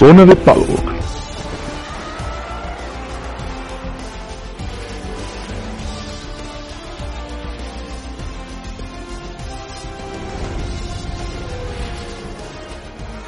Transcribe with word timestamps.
Zona 0.00 0.24
de 0.24 0.34
Paddock. 0.34 0.80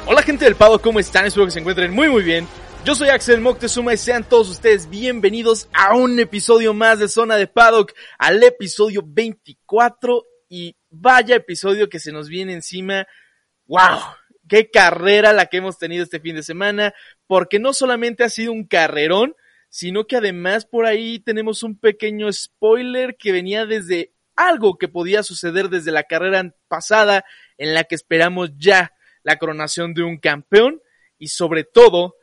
Hola 0.07 0.23
gente 0.23 0.45
del 0.45 0.55
Pado, 0.55 0.81
¿cómo 0.81 0.99
están? 0.99 1.27
Espero 1.27 1.45
que 1.45 1.51
se 1.51 1.59
encuentren 1.59 1.93
muy 1.93 2.09
muy 2.09 2.23
bien. 2.23 2.47
Yo 2.83 2.95
soy 2.95 3.09
Axel 3.09 3.39
Moctezuma 3.39 3.93
y 3.93 3.97
sean 3.97 4.23
todos 4.23 4.49
ustedes 4.49 4.89
bienvenidos 4.89 5.69
a 5.73 5.95
un 5.95 6.19
episodio 6.19 6.73
más 6.73 6.97
de 6.97 7.07
Zona 7.07 7.35
de 7.35 7.45
Paddock, 7.45 7.93
al 8.17 8.41
episodio 8.41 9.03
24 9.05 10.23
y 10.49 10.75
vaya 10.89 11.35
episodio 11.35 11.87
que 11.87 11.99
se 11.99 12.11
nos 12.11 12.29
viene 12.29 12.53
encima. 12.53 13.05
¡Wow! 13.67 13.99
¡Qué 14.53 14.69
carrera 14.69 15.33
la 15.33 15.47
que 15.47 15.57
hemos 15.57 15.79
tenido 15.79 16.03
este 16.03 16.19
fin 16.19 16.35
de 16.35 16.43
semana! 16.43 16.93
Porque 17.25 17.57
no 17.57 17.73
solamente 17.73 18.23
ha 18.23 18.29
sido 18.29 18.51
un 18.51 18.67
carrerón, 18.67 19.35
sino 19.67 20.05
que 20.05 20.17
además 20.17 20.67
por 20.67 20.85
ahí 20.85 21.17
tenemos 21.17 21.63
un 21.63 21.75
pequeño 21.75 22.31
spoiler 22.31 23.15
que 23.17 23.31
venía 23.31 23.65
desde 23.65 24.13
algo 24.35 24.77
que 24.77 24.87
podía 24.87 25.23
suceder 25.23 25.69
desde 25.69 25.91
la 25.91 26.03
carrera 26.03 26.53
pasada 26.67 27.25
en 27.57 27.73
la 27.73 27.85
que 27.85 27.95
esperamos 27.95 28.51
ya 28.55 28.93
la 29.23 29.39
coronación 29.39 29.95
de 29.95 30.03
un 30.03 30.19
campeón 30.19 30.83
y 31.17 31.29
sobre 31.29 31.63
todo 31.63 32.13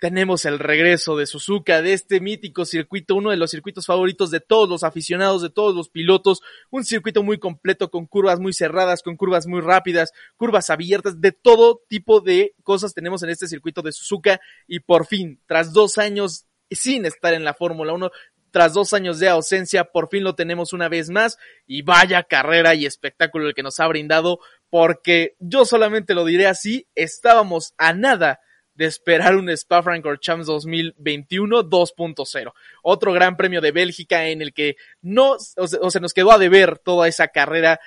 tenemos 0.00 0.46
el 0.46 0.58
regreso 0.58 1.14
de 1.14 1.26
Suzuka, 1.26 1.82
de 1.82 1.92
este 1.92 2.20
mítico 2.20 2.64
circuito, 2.64 3.14
uno 3.14 3.30
de 3.30 3.36
los 3.36 3.50
circuitos 3.50 3.84
favoritos 3.84 4.30
de 4.30 4.40
todos 4.40 4.66
los 4.66 4.82
aficionados, 4.82 5.42
de 5.42 5.50
todos 5.50 5.76
los 5.76 5.90
pilotos, 5.90 6.40
un 6.70 6.84
circuito 6.84 7.22
muy 7.22 7.38
completo 7.38 7.90
con 7.90 8.06
curvas 8.06 8.40
muy 8.40 8.54
cerradas, 8.54 9.02
con 9.02 9.16
curvas 9.16 9.46
muy 9.46 9.60
rápidas, 9.60 10.12
curvas 10.38 10.70
abiertas, 10.70 11.20
de 11.20 11.32
todo 11.32 11.82
tipo 11.86 12.22
de 12.22 12.54
cosas 12.62 12.94
tenemos 12.94 13.22
en 13.22 13.28
este 13.28 13.46
circuito 13.46 13.82
de 13.82 13.92
Suzuka. 13.92 14.40
Y 14.66 14.80
por 14.80 15.06
fin, 15.06 15.38
tras 15.46 15.74
dos 15.74 15.98
años 15.98 16.46
sin 16.70 17.04
estar 17.04 17.34
en 17.34 17.44
la 17.44 17.52
Fórmula 17.52 17.92
1, 17.92 18.10
tras 18.50 18.72
dos 18.72 18.94
años 18.94 19.18
de 19.18 19.28
ausencia, 19.28 19.84
por 19.84 20.08
fin 20.08 20.24
lo 20.24 20.34
tenemos 20.34 20.72
una 20.72 20.88
vez 20.88 21.10
más. 21.10 21.36
Y 21.66 21.82
vaya 21.82 22.22
carrera 22.22 22.74
y 22.74 22.86
espectáculo 22.86 23.46
el 23.46 23.54
que 23.54 23.62
nos 23.62 23.78
ha 23.80 23.86
brindado, 23.86 24.40
porque 24.70 25.36
yo 25.40 25.66
solamente 25.66 26.14
lo 26.14 26.24
diré 26.24 26.46
así, 26.46 26.86
estábamos 26.94 27.74
a 27.76 27.92
nada 27.92 28.40
de 28.80 28.86
esperar 28.86 29.36
un 29.36 29.50
Spa 29.50 29.82
Francorchamps 29.82 30.46
2021 30.46 31.64
2.0. 31.64 32.52
Otro 32.82 33.12
gran 33.12 33.36
premio 33.36 33.60
de 33.60 33.72
Bélgica 33.72 34.28
en 34.28 34.40
el 34.40 34.54
que 34.54 34.76
no, 35.02 35.36
o 35.58 35.90
se, 35.90 36.00
nos 36.00 36.14
quedó 36.14 36.32
a 36.32 36.38
deber 36.38 36.78
toda 36.78 37.06
esa 37.06 37.28
carrera 37.28 37.78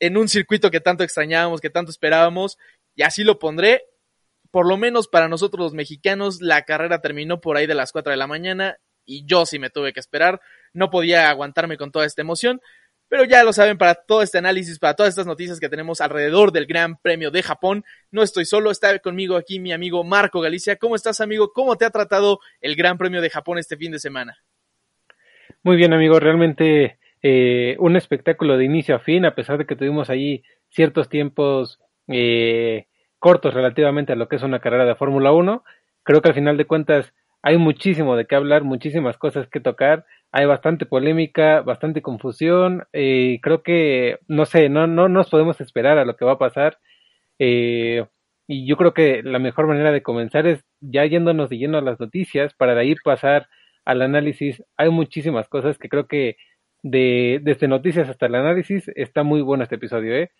en 0.00 0.16
un 0.16 0.28
circuito 0.28 0.72
que 0.72 0.80
tanto 0.80 1.04
extrañábamos, 1.04 1.60
que 1.60 1.70
tanto 1.70 1.92
esperábamos, 1.92 2.58
y 2.96 3.04
así 3.04 3.22
lo 3.22 3.38
pondré. 3.38 3.84
Por 4.50 4.66
lo 4.66 4.76
menos 4.76 5.06
para 5.06 5.28
nosotros 5.28 5.66
los 5.66 5.74
mexicanos, 5.74 6.42
la 6.42 6.62
carrera 6.62 7.00
terminó 7.00 7.40
por 7.40 7.56
ahí 7.56 7.68
de 7.68 7.76
las 7.76 7.92
4 7.92 8.10
de 8.10 8.16
la 8.16 8.26
mañana 8.26 8.78
y 9.04 9.24
yo 9.26 9.46
sí 9.46 9.60
me 9.60 9.70
tuve 9.70 9.92
que 9.92 10.00
esperar, 10.00 10.40
no 10.72 10.90
podía 10.90 11.30
aguantarme 11.30 11.76
con 11.76 11.92
toda 11.92 12.04
esta 12.04 12.22
emoción, 12.22 12.60
pero 13.08 13.24
ya 13.24 13.44
lo 13.44 13.52
saben, 13.52 13.78
para 13.78 13.94
todo 13.94 14.22
este 14.22 14.38
análisis, 14.38 14.78
para 14.78 14.94
todas 14.94 15.10
estas 15.10 15.26
noticias 15.26 15.60
que 15.60 15.68
tenemos 15.68 16.00
alrededor 16.00 16.52
del 16.52 16.66
Gran 16.66 16.96
Premio 16.96 17.30
de 17.30 17.42
Japón, 17.42 17.84
no 18.10 18.22
estoy 18.22 18.44
solo, 18.44 18.70
está 18.70 18.98
conmigo 18.98 19.36
aquí 19.36 19.60
mi 19.60 19.72
amigo 19.72 20.02
Marco 20.04 20.40
Galicia. 20.40 20.76
¿Cómo 20.76 20.96
estás, 20.96 21.20
amigo? 21.20 21.52
¿Cómo 21.52 21.76
te 21.76 21.84
ha 21.84 21.90
tratado 21.90 22.40
el 22.60 22.74
Gran 22.74 22.98
Premio 22.98 23.20
de 23.20 23.30
Japón 23.30 23.58
este 23.58 23.76
fin 23.76 23.92
de 23.92 23.98
semana? 23.98 24.36
Muy 25.62 25.76
bien, 25.76 25.92
amigo, 25.92 26.18
realmente 26.18 26.98
eh, 27.22 27.76
un 27.78 27.96
espectáculo 27.96 28.56
de 28.56 28.64
inicio 28.64 28.96
a 28.96 29.00
fin, 29.00 29.24
a 29.24 29.34
pesar 29.34 29.58
de 29.58 29.66
que 29.66 29.76
tuvimos 29.76 30.10
ahí 30.10 30.42
ciertos 30.70 31.08
tiempos 31.08 31.80
eh, 32.08 32.86
cortos 33.18 33.54
relativamente 33.54 34.12
a 34.12 34.16
lo 34.16 34.28
que 34.28 34.36
es 34.36 34.42
una 34.42 34.60
carrera 34.60 34.84
de 34.84 34.94
Fórmula 34.94 35.32
1. 35.32 35.64
Creo 36.02 36.22
que 36.22 36.28
al 36.28 36.34
final 36.34 36.56
de 36.56 36.66
cuentas 36.66 37.12
hay 37.42 37.58
muchísimo 37.58 38.16
de 38.16 38.26
qué 38.26 38.34
hablar, 38.34 38.64
muchísimas 38.64 39.16
cosas 39.18 39.48
que 39.48 39.60
tocar, 39.60 40.04
hay 40.36 40.44
bastante 40.44 40.84
polémica, 40.84 41.62
bastante 41.62 42.02
confusión, 42.02 42.84
eh, 42.92 43.38
creo 43.40 43.62
que, 43.62 44.18
no 44.28 44.44
sé, 44.44 44.68
no, 44.68 44.86
no 44.86 45.08
nos 45.08 45.30
podemos 45.30 45.62
esperar 45.62 45.96
a 45.96 46.04
lo 46.04 46.14
que 46.14 46.26
va 46.26 46.32
a 46.32 46.38
pasar, 46.38 46.78
eh, 47.38 48.04
y 48.46 48.66
yo 48.66 48.76
creo 48.76 48.92
que 48.92 49.22
la 49.22 49.38
mejor 49.38 49.66
manera 49.66 49.92
de 49.92 50.02
comenzar 50.02 50.46
es 50.46 50.62
ya 50.80 51.06
yéndonos 51.06 51.48
de 51.48 51.56
lleno 51.56 51.78
a 51.78 51.80
las 51.80 51.98
noticias, 51.98 52.52
para 52.52 52.74
de 52.74 52.82
ahí 52.82 52.94
pasar 53.02 53.48
al 53.86 54.02
análisis, 54.02 54.62
hay 54.76 54.90
muchísimas 54.90 55.48
cosas 55.48 55.78
que 55.78 55.88
creo 55.88 56.06
que 56.06 56.36
de, 56.82 57.40
desde 57.42 57.66
noticias 57.66 58.06
hasta 58.10 58.26
el 58.26 58.34
análisis 58.34 58.90
está 58.94 59.22
muy 59.22 59.40
bueno 59.40 59.62
este 59.62 59.76
episodio, 59.76 60.14
¿eh? 60.14 60.32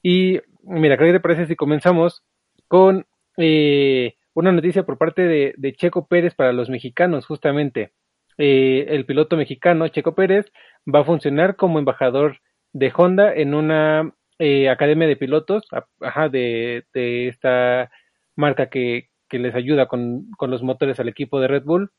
Y 0.00 0.38
mira, 0.62 0.96
creo 0.96 1.08
que 1.08 1.18
te 1.18 1.22
parece 1.22 1.46
si 1.46 1.56
comenzamos 1.56 2.22
con... 2.68 3.04
Eh, 3.36 4.14
una 4.34 4.52
noticia 4.52 4.84
por 4.84 4.98
parte 4.98 5.22
de, 5.22 5.72
Checo 5.76 6.06
Pérez 6.06 6.34
para 6.34 6.52
los 6.52 6.68
mexicanos, 6.68 7.26
justamente. 7.26 7.92
Eh, 8.38 8.86
el 8.88 9.06
piloto 9.06 9.36
mexicano 9.36 9.88
Checo 9.88 10.14
Pérez 10.14 10.46
va 10.92 11.00
a 11.00 11.04
funcionar 11.04 11.56
como 11.56 11.78
embajador 11.78 12.40
de 12.72 12.92
Honda 12.94 13.32
en 13.32 13.54
una 13.54 14.12
eh, 14.38 14.68
academia 14.68 15.06
de 15.06 15.16
pilotos, 15.16 15.64
ajá, 16.00 16.28
de, 16.28 16.84
esta 16.92 17.90
marca 18.36 18.68
que, 18.68 19.08
les 19.30 19.54
ayuda 19.56 19.86
con, 19.88 20.30
con, 20.36 20.52
los 20.52 20.62
motores 20.62 21.00
al 21.00 21.08
equipo 21.08 21.40
de 21.40 21.48
Red 21.48 21.64
Bull. 21.64 21.90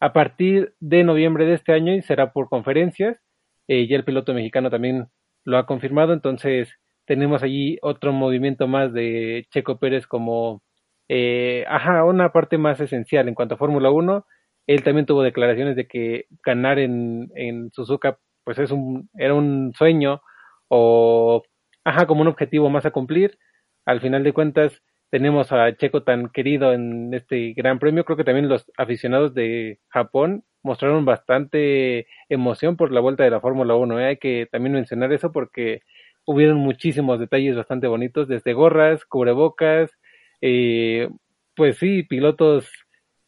A 0.00 0.12
partir 0.12 0.74
de 0.80 1.04
noviembre 1.04 1.46
de 1.46 1.54
este 1.54 1.72
año 1.72 1.94
y 1.94 2.02
será 2.02 2.32
por 2.32 2.48
conferencias. 2.48 3.18
Eh, 3.68 3.86
ya 3.86 3.96
el 3.96 4.04
piloto 4.04 4.34
mexicano 4.34 4.68
también 4.68 5.06
lo 5.44 5.58
ha 5.58 5.66
confirmado, 5.66 6.12
entonces 6.12 6.74
tenemos 7.04 7.44
allí 7.44 7.78
otro 7.82 8.12
movimiento 8.12 8.66
más 8.66 8.92
de 8.92 9.46
Checo 9.50 9.78
Pérez 9.78 10.08
como 10.08 10.62
eh, 11.08 11.64
ajá, 11.68 12.04
una 12.04 12.32
parte 12.32 12.58
más 12.58 12.80
esencial 12.80 13.28
en 13.28 13.34
cuanto 13.34 13.54
a 13.54 13.58
Fórmula 13.58 13.90
1. 13.90 14.26
Él 14.66 14.82
también 14.84 15.06
tuvo 15.06 15.22
declaraciones 15.22 15.76
de 15.76 15.86
que 15.86 16.26
ganar 16.44 16.78
en, 16.78 17.30
en 17.34 17.70
Suzuka 17.72 18.18
pues 18.44 18.58
es 18.58 18.70
un, 18.70 19.08
era 19.16 19.34
un 19.34 19.72
sueño 19.76 20.20
o, 20.68 21.42
ajá, 21.84 22.06
como 22.06 22.22
un 22.22 22.28
objetivo 22.28 22.70
más 22.70 22.86
a 22.86 22.90
cumplir. 22.90 23.38
Al 23.84 24.00
final 24.00 24.24
de 24.24 24.32
cuentas, 24.32 24.82
tenemos 25.10 25.52
a 25.52 25.76
Checo 25.76 26.02
tan 26.02 26.28
querido 26.30 26.72
en 26.72 27.12
este 27.14 27.52
gran 27.52 27.78
premio. 27.78 28.04
Creo 28.04 28.16
que 28.16 28.24
también 28.24 28.48
los 28.48 28.70
aficionados 28.76 29.34
de 29.34 29.78
Japón 29.88 30.44
mostraron 30.62 31.04
bastante 31.04 32.06
emoción 32.28 32.76
por 32.76 32.92
la 32.92 33.00
vuelta 33.00 33.24
de 33.24 33.30
la 33.30 33.40
Fórmula 33.40 33.74
1. 33.74 34.00
¿eh? 34.00 34.06
Hay 34.06 34.16
que 34.16 34.48
también 34.50 34.72
mencionar 34.74 35.12
eso 35.12 35.32
porque 35.32 35.80
hubieron 36.24 36.58
muchísimos 36.58 37.18
detalles 37.18 37.56
bastante 37.56 37.88
bonitos, 37.88 38.28
desde 38.28 38.52
gorras, 38.54 39.04
cubrebocas, 39.04 39.90
eh, 40.40 41.08
pues 41.54 41.78
sí, 41.78 42.04
pilotos 42.04 42.70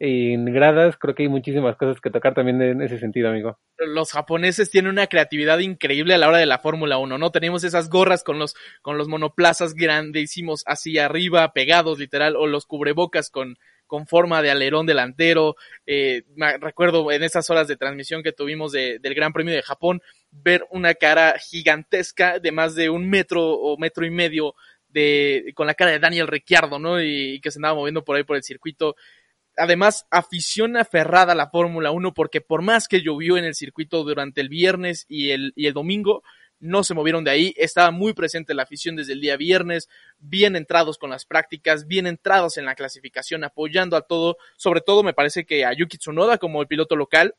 en 0.04 0.44
gradas, 0.52 0.96
creo 0.98 1.14
que 1.14 1.22
hay 1.22 1.28
muchísimas 1.30 1.76
cosas 1.76 1.98
que 1.98 2.10
tocar 2.10 2.34
también 2.34 2.60
en 2.60 2.82
ese 2.82 2.98
sentido, 2.98 3.30
amigo. 3.30 3.58
Los 3.78 4.12
japoneses 4.12 4.70
tienen 4.70 4.90
una 4.90 5.06
creatividad 5.06 5.60
increíble 5.60 6.14
a 6.14 6.18
la 6.18 6.28
hora 6.28 6.36
de 6.38 6.46
la 6.46 6.58
Fórmula 6.58 6.98
1, 6.98 7.16
¿no? 7.16 7.30
Tenemos 7.30 7.64
esas 7.64 7.88
gorras 7.88 8.22
con 8.22 8.38
los, 8.38 8.54
con 8.82 8.98
los 8.98 9.08
monoplazas 9.08 9.72
grandísimos 9.74 10.62
hacia 10.66 11.06
arriba, 11.06 11.52
pegados 11.54 11.98
literal, 11.98 12.36
o 12.36 12.46
los 12.46 12.66
cubrebocas 12.66 13.30
con, 13.30 13.56
con 13.86 14.06
forma 14.06 14.42
de 14.42 14.50
alerón 14.50 14.84
delantero. 14.84 15.56
Eh, 15.86 16.24
me 16.36 16.58
recuerdo 16.58 17.10
en 17.10 17.22
esas 17.22 17.48
horas 17.48 17.66
de 17.66 17.76
transmisión 17.76 18.22
que 18.22 18.32
tuvimos 18.32 18.72
de, 18.72 18.98
del 18.98 19.14
Gran 19.14 19.32
Premio 19.32 19.54
de 19.54 19.62
Japón, 19.62 20.02
ver 20.30 20.66
una 20.70 20.92
cara 20.94 21.36
gigantesca 21.38 22.40
de 22.40 22.52
más 22.52 22.74
de 22.74 22.90
un 22.90 23.08
metro 23.08 23.42
o 23.42 23.78
metro 23.78 24.04
y 24.04 24.10
medio 24.10 24.54
de, 24.88 25.52
con 25.54 25.66
la 25.66 25.74
cara 25.74 25.92
de 25.92 25.98
Daniel 25.98 26.28
Ricciardo, 26.28 26.78
¿no? 26.78 27.00
Y, 27.00 27.34
y, 27.34 27.40
que 27.40 27.50
se 27.50 27.58
andaba 27.58 27.74
moviendo 27.74 28.04
por 28.04 28.16
ahí 28.16 28.22
por 28.22 28.36
el 28.36 28.42
circuito. 28.42 28.96
Además, 29.56 30.06
afición 30.10 30.76
aferrada 30.76 31.32
a 31.32 31.36
la 31.36 31.50
Fórmula 31.50 31.90
1 31.90 32.14
porque 32.14 32.40
por 32.40 32.62
más 32.62 32.88
que 32.88 33.02
llovió 33.02 33.36
en 33.36 33.44
el 33.44 33.54
circuito 33.54 34.02
durante 34.02 34.40
el 34.40 34.48
viernes 34.48 35.06
y 35.08 35.30
el, 35.30 35.52
y 35.54 35.66
el 35.66 35.74
domingo, 35.74 36.22
no 36.60 36.82
se 36.82 36.94
movieron 36.94 37.24
de 37.24 37.30
ahí, 37.30 37.54
estaba 37.56 37.90
muy 37.90 38.14
presente 38.14 38.54
la 38.54 38.62
afición 38.62 38.96
desde 38.96 39.12
el 39.12 39.20
día 39.20 39.36
viernes, 39.36 39.88
bien 40.18 40.56
entrados 40.56 40.98
con 40.98 41.10
las 41.10 41.26
prácticas, 41.26 41.86
bien 41.86 42.06
entrados 42.06 42.56
en 42.56 42.64
la 42.64 42.74
clasificación, 42.74 43.44
apoyando 43.44 43.96
a 43.96 44.02
todo, 44.02 44.38
sobre 44.56 44.80
todo 44.80 45.02
me 45.02 45.12
parece 45.12 45.44
que 45.44 45.64
a 45.64 45.72
Yuki 45.72 45.98
Tsunoda 45.98 46.38
como 46.38 46.62
el 46.62 46.68
piloto 46.68 46.96
local, 46.96 47.34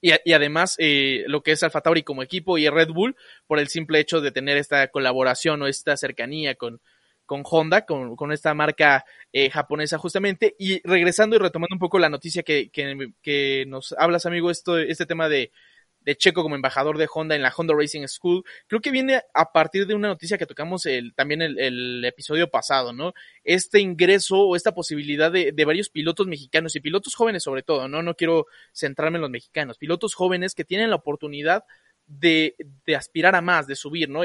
y, 0.00 0.12
y, 0.24 0.32
además 0.32 0.76
eh, 0.78 1.24
lo 1.26 1.42
que 1.42 1.50
es 1.50 1.62
Alfa 1.64 1.80
Tauri 1.80 2.04
como 2.04 2.22
equipo 2.22 2.56
y 2.56 2.68
Red 2.68 2.90
Bull 2.90 3.16
por 3.48 3.58
el 3.58 3.66
simple 3.66 3.98
hecho 3.98 4.20
de 4.20 4.30
tener 4.30 4.56
esta 4.56 4.86
colaboración 4.88 5.60
o 5.60 5.66
esta 5.66 5.96
cercanía 5.96 6.54
con, 6.54 6.80
con 7.28 7.42
Honda, 7.44 7.84
con, 7.84 8.16
con 8.16 8.32
esta 8.32 8.54
marca 8.54 9.04
eh, 9.32 9.50
japonesa 9.50 9.98
justamente. 9.98 10.56
Y 10.58 10.80
regresando 10.82 11.36
y 11.36 11.38
retomando 11.38 11.74
un 11.74 11.78
poco 11.78 11.98
la 11.98 12.08
noticia 12.08 12.42
que, 12.42 12.70
que, 12.70 13.66
nos 13.68 13.94
hablas, 13.98 14.24
amigo, 14.24 14.50
esto, 14.50 14.78
este 14.78 15.04
tema 15.04 15.28
de, 15.28 15.52
de 16.00 16.16
Checo 16.16 16.42
como 16.42 16.54
embajador 16.54 16.96
de 16.96 17.06
Honda 17.12 17.36
en 17.36 17.42
la 17.42 17.52
Honda 17.54 17.74
Racing 17.76 18.06
School, 18.06 18.44
creo 18.66 18.80
que 18.80 18.90
viene 18.90 19.20
a 19.34 19.52
partir 19.52 19.86
de 19.86 19.94
una 19.94 20.08
noticia 20.08 20.38
que 20.38 20.46
tocamos 20.46 20.86
el, 20.86 21.14
también 21.14 21.42
el, 21.42 21.58
el 21.58 22.02
episodio 22.06 22.50
pasado, 22.50 22.94
¿no? 22.94 23.12
Este 23.44 23.78
ingreso 23.78 24.38
o 24.40 24.56
esta 24.56 24.72
posibilidad 24.72 25.30
de, 25.30 25.52
de, 25.52 25.64
varios 25.66 25.90
pilotos 25.90 26.26
mexicanos 26.26 26.76
y 26.76 26.80
pilotos 26.80 27.14
jóvenes 27.14 27.42
sobre 27.42 27.62
todo, 27.62 27.88
¿no? 27.88 28.02
No 28.02 28.14
quiero 28.14 28.46
centrarme 28.72 29.18
en 29.18 29.22
los 29.22 29.30
mexicanos, 29.30 29.76
pilotos 29.76 30.14
jóvenes 30.14 30.54
que 30.54 30.64
tienen 30.64 30.88
la 30.88 30.96
oportunidad 30.96 31.64
de, 32.06 32.56
de 32.86 32.96
aspirar 32.96 33.34
a 33.34 33.42
más, 33.42 33.66
de 33.66 33.76
subir, 33.76 34.08
¿no? 34.08 34.24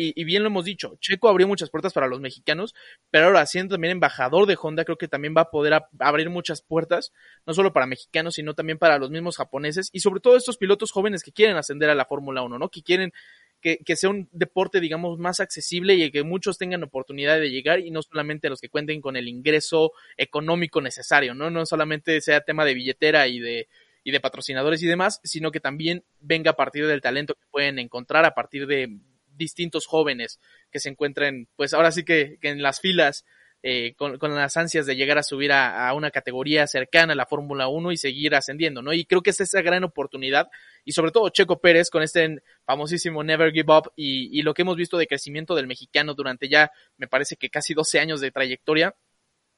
Y, 0.00 0.12
y, 0.14 0.22
bien 0.22 0.44
lo 0.44 0.46
hemos 0.46 0.64
dicho, 0.64 0.96
Checo 1.00 1.28
abrió 1.28 1.48
muchas 1.48 1.70
puertas 1.70 1.92
para 1.92 2.06
los 2.06 2.20
mexicanos, 2.20 2.72
pero 3.10 3.26
ahora 3.26 3.44
siendo 3.46 3.74
también 3.74 3.90
embajador 3.90 4.46
de 4.46 4.56
Honda, 4.60 4.84
creo 4.84 4.96
que 4.96 5.08
también 5.08 5.34
va 5.36 5.40
a 5.40 5.50
poder 5.50 5.82
abrir 5.98 6.30
muchas 6.30 6.62
puertas, 6.62 7.12
no 7.46 7.52
solo 7.52 7.72
para 7.72 7.86
mexicanos, 7.86 8.36
sino 8.36 8.54
también 8.54 8.78
para 8.78 8.98
los 8.98 9.10
mismos 9.10 9.36
japoneses 9.36 9.90
y 9.92 9.98
sobre 9.98 10.20
todo 10.20 10.36
estos 10.36 10.56
pilotos 10.56 10.92
jóvenes 10.92 11.24
que 11.24 11.32
quieren 11.32 11.56
ascender 11.56 11.90
a 11.90 11.96
la 11.96 12.04
Fórmula 12.04 12.42
1, 12.42 12.60
¿no? 12.60 12.68
Que 12.68 12.84
quieren 12.84 13.12
que, 13.60 13.78
que, 13.78 13.96
sea 13.96 14.10
un 14.10 14.28
deporte, 14.30 14.78
digamos, 14.78 15.18
más 15.18 15.40
accesible 15.40 15.94
y 15.94 16.12
que 16.12 16.22
muchos 16.22 16.58
tengan 16.58 16.84
oportunidad 16.84 17.40
de 17.40 17.50
llegar 17.50 17.80
y 17.80 17.90
no 17.90 18.00
solamente 18.00 18.48
los 18.48 18.60
que 18.60 18.68
cuenten 18.68 19.00
con 19.00 19.16
el 19.16 19.26
ingreso 19.26 19.90
económico 20.16 20.80
necesario, 20.80 21.34
¿no? 21.34 21.50
No 21.50 21.66
solamente 21.66 22.20
sea 22.20 22.42
tema 22.42 22.64
de 22.64 22.74
billetera 22.74 23.26
y 23.26 23.40
de, 23.40 23.68
y 24.04 24.12
de 24.12 24.20
patrocinadores 24.20 24.80
y 24.80 24.86
demás, 24.86 25.20
sino 25.24 25.50
que 25.50 25.58
también 25.58 26.04
venga 26.20 26.52
a 26.52 26.56
partir 26.56 26.86
del 26.86 27.00
talento 27.00 27.34
que 27.34 27.46
pueden 27.50 27.80
encontrar 27.80 28.24
a 28.24 28.34
partir 28.34 28.68
de, 28.68 29.00
distintos 29.38 29.86
jóvenes 29.86 30.38
que 30.70 30.80
se 30.80 30.90
encuentren, 30.90 31.48
pues 31.56 31.72
ahora 31.72 31.92
sí 31.92 32.04
que, 32.04 32.38
en 32.42 32.62
las 32.62 32.80
filas 32.80 33.24
eh, 33.62 33.94
con, 33.96 34.18
las 34.34 34.56
ansias 34.56 34.86
de 34.86 34.94
llegar 34.94 35.18
a 35.18 35.22
subir 35.22 35.50
a, 35.52 35.92
una 35.94 36.10
categoría 36.10 36.66
cercana 36.66 37.14
a 37.14 37.16
la 37.16 37.26
Fórmula 37.26 37.68
1 37.68 37.92
y 37.92 37.96
seguir 37.96 38.34
ascendiendo, 38.34 38.82
¿no? 38.82 38.92
Y 38.92 39.04
creo 39.04 39.22
que 39.22 39.30
es 39.30 39.40
esa 39.40 39.62
gran 39.62 39.82
oportunidad 39.84 40.48
y 40.84 40.92
sobre 40.92 41.10
todo 41.10 41.28
Checo 41.30 41.60
Pérez 41.60 41.90
con 41.90 42.02
este 42.02 42.42
famosísimo 42.64 43.24
Never 43.24 43.52
Give 43.52 43.72
Up 43.72 43.92
y, 43.96 44.38
y 44.38 44.42
lo 44.42 44.54
que 44.54 44.62
hemos 44.62 44.76
visto 44.76 44.98
de 44.98 45.06
crecimiento 45.06 45.54
del 45.54 45.66
mexicano 45.66 46.14
durante 46.14 46.48
ya, 46.48 46.70
me 46.98 47.08
parece 47.08 47.36
que 47.36 47.50
casi 47.50 47.74
12 47.74 47.98
años 47.98 48.20
de 48.20 48.30
trayectoria, 48.30 48.94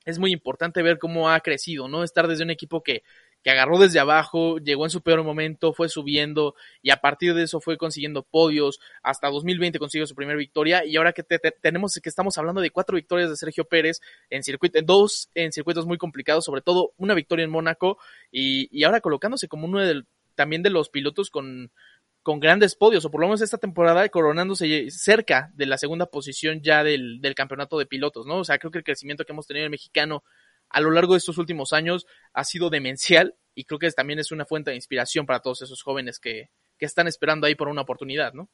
es 0.04 0.18
muy 0.18 0.32
importante 0.32 0.82
ver 0.82 0.98
cómo 0.98 1.30
ha 1.30 1.40
crecido, 1.40 1.88
¿no? 1.88 2.02
Estar 2.02 2.26
desde 2.26 2.44
un 2.44 2.50
equipo 2.50 2.82
que 2.82 3.02
que 3.42 3.50
agarró 3.50 3.78
desde 3.78 4.00
abajo, 4.00 4.58
llegó 4.58 4.84
en 4.84 4.90
su 4.90 5.02
peor 5.02 5.22
momento, 5.24 5.72
fue 5.72 5.88
subiendo 5.88 6.54
y 6.82 6.90
a 6.90 6.96
partir 6.96 7.34
de 7.34 7.44
eso 7.44 7.60
fue 7.60 7.78
consiguiendo 7.78 8.22
podios, 8.22 8.80
hasta 9.02 9.28
2020 9.28 9.78
consiguió 9.78 10.06
su 10.06 10.14
primera 10.14 10.38
victoria 10.38 10.84
y 10.84 10.96
ahora 10.96 11.12
que 11.12 11.22
te, 11.22 11.38
te, 11.38 11.50
tenemos 11.50 11.98
que 12.02 12.08
estamos 12.08 12.36
hablando 12.38 12.60
de 12.60 12.70
cuatro 12.70 12.96
victorias 12.96 13.30
de 13.30 13.36
Sergio 13.36 13.64
Pérez 13.64 14.00
en 14.28 14.42
circuito, 14.42 14.78
dos 14.82 15.30
en 15.34 15.52
circuitos 15.52 15.86
muy 15.86 15.98
complicados, 15.98 16.44
sobre 16.44 16.60
todo 16.60 16.92
una 16.96 17.14
victoria 17.14 17.44
en 17.44 17.50
Mónaco 17.50 17.98
y, 18.30 18.68
y 18.76 18.84
ahora 18.84 19.00
colocándose 19.00 19.48
como 19.48 19.66
uno 19.66 19.80
también 20.34 20.62
de 20.62 20.70
los 20.70 20.88
pilotos 20.88 21.30
con, 21.30 21.70
con 22.22 22.40
grandes 22.40 22.74
podios, 22.74 23.04
o 23.04 23.10
por 23.10 23.20
lo 23.20 23.26
menos 23.26 23.40
esta 23.40 23.58
temporada 23.58 24.08
coronándose 24.08 24.90
cerca 24.90 25.50
de 25.54 25.66
la 25.66 25.78
segunda 25.78 26.06
posición 26.06 26.60
ya 26.62 26.84
del, 26.84 27.20
del 27.20 27.34
campeonato 27.34 27.78
de 27.78 27.86
pilotos, 27.86 28.26
¿no? 28.26 28.38
O 28.38 28.44
sea, 28.44 28.58
creo 28.58 28.70
que 28.70 28.78
el 28.78 28.84
crecimiento 28.84 29.24
que 29.24 29.32
hemos 29.32 29.46
tenido 29.46 29.62
en 29.62 29.66
el 29.66 29.70
mexicano 29.70 30.22
a 30.70 30.80
lo 30.80 30.90
largo 30.90 31.14
de 31.14 31.18
estos 31.18 31.38
últimos 31.38 31.72
años 31.72 32.06
ha 32.32 32.44
sido 32.44 32.70
demencial 32.70 33.34
y 33.54 33.64
creo 33.64 33.78
que 33.78 33.90
también 33.90 34.18
es 34.18 34.32
una 34.32 34.46
fuente 34.46 34.70
de 34.70 34.76
inspiración 34.76 35.26
para 35.26 35.40
todos 35.40 35.62
esos 35.62 35.82
jóvenes 35.82 36.18
que, 36.18 36.50
que 36.78 36.86
están 36.86 37.08
esperando 37.08 37.46
ahí 37.46 37.54
por 37.54 37.68
una 37.68 37.82
oportunidad, 37.82 38.32
¿no? 38.32 38.48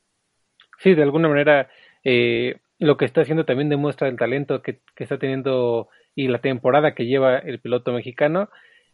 Sí, 0.78 0.94
de 0.94 1.02
alguna 1.02 1.28
manera 1.28 1.70
eh, 2.04 2.56
lo 2.78 2.96
que 2.96 3.04
está 3.04 3.22
haciendo 3.22 3.44
también 3.44 3.68
demuestra 3.68 4.08
el 4.08 4.16
talento 4.16 4.62
que, 4.62 4.80
que 4.94 5.04
está 5.04 5.18
teniendo 5.18 5.88
y 6.14 6.28
la 6.28 6.40
temporada 6.40 6.94
que 6.94 7.06
lleva 7.06 7.38
el 7.38 7.60
piloto 7.60 7.92
mexicano. 7.92 8.48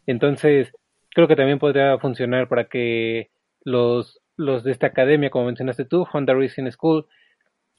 Entonces, 0.05 0.73
creo 1.11 1.27
que 1.27 1.35
también 1.35 1.59
podría 1.59 1.97
funcionar 1.97 2.47
para 2.49 2.65
que 2.65 3.31
los, 3.63 4.21
los 4.35 4.63
de 4.63 4.71
esta 4.71 4.87
academia, 4.87 5.29
como 5.29 5.45
mencionaste 5.45 5.85
tú, 5.85 6.05
Honda 6.11 6.33
Racing 6.33 6.69
School, 6.71 7.07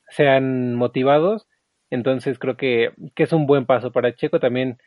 sean 0.08 0.74
motivados. 0.74 1.46
Entonces, 1.90 2.38
creo 2.38 2.56
que, 2.56 2.92
que 3.14 3.24
es 3.24 3.32
un 3.32 3.46
buen 3.46 3.66
paso 3.66 3.92
para 3.92 4.14
Checo 4.14 4.40
también 4.40 4.78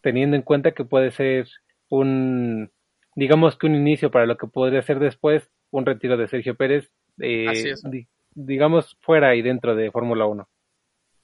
teniendo 0.00 0.36
en 0.36 0.42
cuenta 0.42 0.72
que 0.72 0.84
puede 0.84 1.10
ser 1.10 1.48
un, 1.88 2.70
digamos 3.14 3.56
que 3.56 3.66
un 3.66 3.74
inicio 3.74 4.10
para 4.10 4.26
lo 4.26 4.36
que 4.36 4.46
podría 4.46 4.82
ser 4.82 4.98
después 4.98 5.50
un 5.70 5.86
retiro 5.86 6.16
de 6.16 6.28
Sergio 6.28 6.54
Pérez, 6.56 6.90
eh, 7.20 7.74
di, 7.84 8.06
digamos 8.34 8.96
fuera 9.00 9.34
y 9.36 9.42
dentro 9.42 9.74
de 9.74 9.90
Fórmula 9.90 10.26
1. 10.26 10.48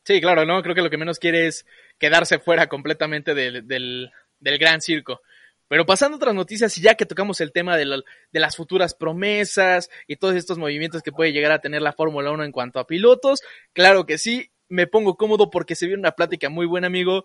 Sí, 0.04 0.20
claro, 0.20 0.44
¿no? 0.44 0.62
Creo 0.62 0.74
que 0.74 0.82
lo 0.82 0.90
que 0.90 0.98
menos 0.98 1.18
quiere 1.18 1.46
es 1.46 1.66
quedarse 1.98 2.38
fuera 2.38 2.68
completamente 2.68 3.34
del, 3.34 3.66
del, 3.66 4.10
del 4.38 4.58
gran 4.58 4.80
circo. 4.80 5.20
Pero 5.68 5.84
pasando 5.84 6.14
a 6.14 6.18
otras 6.18 6.34
noticias, 6.34 6.78
y 6.78 6.80
ya 6.80 6.94
que 6.94 7.06
tocamos 7.06 7.40
el 7.40 7.50
tema 7.50 7.76
de, 7.76 7.86
lo, 7.86 7.96
de, 7.96 8.40
las 8.40 8.54
futuras 8.54 8.94
promesas 8.94 9.90
y 10.06 10.14
todos 10.14 10.36
estos 10.36 10.58
movimientos 10.58 11.02
que 11.02 11.10
puede 11.10 11.32
llegar 11.32 11.50
a 11.50 11.58
tener 11.60 11.82
la 11.82 11.92
Fórmula 11.92 12.30
1 12.30 12.44
en 12.44 12.52
cuanto 12.52 12.78
a 12.78 12.86
pilotos, 12.86 13.40
claro 13.72 14.06
que 14.06 14.16
sí, 14.18 14.52
me 14.68 14.86
pongo 14.86 15.16
cómodo 15.16 15.50
porque 15.50 15.74
se 15.74 15.86
vio 15.86 15.96
una 15.96 16.12
plática 16.12 16.48
muy 16.50 16.66
buena, 16.66 16.86
amigo, 16.86 17.24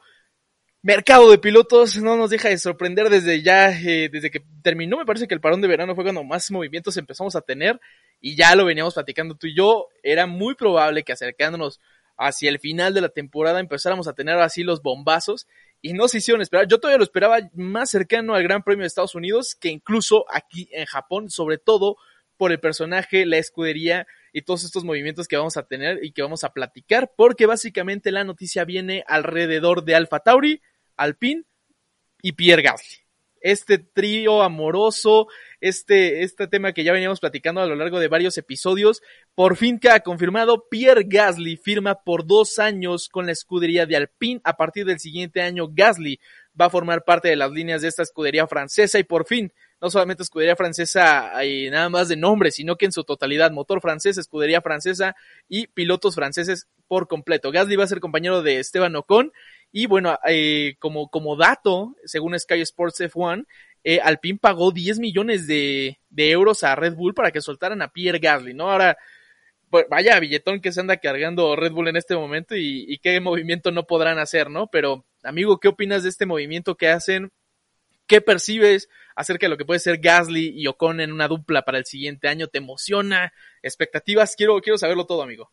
mercado 0.83 1.29
de 1.29 1.37
pilotos 1.37 1.97
no 1.97 2.17
nos 2.17 2.29
deja 2.29 2.49
de 2.49 2.57
sorprender 2.57 3.09
desde 3.09 3.41
ya, 3.41 3.71
eh, 3.71 4.09
desde 4.11 4.31
que 4.31 4.43
terminó, 4.63 4.97
me 4.97 5.05
parece 5.05 5.27
que 5.27 5.35
el 5.35 5.41
parón 5.41 5.61
de 5.61 5.67
verano 5.67 5.93
fue 5.95 6.03
cuando 6.03 6.23
más 6.23 6.49
movimientos 6.51 6.97
empezamos 6.97 7.35
a 7.35 7.41
tener 7.41 7.79
y 8.19 8.35
ya 8.35 8.55
lo 8.55 8.65
veníamos 8.65 8.95
platicando 8.95 9.35
tú 9.35 9.47
y 9.47 9.55
yo, 9.55 9.89
era 10.03 10.25
muy 10.25 10.55
probable 10.55 11.03
que 11.03 11.13
acercándonos 11.13 11.79
hacia 12.17 12.49
el 12.49 12.59
final 12.59 12.93
de 12.93 13.01
la 13.01 13.09
temporada 13.09 13.59
empezáramos 13.59 14.07
a 14.07 14.13
tener 14.13 14.37
así 14.37 14.63
los 14.63 14.81
bombazos 14.81 15.47
y 15.81 15.93
no 15.93 16.07
se 16.07 16.19
hicieron 16.19 16.41
esperar. 16.41 16.67
Yo 16.67 16.79
todavía 16.79 16.99
lo 16.99 17.03
esperaba 17.03 17.39
más 17.53 17.89
cercano 17.89 18.35
al 18.35 18.43
Gran 18.43 18.63
Premio 18.63 18.83
de 18.83 18.87
Estados 18.87 19.15
Unidos 19.15 19.55
que 19.59 19.69
incluso 19.69 20.25
aquí 20.29 20.69
en 20.71 20.85
Japón, 20.85 21.29
sobre 21.29 21.57
todo 21.57 21.97
por 22.37 22.51
el 22.51 22.59
personaje, 22.59 23.25
la 23.25 23.37
escudería 23.37 24.07
y 24.33 24.43
todos 24.43 24.63
estos 24.63 24.83
movimientos 24.83 25.27
que 25.27 25.37
vamos 25.37 25.57
a 25.57 25.63
tener 25.67 26.03
y 26.03 26.11
que 26.11 26.21
vamos 26.21 26.43
a 26.43 26.53
platicar, 26.53 27.11
porque 27.15 27.45
básicamente 27.45 28.11
la 28.11 28.23
noticia 28.23 28.65
viene 28.65 29.03
alrededor 29.07 29.83
de 29.83 29.95
Alfa 29.95 30.19
Tauri, 30.21 30.61
Alpine 31.01 31.43
y 32.21 32.33
Pierre 32.33 32.61
Gasly. 32.61 32.97
Este 33.43 33.79
trío 33.79 34.43
amoroso, 34.43 35.27
este, 35.61 36.21
este 36.21 36.47
tema 36.47 36.73
que 36.73 36.83
ya 36.83 36.93
veníamos 36.93 37.19
platicando 37.19 37.59
a 37.59 37.65
lo 37.65 37.75
largo 37.75 37.99
de 37.99 38.07
varios 38.07 38.37
episodios, 38.37 39.01
por 39.33 39.57
fin 39.57 39.79
que 39.79 39.89
ha 39.89 40.01
confirmado, 40.01 40.67
Pierre 40.69 41.05
Gasly 41.07 41.57
firma 41.57 42.03
por 42.03 42.27
dos 42.27 42.59
años 42.59 43.09
con 43.09 43.25
la 43.25 43.31
escudería 43.31 43.87
de 43.87 43.95
Alpine. 43.95 44.41
A 44.43 44.57
partir 44.57 44.85
del 44.85 44.99
siguiente 44.99 45.41
año, 45.41 45.69
Gasly 45.71 46.19
va 46.59 46.65
a 46.65 46.69
formar 46.69 47.03
parte 47.03 47.29
de 47.29 47.35
las 47.35 47.49
líneas 47.49 47.81
de 47.81 47.87
esta 47.87 48.03
escudería 48.03 48.45
francesa 48.45 48.99
y 48.99 49.03
por 49.03 49.25
fin, 49.25 49.51
no 49.81 49.89
solamente 49.89 50.21
escudería 50.21 50.55
francesa 50.55 51.43
y 51.43 51.71
nada 51.71 51.89
más 51.89 52.09
de 52.09 52.17
nombre, 52.17 52.51
sino 52.51 52.75
que 52.75 52.85
en 52.85 52.91
su 52.91 53.03
totalidad, 53.03 53.49
motor 53.49 53.81
francés, 53.81 54.19
escudería 54.19 54.61
francesa 54.61 55.15
y 55.49 55.65
pilotos 55.65 56.13
franceses 56.13 56.67
por 56.87 57.07
completo. 57.07 57.51
Gasly 57.51 57.75
va 57.75 57.85
a 57.85 57.87
ser 57.87 58.01
compañero 58.01 58.43
de 58.43 58.59
Esteban 58.59 58.95
Ocon 58.95 59.31
y 59.71 59.85
bueno, 59.85 60.17
eh, 60.27 60.75
como, 60.79 61.09
como 61.09 61.35
dato, 61.35 61.95
según 62.05 62.37
Sky 62.37 62.61
Sports 62.61 63.01
F1, 63.01 63.45
eh, 63.83 63.99
Alpine 64.01 64.39
pagó 64.39 64.71
10 64.71 64.99
millones 64.99 65.47
de, 65.47 65.99
de, 66.09 66.31
euros 66.31 66.63
a 66.63 66.75
Red 66.75 66.95
Bull 66.95 67.13
para 67.13 67.31
que 67.31 67.41
soltaran 67.41 67.81
a 67.81 67.91
Pierre 67.91 68.19
Gasly, 68.19 68.53
¿no? 68.53 68.69
Ahora, 68.69 68.97
pues, 69.69 69.85
vaya 69.89 70.19
billetón 70.19 70.61
que 70.61 70.71
se 70.71 70.81
anda 70.81 70.97
cargando 70.97 71.55
Red 71.55 71.71
Bull 71.71 71.87
en 71.87 71.95
este 71.95 72.15
momento 72.15 72.55
y, 72.55 72.85
y 72.87 72.97
qué 72.99 73.19
movimiento 73.21 73.71
no 73.71 73.87
podrán 73.87 74.19
hacer, 74.19 74.49
¿no? 74.49 74.67
Pero, 74.67 75.05
amigo, 75.23 75.59
¿qué 75.59 75.69
opinas 75.69 76.03
de 76.03 76.09
este 76.09 76.25
movimiento 76.25 76.75
que 76.75 76.89
hacen? 76.89 77.31
¿Qué 78.05 78.19
percibes 78.19 78.89
acerca 79.15 79.45
de 79.45 79.51
lo 79.51 79.57
que 79.57 79.65
puede 79.65 79.79
ser 79.79 79.99
Gasly 79.99 80.53
y 80.53 80.67
Ocon 80.67 80.99
en 80.99 81.13
una 81.13 81.29
dupla 81.29 81.61
para 81.61 81.77
el 81.77 81.85
siguiente 81.85 82.27
año? 82.27 82.47
¿Te 82.47 82.57
emociona? 82.57 83.31
¿Expectativas? 83.63 84.35
Quiero, 84.35 84.59
quiero 84.59 84.77
saberlo 84.77 85.05
todo, 85.05 85.23
amigo. 85.23 85.49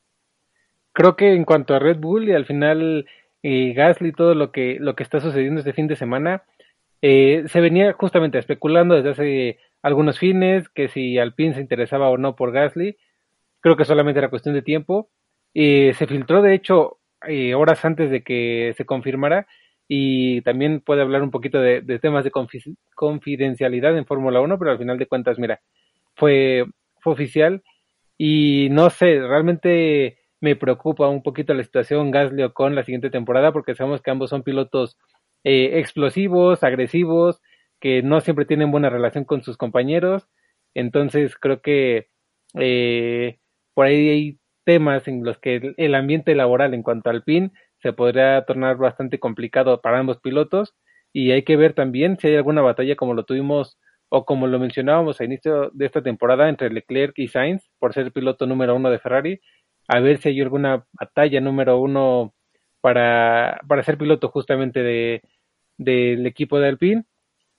Creo 0.92 1.14
que 1.14 1.32
en 1.32 1.44
cuanto 1.44 1.74
a 1.74 1.78
Red 1.78 1.98
Bull 1.98 2.28
y 2.28 2.32
al 2.32 2.46
final 2.46 3.06
y 3.42 3.72
Gasly, 3.74 4.12
todo 4.12 4.34
lo 4.34 4.52
que, 4.52 4.78
lo 4.80 4.96
que 4.96 5.02
está 5.02 5.20
sucediendo 5.20 5.60
este 5.60 5.72
fin 5.72 5.86
de 5.88 5.96
semana, 5.96 6.44
eh, 7.02 7.44
se 7.48 7.60
venía 7.60 7.92
justamente 7.92 8.38
especulando 8.38 8.94
desde 8.94 9.10
hace 9.10 9.58
algunos 9.82 10.18
fines 10.18 10.68
que 10.68 10.88
si 10.88 11.18
Alpine 11.18 11.54
se 11.54 11.60
interesaba 11.60 12.10
o 12.10 12.18
no 12.18 12.34
por 12.36 12.52
Gasly, 12.52 12.96
creo 13.60 13.76
que 13.76 13.84
solamente 13.84 14.18
era 14.18 14.30
cuestión 14.30 14.54
de 14.54 14.62
tiempo. 14.62 15.10
y 15.54 15.92
se 15.94 16.06
filtró, 16.06 16.42
de 16.42 16.54
hecho, 16.54 16.98
eh, 17.26 17.54
horas 17.54 17.84
antes 17.84 18.10
de 18.10 18.22
que 18.22 18.74
se 18.76 18.84
confirmara. 18.86 19.46
Y 19.88 20.42
también 20.42 20.80
puede 20.80 21.02
hablar 21.02 21.22
un 21.22 21.30
poquito 21.30 21.60
de, 21.60 21.80
de 21.80 21.98
temas 21.98 22.24
de 22.24 22.30
confidencialidad 22.94 23.96
en 23.96 24.06
Fórmula 24.06 24.40
1, 24.40 24.58
pero 24.58 24.70
al 24.72 24.78
final 24.78 24.98
de 24.98 25.06
cuentas, 25.06 25.38
mira, 25.38 25.60
fue, 26.14 26.66
fue 27.00 27.14
oficial. 27.14 27.62
Y 28.18 28.68
no 28.70 28.90
sé, 28.90 29.20
realmente 29.20 30.18
me 30.40 30.56
preocupa 30.56 31.08
un 31.08 31.22
poquito 31.22 31.54
la 31.54 31.64
situación 31.64 32.10
Gasly 32.10 32.50
con 32.52 32.74
la 32.74 32.84
siguiente 32.84 33.10
temporada 33.10 33.52
porque 33.52 33.74
sabemos 33.74 34.02
que 34.02 34.10
ambos 34.10 34.30
son 34.30 34.42
pilotos 34.42 34.96
eh, 35.44 35.78
explosivos, 35.78 36.62
agresivos, 36.62 37.40
que 37.80 38.02
no 38.02 38.20
siempre 38.20 38.44
tienen 38.44 38.70
buena 38.70 38.90
relación 38.90 39.24
con 39.24 39.42
sus 39.42 39.56
compañeros. 39.56 40.28
Entonces 40.74 41.36
creo 41.36 41.60
que 41.62 42.08
eh, 42.54 43.38
por 43.74 43.86
ahí 43.86 44.08
hay 44.08 44.38
temas 44.64 45.08
en 45.08 45.24
los 45.24 45.38
que 45.38 45.74
el, 45.76 45.94
ambiente 45.94 46.34
laboral 46.34 46.74
en 46.74 46.82
cuanto 46.82 47.10
al 47.10 47.22
PIN 47.24 47.52
se 47.78 47.92
podría 47.92 48.44
tornar 48.44 48.76
bastante 48.76 49.18
complicado 49.18 49.80
para 49.80 49.98
ambos 49.98 50.18
pilotos 50.20 50.74
y 51.12 51.30
hay 51.30 51.42
que 51.42 51.56
ver 51.56 51.72
también 51.72 52.18
si 52.18 52.28
hay 52.28 52.36
alguna 52.36 52.60
batalla 52.60 52.96
como 52.96 53.14
lo 53.14 53.24
tuvimos 53.24 53.78
o 54.10 54.24
como 54.24 54.46
lo 54.46 54.58
mencionábamos 54.58 55.20
a 55.20 55.24
inicio 55.24 55.70
de 55.72 55.86
esta 55.86 56.02
temporada 56.02 56.48
entre 56.48 56.70
Leclerc 56.70 57.18
y 57.18 57.28
Sainz 57.28 57.62
por 57.78 57.94
ser 57.94 58.12
piloto 58.12 58.46
número 58.46 58.74
uno 58.74 58.90
de 58.90 58.98
Ferrari, 58.98 59.40
a 59.88 60.00
ver 60.00 60.18
si 60.18 60.28
hay 60.28 60.40
alguna 60.40 60.86
batalla 60.92 61.40
número 61.40 61.80
uno 61.80 62.34
para, 62.80 63.60
para 63.66 63.82
ser 63.82 63.98
piloto 63.98 64.28
justamente 64.28 64.82
de 64.82 65.22
del 65.78 66.26
equipo 66.26 66.58
de 66.60 66.68
Alpine. 66.68 67.04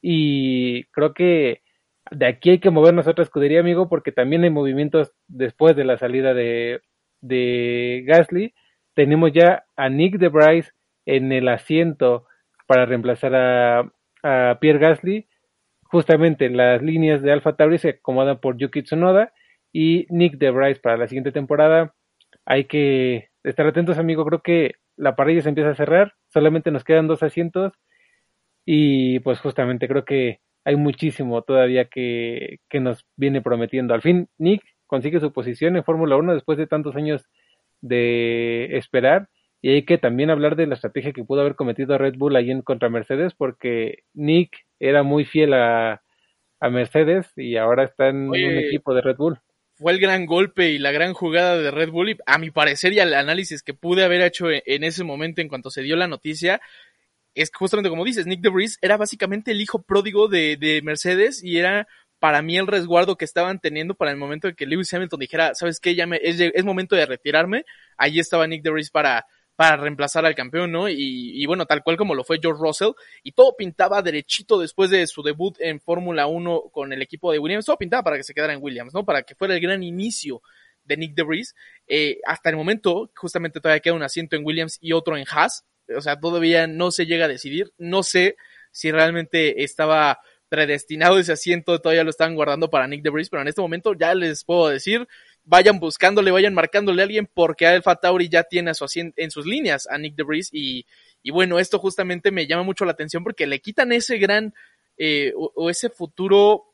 Y 0.02 0.84
creo 0.86 1.14
que 1.14 1.62
de 2.12 2.28
aquí 2.28 2.52
hay 2.52 2.60
que 2.60 2.70
movernos 2.70 3.08
a 3.08 3.12
otra 3.12 3.24
escudería 3.24 3.62
amigo 3.62 3.90
porque 3.90 4.12
también 4.12 4.44
hay 4.44 4.50
movimientos 4.50 5.14
después 5.28 5.76
de 5.76 5.86
la 5.86 5.98
salida 5.98 6.34
de, 6.34 6.82
de 7.22 8.04
Gasly. 8.06 8.54
Tenemos 8.94 9.32
ya 9.34 9.66
a 9.76 9.90
Nick 9.90 10.18
de 10.18 10.30
Bryce 10.30 10.72
en 11.06 11.32
el 11.32 11.48
asiento 11.48 12.26
para 12.68 12.86
reemplazar 12.86 13.36
a, 13.36 13.92
a 14.24 14.60
Pierre 14.60 14.80
Gasly. 14.80 15.28
Justamente 15.84 16.50
las 16.50 16.82
líneas 16.84 17.22
de 17.22 17.32
Alfa 17.32 17.56
Tauri 17.56 17.80
se 17.80 17.90
acomodan 17.90 18.40
por 18.40 18.58
Yuki 18.58 18.84
Tsunoda 18.84 19.34
y 19.74 20.06
Nick 20.10 20.38
de 20.38 20.52
Bryce 20.52 20.80
para 20.82 20.98
la 20.98 21.08
siguiente 21.08 21.32
temporada. 21.32 21.96
Hay 22.50 22.66
que 22.66 23.30
estar 23.44 23.68
atentos, 23.68 24.00
amigo. 24.00 24.26
Creo 24.26 24.42
que 24.42 24.74
la 24.98 25.16
parrilla 25.16 25.44
se 25.44 25.50
empieza 25.50 25.70
a 25.70 25.76
cerrar. 25.76 26.16
Solamente 26.30 26.72
nos 26.72 26.84
quedan 26.84 27.08
dos 27.08 27.22
asientos. 27.22 27.74
Y 28.66 29.20
pues 29.20 29.40
justamente 29.40 29.88
creo 29.88 30.04
que 30.04 30.40
hay 30.66 30.76
muchísimo 30.76 31.44
todavía 31.44 31.86
que, 31.86 32.58
que 32.68 32.80
nos 32.80 33.06
viene 33.16 33.44
prometiendo. 33.44 33.94
Al 33.94 34.02
fin, 34.02 34.30
Nick 34.40 34.64
consigue 34.88 35.20
su 35.20 35.32
posición 35.32 35.78
en 35.78 35.84
Fórmula 35.84 36.18
1 36.18 36.34
después 36.34 36.58
de 36.58 36.66
tantos 36.66 36.96
años 36.96 37.24
de 37.82 38.78
esperar. 38.78 39.30
Y 39.62 39.70
hay 39.70 39.84
que 39.84 40.00
también 40.00 40.32
hablar 40.32 40.56
de 40.56 40.66
la 40.66 40.74
estrategia 40.74 41.14
que 41.14 41.24
pudo 41.24 41.42
haber 41.42 41.54
cometido 41.54 42.00
Red 42.00 42.16
Bull 42.18 42.36
ahí 42.36 42.50
en 42.50 42.64
contra 42.64 42.90
Mercedes, 42.90 43.36
porque 43.36 44.00
Nick 44.16 44.58
era 44.80 45.04
muy 45.04 45.24
fiel 45.24 45.54
a, 45.54 46.02
a 46.60 46.70
Mercedes 46.72 47.32
y 47.36 47.58
ahora 47.58 47.84
está 47.84 48.08
en 48.08 48.30
un 48.30 48.36
equipo 48.36 48.96
de 48.96 49.02
Red 49.02 49.18
Bull. 49.18 49.40
Fue 49.80 49.94
el 49.94 50.00
gran 50.00 50.26
golpe 50.26 50.72
y 50.72 50.78
la 50.78 50.92
gran 50.92 51.14
jugada 51.14 51.58
de 51.58 51.72
Red 51.72 51.90
Bull 51.90 52.10
y 52.10 52.18
a 52.26 52.38
mi 52.38 52.52
parecer 52.52 52.92
y 52.92 53.00
al 53.00 53.14
análisis 53.14 53.64
que 53.64 53.74
pude 53.74 54.04
haber 54.04 54.20
hecho 54.20 54.48
en 54.52 54.84
ese 54.84 55.06
momento 55.06 55.40
en 55.40 55.48
cuanto 55.48 55.72
se 55.72 55.84
dio 55.84 55.96
la 55.96 56.08
noticia, 56.08 56.60
es 57.34 57.50
justamente 57.54 57.90
como 57.90 58.04
dices, 58.04 58.28
Nick 58.28 58.42
DeVries 58.42 58.78
era 58.82 58.98
básicamente 58.98 59.52
el 59.52 59.62
hijo 59.62 59.82
pródigo 59.82 60.28
de, 60.28 60.58
de 60.58 60.82
Mercedes 60.82 61.42
y 61.42 61.58
era 61.58 61.88
para 62.20 62.42
mí 62.42 62.58
el 62.58 62.68
resguardo 62.68 63.16
que 63.16 63.24
estaban 63.24 63.60
teniendo 63.60 63.96
para 63.96 64.12
el 64.12 64.18
momento 64.18 64.50
de 64.50 64.54
que 64.54 64.66
Lewis 64.66 64.94
Hamilton 64.94 65.20
dijera, 65.22 65.56
¿sabes 65.56 65.80
qué? 65.80 65.96
Ya 65.96 66.06
me, 66.06 66.20
es, 66.22 66.38
es 66.42 66.66
momento 66.66 66.98
de 66.98 67.06
retirarme. 67.06 67.64
Ahí 67.96 68.20
estaba 68.20 68.48
Nick 68.48 68.64
DeVries 68.64 68.92
para, 68.92 69.26
para 69.60 69.76
reemplazar 69.76 70.26
al 70.26 70.36
campeón, 70.36 70.72
¿no? 70.72 70.88
Y, 70.88 71.46
bueno, 71.46 71.66
tal 71.66 71.84
cual 71.84 71.98
como 71.98 72.16
lo 72.16 72.24
fue 72.24 72.40
George 72.42 72.62
Russell, 72.64 72.92
y 73.24 73.34
todo 73.34 73.58
pintaba 73.58 74.02
derechito 74.02 74.58
después 74.58 74.90
de 74.90 75.06
su 75.06 75.22
debut 75.22 75.58
en 75.60 75.82
Fórmula 75.82 76.28
1 76.28 76.70
con 76.72 76.94
el 76.94 77.02
equipo 77.02 77.30
de 77.30 77.40
Williams, 77.40 77.66
todo 77.66 77.76
pintaba 77.76 78.02
para 78.02 78.16
que 78.16 78.24
se 78.24 78.34
quedara 78.34 78.54
en 78.54 78.64
Williams, 78.64 78.94
¿no? 78.94 79.04
Para 79.04 79.24
que 79.24 79.36
fuera 79.36 79.54
el 79.54 79.60
gran 79.60 79.84
inicio 79.84 80.42
de 80.86 80.96
Nick 80.96 81.14
DeVries. 81.14 81.56
Eh, 81.90 82.22
hasta 82.26 82.52
el 82.52 82.56
momento, 82.56 83.12
justamente 83.14 83.60
todavía 83.60 83.82
queda 83.82 83.96
un 83.96 84.04
asiento 84.04 84.38
en 84.38 84.46
Williams 84.46 84.78
y 84.80 84.94
otro 84.94 85.18
en 85.18 85.26
Haas, 85.30 85.66
o 85.94 86.00
sea, 86.00 86.18
todavía 86.18 86.66
no 86.66 86.92
se 86.92 87.06
llega 87.06 87.26
a 87.26 87.28
decidir, 87.28 87.74
no 87.78 88.02
sé 88.02 88.38
si 88.72 88.94
realmente 88.94 89.62
estaba 89.62 90.22
predestinado 90.48 91.20
ese 91.20 91.34
asiento, 91.34 91.82
todavía 91.82 92.06
lo 92.06 92.12
están 92.12 92.34
guardando 92.34 92.70
para 92.70 92.88
Nick 92.88 93.04
DeVries, 93.04 93.30
pero 93.30 93.42
en 93.42 93.50
este 93.50 93.60
momento 93.60 93.94
ya 93.94 94.16
les 94.16 94.46
puedo 94.46 94.70
decir, 94.70 95.06
vayan 95.50 95.80
buscándole, 95.80 96.30
vayan 96.30 96.54
marcándole 96.54 97.02
a 97.02 97.06
alguien 97.06 97.28
porque 97.34 97.66
Alfa 97.66 97.96
Tauri 97.96 98.30
ya 98.30 98.44
tiene 98.44 98.70
a 98.70 98.76
su 98.76 98.86
en 98.94 99.32
sus 99.32 99.48
líneas 99.48 99.88
a 99.90 99.98
Nick 99.98 100.16
DeVries 100.16 100.50
y, 100.54 100.86
y 101.24 101.32
bueno, 101.32 101.58
esto 101.58 101.80
justamente 101.80 102.30
me 102.30 102.46
llama 102.46 102.62
mucho 102.62 102.86
la 102.86 102.92
atención 102.92 103.24
porque 103.24 103.48
le 103.48 103.60
quitan 103.60 103.92
ese 103.92 104.20
gran 104.20 104.54
eh, 104.96 105.34
o, 105.36 105.72
ese 105.72 105.90
futuro 105.90 106.66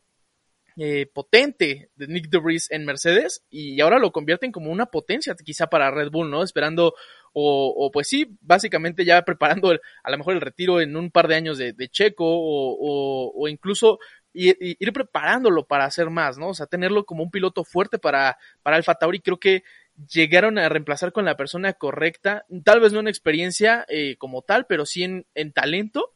eh, 0.76 1.06
potente 1.06 1.90
de 1.96 2.08
Nick 2.08 2.28
DeVries 2.28 2.70
en 2.70 2.84
Mercedes 2.84 3.46
y 3.50 3.80
ahora 3.80 3.98
lo 3.98 4.12
convierten 4.12 4.52
como 4.52 4.70
una 4.72 4.88
potencia 4.88 5.34
quizá 5.36 5.68
para 5.68 5.90
Red 5.90 6.12
Bull, 6.12 6.30
¿no? 6.30 6.44
Esperando 6.44 6.96
o, 7.32 7.74
o 7.78 7.92
pues 7.92 8.10
sí, 8.10 8.38
básicamente 8.42 9.06
ya 9.06 9.22
preparando 9.26 9.72
a 10.04 10.12
lo 10.12 10.18
mejor 10.18 10.34
el 10.34 10.42
retiro 10.42 10.82
en 10.82 10.98
un 10.98 11.12
par 11.12 11.30
de 11.30 11.36
años 11.36 11.58
de, 11.58 11.72
de 11.72 11.88
Checo 11.88 12.26
o, 12.28 13.32
o 13.34 13.48
incluso 13.48 14.00
y, 14.36 14.78
ir 14.84 14.94
preparándolo 14.94 15.66
para 15.66 15.86
hacer 15.86 16.10
más, 16.10 16.38
¿no? 16.38 16.50
O 16.50 16.54
sea, 16.54 16.68
tenerlo 16.68 17.06
como 17.06 17.24
un 17.24 17.32
piloto 17.32 17.64
fuerte 17.64 17.98
para, 17.98 18.38
para 18.62 18.78
Alfa 18.78 18.96
Tauri, 18.96 19.20
creo 19.22 19.40
que 19.40 19.64
llegaron 20.12 20.58
a 20.58 20.68
reemplazar 20.68 21.14
con 21.14 21.26
la 21.26 21.38
persona 21.38 21.74
correcta, 21.74 22.46
tal 22.64 22.82
vez 22.82 22.92
no 22.92 23.00
en 23.00 23.08
experiencia 23.08 23.86
eh, 23.88 24.18
como 24.18 24.42
tal, 24.42 24.66
pero 24.68 24.86
sí 24.86 25.04
en, 25.04 25.26
en 25.36 25.54
talento, 25.54 26.14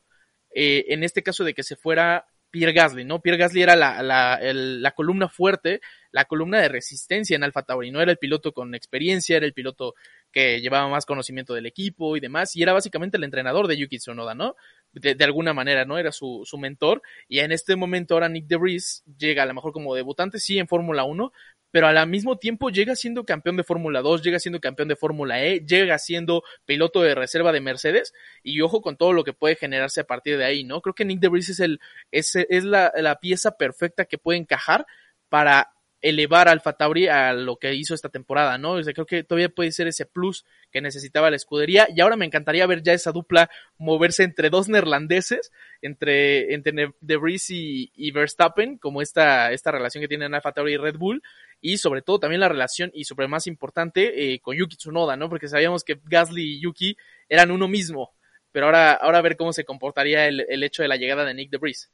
eh, 0.53 0.85
en 0.89 1.03
este 1.03 1.23
caso 1.23 1.43
de 1.43 1.53
que 1.53 1.63
se 1.63 1.77
fuera 1.77 2.27
Pierre 2.51 2.73
Gasly, 2.73 3.05
¿no? 3.05 3.21
Pierre 3.21 3.37
Gasly 3.37 3.61
era 3.61 3.75
la, 3.75 4.01
la, 4.01 4.39
la 4.41 4.91
columna 4.91 5.29
fuerte, 5.29 5.81
la 6.11 6.25
columna 6.25 6.59
de 6.59 6.67
resistencia 6.67 7.35
en 7.35 7.43
Alfa 7.43 7.63
Tauri, 7.63 7.91
no 7.91 8.01
era 8.01 8.11
el 8.11 8.17
piloto 8.17 8.51
con 8.51 8.73
experiencia, 8.75 9.37
era 9.37 9.45
el 9.45 9.53
piloto 9.53 9.93
que 10.31 10.59
llevaba 10.59 10.89
más 10.89 11.05
conocimiento 11.05 11.53
del 11.53 11.67
equipo 11.67 12.17
y 12.17 12.19
demás, 12.19 12.55
y 12.55 12.63
era 12.63 12.73
básicamente 12.73 13.17
el 13.17 13.23
entrenador 13.23 13.67
de 13.67 13.77
Yuki 13.77 13.97
Tsunoda, 13.97 14.33
¿no? 14.33 14.55
De, 14.91 15.23
alguna 15.23 15.53
manera, 15.53 15.85
¿no? 15.85 15.97
Era 15.97 16.11
su, 16.11 16.41
su, 16.45 16.57
mentor, 16.57 17.01
y 17.27 17.39
en 17.39 17.51
este 17.51 17.75
momento 17.75 18.15
ahora 18.15 18.27
Nick 18.27 18.47
DeVries 18.47 19.03
llega 19.17 19.43
a 19.43 19.45
lo 19.45 19.53
mejor 19.53 19.71
como 19.71 19.93
debutante, 19.93 20.39
sí, 20.39 20.57
en 20.57 20.67
Fórmula 20.67 21.03
1, 21.03 21.31
pero 21.71 21.87
al 21.87 22.07
mismo 22.07 22.37
tiempo 22.37 22.69
llega 22.69 22.95
siendo 22.95 23.25
campeón 23.25 23.57
de 23.57 23.63
Fórmula 23.63 24.01
2, 24.01 24.23
llega 24.23 24.39
siendo 24.39 24.59
campeón 24.59 24.87
de 24.87 24.95
Fórmula 24.95 25.43
E, 25.43 25.59
llega 25.59 25.99
siendo 25.99 26.43
piloto 26.65 27.01
de 27.01 27.15
reserva 27.15 27.51
de 27.51 27.61
Mercedes, 27.61 28.13
y 28.43 28.61
ojo 28.61 28.81
con 28.81 28.97
todo 28.97 29.13
lo 29.13 29.23
que 29.23 29.33
puede 29.33 29.55
generarse 29.55 30.01
a 30.01 30.05
partir 30.05 30.37
de 30.37 30.45
ahí, 30.45 30.63
¿no? 30.63 30.81
Creo 30.81 30.95
que 30.95 31.05
Nick 31.05 31.19
DeVries 31.19 31.49
es, 31.49 31.59
el, 31.59 31.79
es, 32.11 32.35
es 32.35 32.63
la, 32.63 32.91
la 32.95 33.19
pieza 33.19 33.57
perfecta 33.57 34.05
que 34.05 34.17
puede 34.17 34.39
encajar 34.39 34.85
para 35.29 35.71
elevar 36.01 36.47
a 36.47 36.51
Alfa 36.51 36.73
Tauri 36.73 37.07
a 37.07 37.33
lo 37.33 37.57
que 37.57 37.73
hizo 37.73 37.93
esta 37.93 38.09
temporada, 38.09 38.57
¿no? 38.57 38.73
O 38.73 38.83
sea, 38.83 38.93
creo 38.93 39.05
que 39.05 39.23
todavía 39.23 39.49
puede 39.49 39.71
ser 39.71 39.87
ese 39.87 40.05
plus 40.05 40.45
que 40.71 40.81
necesitaba 40.81 41.29
la 41.29 41.35
escudería 41.35 41.87
y 41.93 42.01
ahora 42.01 42.15
me 42.15 42.25
encantaría 42.25 42.65
ver 42.67 42.81
ya 42.83 42.93
esa 42.93 43.11
dupla 43.11 43.49
moverse 43.77 44.23
entre 44.23 44.49
dos 44.49 44.69
neerlandeses, 44.69 45.51
entre, 45.81 46.53
entre 46.53 46.93
De 47.01 47.17
Vries 47.17 47.49
y, 47.49 47.91
y, 47.95 48.11
Verstappen, 48.11 48.77
como 48.77 49.01
esta, 49.01 49.51
esta 49.51 49.71
relación 49.71 50.01
que 50.01 50.07
tienen 50.07 50.33
Alfa 50.33 50.53
Tauri 50.53 50.73
y 50.73 50.77
Red 50.77 50.97
Bull 50.97 51.21
y 51.61 51.77
sobre 51.77 52.01
todo 52.01 52.19
también 52.19 52.39
la 52.39 52.49
relación 52.49 52.91
y 52.93 53.03
sobre 53.03 53.27
más 53.27 53.47
importante 53.47 54.33
eh, 54.33 54.39
con 54.39 54.55
Yuki 54.55 54.77
Tsunoda, 54.77 55.17
¿no? 55.17 55.29
Porque 55.29 55.49
sabíamos 55.49 55.83
que 55.83 55.99
Gasly 56.05 56.55
y 56.55 56.61
Yuki 56.61 56.95
eran 57.27 57.51
uno 57.51 57.67
mismo, 57.67 58.13
pero 58.51 58.67
ahora, 58.67 58.93
ahora 58.93 59.21
ver 59.21 59.35
cómo 59.35 59.51
se 59.51 59.65
comportaría 59.65 60.27
el, 60.27 60.45
el 60.47 60.63
hecho 60.63 60.81
de 60.81 60.87
la 60.87 60.95
llegada 60.95 61.25
de 61.25 61.33
Nick 61.33 61.49
De 61.49 61.57
Vries. 61.57 61.91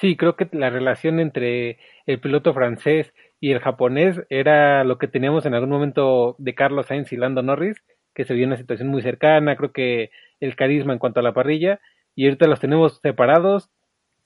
Sí, 0.00 0.16
creo 0.16 0.34
que 0.36 0.48
la 0.52 0.70
relación 0.70 1.20
entre 1.20 1.78
el 2.06 2.20
piloto 2.20 2.54
francés 2.54 3.12
y 3.38 3.52
el 3.52 3.58
japonés 3.60 4.22
era 4.30 4.82
lo 4.84 4.96
que 4.98 5.08
teníamos 5.08 5.44
en 5.44 5.54
algún 5.54 5.68
momento 5.70 6.36
de 6.38 6.54
Carlos 6.54 6.86
Sainz 6.86 7.12
y 7.12 7.16
Lando 7.18 7.42
Norris, 7.42 7.82
que 8.14 8.24
se 8.24 8.32
vio 8.34 8.46
una 8.46 8.56
situación 8.56 8.88
muy 8.88 9.02
cercana, 9.02 9.56
creo 9.56 9.72
que 9.72 10.10
el 10.40 10.56
carisma 10.56 10.94
en 10.94 10.98
cuanto 10.98 11.20
a 11.20 11.22
la 11.22 11.34
parrilla, 11.34 11.80
y 12.14 12.24
ahorita 12.24 12.46
los 12.46 12.60
tenemos 12.60 12.98
separados. 13.02 13.68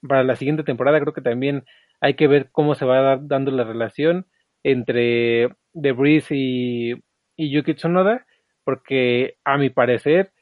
Para 0.09 0.23
la 0.25 0.37
siguiente 0.37 0.65
temporada 0.65 1.01
creo 1.01 1.15
que 1.15 1.23
también 1.23 1.65
hay 2.01 2.15
que 2.15 2.29
ver 2.29 2.51
cómo 2.53 2.75
se 2.77 2.85
va 2.85 3.17
dando 3.17 3.51
la 3.51 3.65
relación 3.65 4.27
entre 4.63 5.49
De 5.73 5.93
Vries 5.93 6.31
y, 6.31 6.93
y 7.37 7.51
Yuki 7.51 7.75
Tsunoda, 7.75 8.27
porque 8.65 9.39
a 9.45 9.59
mi 9.59 9.71
parecer 9.71 10.33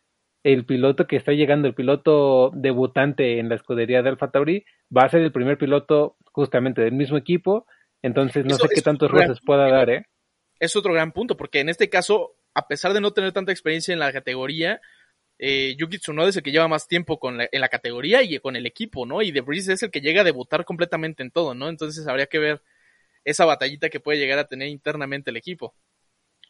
el 0.45 0.65
piloto 0.65 1.07
que 1.07 1.17
está 1.17 1.33
llegando, 1.33 1.69
el 1.69 1.75
piloto 1.75 2.51
debutante 2.55 3.39
en 3.39 3.49
la 3.49 3.55
escudería 3.55 4.03
de 4.03 4.09
Alfa 4.11 4.31
Tauri, 4.31 4.65
va 4.97 5.03
a 5.03 5.09
ser 5.09 5.21
el 5.23 5.33
primer 5.33 5.59
piloto 5.59 6.17
justamente 6.33 6.83
del 6.83 6.93
mismo 6.93 7.17
equipo, 7.17 7.67
entonces 8.03 8.45
no 8.45 8.57
sé 8.57 8.69
qué 8.75 8.83
tantos 8.83 9.11
roces 9.11 9.41
pueda 9.45 9.69
dar, 9.71 9.91
¿eh? 9.91 10.07
Es 10.59 10.75
otro 10.77 10.93
gran 10.93 11.13
punto, 11.13 11.37
porque 11.37 11.61
en 11.61 11.69
este 11.69 11.89
caso, 11.89 12.37
a 12.55 12.67
pesar 12.67 12.93
de 12.93 13.01
no 13.01 13.13
tener 13.13 13.33
tanta 13.33 13.53
experiencia 13.53 13.93
en 13.93 14.01
la 14.01 14.13
categoría, 14.13 14.81
eh, 15.39 15.75
Yuki 15.77 15.99
Tsunoda 15.99 16.29
es 16.29 16.37
el 16.37 16.43
que 16.43 16.53
lleva 16.53 16.69
más 16.69 16.87
tiempo 16.87 17.19
con 17.19 17.39
la, 17.39 17.49
en 17.51 17.61
la 17.61 17.69
categoría 17.69 18.23
y 18.23 18.39
con 18.39 18.55
el 18.55 18.67
equipo, 18.67 19.07
¿no? 19.07 19.23
Y 19.23 19.33
De 19.33 19.41
Vries 19.41 19.69
es 19.69 19.83
el 19.83 19.91
que 19.91 20.01
llega 20.01 20.21
a 20.21 20.25
debutar 20.25 20.65
completamente 20.65 21.23
en 21.23 21.31
todo, 21.31 21.55
¿no? 21.55 21.69
Entonces 21.69 22.07
habría 22.07 22.27
que 22.27 22.39
ver 22.39 22.63
esa 23.25 23.45
batallita 23.45 23.89
que 23.89 24.01
puede 24.01 24.19
llegar 24.19 24.39
a 24.39 24.47
tener 24.47 24.69
internamente 24.69 25.31
el 25.31 25.37
equipo. 25.37 25.75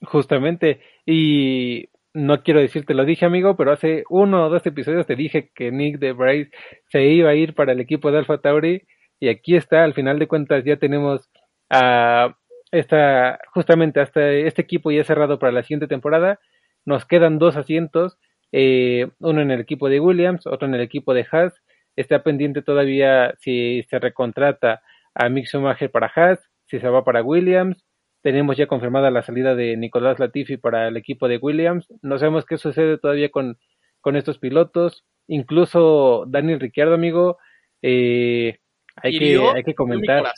Justamente, 0.02 0.80
y 1.06 1.88
no 2.14 2.42
quiero 2.42 2.60
decirte 2.60 2.94
lo 2.94 3.04
dije 3.04 3.24
amigo, 3.24 3.56
pero 3.56 3.72
hace 3.72 4.04
uno 4.10 4.46
o 4.46 4.50
dos 4.50 4.64
episodios 4.66 5.06
te 5.06 5.16
dije 5.16 5.50
que 5.54 5.70
Nick 5.70 5.98
de 5.98 6.12
Bryce 6.12 6.50
se 6.88 7.04
iba 7.04 7.30
a 7.30 7.34
ir 7.34 7.54
para 7.54 7.72
el 7.72 7.80
equipo 7.80 8.10
de 8.10 8.18
Alfa 8.18 8.38
Tauri 8.38 8.82
y 9.20 9.28
aquí 9.28 9.56
está, 9.56 9.84
al 9.84 9.94
final 9.94 10.18
de 10.18 10.26
cuentas 10.28 10.64
ya 10.64 10.76
tenemos 10.76 11.30
a 11.70 12.36
esta, 12.72 13.38
justamente 13.52 14.00
hasta 14.00 14.30
este 14.30 14.62
equipo 14.62 14.90
ya 14.90 15.04
cerrado 15.04 15.38
para 15.38 15.52
la 15.52 15.62
siguiente 15.62 15.86
temporada, 15.86 16.40
nos 16.84 17.04
quedan 17.04 17.38
dos 17.38 17.56
asientos, 17.56 18.18
eh, 18.50 19.08
uno 19.20 19.42
en 19.42 19.50
el 19.50 19.60
equipo 19.60 19.88
de 19.88 20.00
Williams, 20.00 20.46
otro 20.46 20.66
en 20.66 20.74
el 20.74 20.80
equipo 20.80 21.14
de 21.14 21.26
Haas, 21.30 21.54
está 21.96 22.22
pendiente 22.22 22.62
todavía 22.62 23.34
si 23.38 23.82
se 23.84 23.98
recontrata 23.98 24.82
a 25.14 25.28
Mick 25.28 25.46
Schumacher 25.46 25.90
para 25.90 26.10
Haas, 26.14 26.40
si 26.66 26.80
se 26.80 26.88
va 26.88 27.04
para 27.04 27.22
Williams, 27.22 27.84
tenemos 28.22 28.56
ya 28.56 28.66
confirmada 28.66 29.10
la 29.10 29.22
salida 29.22 29.54
de 29.54 29.76
Nicolás 29.76 30.18
Latifi 30.18 30.56
para 30.56 30.88
el 30.88 30.96
equipo 30.96 31.28
de 31.28 31.38
Williams. 31.38 31.86
No 32.02 32.18
sabemos 32.18 32.46
qué 32.46 32.56
sucede 32.56 32.96
todavía 32.98 33.30
con, 33.30 33.58
con 34.00 34.16
estos 34.16 34.38
pilotos. 34.38 35.04
Incluso 35.26 36.24
Daniel 36.28 36.60
Ricciardo, 36.60 36.94
amigo, 36.94 37.38
eh, 37.82 38.58
hay, 38.96 39.18
que, 39.18 39.40
hay 39.54 39.64
que 39.64 39.74
comentar. 39.74 40.32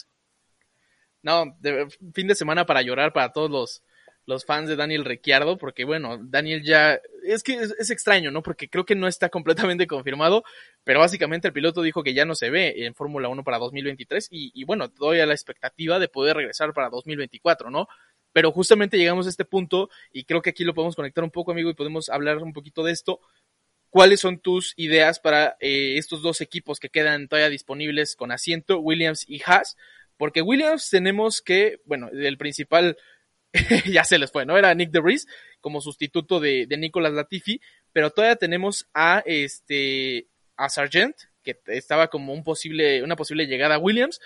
No, 1.22 1.44
de, 1.60 1.88
fin 2.12 2.26
de 2.26 2.34
semana 2.34 2.66
para 2.66 2.82
llorar 2.82 3.12
para 3.12 3.32
todos 3.32 3.50
los, 3.50 3.82
los 4.26 4.44
fans 4.44 4.68
de 4.68 4.76
Daniel 4.76 5.04
Ricciardo, 5.04 5.58
porque 5.58 5.84
bueno, 5.84 6.18
Daniel 6.20 6.62
ya, 6.62 7.00
es 7.24 7.42
que 7.42 7.54
es, 7.54 7.90
extraño, 7.90 8.30
¿no? 8.30 8.42
Porque 8.42 8.68
creo 8.68 8.84
que 8.84 8.94
no 8.94 9.06
está 9.06 9.28
completamente 9.28 9.86
confirmado, 9.86 10.44
pero 10.82 11.00
básicamente 11.00 11.48
el 11.48 11.54
piloto 11.54 11.82
dijo 11.82 12.02
que 12.02 12.14
ya 12.14 12.24
no 12.24 12.34
se 12.34 12.50
ve 12.50 12.86
en 12.86 12.94
Fórmula 12.94 13.28
1 13.28 13.44
para 13.44 13.58
2023 13.58 14.28
y, 14.30 14.50
y 14.54 14.64
bueno, 14.64 14.90
todavía 14.90 15.26
la 15.26 15.34
expectativa 15.34 15.98
de 15.98 16.08
poder 16.08 16.36
regresar 16.36 16.72
para 16.72 16.88
2024, 16.88 17.70
¿no? 17.70 17.88
Pero 18.32 18.50
justamente 18.50 18.98
llegamos 18.98 19.26
a 19.26 19.30
este 19.30 19.44
punto 19.44 19.90
y 20.12 20.24
creo 20.24 20.42
que 20.42 20.50
aquí 20.50 20.64
lo 20.64 20.74
podemos 20.74 20.96
conectar 20.96 21.22
un 21.22 21.30
poco, 21.30 21.52
amigo, 21.52 21.70
y 21.70 21.74
podemos 21.74 22.08
hablar 22.08 22.38
un 22.38 22.52
poquito 22.52 22.82
de 22.82 22.90
esto. 22.90 23.20
¿Cuáles 23.90 24.18
son 24.18 24.40
tus 24.40 24.74
ideas 24.76 25.20
para 25.20 25.56
eh, 25.60 25.98
estos 25.98 26.20
dos 26.20 26.40
equipos 26.40 26.80
que 26.80 26.88
quedan 26.88 27.28
todavía 27.28 27.48
disponibles 27.48 28.16
con 28.16 28.32
asiento, 28.32 28.80
Williams 28.80 29.24
y 29.28 29.40
Haas? 29.46 29.76
Porque 30.16 30.42
Williams 30.42 30.90
tenemos 30.90 31.42
que, 31.42 31.80
bueno, 31.84 32.08
el 32.12 32.36
principal 32.36 32.96
ya 33.86 34.04
se 34.04 34.18
les 34.18 34.32
fue, 34.32 34.44
¿no? 34.44 34.58
Era 34.58 34.74
Nick 34.74 34.90
DeVries 34.90 35.26
como 35.60 35.80
sustituto 35.80 36.40
de, 36.40 36.66
de 36.66 36.76
Nicolas 36.76 37.12
Latifi, 37.12 37.60
pero 37.92 38.10
todavía 38.10 38.36
tenemos 38.36 38.88
a 38.92 39.22
este 39.24 40.26
a 40.56 40.68
Sargent, 40.68 41.16
que 41.42 41.58
estaba 41.66 42.08
como 42.08 42.32
un 42.32 42.42
posible, 42.42 43.02
una 43.02 43.16
posible 43.16 43.46
llegada 43.46 43.76
a 43.76 43.78
Williams. 43.78 44.20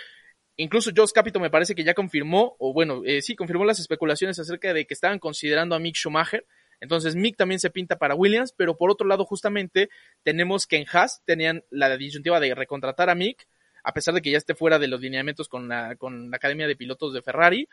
Incluso 0.57 0.91
Josh 0.95 1.13
Capito 1.13 1.41
me 1.41 1.51
parece 1.51 1.75
que 1.75 1.85
ya 1.85 1.95
confirmó, 1.95 2.57
o 2.59 2.73
bueno, 2.73 3.03
eh, 3.05 3.23
sí, 3.23 3.37
confirmó 3.37 3.65
las 3.65 3.79
especulaciones 3.79 4.39
acerca 4.39 4.73
de 4.73 4.87
que 4.87 4.95
estaban 4.95 5.19
considerando 5.19 5.75
a 5.75 5.79
Mick 5.79 5.97
Schumacher. 5.97 6.47
Entonces 6.81 7.17
Mick 7.17 7.37
también 7.37 7.61
se 7.61 7.71
pinta 7.71 7.97
para 7.97 8.15
Williams, 8.15 8.53
pero 8.57 8.77
por 8.77 8.91
otro 8.91 9.07
lado 9.07 9.25
justamente 9.25 9.91
tenemos 10.23 10.67
que 10.67 10.77
en 10.77 10.87
Haas 10.91 11.23
tenían 11.25 11.65
la 11.71 11.97
disyuntiva 11.97 12.41
de 12.41 12.55
recontratar 12.55 13.11
a 13.11 13.15
Mick, 13.15 13.47
a 13.83 13.93
pesar 13.93 14.15
de 14.15 14.23
que 14.23 14.31
ya 14.31 14.39
esté 14.39 14.55
fuera 14.55 14.79
de 14.79 14.89
los 14.89 15.01
lineamientos 15.01 15.49
con 15.49 15.69
la, 15.69 15.97
con 15.97 16.31
la 16.31 16.37
Academia 16.37 16.67
de 16.67 16.77
Pilotos 16.77 17.13
de 17.13 17.23
Ferrari, 17.23 17.69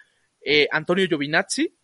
eh, 0.46 0.68
Antonio 0.72 1.08
Giovinazzi 1.08 1.76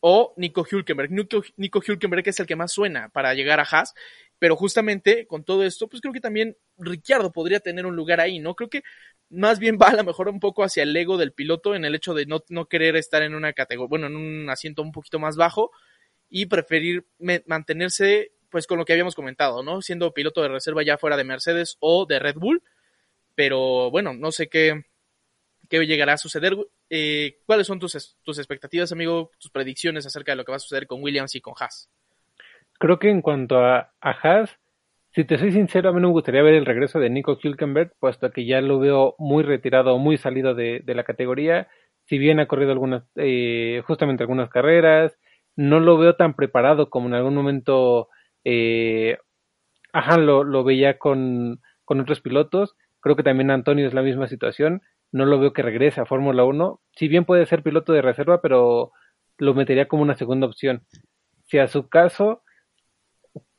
o 0.00 0.34
Nico 0.36 0.64
Hülkenberg. 0.68 1.10
Nico, 1.10 1.82
Hülkenberg 1.86 2.26
es 2.26 2.40
el 2.40 2.46
que 2.46 2.56
más 2.56 2.72
suena 2.72 3.10
para 3.10 3.34
llegar 3.34 3.60
a 3.60 3.64
Haas, 3.64 3.94
pero 4.38 4.56
justamente 4.56 5.26
con 5.26 5.44
todo 5.44 5.62
esto, 5.64 5.88
pues 5.88 6.00
creo 6.00 6.14
que 6.14 6.20
también 6.20 6.56
Ricciardo 6.78 7.32
podría 7.32 7.60
tener 7.60 7.84
un 7.86 7.96
lugar 7.96 8.20
ahí, 8.20 8.38
¿no? 8.38 8.54
Creo 8.54 8.70
que 8.70 8.82
más 9.28 9.58
bien 9.58 9.76
va 9.80 9.88
a 9.88 9.96
lo 9.96 10.04
mejor 10.04 10.28
un 10.28 10.40
poco 10.40 10.64
hacia 10.64 10.84
el 10.84 10.96
ego 10.96 11.18
del 11.18 11.32
piloto 11.32 11.74
en 11.74 11.84
el 11.84 11.94
hecho 11.94 12.14
de 12.14 12.24
no, 12.24 12.42
no 12.48 12.66
querer 12.66 12.96
estar 12.96 13.22
en 13.22 13.34
una 13.34 13.52
categoría, 13.52 13.88
bueno, 13.88 14.06
en 14.06 14.16
un 14.16 14.48
asiento 14.48 14.82
un 14.82 14.92
poquito 14.92 15.18
más 15.18 15.36
bajo 15.36 15.70
y 16.30 16.46
preferir 16.46 17.06
mantenerse 17.46 18.32
pues 18.48 18.66
con 18.66 18.78
lo 18.78 18.86
que 18.86 18.94
habíamos 18.94 19.14
comentado, 19.14 19.62
¿no? 19.62 19.82
Siendo 19.82 20.14
piloto 20.14 20.40
de 20.40 20.48
reserva 20.48 20.82
ya 20.82 20.96
fuera 20.96 21.18
de 21.18 21.24
Mercedes 21.24 21.76
o 21.80 22.06
de 22.06 22.18
Red 22.18 22.36
Bull, 22.36 22.62
pero 23.34 23.90
bueno, 23.90 24.14
no 24.14 24.32
sé 24.32 24.48
qué, 24.48 24.84
qué 25.68 25.84
llegará 25.86 26.14
a 26.14 26.18
suceder. 26.18 26.56
Eh, 26.90 27.38
¿Cuáles 27.46 27.66
son 27.66 27.78
tus, 27.78 28.16
tus 28.22 28.38
expectativas, 28.38 28.92
amigo, 28.92 29.30
tus 29.38 29.50
predicciones 29.50 30.06
acerca 30.06 30.32
de 30.32 30.36
lo 30.36 30.44
que 30.44 30.52
va 30.52 30.56
a 30.56 30.60
suceder 30.60 30.86
con 30.86 31.02
Williams 31.02 31.34
y 31.34 31.40
con 31.40 31.54
Haas? 31.58 31.90
Creo 32.78 32.98
que 32.98 33.10
en 33.10 33.22
cuanto 33.22 33.58
a, 33.58 33.92
Haas, 34.00 34.50
si 35.10 35.24
te 35.24 35.38
soy 35.38 35.52
sincero, 35.52 35.90
a 35.90 35.92
mí 35.92 36.00
no 36.00 36.08
me 36.08 36.12
gustaría 36.12 36.42
ver 36.42 36.54
el 36.54 36.66
regreso 36.66 36.98
de 36.98 37.10
Nico 37.10 37.38
Hülkenberg, 37.42 37.92
puesto 37.98 38.30
que 38.30 38.46
ya 38.46 38.60
lo 38.60 38.78
veo 38.78 39.14
muy 39.18 39.42
retirado, 39.42 39.98
muy 39.98 40.16
salido 40.16 40.54
de, 40.54 40.82
la 40.86 41.04
categoría. 41.04 41.68
Si 42.04 42.18
bien 42.18 42.40
ha 42.40 42.46
corrido 42.46 42.72
algunas, 42.72 43.04
eh, 43.16 43.82
justamente 43.86 44.22
algunas 44.22 44.48
carreras, 44.48 45.18
no 45.56 45.80
lo 45.80 45.98
veo 45.98 46.14
tan 46.14 46.34
preparado 46.34 46.88
como 46.88 47.08
en 47.08 47.14
algún 47.14 47.34
momento, 47.34 48.08
eh, 48.44 49.18
lo, 50.18 50.44
lo 50.44 50.64
veía 50.64 50.98
con, 50.98 51.60
con 51.84 52.00
otros 52.00 52.20
pilotos. 52.20 52.76
Creo 53.00 53.16
que 53.16 53.22
también 53.22 53.50
Antonio 53.50 53.86
es 53.86 53.94
la 53.94 54.02
misma 54.02 54.28
situación 54.28 54.82
no 55.12 55.24
lo 55.26 55.38
veo 55.38 55.52
que 55.52 55.62
regrese 55.62 56.00
a 56.00 56.06
Fórmula 56.06 56.44
1. 56.44 56.80
Si 56.96 57.08
bien 57.08 57.24
puede 57.24 57.46
ser 57.46 57.62
piloto 57.62 57.92
de 57.92 58.02
reserva, 58.02 58.40
pero 58.40 58.92
lo 59.38 59.54
metería 59.54 59.88
como 59.88 60.02
una 60.02 60.16
segunda 60.16 60.46
opción. 60.46 60.82
Si 61.46 61.58
a 61.58 61.68
su 61.68 61.88
caso, 61.88 62.42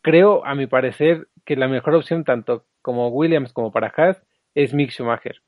creo, 0.02 0.46
a 0.46 0.56
mi 0.56 0.68
parecer, 0.68 1.28
que 1.46 1.56
la 1.56 1.68
mejor 1.68 1.96
opción, 1.96 2.24
tanto 2.24 2.66
como 2.82 3.10
Williams 3.10 3.54
como 3.54 3.72
para 3.72 3.94
Haas, 3.96 4.22
es 4.54 4.74
Mick 4.74 4.92
Schumacher. 4.92 5.42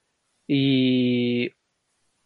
Y 0.48 1.52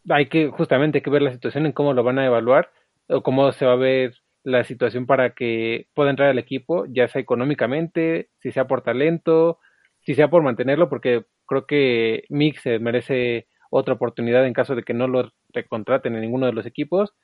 hay 0.08 0.26
que 0.26 0.48
justamente 0.48 1.02
que 1.02 1.10
ver 1.10 1.22
la 1.22 1.32
situación 1.32 1.66
en 1.66 1.72
cómo 1.72 1.92
lo 1.92 2.02
van 2.04 2.18
a 2.18 2.26
evaluar 2.26 2.70
o 3.08 3.22
cómo 3.22 3.52
se 3.52 3.66
va 3.66 3.72
a 3.72 3.76
ver 3.76 4.14
la 4.44 4.64
situación 4.64 5.06
para 5.06 5.34
que 5.34 5.88
pueda 5.94 6.10
entrar 6.10 6.30
al 6.30 6.38
equipo, 6.38 6.86
ya 6.86 7.08
sea 7.08 7.20
económicamente, 7.20 8.30
si 8.40 8.52
sea 8.52 8.66
por 8.66 8.82
talento, 8.82 9.58
si 10.02 10.14
sea 10.14 10.28
por 10.28 10.42
mantenerlo, 10.42 10.88
porque 10.88 11.24
creo 11.46 11.66
que 11.66 12.24
Mick 12.28 12.58
se 12.60 12.78
merece 12.78 13.48
otra 13.70 13.94
oportunidad 13.94 14.46
en 14.46 14.52
caso 14.52 14.74
de 14.74 14.82
que 14.82 14.94
no 14.94 15.08
lo 15.08 15.32
recontraten 15.52 16.14
en 16.14 16.20
ninguno 16.20 16.46
de 16.46 16.52
los 16.52 16.66
equipos. 16.66 17.14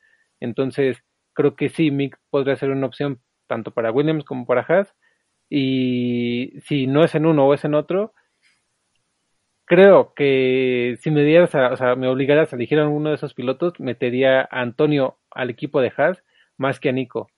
Entonces, 0.40 0.98
creo 1.34 1.56
que 1.56 1.68
sí, 1.68 1.90
Mick 1.90 2.18
podría 2.30 2.56
ser 2.56 2.70
una 2.70 2.86
opción 2.86 3.20
tanto 3.46 3.70
para 3.70 3.92
Williams 3.92 4.24
como 4.24 4.46
para 4.46 4.62
Haas. 4.62 4.94
Y 5.48 6.54
si 6.64 6.86
no 6.86 7.04
es 7.04 7.14
en 7.14 7.26
uno 7.26 7.46
o 7.46 7.54
es 7.54 7.64
en 7.64 7.74
otro, 7.74 8.14
creo 9.66 10.14
que 10.14 10.96
si 11.00 11.10
me 11.10 11.24
dieras, 11.24 11.54
o 11.54 11.76
sea, 11.76 11.94
me 11.94 12.08
obligaras 12.08 12.52
a 12.52 12.56
elegir 12.56 12.78
a 12.78 12.88
uno 12.88 13.10
de 13.10 13.16
esos 13.16 13.34
pilotos, 13.34 13.78
metería 13.78 14.40
a 14.42 14.60
Antonio 14.62 15.18
al 15.30 15.50
equipo 15.50 15.80
de 15.80 15.92
Haas 15.96 16.22
más 16.56 16.80
que 16.80 16.88
a 16.88 16.92
Nico. 16.92 17.30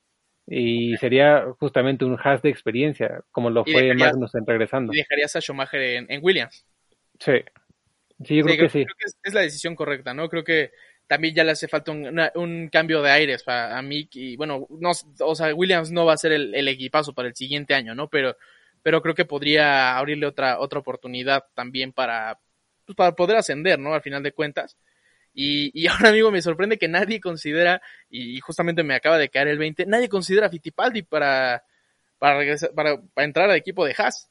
Y 0.46 0.96
sería 0.98 1.46
justamente 1.58 2.04
un 2.04 2.18
Haas 2.22 2.42
de 2.42 2.50
experiencia, 2.50 3.22
como 3.32 3.50
lo 3.50 3.64
fue 3.64 3.94
Magnussen 3.94 4.46
regresando. 4.46 4.92
Y 4.92 4.98
dejarías 4.98 5.34
a 5.36 5.40
Schumacher 5.40 5.80
en, 5.80 6.06
en 6.10 6.20
Williams. 6.22 6.66
Sí. 7.18 7.42
Sí, 8.24 8.42
creo, 8.42 8.56
que 8.56 8.68
sí. 8.68 8.86
es, 9.22 9.34
la 9.34 9.40
decisión 9.40 9.74
correcta, 9.74 10.14
¿no? 10.14 10.28
Creo 10.28 10.44
que 10.44 10.72
también 11.06 11.34
ya 11.34 11.44
le 11.44 11.52
hace 11.52 11.68
falta 11.68 11.92
un, 11.92 12.68
cambio 12.72 13.02
de 13.02 13.10
aires 13.10 13.42
para 13.42 13.76
a 13.78 13.82
Mick 13.82 14.16
y 14.16 14.36
bueno, 14.36 14.66
no, 14.70 14.92
o 15.20 15.34
sea, 15.34 15.54
Williams 15.54 15.90
no 15.90 16.06
va 16.06 16.14
a 16.14 16.18
ser 16.18 16.32
el, 16.32 16.68
equipazo 16.68 17.12
para 17.12 17.28
el 17.28 17.34
siguiente 17.34 17.74
año, 17.74 17.94
¿no? 17.94 18.08
Pero, 18.08 18.36
pero 18.82 19.02
creo 19.02 19.14
que 19.14 19.24
podría 19.24 19.96
abrirle 19.98 20.26
otra, 20.26 20.58
otra 20.60 20.78
oportunidad 20.78 21.44
también 21.54 21.92
para, 21.92 22.38
pues, 22.86 22.96
para 22.96 23.14
poder 23.14 23.36
ascender, 23.36 23.78
¿no? 23.78 23.94
Al 23.94 24.02
final 24.02 24.22
de 24.22 24.32
cuentas. 24.32 24.76
Y, 25.34 25.70
y 25.78 25.86
ahora, 25.88 26.10
amigo, 26.10 26.30
me 26.30 26.42
sorprende 26.42 26.78
que 26.78 26.88
nadie 26.88 27.20
considera, 27.20 27.82
y 28.08 28.40
justamente 28.40 28.82
me 28.82 28.94
acaba 28.94 29.18
de 29.18 29.28
caer 29.28 29.48
el 29.48 29.58
20, 29.58 29.86
nadie 29.86 30.08
considera 30.08 30.46
a 30.46 30.50
Fittipaldi 30.50 31.02
para, 31.02 31.64
para, 32.18 32.56
para, 32.74 33.02
para 33.02 33.24
entrar 33.24 33.50
al 33.50 33.56
equipo 33.56 33.84
de 33.84 33.94
Haas. 33.98 34.30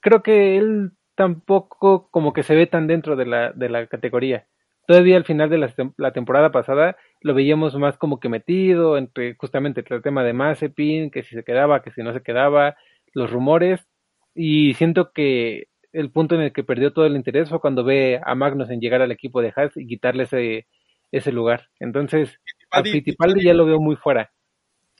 Creo 0.00 0.22
que 0.22 0.56
él 0.58 0.92
tampoco 1.14 2.08
como 2.10 2.32
que 2.32 2.42
se 2.42 2.54
ve 2.54 2.66
tan 2.66 2.86
dentro 2.86 3.16
de 3.16 3.26
la, 3.26 3.52
de 3.52 3.68
la 3.68 3.86
categoría. 3.86 4.46
Todavía 4.86 5.16
al 5.16 5.24
final 5.24 5.48
de 5.48 5.58
la, 5.96 6.12
temporada 6.12 6.50
pasada 6.50 6.96
lo 7.20 7.34
veíamos 7.34 7.76
más 7.76 7.96
como 7.96 8.18
que 8.18 8.28
metido 8.28 8.98
entre 8.98 9.34
justamente 9.36 9.84
el 9.88 10.02
tema 10.02 10.24
de 10.24 10.32
Mazepin, 10.32 11.10
que 11.10 11.22
si 11.22 11.36
se 11.36 11.44
quedaba, 11.44 11.82
que 11.82 11.92
si 11.92 12.02
no 12.02 12.12
se 12.12 12.22
quedaba, 12.22 12.76
los 13.14 13.30
rumores, 13.30 13.86
y 14.34 14.74
siento 14.74 15.12
que 15.12 15.68
el 15.92 16.10
punto 16.10 16.34
en 16.34 16.40
el 16.40 16.52
que 16.52 16.64
perdió 16.64 16.92
todo 16.92 17.06
el 17.06 17.16
interés 17.16 17.48
fue 17.48 17.60
cuando 17.60 17.84
ve 17.84 18.20
a 18.24 18.34
Magnus 18.34 18.70
en 18.70 18.80
llegar 18.80 19.02
al 19.02 19.12
equipo 19.12 19.40
de 19.40 19.52
Haas 19.54 19.76
y 19.76 19.86
quitarle 19.86 20.24
ese, 20.24 20.66
ese 21.12 21.30
lugar. 21.30 21.68
Entonces, 21.78 22.40
a 22.70 22.82
Fittipaldi 22.82 23.44
ya 23.44 23.54
lo 23.54 23.66
veo 23.66 23.78
muy 23.78 23.96
fuera. 23.96 24.32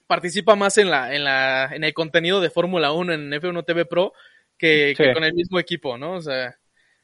Participa 0.07 0.55
más 0.55 0.77
en 0.79 0.91
la, 0.91 1.15
en 1.15 1.25
la, 1.25 1.75
en 1.75 1.85
el 1.85 1.95
contenido 1.95 2.41
de 2.41 2.51
Fórmula 2.51 2.93
1 2.93 3.15
en 3.15 3.31
F1 3.33 3.65
TV 3.65 3.87
Pro 3.87 4.13
que, 4.63 5.13
con 5.13 5.25
el 5.25 5.35
mismo 5.35 5.59
equipo, 5.59 5.99
¿no? 5.99 6.13
O 6.13 6.21
sea, 6.21 6.57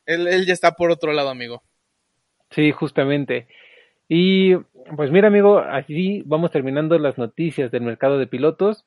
él, 0.06 0.46
ya 0.46 0.52
está 0.52 0.72
por 0.72 0.90
otro 0.92 1.12
lado, 1.12 1.28
amigo. 1.28 1.62
Sí, 2.50 2.70
justamente. 2.70 3.48
Y 4.08 4.54
pues 4.96 5.10
mira, 5.10 5.28
amigo, 5.28 5.58
así 5.58 6.22
vamos 6.24 6.50
terminando 6.50 6.98
las 6.98 7.18
noticias 7.18 7.70
del 7.70 7.82
mercado 7.82 8.18
de 8.18 8.26
pilotos, 8.26 8.84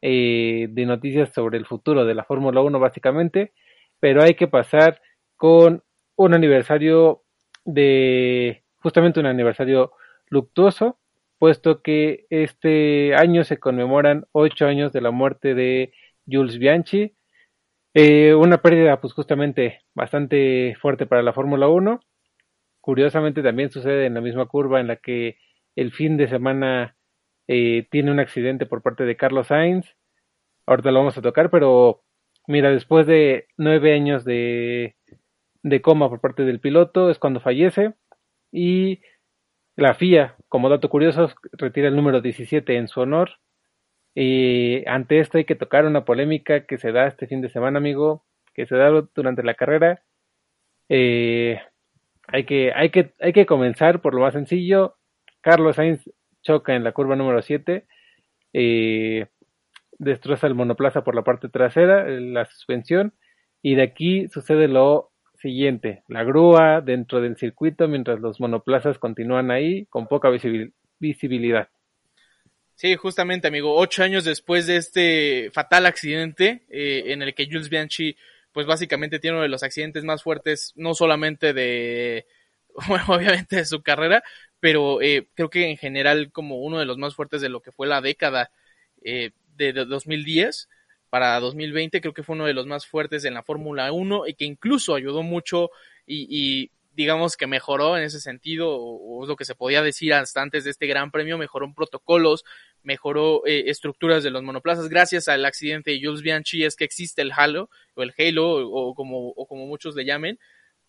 eh, 0.00 0.68
de 0.70 0.86
noticias 0.86 1.32
sobre 1.34 1.58
el 1.58 1.66
futuro 1.66 2.04
de 2.06 2.14
la 2.14 2.24
Fórmula 2.24 2.60
1 2.62 2.80
básicamente, 2.80 3.52
pero 4.00 4.22
hay 4.22 4.34
que 4.34 4.48
pasar 4.48 5.00
con 5.36 5.84
un 6.16 6.34
aniversario 6.34 7.22
de, 7.64 8.64
justamente 8.78 9.20
un 9.20 9.26
aniversario 9.26 9.92
luctuoso, 10.28 10.98
puesto 11.38 11.82
que 11.82 12.26
este 12.30 13.14
año 13.14 13.44
se 13.44 13.58
conmemoran 13.58 14.26
ocho 14.32 14.66
años 14.66 14.92
de 14.92 15.02
la 15.02 15.10
muerte 15.10 15.54
de 15.54 15.92
Jules 16.26 16.58
Bianchi, 16.58 17.14
eh, 17.94 18.34
una 18.34 18.62
pérdida, 18.62 19.00
pues 19.00 19.12
justamente 19.12 19.80
bastante 19.94 20.76
fuerte 20.80 21.06
para 21.06 21.22
la 21.22 21.32
Fórmula 21.32 21.68
1. 21.68 22.00
Curiosamente 22.80 23.42
también 23.42 23.70
sucede 23.70 24.06
en 24.06 24.14
la 24.14 24.20
misma 24.20 24.46
curva 24.46 24.80
en 24.80 24.86
la 24.88 24.96
que 24.96 25.38
el 25.76 25.92
fin 25.92 26.16
de 26.16 26.28
semana 26.28 26.96
eh, 27.48 27.86
tiene 27.90 28.10
un 28.10 28.20
accidente 28.20 28.66
por 28.66 28.82
parte 28.82 29.04
de 29.04 29.16
Carlos 29.16 29.48
Sainz. 29.48 29.96
Ahorita 30.66 30.90
lo 30.90 31.00
vamos 31.00 31.18
a 31.18 31.22
tocar, 31.22 31.50
pero 31.50 32.02
mira, 32.46 32.70
después 32.70 33.06
de 33.06 33.46
nueve 33.56 33.94
años 33.94 34.24
de, 34.24 34.96
de 35.62 35.82
coma 35.82 36.08
por 36.08 36.20
parte 36.20 36.44
del 36.44 36.60
piloto 36.60 37.10
es 37.10 37.18
cuando 37.18 37.40
fallece 37.40 37.94
y 38.52 39.00
la 39.76 39.94
FIA, 39.94 40.36
como 40.48 40.68
dato 40.68 40.88
curioso, 40.88 41.30
retira 41.52 41.88
el 41.88 41.96
número 41.96 42.20
17 42.20 42.76
en 42.76 42.88
su 42.88 43.00
honor. 43.00 43.38
Y 44.20 44.82
ante 44.88 45.20
esto 45.20 45.38
hay 45.38 45.44
que 45.44 45.54
tocar 45.54 45.86
una 45.86 46.04
polémica 46.04 46.66
que 46.66 46.76
se 46.76 46.90
da 46.90 47.06
este 47.06 47.28
fin 47.28 47.40
de 47.40 47.50
semana, 47.50 47.78
amigo, 47.78 48.24
que 48.52 48.66
se 48.66 48.74
da 48.74 48.90
durante 49.14 49.44
la 49.44 49.54
carrera. 49.54 50.02
Eh, 50.88 51.60
hay, 52.26 52.44
que, 52.44 52.72
hay, 52.74 52.90
que, 52.90 53.14
hay 53.20 53.32
que 53.32 53.46
comenzar 53.46 54.00
por 54.02 54.14
lo 54.14 54.22
más 54.22 54.32
sencillo. 54.32 54.96
Carlos 55.40 55.76
Sainz 55.76 56.10
choca 56.42 56.74
en 56.74 56.82
la 56.82 56.90
curva 56.90 57.14
número 57.14 57.42
7. 57.42 57.86
Eh, 58.54 59.26
destroza 60.00 60.48
el 60.48 60.56
monoplaza 60.56 61.04
por 61.04 61.14
la 61.14 61.22
parte 61.22 61.48
trasera, 61.48 62.08
la 62.08 62.44
suspensión. 62.46 63.12
Y 63.62 63.76
de 63.76 63.82
aquí 63.82 64.26
sucede 64.30 64.66
lo 64.66 65.12
siguiente, 65.36 66.02
la 66.08 66.24
grúa 66.24 66.80
dentro 66.80 67.20
del 67.20 67.36
circuito 67.36 67.86
mientras 67.86 68.18
los 68.18 68.40
monoplazas 68.40 68.98
continúan 68.98 69.52
ahí 69.52 69.86
con 69.86 70.08
poca 70.08 70.28
visibilidad. 70.98 71.68
Sí, 72.78 72.94
justamente, 72.94 73.48
amigo, 73.48 73.74
ocho 73.74 74.04
años 74.04 74.22
después 74.22 74.68
de 74.68 74.76
este 74.76 75.50
fatal 75.52 75.84
accidente 75.84 76.64
eh, 76.70 77.06
en 77.06 77.22
el 77.22 77.34
que 77.34 77.46
Jules 77.46 77.70
Bianchi, 77.70 78.16
pues 78.52 78.68
básicamente 78.68 79.18
tiene 79.18 79.34
uno 79.34 79.42
de 79.42 79.48
los 79.48 79.64
accidentes 79.64 80.04
más 80.04 80.22
fuertes, 80.22 80.74
no 80.76 80.94
solamente 80.94 81.52
de, 81.52 82.28
obviamente 83.08 83.56
de 83.56 83.64
su 83.64 83.82
carrera, 83.82 84.22
pero 84.60 85.02
eh, 85.02 85.26
creo 85.34 85.50
que 85.50 85.68
en 85.68 85.76
general 85.76 86.30
como 86.30 86.58
uno 86.58 86.78
de 86.78 86.84
los 86.84 86.98
más 86.98 87.16
fuertes 87.16 87.40
de 87.40 87.48
lo 87.48 87.62
que 87.62 87.72
fue 87.72 87.88
la 87.88 88.00
década 88.00 88.52
eh, 89.02 89.32
de, 89.56 89.72
de 89.72 89.84
2010 89.84 90.68
para 91.10 91.40
2020 91.40 92.00
creo 92.00 92.14
que 92.14 92.22
fue 92.22 92.36
uno 92.36 92.46
de 92.46 92.54
los 92.54 92.66
más 92.68 92.86
fuertes 92.86 93.24
en 93.24 93.34
la 93.34 93.42
Fórmula 93.42 93.90
1 93.90 94.28
y 94.28 94.34
que 94.34 94.44
incluso 94.44 94.94
ayudó 94.94 95.24
mucho 95.24 95.70
y, 96.06 96.70
digamos 96.98 97.36
que 97.36 97.46
mejoró 97.46 97.96
en 97.96 98.02
ese 98.02 98.20
sentido, 98.20 98.76
o, 98.76 99.22
es 99.22 99.28
lo 99.28 99.36
que 99.36 99.44
se 99.44 99.54
podía 99.54 99.82
decir 99.82 100.12
hasta 100.12 100.42
antes 100.42 100.64
de 100.64 100.70
este 100.70 100.88
gran 100.88 101.12
premio, 101.12 101.38
mejoró 101.38 101.72
protocolos, 101.72 102.44
mejoró 102.82 103.46
eh, 103.46 103.64
estructuras 103.66 104.22
de 104.22 104.30
los 104.30 104.42
monoplazas, 104.42 104.88
gracias 104.88 105.28
al 105.28 105.44
accidente 105.44 105.90
de 105.90 106.00
Jules 106.02 106.22
Bianchi 106.22 106.64
es 106.64 106.76
que 106.76 106.84
existe 106.84 107.22
el 107.22 107.32
Halo, 107.34 107.70
o 107.94 108.02
el 108.02 108.14
Halo, 108.18 108.68
o 108.68 108.94
como, 108.94 109.28
o 109.28 109.46
como 109.46 109.66
muchos 109.66 109.94
le 109.94 110.04
llamen, 110.04 110.38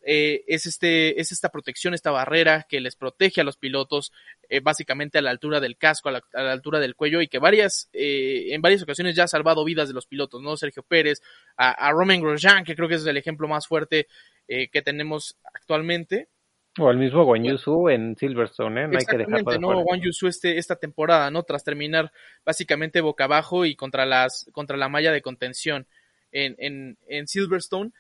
eh, 0.02 0.46
es, 0.48 0.66
este, 0.66 1.20
es 1.20 1.32
esta 1.32 1.50
protección, 1.50 1.94
esta 1.94 2.12
barrera 2.12 2.66
que 2.70 2.80
les 2.80 2.96
protege 2.96 3.42
a 3.42 3.44
los 3.44 3.58
pilotos 3.58 4.14
eh, 4.48 4.62
básicamente 4.62 5.18
a 5.18 5.22
la 5.22 5.30
altura 5.30 5.60
del 5.60 5.78
casco, 5.78 6.08
a 6.08 6.14
la, 6.14 6.52
altura 6.52 6.80
del 6.80 6.96
cuello 6.96 7.22
y 7.22 7.28
que 7.28 7.40
varias, 7.40 7.90
eh, 7.92 8.48
en 8.52 8.62
varias 8.62 8.82
ocasiones 8.82 9.16
ya 9.16 9.26
ha 9.26 9.28
salvado 9.28 9.66
vidas 9.66 9.90
de 9.90 9.94
los 9.94 10.08
pilotos, 10.08 10.42
¿no? 10.42 10.56
Sergio 10.56 10.84
Pérez, 10.84 11.22
a, 11.58 11.92
Romain 11.92 12.22
Grosjean, 12.22 12.64
que 12.64 12.76
creo 12.76 12.88
que 12.88 12.96
es 12.96 13.06
el 13.06 13.18
ejemplo 13.18 13.48
más 13.48 13.68
fuerte 13.68 14.08
que 14.48 14.82
tenemos 14.82 15.38
actualmente. 15.54 16.28
O 16.78 16.92
el 16.92 16.98
mismo 16.98 17.24
Wang 17.24 17.44
Yusu 17.44 17.90
en 17.90 18.16
Silverstone, 18.16 18.88
No 18.88 18.98
hay 18.98 19.06
que 19.06 19.18
dejarlo 19.18 19.58
¿no? 19.60 19.82
Wang 19.82 20.02
Yusu 20.02 20.28
este, 20.28 20.58
esta 20.58 20.76
temporada, 20.76 21.32
¿no? 21.32 21.44
Tras 21.44 21.64
terminar 21.64 22.12
básicamente 22.46 23.02
boca 23.02 23.24
abajo 23.24 23.66
y 23.66 23.76
contra 23.76 24.06
las, 24.06 24.50
contra 24.52 24.78
la 24.78 24.88
malla 24.88 25.12
de 25.12 25.22
contención 25.22 25.88
en, 26.32 26.56
en, 26.60 26.98
en 27.08 27.28
Silverstone 27.28 27.92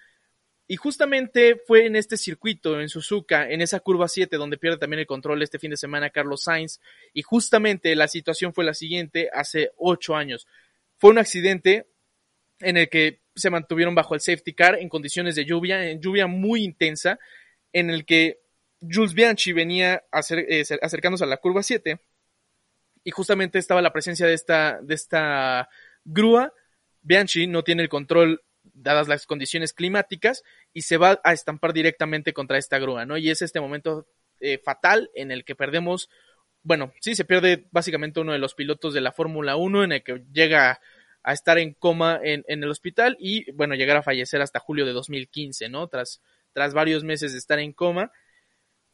y 0.71 0.75
justamente 0.75 1.55
fue 1.65 1.87
en 1.87 1.95
este 1.95 2.15
circuito, 2.15 2.79
en 2.79 2.89
Suzuka, 2.89 3.49
en 3.49 3.59
esa 3.61 3.79
curva 3.79 4.07
7, 4.07 4.37
donde 4.37 4.59
pierde 4.59 4.77
también 4.77 4.99
el 4.99 5.07
control 5.07 5.41
este 5.41 5.57
fin 5.57 5.71
de 5.71 5.77
semana 5.77 6.11
Carlos 6.11 6.43
Sainz. 6.43 6.79
Y 7.11 7.23
justamente 7.23 7.95
la 7.95 8.07
situación 8.07 8.53
fue 8.53 8.63
la 8.63 8.75
siguiente 8.75 9.31
hace 9.33 9.71
ocho 9.77 10.15
años. 10.15 10.45
Fue 10.99 11.09
un 11.09 11.17
accidente 11.17 11.87
en 12.59 12.77
el 12.77 12.87
que 12.87 13.21
se 13.33 13.49
mantuvieron 13.49 13.95
bajo 13.95 14.13
el 14.13 14.21
safety 14.21 14.53
car 14.53 14.75
en 14.75 14.89
condiciones 14.89 15.33
de 15.33 15.45
lluvia, 15.45 15.89
en 15.89 16.01
lluvia 16.01 16.27
muy 16.27 16.63
intensa, 16.63 17.17
en 17.73 17.89
el 17.89 18.05
que 18.05 18.37
Jules 18.81 19.13
Bianchi 19.13 19.53
venía 19.53 20.03
eh, 20.31 20.63
acercándose 20.81 21.23
a 21.23 21.27
la 21.27 21.37
curva 21.37 21.63
7 21.63 21.99
y 23.03 23.11
justamente 23.11 23.59
estaba 23.59 23.81
la 23.81 23.93
presencia 23.93 24.27
de 24.27 24.33
esta, 24.33 24.79
de 24.81 24.95
esta 24.95 25.69
grúa. 26.03 26.53
Bianchi 27.01 27.47
no 27.47 27.63
tiene 27.63 27.83
el 27.83 27.89
control 27.89 28.43
dadas 28.73 29.07
las 29.07 29.25
condiciones 29.25 29.73
climáticas, 29.73 30.43
y 30.73 30.81
se 30.81 30.97
va 30.97 31.19
a 31.23 31.33
estampar 31.33 31.73
directamente 31.73 32.33
contra 32.33 32.57
esta 32.57 32.79
grúa, 32.79 33.05
¿no? 33.05 33.17
Y 33.17 33.29
es 33.29 33.41
este 33.41 33.59
momento 33.59 34.07
eh, 34.39 34.57
fatal 34.57 35.09
en 35.15 35.31
el 35.31 35.43
que 35.43 35.55
perdemos, 35.55 36.09
bueno, 36.63 36.93
sí, 36.99 37.15
se 37.15 37.25
pierde 37.25 37.67
básicamente 37.71 38.19
uno 38.19 38.33
de 38.33 38.39
los 38.39 38.55
pilotos 38.55 38.93
de 38.93 39.01
la 39.01 39.11
Fórmula 39.11 39.55
1 39.55 39.83
en 39.85 39.91
el 39.93 40.03
que 40.03 40.23
llega 40.31 40.79
a 41.23 41.33
estar 41.33 41.57
en 41.57 41.73
coma 41.73 42.19
en, 42.23 42.43
en, 42.47 42.63
el 42.63 42.69
hospital 42.69 43.17
y, 43.19 43.51
bueno, 43.51 43.75
llegar 43.75 43.97
a 43.97 44.03
fallecer 44.03 44.41
hasta 44.41 44.59
julio 44.59 44.85
de 44.85 44.93
2015, 44.93 45.69
¿no? 45.69 45.87
Tras, 45.87 46.21
tras 46.53 46.73
varios 46.73 47.03
meses 47.03 47.33
de 47.33 47.37
estar 47.37 47.59
en 47.59 47.73
coma. 47.73 48.11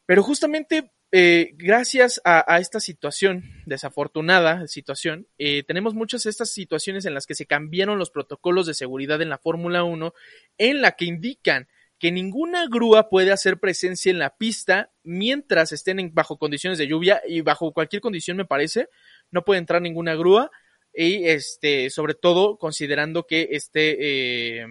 Pero 0.06 0.22
justamente 0.22 0.92
eh, 1.12 1.50
gracias 1.54 2.20
a, 2.24 2.58
esta 2.58 2.80
situación, 2.80 3.44
desafortunada 3.64 4.66
situación, 4.66 5.28
eh, 5.38 5.62
tenemos 5.62 5.94
muchas 5.94 6.24
de 6.24 6.30
estas 6.30 6.50
situaciones 6.50 7.04
en 7.04 7.14
las 7.14 7.26
que 7.26 7.34
se 7.34 7.46
cambiaron 7.46 7.98
los 7.98 8.10
protocolos 8.10 8.66
de 8.66 8.74
seguridad 8.74 9.20
en 9.22 9.28
la 9.28 9.38
Fórmula 9.38 9.84
1, 9.84 10.14
en 10.58 10.82
la 10.82 10.92
que 10.92 11.04
indican 11.04 11.68
que 11.98 12.12
ninguna 12.12 12.66
grúa 12.66 13.08
puede 13.08 13.32
hacer 13.32 13.58
presencia 13.58 14.10
en 14.10 14.18
la 14.18 14.36
pista 14.36 14.92
mientras 15.02 15.72
estén 15.72 16.12
bajo 16.12 16.38
condiciones 16.38 16.78
de 16.78 16.88
lluvia 16.88 17.22
y 17.26 17.40
bajo 17.40 17.72
cualquier 17.72 18.02
condición 18.02 18.36
me 18.36 18.44
parece, 18.44 18.88
no 19.30 19.44
puede 19.44 19.60
entrar 19.60 19.80
ninguna 19.80 20.14
grúa 20.14 20.50
y 20.92 21.26
este, 21.26 21.88
sobre 21.90 22.14
todo 22.14 22.58
considerando 22.58 23.26
que 23.26 23.48
este, 23.52 24.60
eh, 24.60 24.66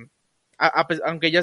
aunque 0.58 1.32
ya, 1.32 1.42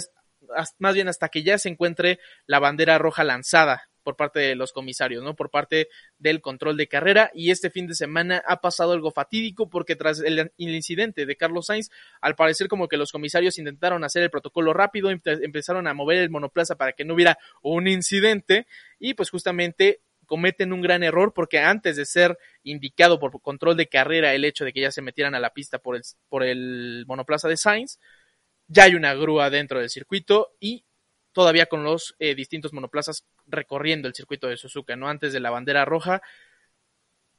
más 0.79 0.95
bien 0.95 1.09
hasta 1.09 1.29
que 1.29 1.43
ya 1.43 1.59
se 1.59 1.69
encuentre 1.69 2.19
la 2.47 2.59
bandera 2.59 2.99
roja 2.99 3.25
lanzada 3.25 3.89
por 4.03 4.17
parte 4.17 4.41
de 4.41 4.55
los 4.55 4.73
comisarios, 4.73 5.23
¿no? 5.23 5.35
Por 5.35 5.51
parte 5.51 5.89
del 6.19 6.41
control 6.41 6.77
de 6.77 6.89
carrera. 6.89 7.31
Y 7.35 7.51
este 7.51 7.71
fin 7.71 7.87
de 7.87 7.95
semana 7.95 8.43
ha 8.47 8.61
pasado 8.61 8.93
algo 8.93 9.11
fatídico 9.11 9.69
porque 9.69 9.97
tras 9.97 10.21
el, 10.21 10.53
incidente 10.57 11.27
de 11.27 11.37
Carlos 11.37 11.67
Sainz, 11.67 11.91
al 12.21 12.35
parecer 12.35 12.69
como 12.69 12.89
que 12.89 12.97
los 12.97 13.13
comisarios 13.13 13.59
intentaron 13.59 14.05
hacer 14.05 14.23
el 14.23 14.31
protocolo 14.31 14.73
rápido, 14.73 15.11
empezaron 15.11 15.87
a 15.87 15.95
mover 15.95 16.19
el 16.19 16.31
monoplaza 16.31 16.77
para 16.77 16.93
que 16.93 17.05
no 17.05 17.15
hubiera 17.15 17.39
un 17.63 17.89
incidente 17.89 18.67
y 18.99 19.15
pues 19.15 19.31
justamente 19.31 20.01
cometen 20.27 20.73
un 20.73 20.81
gran 20.81 21.03
error 21.03 21.33
porque 21.35 21.59
antes 21.59 21.97
de 21.97 22.07
ser 22.07 22.39
indicado 22.63 23.19
por 23.19 23.39
control 23.43 23.77
de 23.77 23.89
carrera 23.89 24.35
el 24.35 24.45
hecho 24.45 24.65
de 24.65 24.73
que 24.73 24.81
ya 24.81 24.91
se 24.91 25.03
metieran 25.03 25.35
a 25.35 25.41
la 25.41 25.51
pista 25.51 25.79
por 25.79 25.97
el, 25.97 26.03
por 26.29 26.43
el 26.43 27.05
monoplaza 27.07 27.49
de 27.49 27.57
Sainz, 27.57 27.99
ya 28.69 28.85
hay 28.85 28.95
una 28.95 29.15
grúa 29.15 29.51
dentro 29.51 29.81
del 29.81 29.91
circuito 29.91 30.55
y 30.61 30.85
todavía 31.33 31.67
con 31.67 31.83
los 31.83 32.15
eh, 32.19 32.35
distintos 32.35 32.73
monoplazas 32.73 33.25
recorriendo 33.47 34.09
el 34.09 34.15
circuito 34.15 34.49
de 34.49 34.57
Suzuka, 34.57 34.97
¿no? 34.97 35.09
Antes 35.09 35.33
de 35.33 35.41
la 35.41 35.51
bandera 35.51 35.85
roja. 35.85 36.23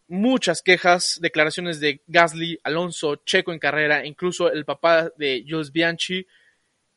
Muchas 0.07 0.62
quejas, 0.62 1.19
declaraciones 1.21 1.79
de 1.79 2.01
Gasly, 2.07 2.59
Alonso, 2.63 3.15
Checo 3.17 3.53
en 3.53 3.59
carrera, 3.59 4.05
incluso 4.05 4.51
el 4.51 4.65
papá 4.65 5.12
de 5.17 5.45
Jules 5.47 5.71
Bianchi 5.71 6.27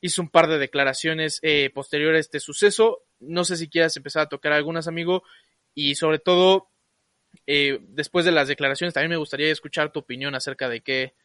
hizo 0.01 0.21
un 0.21 0.29
par 0.29 0.47
de 0.47 0.59
declaraciones 0.59 1.39
eh, 1.41 1.69
posteriores 1.73 2.17
a 2.17 2.21
este 2.21 2.39
suceso. 2.39 3.03
No 3.19 3.43
sé 3.43 3.57
si 3.57 3.69
quieras 3.69 3.95
empezar 3.97 4.23
a 4.23 4.29
tocar 4.29 4.51
algunas, 4.51 4.87
amigo, 4.87 5.23
y 5.73 5.95
sobre 5.95 6.19
todo, 6.19 6.69
eh, 7.47 7.79
después 7.81 8.25
de 8.25 8.31
las 8.31 8.47
declaraciones, 8.47 8.93
también 8.93 9.11
me 9.11 9.17
gustaría 9.17 9.51
escuchar 9.51 9.91
tu 9.91 9.99
opinión 9.99 10.35
acerca 10.35 10.69
de 10.69 10.81
qué, 10.81 11.15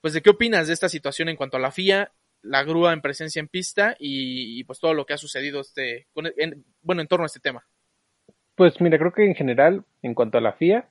pues 0.00 0.12
de 0.12 0.20
qué 0.20 0.30
opinas 0.30 0.66
de 0.66 0.74
esta 0.74 0.88
situación 0.88 1.28
en 1.28 1.36
cuanto 1.36 1.56
a 1.56 1.60
la 1.60 1.70
FIA 1.70 2.12
la 2.44 2.62
grúa 2.62 2.92
en 2.92 3.00
presencia 3.00 3.40
en 3.40 3.48
pista 3.48 3.96
y, 3.98 4.62
pues 4.64 4.78
todo 4.78 4.94
lo 4.94 5.06
que 5.06 5.14
ha 5.14 5.18
sucedido 5.18 5.60
este, 5.60 6.06
bueno, 6.14 6.30
en 7.00 7.08
torno 7.08 7.24
a 7.24 7.26
este 7.26 7.40
tema. 7.40 7.64
Pues 8.54 8.80
mira, 8.80 8.98
creo 8.98 9.12
que 9.12 9.24
en 9.24 9.34
general, 9.34 9.84
en 10.02 10.14
cuanto 10.14 10.38
a 10.38 10.40
la 10.40 10.52
FIA, 10.52 10.88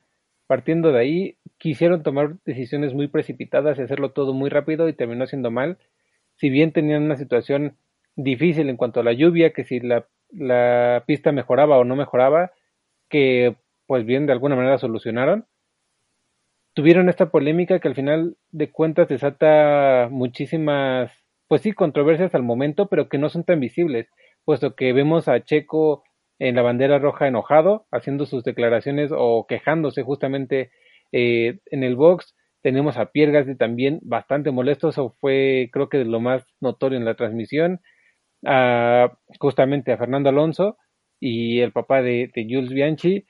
partiendo 0.48 0.92
de 0.92 1.00
ahí, 1.00 1.38
quisieron 1.58 2.04
tomar 2.04 2.36
decisiones 2.46 2.94
muy 2.94 3.08
precipitadas 3.08 3.78
y 3.78 3.84
hacerlo 3.84 4.12
todo 4.12 4.34
muy 4.34 4.50
rápido 4.50 4.90
y 4.90 4.94
terminó 4.94 5.26
siendo 5.28 5.50
mal. 5.50 5.78
Si 6.36 6.50
bien 6.50 6.74
tenían 6.74 7.04
una 7.04 7.16
situación 7.16 7.78
difícil 8.16 8.70
en 8.70 8.78
cuanto 8.78 9.00
a 9.00 9.04
la 9.04 9.14
lluvia, 9.14 9.54
que 9.54 9.64
si 9.64 9.80
la, 9.80 10.06
la 10.32 11.04
pista 11.08 11.32
mejoraba 11.32 11.78
o 11.78 11.86
no 11.86 11.96
mejoraba, 11.96 12.52
que 13.10 13.56
pues 13.86 14.06
bien 14.06 14.26
de 14.26 14.34
alguna 14.34 14.56
manera 14.56 14.78
solucionaron, 14.78 15.46
tuvieron 16.74 17.08
esta 17.08 17.30
polémica 17.30 17.80
que 17.80 17.88
al 17.88 17.96
final 17.96 18.38
de 18.52 18.72
cuentas 18.72 19.08
desata 19.08 20.10
muchísimas 20.12 21.12
pues 21.48 21.62
sí, 21.62 21.74
controversias 21.74 22.34
al 22.36 22.44
momento, 22.44 22.88
pero 22.88 23.10
que 23.10 23.18
no 23.18 23.30
son 23.30 23.44
tan 23.44 23.60
visibles, 23.60 24.08
puesto 24.46 24.76
que 24.76 24.94
vemos 24.94 25.28
a 25.28 25.44
Checo 25.44 26.04
en 26.40 26.56
la 26.56 26.62
bandera 26.62 27.00
roja 27.00 27.28
enojado, 27.28 27.86
haciendo 27.92 28.26
sus 28.26 28.44
declaraciones 28.44 29.12
o 29.16 29.46
quejándose 29.48 30.04
justamente 30.04 30.72
eh, 31.12 31.60
en 31.68 31.84
el 31.84 31.96
box. 31.96 32.36
Tenemos 32.62 32.98
a 32.98 33.12
Pierre 33.12 33.32
Gasly 33.32 33.56
también 33.58 34.00
bastante 34.04 34.52
molesto, 34.52 34.90
eso 34.90 35.16
fue 35.20 35.70
creo 35.72 35.90
que 35.90 36.04
lo 36.06 36.20
más 36.20 36.46
notorio 36.62 36.98
en 36.98 37.06
la 37.06 37.16
transmisión. 37.16 37.82
justamente 39.40 39.92
a 39.92 39.98
Fernando 39.98 40.30
Alonso 40.30 40.78
y 41.20 41.62
el 41.62 41.72
papá 41.72 42.02
de, 42.02 42.32
Jules 42.36 42.72
Bianchi. 42.72 43.26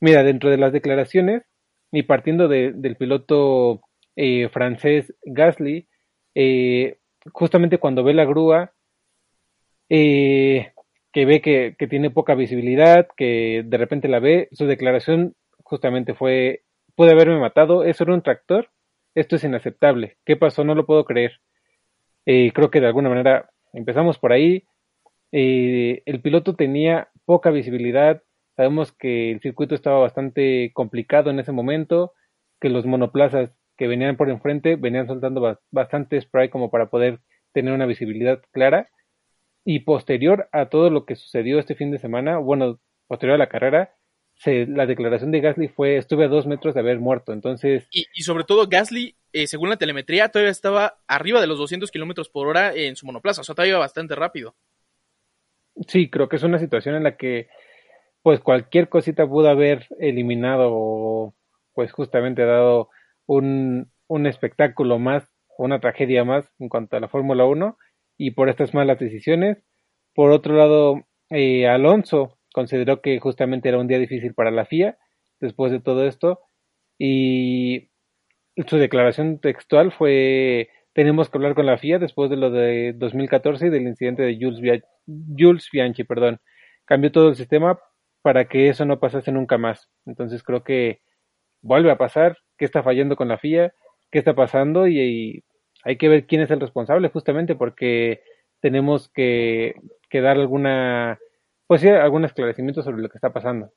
Mira, 0.00 0.22
dentro 0.22 0.50
de 0.50 0.58
las 0.58 0.72
declaraciones 0.72 1.42
y 1.92 2.04
partiendo 2.04 2.48
del 2.48 2.96
piloto 2.96 3.80
eh, 4.16 4.48
francés 4.48 5.14
Gasly, 5.24 5.88
eh, 6.34 6.97
justamente 7.32 7.78
cuando 7.78 8.04
ve 8.04 8.14
la 8.14 8.24
grúa, 8.24 8.72
eh, 9.88 10.72
que 11.12 11.24
ve 11.24 11.40
que, 11.40 11.74
tiene 11.88 12.10
poca 12.10 12.34
visibilidad, 12.34 13.08
que 13.16 13.62
de 13.64 13.76
repente 13.78 14.08
la 14.08 14.20
ve, 14.20 14.48
su 14.52 14.66
declaración 14.66 15.34
justamente 15.64 16.14
fue, 16.14 16.62
pude 16.94 17.12
haberme 17.12 17.38
matado, 17.38 17.84
¿eso 17.84 18.04
era 18.04 18.14
un 18.14 18.22
tractor? 18.22 18.70
Esto 19.14 19.36
es 19.36 19.44
inaceptable. 19.44 20.16
¿Qué 20.24 20.36
pasó? 20.36 20.64
No 20.64 20.74
lo 20.74 20.86
puedo 20.86 21.04
creer. 21.04 21.40
Eh, 22.26 22.52
creo 22.52 22.70
que 22.70 22.80
de 22.80 22.86
alguna 22.86 23.08
manera 23.08 23.50
empezamos 23.72 24.18
por 24.18 24.32
ahí. 24.32 24.64
Eh, 25.32 26.02
el 26.06 26.20
piloto 26.20 26.54
tenía 26.54 27.08
poca 27.24 27.50
visibilidad. 27.50 28.22
Sabemos 28.56 28.92
que 28.92 29.32
el 29.32 29.40
circuito 29.40 29.74
estaba 29.74 29.98
bastante 29.98 30.70
complicado 30.74 31.30
en 31.30 31.38
ese 31.38 31.52
momento, 31.52 32.12
que 32.60 32.68
los 32.68 32.86
monoplazas 32.86 33.50
que 33.78 33.86
venían 33.86 34.16
por 34.16 34.28
enfrente 34.28 34.76
venían 34.76 35.06
soltando 35.06 35.58
bastante 35.70 36.20
spray 36.20 36.50
como 36.50 36.70
para 36.70 36.90
poder 36.90 37.20
tener 37.52 37.72
una 37.72 37.86
visibilidad 37.86 38.42
clara. 38.50 38.90
Y 39.64 39.80
posterior 39.80 40.48
a 40.52 40.66
todo 40.66 40.90
lo 40.90 41.04
que 41.04 41.16
sucedió 41.16 41.58
este 41.58 41.74
fin 41.74 41.90
de 41.90 41.98
semana, 41.98 42.38
bueno, 42.38 42.80
posterior 43.06 43.34
a 43.34 43.38
la 43.38 43.48
carrera, 43.48 43.94
la 44.44 44.86
declaración 44.86 45.30
de 45.30 45.40
Gasly 45.40 45.68
fue 45.68 45.96
estuve 45.96 46.24
a 46.24 46.28
dos 46.28 46.46
metros 46.46 46.74
de 46.74 46.80
haber 46.80 46.98
muerto. 46.98 47.32
Entonces. 47.32 47.86
Y, 47.90 48.22
sobre 48.22 48.44
todo, 48.44 48.66
Gasly, 48.68 49.16
eh, 49.32 49.46
según 49.46 49.68
la 49.68 49.76
telemetría, 49.76 50.28
todavía 50.28 50.50
estaba 50.50 50.98
arriba 51.06 51.40
de 51.40 51.46
los 51.46 51.58
200 51.58 51.90
kilómetros 51.90 52.28
por 52.28 52.46
hora 52.46 52.74
en 52.74 52.96
su 52.96 53.06
monoplaza. 53.06 53.42
O 53.42 53.44
sea, 53.44 53.54
todavía 53.54 53.72
iba 53.72 53.80
bastante 53.80 54.14
rápido. 54.14 54.54
Sí, 55.86 56.08
creo 56.08 56.28
que 56.28 56.36
es 56.36 56.42
una 56.42 56.58
situación 56.58 56.94
en 56.94 57.04
la 57.04 57.16
que, 57.16 57.48
pues, 58.22 58.40
cualquier 58.40 58.88
cosita 58.88 59.26
pudo 59.26 59.48
haber 59.48 59.86
eliminado 60.00 60.70
o, 60.72 61.34
pues, 61.74 61.92
justamente 61.92 62.44
dado 62.44 62.90
un, 63.28 63.92
un 64.08 64.26
espectáculo 64.26 64.98
más, 64.98 65.28
una 65.56 65.78
tragedia 65.78 66.24
más 66.24 66.50
en 66.58 66.68
cuanto 66.68 66.96
a 66.96 67.00
la 67.00 67.08
Fórmula 67.08 67.44
1 67.44 67.78
y 68.16 68.32
por 68.32 68.48
estas 68.48 68.74
malas 68.74 68.98
decisiones. 68.98 69.62
Por 70.14 70.32
otro 70.32 70.56
lado, 70.56 71.04
eh, 71.30 71.68
Alonso 71.68 72.38
consideró 72.52 73.00
que 73.02 73.20
justamente 73.20 73.68
era 73.68 73.78
un 73.78 73.86
día 73.86 73.98
difícil 73.98 74.34
para 74.34 74.50
la 74.50 74.64
FIA 74.64 74.98
después 75.38 75.70
de 75.70 75.80
todo 75.80 76.06
esto 76.06 76.40
y 76.98 77.90
su 78.66 78.76
declaración 78.78 79.38
textual 79.38 79.92
fue 79.92 80.68
tenemos 80.98 81.30
que 81.30 81.38
hablar 81.38 81.54
con 81.54 81.66
la 81.66 81.78
FIA 81.78 82.00
después 82.00 82.28
de 82.28 82.36
lo 82.36 82.50
de 82.50 82.92
2014 82.96 83.66
y 83.68 83.70
del 83.70 83.86
incidente 83.86 84.22
de 84.22 84.36
Jules, 84.40 84.82
Jules 85.06 85.68
Bianchi, 85.72 86.02
perdón. 86.02 86.40
Cambió 86.86 87.12
todo 87.12 87.28
el 87.28 87.36
sistema 87.36 87.78
para 88.20 88.48
que 88.48 88.68
eso 88.68 88.84
no 88.84 88.98
pasase 88.98 89.30
nunca 89.30 89.58
más. 89.58 89.88
Entonces 90.06 90.42
creo 90.42 90.64
que 90.64 91.00
vuelve 91.62 91.92
a 91.92 91.98
pasar, 91.98 92.38
qué 92.58 92.64
está 92.64 92.82
fallando 92.82 93.16
con 93.16 93.28
la 93.28 93.38
FIA, 93.38 93.72
qué 94.10 94.18
está 94.18 94.34
pasando 94.34 94.86
y, 94.86 95.44
hay 95.84 95.96
que 95.96 96.08
ver 96.08 96.26
quién 96.26 96.42
es 96.42 96.50
el 96.50 96.60
responsable 96.60 97.08
justamente 97.08 97.54
porque 97.54 98.20
tenemos 98.60 99.08
que, 99.10 99.76
que 100.10 100.20
dar 100.20 100.36
alguna 100.36 101.20
pues 101.68 101.82
sí, 101.82 101.88
algún 101.88 102.24
esclarecimiento 102.24 102.82
sobre 102.82 103.00
lo 103.00 103.08
que 103.08 103.18
está 103.18 103.32
pasando. 103.32 103.70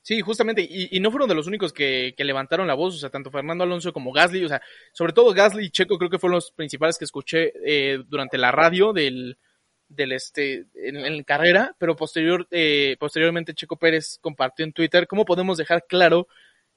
Sí, 0.00 0.22
justamente, 0.22 0.66
y, 0.66 0.98
no 1.00 1.10
fueron 1.10 1.28
de 1.28 1.34
los 1.34 1.46
únicos 1.46 1.74
que, 1.74 2.14
levantaron 2.16 2.66
la 2.66 2.74
voz, 2.74 2.94
o 2.94 2.98
sea, 2.98 3.10
tanto 3.10 3.30
Fernando 3.30 3.64
Alonso 3.64 3.92
como 3.92 4.12
Gasly, 4.12 4.44
o 4.44 4.48
sea, 4.48 4.62
sobre 4.92 5.12
todo 5.12 5.34
Gasly 5.34 5.66
y 5.66 5.70
Checo 5.70 5.98
creo 5.98 6.08
que 6.08 6.18
fueron 6.18 6.36
los 6.36 6.52
principales 6.52 6.96
que 6.96 7.04
escuché 7.04 7.52
eh, 7.66 7.98
durante 8.08 8.38
la 8.38 8.50
radio 8.50 8.94
del, 8.94 9.36
del 9.88 10.12
este, 10.12 10.66
en, 10.74 11.22
carrera, 11.24 11.76
pero 11.78 11.96
posterior, 11.96 12.46
eh, 12.50 12.96
posteriormente 12.98 13.52
Checo 13.52 13.76
Pérez 13.76 14.18
compartió 14.22 14.64
en 14.64 14.72
Twitter 14.72 15.06
cómo 15.06 15.26
podemos 15.26 15.58
dejar 15.58 15.84
claro 15.86 16.28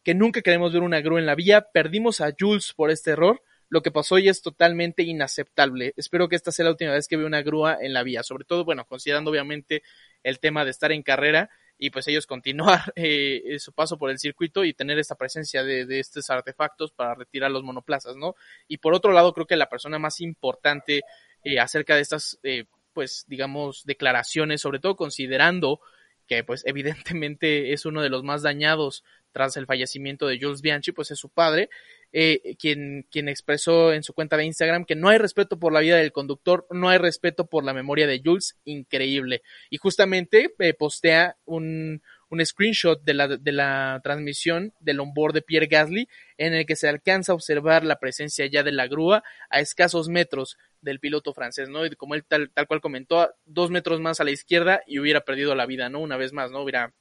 que 0.03 0.13
nunca 0.13 0.41
queremos 0.41 0.73
ver 0.73 0.83
una 0.83 1.01
grúa 1.01 1.19
en 1.19 1.25
la 1.25 1.35
vía, 1.35 1.67
perdimos 1.73 2.21
a 2.21 2.33
Jules 2.37 2.73
por 2.73 2.91
este 2.91 3.11
error, 3.11 3.41
lo 3.69 3.81
que 3.81 3.91
pasó 3.91 4.15
hoy 4.15 4.29
es 4.29 4.41
totalmente 4.41 5.01
inaceptable. 5.01 5.93
Espero 5.97 6.29
que 6.29 6.35
esta 6.35 6.51
sea 6.51 6.65
la 6.65 6.71
última 6.71 6.91
vez 6.91 7.07
que 7.07 7.17
vea 7.17 7.25
una 7.25 7.41
grúa 7.41 7.77
en 7.81 7.93
la 7.93 8.03
vía, 8.03 8.21
sobre 8.21 8.45
todo, 8.45 8.65
bueno, 8.65 8.85
considerando 8.85 9.31
obviamente 9.31 9.81
el 10.21 10.39
tema 10.39 10.63
de 10.63 10.71
estar 10.71 10.91
en 10.91 11.01
carrera 11.01 11.49
y 11.77 11.89
pues 11.89 12.07
ellos 12.07 12.27
continuar 12.27 12.81
eh, 12.95 13.57
su 13.59 13.73
paso 13.73 13.97
por 13.97 14.11
el 14.11 14.19
circuito 14.19 14.63
y 14.63 14.73
tener 14.73 14.99
esta 14.99 15.15
presencia 15.15 15.63
de, 15.63 15.99
estos 15.99 16.29
artefactos 16.29 16.91
para 16.91 17.15
retirar 17.15 17.49
los 17.51 17.63
monoplazas, 17.63 18.15
¿no? 18.15 18.35
Y 18.67 18.77
por 18.77 18.93
otro 18.93 19.11
lado, 19.11 19.33
creo 19.33 19.47
que 19.47 19.55
la 19.55 19.69
persona 19.69 19.97
más 19.99 20.21
importante 20.21 21.01
eh, 21.43 21.59
acerca 21.59 21.95
de 21.95 22.01
estas, 22.01 22.39
eh, 22.43 22.65
pues, 22.93 23.25
digamos, 23.27 23.83
declaraciones, 23.85 24.61
sobre 24.61 24.79
todo 24.79 24.95
considerando 24.95 25.79
que, 26.27 26.43
pues, 26.43 26.63
evidentemente 26.65 27.73
es 27.73 27.85
uno 27.85 28.01
de 28.01 28.09
los 28.09 28.23
más 28.23 28.41
dañados 28.41 29.03
tras 29.31 29.57
el 29.57 29.65
fallecimiento 29.65 30.27
de 30.27 30.39
Jules 30.39 30.61
Bianchi, 30.61 30.91
pues 30.91 31.11
es 31.11 31.19
su 31.19 31.29
padre, 31.29 31.69
eh, 32.11 32.55
quien, 32.59 33.07
quien 33.09 33.27
expresó 33.27 33.91
en 33.91 34.03
su 34.03 34.13
cuenta 34.13 34.37
de 34.37 34.45
Instagram 34.45 34.85
que 34.85 34.95
no 34.95 35.09
hay 35.09 35.17
respeto 35.17 35.57
por 35.57 35.73
la 35.73 35.79
vida 35.79 35.97
del 35.97 36.11
conductor, 36.11 36.67
no 36.69 36.89
hay 36.89 36.99
respeto 36.99 37.47
por 37.47 37.63
la 37.63 37.73
memoria 37.73 38.05
de 38.05 38.21
Jules, 38.23 38.55
increíble. 38.63 39.41
Y 39.71 39.77
justamente 39.77 40.53
eh, 40.59 40.73
postea 40.75 41.35
un, 41.45 42.03
un 42.29 42.45
screenshot 42.45 43.03
de 43.03 43.13
la, 43.15 43.27
de 43.27 43.51
la 43.51 43.99
transmisión 44.03 44.73
del 44.79 44.99
onboard 44.99 45.33
de 45.33 45.41
Pierre 45.41 45.67
Gasly, 45.67 46.07
en 46.37 46.53
el 46.53 46.65
que 46.67 46.75
se 46.75 46.87
alcanza 46.87 47.31
a 47.31 47.35
observar 47.35 47.83
la 47.83 47.99
presencia 47.99 48.45
ya 48.45 48.61
de 48.61 48.71
la 48.71 48.87
grúa 48.87 49.23
a 49.49 49.59
escasos 49.59 50.09
metros 50.09 50.57
del 50.83 50.99
piloto 50.99 51.33
francés, 51.33 51.69
¿no? 51.69 51.85
Y 51.85 51.95
como 51.95 52.13
él 52.13 52.25
tal, 52.25 52.51
tal 52.51 52.67
cual 52.67 52.81
comentó, 52.81 53.33
dos 53.45 53.71
metros 53.71 54.01
más 54.01 54.19
a 54.19 54.23
la 54.23 54.31
izquierda 54.31 54.81
y 54.85 54.99
hubiera 54.99 55.21
perdido 55.21 55.55
la 55.55 55.65
vida, 55.65 55.89
¿no? 55.89 55.99
Una 55.99 56.17
vez 56.17 56.33
más, 56.33 56.51
¿no? 56.51 56.61
Hubiera, 56.61 56.93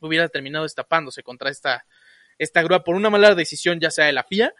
hubiera 0.00 0.28
terminado 0.28 0.64
destapándose 0.64 1.22
contra 1.22 1.50
esta, 1.50 1.86
esta 2.36 2.62
grúa 2.62 2.84
por 2.84 2.94
una 2.94 3.10
mala 3.10 3.34
decisión, 3.34 3.80
ya 3.80 3.90
sea 3.90 4.04
de 4.04 4.12
la 4.12 4.24
FIA, 4.24 4.54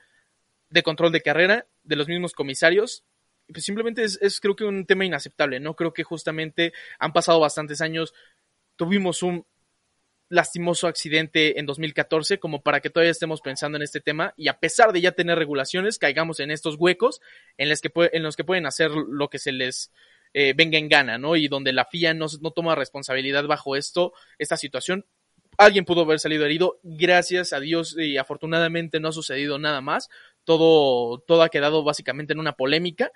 de 0.70 0.82
control 0.82 1.12
de 1.12 1.20
carrera, 1.20 1.66
de 1.82 1.96
los 1.96 2.08
mismos 2.08 2.32
comisarios. 2.32 3.04
Pues 3.52 3.64
simplemente 3.64 4.02
es, 4.02 4.18
es 4.22 4.40
creo 4.40 4.56
que 4.56 4.64
un 4.64 4.86
tema 4.86 5.04
inaceptable, 5.04 5.60
¿no? 5.60 5.74
Creo 5.74 5.92
que 5.92 6.02
justamente 6.02 6.72
han 6.98 7.12
pasado 7.12 7.40
bastantes 7.40 7.82
años, 7.82 8.14
tuvimos 8.76 9.22
un 9.22 9.46
lastimoso 10.28 10.86
accidente 10.86 11.58
en 11.58 11.66
2014 11.66 12.38
como 12.38 12.62
para 12.62 12.80
que 12.80 12.90
todavía 12.90 13.10
estemos 13.10 13.40
pensando 13.40 13.76
en 13.76 13.82
este 13.82 14.00
tema 14.00 14.34
y 14.36 14.48
a 14.48 14.58
pesar 14.58 14.92
de 14.92 15.00
ya 15.00 15.12
tener 15.12 15.38
regulaciones 15.38 15.98
caigamos 15.98 16.40
en 16.40 16.50
estos 16.50 16.76
huecos 16.78 17.20
en 17.56 17.68
los 17.68 17.80
que, 17.80 17.90
en 18.12 18.22
los 18.22 18.36
que 18.36 18.44
pueden 18.44 18.66
hacer 18.66 18.90
lo 18.90 19.28
que 19.28 19.38
se 19.38 19.52
les 19.52 19.90
eh, 20.34 20.52
venga 20.54 20.78
en 20.78 20.88
gana, 20.88 21.16
¿no? 21.16 21.36
Y 21.36 21.48
donde 21.48 21.72
la 21.72 21.86
FIA 21.86 22.12
no, 22.12 22.26
no 22.42 22.50
toma 22.50 22.74
responsabilidad 22.74 23.44
bajo 23.46 23.76
esto, 23.76 24.12
esta 24.38 24.56
situación. 24.56 25.06
Alguien 25.56 25.84
pudo 25.84 26.02
haber 26.02 26.20
salido 26.20 26.44
herido, 26.44 26.78
gracias 26.82 27.52
a 27.52 27.60
Dios 27.60 27.96
y 27.98 28.18
afortunadamente 28.18 29.00
no 29.00 29.08
ha 29.08 29.12
sucedido 29.12 29.58
nada 29.58 29.80
más. 29.80 30.08
Todo, 30.44 31.18
todo 31.20 31.42
ha 31.42 31.48
quedado 31.48 31.82
básicamente 31.82 32.34
en 32.34 32.40
una 32.40 32.52
polémica 32.52 33.10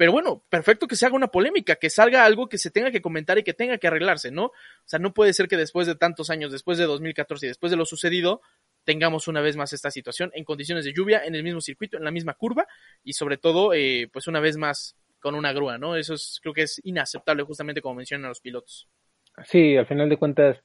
pero 0.00 0.12
bueno, 0.12 0.42
perfecto 0.48 0.88
que 0.88 0.96
se 0.96 1.04
haga 1.04 1.14
una 1.14 1.28
polémica, 1.28 1.76
que 1.76 1.90
salga 1.90 2.24
algo 2.24 2.48
que 2.48 2.56
se 2.56 2.70
tenga 2.70 2.90
que 2.90 3.02
comentar 3.02 3.36
y 3.36 3.42
que 3.42 3.52
tenga 3.52 3.76
que 3.76 3.86
arreglarse, 3.86 4.30
¿no? 4.30 4.46
O 4.46 4.52
sea, 4.86 4.98
no 4.98 5.12
puede 5.12 5.34
ser 5.34 5.46
que 5.46 5.58
después 5.58 5.86
de 5.86 5.94
tantos 5.94 6.30
años, 6.30 6.50
después 6.50 6.78
de 6.78 6.86
2014 6.86 7.44
y 7.44 7.48
después 7.50 7.70
de 7.70 7.76
lo 7.76 7.84
sucedido, 7.84 8.40
tengamos 8.84 9.28
una 9.28 9.42
vez 9.42 9.58
más 9.58 9.74
esta 9.74 9.90
situación 9.90 10.30
en 10.32 10.44
condiciones 10.44 10.86
de 10.86 10.94
lluvia, 10.94 11.22
en 11.22 11.34
el 11.34 11.42
mismo 11.42 11.60
circuito, 11.60 11.98
en 11.98 12.04
la 12.04 12.12
misma 12.12 12.32
curva 12.32 12.66
y 13.04 13.12
sobre 13.12 13.36
todo, 13.36 13.74
eh, 13.74 14.08
pues 14.10 14.26
una 14.26 14.40
vez 14.40 14.56
más 14.56 14.96
con 15.20 15.34
una 15.34 15.52
grúa, 15.52 15.76
¿no? 15.76 15.96
Eso 15.96 16.14
es, 16.14 16.38
creo 16.40 16.54
que 16.54 16.62
es 16.62 16.80
inaceptable 16.82 17.42
justamente 17.42 17.82
como 17.82 17.96
mencionan 17.96 18.30
los 18.30 18.40
pilotos. 18.40 18.88
Sí, 19.44 19.76
al 19.76 19.84
final 19.84 20.08
de 20.08 20.16
cuentas 20.16 20.56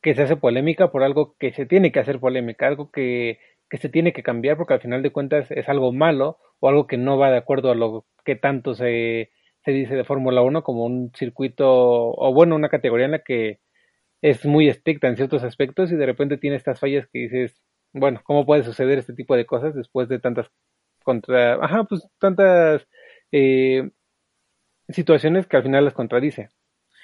que 0.00 0.14
se 0.14 0.22
hace 0.22 0.36
polémica 0.36 0.92
por 0.92 1.02
algo 1.02 1.34
que 1.36 1.52
se 1.52 1.66
tiene 1.66 1.90
que 1.90 1.98
hacer 1.98 2.20
polémica, 2.20 2.68
algo 2.68 2.92
que, 2.92 3.40
que 3.80 3.88
tiene 3.88 4.12
que 4.12 4.22
cambiar 4.22 4.56
porque 4.56 4.74
al 4.74 4.80
final 4.80 5.02
de 5.02 5.12
cuentas 5.12 5.50
es 5.50 5.68
algo 5.68 5.92
malo 5.92 6.38
o 6.60 6.68
algo 6.68 6.86
que 6.86 6.96
no 6.96 7.18
va 7.18 7.30
de 7.30 7.38
acuerdo 7.38 7.70
a 7.70 7.74
lo 7.74 8.06
que 8.24 8.36
tanto 8.36 8.74
se, 8.74 9.30
se 9.64 9.70
dice 9.72 9.94
de 9.94 10.04
Fórmula 10.04 10.42
1 10.42 10.62
como 10.62 10.84
un 10.84 11.12
circuito 11.14 11.66
o 11.68 12.32
bueno, 12.34 12.54
una 12.54 12.68
categoría 12.68 13.06
en 13.06 13.12
la 13.12 13.24
que 13.24 13.60
es 14.22 14.44
muy 14.46 14.68
estricta 14.68 15.08
en 15.08 15.16
ciertos 15.16 15.42
aspectos 15.42 15.92
y 15.92 15.96
de 15.96 16.06
repente 16.06 16.38
tiene 16.38 16.56
estas 16.56 16.80
fallas 16.80 17.06
que 17.12 17.18
dices, 17.18 17.62
bueno, 17.92 18.20
¿cómo 18.24 18.46
puede 18.46 18.64
suceder 18.64 18.98
este 18.98 19.12
tipo 19.12 19.36
de 19.36 19.46
cosas 19.46 19.74
después 19.74 20.08
de 20.08 20.18
tantas 20.18 20.50
contra, 21.02 21.54
ajá, 21.62 21.84
pues 21.84 22.08
tantas 22.18 22.86
eh, 23.32 23.90
situaciones 24.88 25.46
que 25.46 25.56
al 25.56 25.62
final 25.62 25.84
las 25.84 25.94
contradice? 25.94 26.48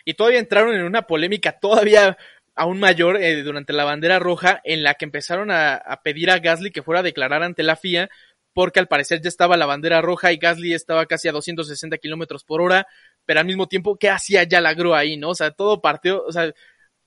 Y 0.05 0.15
todavía 0.15 0.39
entraron 0.39 0.75
en 0.75 0.85
una 0.85 1.03
polémica 1.03 1.59
todavía 1.61 2.17
aún 2.55 2.79
mayor 2.79 3.17
eh, 3.17 3.43
durante 3.43 3.73
la 3.73 3.85
bandera 3.85 4.19
roja 4.19 4.61
en 4.65 4.83
la 4.83 4.95
que 4.95 5.05
empezaron 5.05 5.51
a, 5.51 5.83
pedir 6.05 6.31
a 6.31 6.39
Gasly 6.39 6.71
que 6.71 6.83
fuera 6.83 7.01
a 7.01 7.05
declarar 7.05 7.43
ante 7.43 7.63
la 7.63 7.77
FIA 7.77 8.11
porque 8.53 8.81
al 8.81 8.89
parecer 8.89 9.21
ya 9.23 9.29
estaba 9.29 9.57
la 9.57 9.67
bandera 9.67 10.03
roja 10.03 10.33
y 10.33 10.37
Gasly 10.37 10.75
estaba 10.75 11.07
casi 11.07 11.29
a 11.29 11.33
260 11.33 11.99
kilómetros 11.99 12.45
por 12.45 12.61
hora, 12.61 12.87
pero 13.25 13.41
al 13.41 13.47
mismo 13.47 13.69
tiempo, 13.69 13.97
¿qué 13.97 14.11
hacía 14.11 14.43
ya 14.43 14.61
la 14.61 14.75
grúa 14.75 14.99
ahí, 14.99 15.17
no? 15.17 15.31
O 15.31 15.35
sea, 15.35 15.53
todo 15.53 15.81
partió, 15.81 16.25
o 16.25 16.33
sea, 16.33 16.53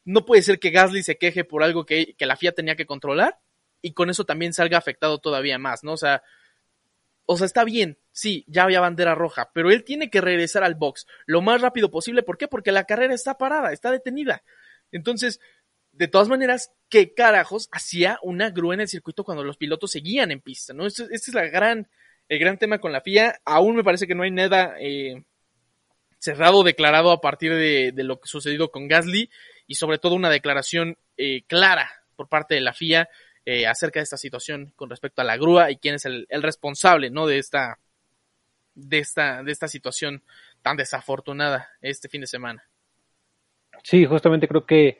no 0.06 0.26
puede 0.26 0.42
ser 0.42 0.60
que 0.60 0.72
Gasly 0.72 1.04
se 1.04 1.18
queje 1.18 1.44
por 1.44 1.64
algo 1.64 1.86
que, 1.86 2.16
que 2.18 2.26
la 2.26 2.38
FIA 2.38 2.54
tenía 2.54 2.76
que 2.76 2.86
controlar 2.86 3.40
y 3.82 3.94
con 3.94 4.10
eso 4.10 4.24
también 4.24 4.54
salga 4.54 4.78
afectado 4.78 5.20
todavía 5.20 5.58
más, 5.60 5.84
¿no? 5.84 5.94
O 5.94 5.98
sea, 5.98 6.24
o 7.26 7.38
sea, 7.38 7.46
está 7.46 7.64
bien, 7.64 7.98
sí, 8.12 8.46
ya 8.48 8.64
había 8.64 8.82
bandera 8.82 9.16
roja, 9.16 9.52
pero 9.54 9.72
él 9.72 9.84
tiene 9.84 10.10
que 10.10 10.22
regresar 10.22 10.64
al 10.64 10.76
box 10.76 11.06
lo 11.26 11.42
más 11.42 11.62
rápido 11.62 11.90
posible. 11.90 12.24
¿Por 12.24 12.38
qué? 12.38 12.48
Porque 12.48 12.72
la 12.72 12.86
carrera 12.86 13.14
está 13.14 13.38
parada, 13.38 13.72
está 13.72 13.92
detenida. 13.92 14.44
Entonces, 14.94 15.42
de 15.92 16.08
todas 16.08 16.30
maneras, 16.30 16.72
¿qué 16.90 17.14
carajos 17.14 17.68
hacía 17.72 18.18
una 18.22 18.50
grúa 18.50 18.76
en 18.76 18.82
el 18.82 18.88
circuito 18.88 19.26
cuando 19.26 19.44
los 19.44 19.58
pilotos 19.58 19.92
seguían 19.92 20.32
en 20.32 20.40
pista? 20.40 20.74
¿no? 20.74 20.88
Este, 20.88 21.08
es 21.12 21.34
la 21.34 21.48
gran, 21.48 21.90
el 22.30 22.40
gran 22.40 22.58
tema 22.58 22.80
con 22.80 22.94
la 22.94 23.02
FIA. 23.02 23.42
Aún 23.44 23.76
me 23.76 23.84
parece 23.84 24.08
que 24.08 24.16
no 24.16 24.24
hay 24.24 24.32
nada 24.32 24.76
eh, 24.80 25.24
cerrado 26.20 26.64
declarado 26.64 27.12
a 27.12 27.20
partir 27.20 27.54
de, 27.54 27.92
de, 27.92 28.04
lo 28.04 28.20
que 28.20 28.28
sucedido 28.28 28.72
con 28.72 28.88
Gasly 28.88 29.30
y 29.68 29.76
sobre 29.76 29.98
todo 29.98 30.16
una 30.16 30.30
declaración 30.30 30.98
eh, 31.18 31.44
clara 31.48 31.92
por 32.16 32.30
parte 32.30 32.56
de 32.56 32.62
la 32.62 32.74
FIA 32.74 33.10
eh, 33.46 33.68
acerca 33.68 34.00
de 34.00 34.06
esta 34.06 34.18
situación 34.18 34.72
con 34.76 34.90
respecto 34.90 35.22
a 35.22 35.26
la 35.26 35.36
grúa 35.36 35.70
y 35.70 35.76
quién 35.76 35.96
es 35.96 36.06
el, 36.06 36.26
el, 36.30 36.42
responsable, 36.42 37.10
¿no? 37.10 37.28
De 37.28 37.40
esta, 37.40 37.78
de 38.74 39.00
esta, 39.00 39.44
de 39.44 39.52
esta 39.52 39.68
situación 39.68 40.24
tan 40.62 40.78
desafortunada 40.78 41.70
este 41.82 42.08
fin 42.08 42.22
de 42.22 42.28
semana. 42.28 42.64
Sí, 43.84 44.06
justamente 44.06 44.48
creo 44.48 44.65
que 44.65 44.98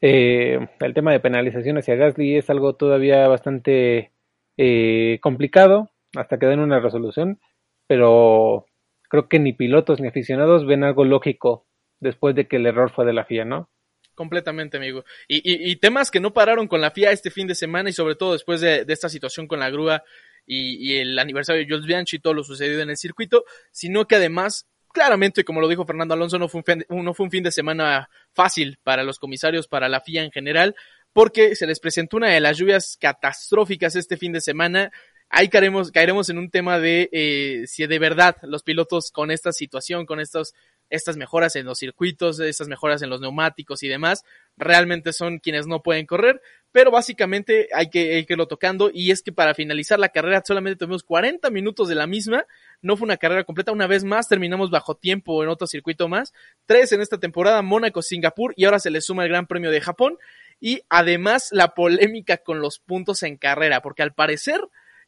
eh, 0.00 0.58
el 0.80 0.94
tema 0.94 1.12
de 1.12 1.20
penalización 1.20 1.78
hacia 1.78 1.94
Gasly 1.94 2.36
es 2.36 2.50
algo 2.50 2.74
todavía 2.74 3.28
bastante 3.28 4.12
eh, 4.56 5.18
complicado 5.22 5.90
hasta 6.16 6.38
que 6.38 6.46
den 6.46 6.60
una 6.60 6.80
resolución, 6.80 7.40
pero 7.86 8.66
creo 9.08 9.28
que 9.28 9.38
ni 9.38 9.52
pilotos 9.52 10.00
ni 10.00 10.08
aficionados 10.08 10.66
ven 10.66 10.82
algo 10.84 11.04
lógico 11.04 11.66
después 12.00 12.34
de 12.34 12.48
que 12.48 12.56
el 12.56 12.66
error 12.66 12.90
fue 12.90 13.04
de 13.04 13.12
la 13.12 13.24
FIA, 13.24 13.44
¿no? 13.44 13.70
Completamente, 14.14 14.76
amigo. 14.76 15.04
Y, 15.28 15.36
y, 15.36 15.70
y, 15.70 15.76
temas 15.76 16.10
que 16.10 16.20
no 16.20 16.34
pararon 16.34 16.68
con 16.68 16.80
la 16.80 16.90
FIA 16.90 17.12
este 17.12 17.30
fin 17.30 17.46
de 17.46 17.54
semana 17.54 17.88
y 17.88 17.92
sobre 17.92 18.14
todo 18.14 18.32
después 18.32 18.60
de, 18.60 18.84
de 18.84 18.92
esta 18.92 19.08
situación 19.08 19.46
con 19.46 19.60
la 19.60 19.70
grúa 19.70 20.02
y, 20.44 20.76
y, 20.76 20.98
el 20.98 21.18
aniversario 21.18 21.62
de 21.62 21.68
Jules 21.68 21.86
Bianchi 21.86 22.16
y 22.16 22.20
todo 22.20 22.34
lo 22.34 22.44
sucedido 22.44 22.82
en 22.82 22.90
el 22.90 22.96
circuito, 22.96 23.44
sino 23.70 24.06
que 24.06 24.16
además, 24.16 24.68
claramente, 24.92 25.44
como 25.44 25.60
lo 25.60 25.68
dijo 25.68 25.84
Fernando 25.84 26.14
Alonso, 26.14 26.38
no 26.38 26.48
fue 26.48 26.60
un 26.60 26.64
fin, 26.64 26.86
no 26.88 27.14
fue 27.14 27.24
un 27.24 27.30
fin 27.30 27.42
de 27.42 27.50
semana 27.50 28.08
fácil 28.32 28.78
para 28.82 29.02
los 29.02 29.18
comisarios, 29.18 29.68
para 29.68 29.88
la 29.88 30.00
FIA 30.00 30.24
en 30.24 30.30
general, 30.30 30.76
porque 31.12 31.56
se 31.56 31.66
les 31.66 31.80
presentó 31.80 32.16
una 32.16 32.28
de 32.28 32.40
las 32.40 32.58
lluvias 32.58 32.96
catastróficas 33.00 33.96
este 33.96 34.16
fin 34.16 34.32
de 34.32 34.40
semana. 34.40 34.92
Ahí 35.28 35.48
caeremos, 35.48 35.90
caeremos 35.90 36.28
en 36.28 36.38
un 36.38 36.50
tema 36.50 36.78
de 36.78 37.08
eh, 37.12 37.64
si 37.66 37.86
de 37.86 37.98
verdad 37.98 38.36
los 38.42 38.62
pilotos 38.62 39.10
con 39.10 39.30
esta 39.30 39.52
situación, 39.52 40.06
con 40.06 40.20
estos 40.20 40.54
estas 40.92 41.16
mejoras 41.16 41.56
en 41.56 41.64
los 41.64 41.78
circuitos, 41.78 42.38
estas 42.38 42.68
mejoras 42.68 43.00
en 43.00 43.08
los 43.08 43.20
neumáticos 43.20 43.82
y 43.82 43.88
demás, 43.88 44.24
realmente 44.58 45.14
son 45.14 45.38
quienes 45.38 45.66
no 45.66 45.82
pueden 45.82 46.04
correr, 46.04 46.42
pero 46.70 46.90
básicamente 46.90 47.68
hay 47.74 47.88
que, 47.88 48.14
hay 48.16 48.26
que 48.26 48.34
irlo 48.34 48.46
tocando 48.46 48.90
y 48.92 49.10
es 49.10 49.22
que 49.22 49.32
para 49.32 49.54
finalizar 49.54 49.98
la 49.98 50.10
carrera 50.10 50.42
solamente 50.44 50.76
tuvimos 50.76 51.02
40 51.02 51.48
minutos 51.48 51.88
de 51.88 51.94
la 51.94 52.06
misma, 52.06 52.46
no 52.82 52.96
fue 52.96 53.06
una 53.06 53.16
carrera 53.16 53.44
completa, 53.44 53.72
una 53.72 53.86
vez 53.86 54.04
más 54.04 54.28
terminamos 54.28 54.70
bajo 54.70 54.96
tiempo 54.96 55.42
en 55.42 55.48
otro 55.48 55.66
circuito 55.66 56.08
más, 56.08 56.32
tres 56.66 56.92
en 56.92 57.00
esta 57.00 57.18
temporada, 57.18 57.62
Mónaco, 57.62 58.02
Singapur 58.02 58.52
y 58.56 58.64
ahora 58.64 58.80
se 58.80 58.90
le 58.90 59.00
suma 59.00 59.22
el 59.22 59.30
Gran 59.30 59.46
Premio 59.46 59.70
de 59.70 59.80
Japón 59.80 60.18
y 60.60 60.82
además 60.88 61.48
la 61.52 61.74
polémica 61.74 62.38
con 62.38 62.60
los 62.60 62.78
puntos 62.78 63.22
en 63.22 63.36
carrera, 63.36 63.80
porque 63.80 64.02
al 64.02 64.12
parecer 64.12 64.60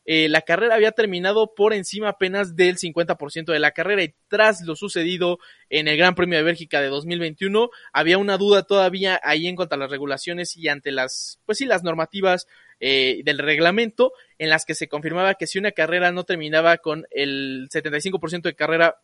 eh, 0.06 0.28
la 0.28 0.42
carrera 0.42 0.74
había 0.74 0.92
terminado 0.92 1.54
por 1.54 1.72
encima 1.72 2.10
apenas 2.10 2.56
del 2.56 2.76
50% 2.76 3.52
de 3.52 3.58
la 3.58 3.70
carrera 3.70 4.02
y 4.02 4.14
tras 4.28 4.60
lo 4.60 4.76
sucedido 4.76 5.38
en 5.70 5.88
el 5.88 5.96
Gran 5.96 6.14
Premio 6.14 6.36
de 6.38 6.44
Bélgica 6.44 6.80
de 6.80 6.88
2021 6.88 7.70
había 7.92 8.18
una 8.18 8.36
duda 8.36 8.64
todavía 8.64 9.18
ahí 9.22 9.46
en 9.46 9.56
cuanto 9.56 9.76
a 9.76 9.78
las 9.78 9.90
regulaciones 9.90 10.56
y 10.56 10.68
ante 10.68 10.92
las, 10.92 11.40
pues 11.46 11.58
sí, 11.58 11.64
las 11.64 11.82
normativas 11.82 12.46
eh, 12.80 13.22
del 13.24 13.38
reglamento 13.38 14.12
en 14.36 14.50
las 14.50 14.66
que 14.66 14.74
se 14.74 14.88
confirmaba 14.88 15.34
que 15.34 15.46
si 15.46 15.58
una 15.58 15.72
carrera 15.72 16.12
no 16.12 16.24
terminaba 16.24 16.76
con 16.78 17.06
el 17.10 17.68
75% 17.70 18.42
de 18.42 18.54
carrera 18.54 18.96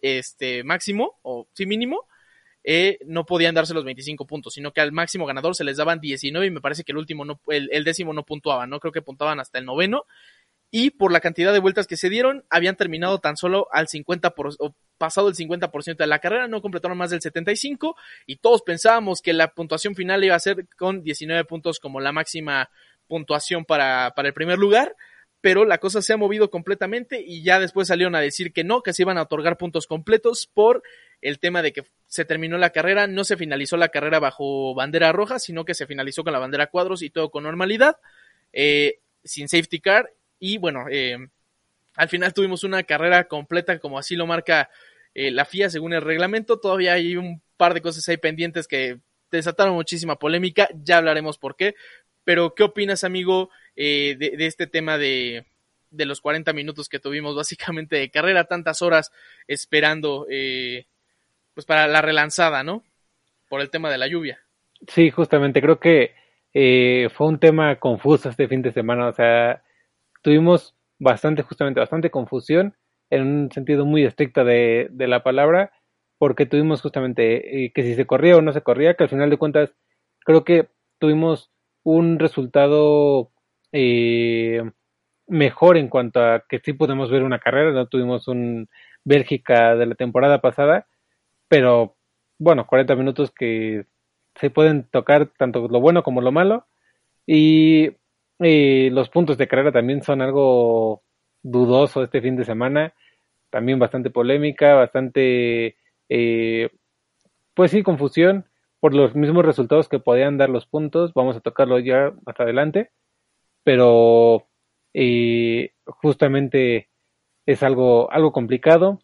este 0.00 0.64
máximo 0.64 1.18
o 1.20 1.48
sí 1.52 1.66
mínimo, 1.66 2.06
eh, 2.64 2.98
no 3.06 3.26
podían 3.26 3.54
darse 3.54 3.74
los 3.74 3.84
25 3.84 4.26
puntos, 4.26 4.54
sino 4.54 4.72
que 4.72 4.80
al 4.80 4.90
máximo 4.90 5.26
ganador 5.26 5.54
se 5.54 5.64
les 5.64 5.76
daban 5.76 6.00
19 6.00 6.46
y 6.46 6.50
me 6.50 6.60
parece 6.60 6.82
que 6.82 6.92
el 6.92 6.98
último 6.98 7.24
no, 7.24 7.40
el, 7.48 7.68
el 7.72 7.84
décimo 7.84 8.12
no 8.12 8.24
puntuaba, 8.24 8.66
no 8.66 8.80
creo 8.80 8.92
que 8.92 9.02
puntuaban 9.02 9.38
hasta 9.38 9.58
el 9.58 9.66
noveno 9.66 10.04
y 10.70 10.90
por 10.90 11.12
la 11.12 11.20
cantidad 11.20 11.52
de 11.52 11.58
vueltas 11.58 11.86
que 11.86 11.96
se 11.96 12.10
dieron, 12.10 12.44
habían 12.50 12.76
terminado 12.76 13.18
tan 13.18 13.36
solo 13.36 13.68
al 13.72 13.86
50%, 13.86 14.34
por, 14.34 14.48
o 14.58 14.74
pasado 14.98 15.28
el 15.28 15.34
50% 15.34 15.96
de 15.96 16.06
la 16.06 16.18
carrera, 16.18 16.48
no 16.48 16.60
completaron 16.60 16.98
más 16.98 17.10
del 17.10 17.20
75 17.20 17.96
y 18.26 18.36
todos 18.36 18.62
pensábamos 18.62 19.22
que 19.22 19.32
la 19.32 19.52
puntuación 19.54 19.94
final 19.94 20.24
iba 20.24 20.34
a 20.34 20.40
ser 20.40 20.66
con 20.76 21.02
19 21.02 21.44
puntos 21.44 21.78
como 21.78 22.00
la 22.00 22.12
máxima 22.12 22.70
puntuación 23.06 23.64
para, 23.64 24.12
para 24.16 24.28
el 24.28 24.34
primer 24.34 24.58
lugar, 24.58 24.96
pero 25.40 25.64
la 25.64 25.78
cosa 25.78 26.02
se 26.02 26.12
ha 26.12 26.16
movido 26.16 26.50
completamente 26.50 27.22
y 27.24 27.44
ya 27.44 27.60
después 27.60 27.86
salieron 27.86 28.16
a 28.16 28.20
decir 28.20 28.52
que 28.52 28.64
no, 28.64 28.82
que 28.82 28.92
se 28.92 29.02
iban 29.02 29.18
a 29.18 29.22
otorgar 29.22 29.56
puntos 29.56 29.86
completos 29.86 30.50
por 30.52 30.82
el 31.20 31.38
tema 31.38 31.62
de 31.62 31.72
que 31.72 31.84
se 32.06 32.24
terminó 32.24 32.58
la 32.58 32.70
carrera, 32.70 33.06
no 33.06 33.22
se 33.22 33.36
finalizó 33.36 33.76
la 33.76 33.90
carrera 33.90 34.18
bajo 34.18 34.74
bandera 34.74 35.12
roja, 35.12 35.38
sino 35.38 35.64
que 35.64 35.74
se 35.74 35.86
finalizó 35.86 36.24
con 36.24 36.32
la 36.32 36.40
bandera 36.40 36.66
cuadros 36.66 37.02
y 37.02 37.10
todo 37.10 37.30
con 37.30 37.44
normalidad, 37.44 37.98
eh, 38.52 38.98
sin 39.22 39.48
safety 39.48 39.80
car 39.80 40.10
y 40.38 40.58
bueno, 40.58 40.86
eh, 40.90 41.16
al 41.94 42.08
final 42.08 42.34
tuvimos 42.34 42.64
una 42.64 42.82
carrera 42.82 43.24
completa 43.24 43.78
como 43.78 43.98
así 43.98 44.16
lo 44.16 44.26
marca 44.26 44.70
eh, 45.14 45.30
la 45.30 45.44
FIA 45.44 45.70
según 45.70 45.94
el 45.94 46.02
reglamento. 46.02 46.58
Todavía 46.58 46.92
hay 46.92 47.16
un 47.16 47.42
par 47.56 47.74
de 47.74 47.80
cosas 47.80 48.06
ahí 48.08 48.18
pendientes 48.18 48.68
que 48.68 48.98
desataron 49.30 49.74
muchísima 49.74 50.16
polémica. 50.16 50.68
Ya 50.74 50.98
hablaremos 50.98 51.38
por 51.38 51.56
qué. 51.56 51.74
Pero, 52.24 52.54
¿qué 52.54 52.64
opinas, 52.64 53.04
amigo, 53.04 53.50
eh, 53.76 54.16
de, 54.18 54.36
de, 54.36 54.46
este 54.46 54.66
tema 54.66 54.98
de, 54.98 55.46
de, 55.90 56.06
los 56.06 56.20
40 56.20 56.52
minutos 56.52 56.88
que 56.88 56.98
tuvimos 56.98 57.36
básicamente 57.36 57.96
de 57.96 58.10
carrera, 58.10 58.44
tantas 58.44 58.82
horas 58.82 59.12
esperando 59.46 60.26
eh, 60.28 60.86
pues 61.54 61.66
para 61.66 61.86
la 61.86 62.02
relanzada, 62.02 62.64
¿no? 62.64 62.82
Por 63.48 63.60
el 63.60 63.70
tema 63.70 63.90
de 63.90 63.98
la 63.98 64.08
lluvia. 64.08 64.40
Sí, 64.88 65.10
justamente, 65.10 65.62
creo 65.62 65.78
que 65.78 66.14
eh, 66.52 67.08
fue 67.16 67.28
un 67.28 67.38
tema 67.38 67.76
confuso 67.76 68.28
este 68.28 68.48
fin 68.48 68.60
de 68.60 68.72
semana. 68.72 69.08
O 69.08 69.12
sea, 69.12 69.62
tuvimos 70.26 70.74
bastante, 70.98 71.42
justamente, 71.42 71.78
bastante 71.78 72.10
confusión 72.10 72.74
en 73.10 73.22
un 73.22 73.52
sentido 73.52 73.86
muy 73.86 74.02
estricto 74.04 74.44
de, 74.44 74.90
la 74.98 75.22
palabra, 75.22 75.70
porque 76.18 76.46
tuvimos 76.46 76.82
justamente 76.82 77.66
eh, 77.66 77.72
que 77.72 77.84
si 77.84 77.94
se 77.94 78.06
corría 78.06 78.36
o 78.36 78.42
no 78.42 78.52
se 78.52 78.60
corría, 78.60 78.94
que 78.94 79.04
al 79.04 79.08
final 79.08 79.30
de 79.30 79.36
cuentas 79.36 79.70
creo 80.24 80.42
que 80.42 80.68
tuvimos 80.98 81.52
un 81.84 82.18
resultado 82.18 83.30
eh, 83.70 84.68
mejor 85.28 85.76
en 85.76 85.86
cuanto 85.86 86.20
a 86.20 86.42
que 86.48 86.58
sí 86.58 86.72
podemos 86.72 87.08
ver 87.08 87.22
una 87.22 87.38
carrera, 87.38 87.70
no 87.70 87.86
tuvimos 87.86 88.26
un 88.26 88.68
Bélgica 89.04 89.76
de 89.76 89.86
la 89.86 89.94
temporada 89.94 90.40
pasada, 90.40 90.88
pero 91.46 91.94
bueno, 92.36 92.66
40 92.66 92.96
minutos 92.96 93.30
que 93.30 93.86
se 94.34 94.50
pueden 94.50 94.88
tocar 94.90 95.30
tanto 95.38 95.68
lo 95.68 95.80
bueno 95.80 96.02
como 96.02 96.20
lo 96.20 96.32
malo 96.32 96.66
y 97.28 97.92
y 98.38 98.90
los 98.90 99.08
puntos 99.08 99.38
de 99.38 99.48
carrera 99.48 99.72
también 99.72 100.02
son 100.02 100.20
algo 100.20 101.02
dudoso 101.42 102.02
este 102.02 102.20
fin 102.20 102.36
de 102.36 102.44
semana, 102.44 102.94
también 103.50 103.78
bastante 103.78 104.10
polémica, 104.10 104.74
bastante, 104.74 105.76
eh, 106.08 106.70
pues 107.54 107.70
sí, 107.70 107.82
confusión 107.82 108.46
por 108.80 108.94
los 108.94 109.14
mismos 109.14 109.44
resultados 109.44 109.88
que 109.88 109.98
podían 109.98 110.38
dar 110.38 110.50
los 110.50 110.66
puntos, 110.66 111.14
vamos 111.14 111.36
a 111.36 111.40
tocarlo 111.40 111.78
ya 111.78 112.12
más 112.26 112.38
adelante, 112.38 112.90
pero 113.64 114.46
eh, 114.92 115.72
justamente 115.86 116.90
es 117.46 117.62
algo, 117.62 118.10
algo 118.12 118.32
complicado. 118.32 119.00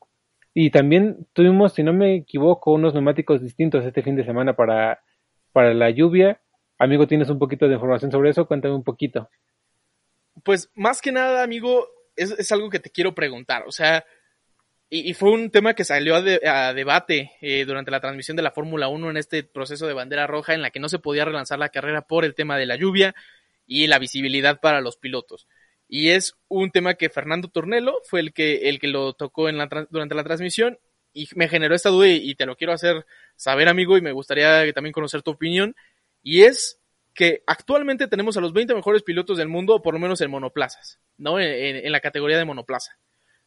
Y 0.55 0.71
también 0.71 1.27
tuvimos, 1.33 1.73
si 1.73 1.83
no 1.83 1.95
me 1.95 2.15
equivoco, 2.17 2.73
unos 2.73 2.93
neumáticos 2.93 3.41
distintos 3.41 3.85
este 3.87 4.03
fin 4.03 4.17
de 4.17 4.25
semana 4.25 4.55
para, 4.55 5.01
para 5.53 5.73
la 5.73 5.91
lluvia 5.91 6.42
Amigo, 6.83 7.07
¿tienes 7.07 7.31
un 7.31 7.39
poquito 7.39 7.69
de 7.69 7.75
información 7.75 8.11
sobre 8.11 8.31
eso? 8.31 8.45
Cuéntame 8.45 8.75
un 8.75 8.83
poquito. 8.83 9.31
Pues 10.43 10.69
más 10.75 11.01
que 11.01 11.13
nada, 11.13 11.45
amigo, 11.45 11.87
es, 12.17 12.51
algo 12.51 12.71
que 12.71 12.81
te 12.81 12.91
quiero 12.91 13.15
preguntar. 13.15 13.63
O 13.69 13.71
sea, 13.71 14.05
y, 14.91 15.15
fue 15.15 15.31
un 15.31 15.53
tema 15.53 15.75
que 15.75 15.85
salió 15.85 16.17
a, 16.17 16.23
de, 16.23 16.41
a 16.45 16.75
debate 16.75 17.31
eh, 17.41 17.65
durante 17.67 17.93
la 17.93 18.01
transmisión 18.01 18.37
de 18.37 18.43
la 18.43 18.51
Fórmula 18.51 18.89
1 18.89 19.11
en 19.11 19.17
este 19.17 19.45
proceso 19.45 19.87
de 19.87 19.93
bandera 19.93 20.27
roja 20.27 20.55
en 20.55 20.63
la 20.63 20.71
que 20.71 20.81
no 20.81 20.89
se 20.89 20.99
podía 20.99 21.25
relanzar 21.25 21.61
la 21.61 21.69
carrera 21.69 22.03
por 22.03 22.25
el 22.25 22.35
tema 22.35 22.59
de 22.59 22.67
la 22.67 22.75
lluvia 22.75 23.15
y 23.65 23.87
la 23.87 24.01
visibilidad 24.01 24.59
para 24.59 24.81
los 24.81 24.97
pilotos. 24.97 25.47
Y 25.87 26.09
es 26.09 26.35
un 26.49 26.73
tema 26.73 26.95
que 26.95 27.11
Fernando 27.11 27.47
Tornelo 27.47 28.01
fue 28.03 28.19
el 28.19 28.33
que, 28.33 28.69
el 28.69 28.81
que 28.81 28.89
lo 28.89 29.13
tocó 29.13 29.49
en 29.49 29.57
la, 29.57 29.69
durante 29.89 30.17
la 30.17 30.25
transmisión 30.25 30.81
y 31.13 31.29
me 31.37 31.47
generó 31.47 31.77
esta 31.77 31.91
duda 31.91 32.09
y, 32.09 32.29
y 32.29 32.35
te 32.35 32.45
lo 32.45 32.57
quiero 32.57 32.73
hacer 32.73 33.07
saber, 33.37 33.69
amigo, 33.69 33.97
y 33.97 34.01
me 34.01 34.11
gustaría 34.11 34.73
también 34.73 34.93
conocer 34.93 35.23
tu 35.23 35.31
opinión 35.31 35.77
y 36.23 36.43
es 36.43 36.81
que 37.15 37.43
actualmente 37.47 38.07
tenemos 38.09 38.37
a 38.37 38.41
los 38.41 38.53
20 38.53 38.75
mejores 38.75 39.03
pilotos 39.03 39.37
del 39.37 39.49
mundo, 39.49 39.83
por 39.83 39.95
lo 39.95 40.01
menos 40.01 40.21
en 40.21 40.31
monoplazas, 40.31 40.99
¿no? 41.19 41.39
En, 41.39 41.91
la 41.93 42.01
categoría 42.01 42.39
de 42.39 42.45
monoplaza. 42.45 42.97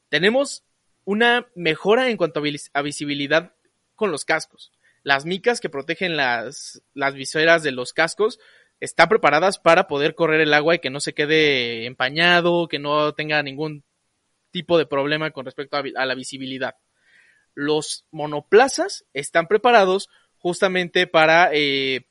Tenemos 0.10 0.64
una 1.04 1.48
mejora 1.56 2.10
en 2.10 2.18
cuanto 2.18 2.42
a 2.74 2.82
visibilidad 2.82 3.54
con 3.96 4.12
los 4.12 4.26
cascos. 4.26 4.72
Las 5.04 5.26
micas 5.26 5.62
que 5.62 5.70
protegen 5.70 6.16
las, 6.18 6.82
las 6.94 7.14
viseras 7.16 7.64
de 7.64 7.72
los 7.72 7.94
cascos 7.94 8.40
están 8.80 9.10
preparadas 9.10 9.58
para 9.58 9.88
poder 9.88 10.16
correr 10.16 10.42
el 10.42 10.54
agua 10.54 10.76
y 10.76 10.80
que 10.80 10.90
no 10.90 11.00
se 11.00 11.14
quede 11.14 11.86
empañado, 11.86 12.68
que 12.68 12.80
no 12.80 13.14
tenga 13.14 13.42
ningún 13.42 13.84
tipo 14.52 14.78
de 14.78 14.86
problema 14.86 15.32
con 15.32 15.46
respecto 15.46 15.78
a, 15.78 15.84
a 15.96 16.06
la 16.06 16.16
visibilidad. 16.16 16.76
Los 17.54 18.06
monoplazas 18.12 19.06
están 19.14 19.48
preparados 19.48 20.10
justamente 20.38 21.08
para 21.08 21.50
eh, 21.54 22.06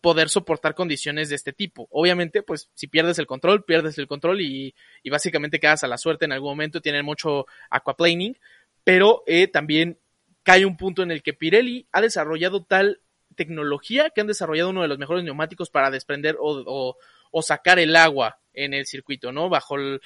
poder 0.00 0.28
soportar 0.28 0.74
condiciones 0.74 1.28
de 1.28 1.36
este 1.36 1.52
tipo. 1.52 1.88
Obviamente, 1.90 2.42
pues 2.42 2.70
si 2.74 2.86
pierdes 2.86 3.18
el 3.18 3.26
control, 3.26 3.64
pierdes 3.64 3.98
el 3.98 4.06
control 4.06 4.40
y, 4.40 4.74
básicamente 5.10 5.60
quedas 5.60 5.84
a 5.84 5.88
la 5.88 5.98
suerte 5.98 6.24
en 6.24 6.32
algún 6.32 6.50
momento, 6.50 6.80
tienen 6.80 7.04
mucho 7.04 7.46
aquaplaning, 7.70 8.38
pero 8.84 9.22
eh, 9.26 9.46
también 9.46 9.98
cae 10.42 10.64
un 10.64 10.76
punto 10.76 11.02
en 11.02 11.10
el 11.10 11.22
que 11.22 11.34
Pirelli 11.34 11.86
ha 11.92 12.00
desarrollado 12.00 12.64
tal 12.64 13.00
tecnología 13.36 14.10
que 14.10 14.20
han 14.20 14.26
desarrollado 14.26 14.70
uno 14.70 14.82
de 14.82 14.88
los 14.88 14.98
mejores 14.98 15.22
neumáticos 15.24 15.70
para 15.70 15.90
desprender 15.90 16.36
o 16.40 16.96
sacar 17.42 17.78
el 17.78 17.94
agua 17.94 18.40
en 18.52 18.74
el 18.74 18.86
circuito, 18.86 19.32
¿no? 19.32 19.48
Bajo 19.48 19.76
el, 19.76 20.00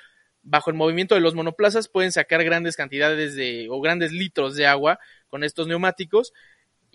bajo 0.45 0.71
el 0.71 0.77
movimiento 0.77 1.15
de 1.15 1.21
los 1.21 1.35
monoplazas 1.35 1.89
pueden 1.89 2.13
sacar 2.13 2.45
grandes 2.45 2.77
cantidades 2.77 3.35
de 3.35 3.67
o 3.71 3.81
grandes 3.81 4.13
litros 4.13 4.55
de 4.55 4.67
agua 4.67 4.99
con 5.29 5.43
estos 5.43 5.67
neumáticos 5.67 6.33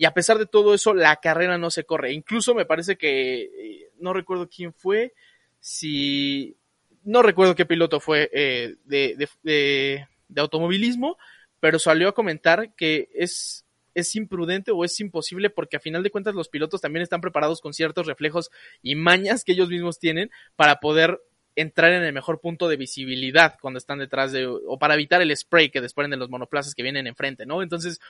y 0.00 0.06
a 0.06 0.14
pesar 0.14 0.38
de 0.38 0.46
todo 0.46 0.72
eso 0.72 0.94
la 0.94 1.14
carrera 1.16 1.58
no 1.58 1.70
se 1.70 1.84
corre. 1.84 2.14
Incluso 2.14 2.54
me 2.54 2.64
parece 2.64 2.96
que 2.96 3.42
eh, 3.42 3.90
no 3.98 4.14
recuerdo 4.14 4.48
quién 4.48 4.72
fue, 4.72 5.12
si 5.60 6.56
no 7.04 7.20
recuerdo 7.20 7.54
qué 7.54 7.66
piloto 7.66 8.00
fue 8.00 8.30
eh, 8.32 8.76
de, 8.86 9.28
de, 9.42 10.06
de, 10.26 10.40
automovilismo, 10.40 11.18
pero 11.60 11.78
salió 11.78 12.08
a 12.08 12.14
comentar 12.14 12.74
que 12.76 13.10
es 13.12 13.66
es 13.92 14.16
imprudente 14.16 14.70
o 14.70 14.86
es 14.86 14.98
imposible 15.00 15.50
porque 15.50 15.76
a 15.76 15.80
final 15.80 16.02
de 16.02 16.10
cuentas 16.10 16.34
los 16.34 16.48
pilotos 16.48 16.80
también 16.80 17.02
están 17.02 17.20
preparados 17.20 17.60
con 17.60 17.74
ciertos 17.74 18.06
reflejos 18.06 18.50
y 18.80 18.94
mañas 18.94 19.44
que 19.44 19.52
ellos 19.52 19.68
mismos 19.68 19.98
tienen 19.98 20.30
para 20.56 20.80
poder 20.80 21.20
entrar 21.56 21.92
en 21.92 22.04
el 22.04 22.14
mejor 22.14 22.40
punto 22.40 22.68
de 22.68 22.78
visibilidad 22.78 23.58
cuando 23.60 23.76
están 23.76 23.98
detrás 23.98 24.32
de, 24.32 24.46
o 24.46 24.78
para 24.78 24.94
evitar 24.94 25.20
el 25.20 25.36
spray 25.36 25.68
que 25.68 25.82
desprenden 25.82 26.20
los 26.20 26.30
monoplazas 26.30 26.74
que 26.74 26.82
vienen 26.82 27.06
enfrente, 27.06 27.44
¿no? 27.44 27.62
Entonces, 27.62 28.00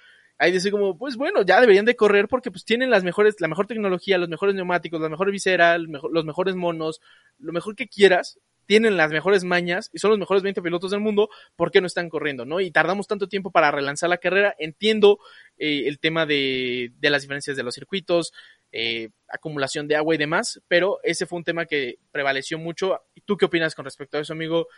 ahí 0.41 0.53
dice 0.53 0.70
como, 0.70 0.97
pues 0.97 1.16
bueno, 1.16 1.43
ya 1.43 1.61
deberían 1.61 1.84
de 1.84 1.97
correr 1.97 2.26
porque 2.26 2.51
pues 2.51 2.64
tienen 2.64 2.88
las 2.88 3.05
mejores, 3.05 3.36
la 3.41 3.49
mejor 3.49 3.66
tecnología, 3.66 4.16
los 4.16 4.30
mejores 4.30 4.55
neumáticos, 4.55 4.99
la 4.99 5.11
mejor 5.11 5.30
visera, 5.30 5.76
los 5.76 6.24
mejores 6.24 6.55
monos, 6.55 7.03
lo 7.38 7.53
mejor 7.53 7.76
que 7.76 7.88
quieras, 7.88 8.41
tienen 8.64 8.97
las 8.97 9.11
mejores 9.11 9.45
mañas 9.45 9.91
y 9.93 9.99
son 9.99 10.11
los 10.11 10.18
mejores 10.18 10.43
20 10.43 10.62
pilotos 10.62 10.93
del 10.93 11.01
mundo, 11.01 11.28
¿por 11.57 11.70
qué 11.70 11.82
no 11.82 11.86
están 11.86 12.09
corriendo, 12.09 12.47
no? 12.47 12.61
Y 12.61 12.70
tardamos 12.70 13.07
tanto 13.07 13.28
tiempo 13.28 13.51
para 13.51 13.70
relanzar 13.70 14.09
la 14.09 14.16
carrera, 14.16 14.55
entiendo 14.59 15.18
eh, 15.59 15.82
el 15.86 15.99
tema 15.99 16.24
de, 16.24 16.91
de 16.99 17.11
las 17.11 17.20
diferencias 17.20 17.55
de 17.59 17.62
los 17.62 17.74
circuitos, 17.74 18.32
eh, 18.72 19.11
acumulación 19.28 19.88
de 19.88 19.97
agua 19.97 20.14
y 20.14 20.18
demás, 20.18 20.62
pero 20.68 21.01
ese 21.03 21.26
fue 21.26 21.36
un 21.36 21.45
tema 21.45 21.66
que 21.66 21.99
prevaleció 22.12 22.59
mucho. 22.59 23.03
¿Tú 23.26 23.36
qué 23.36 23.45
opinas 23.45 23.74
con 23.74 23.84
respecto 23.84 24.16
a 24.16 24.22
eso, 24.22 24.32
amigo? 24.32 24.68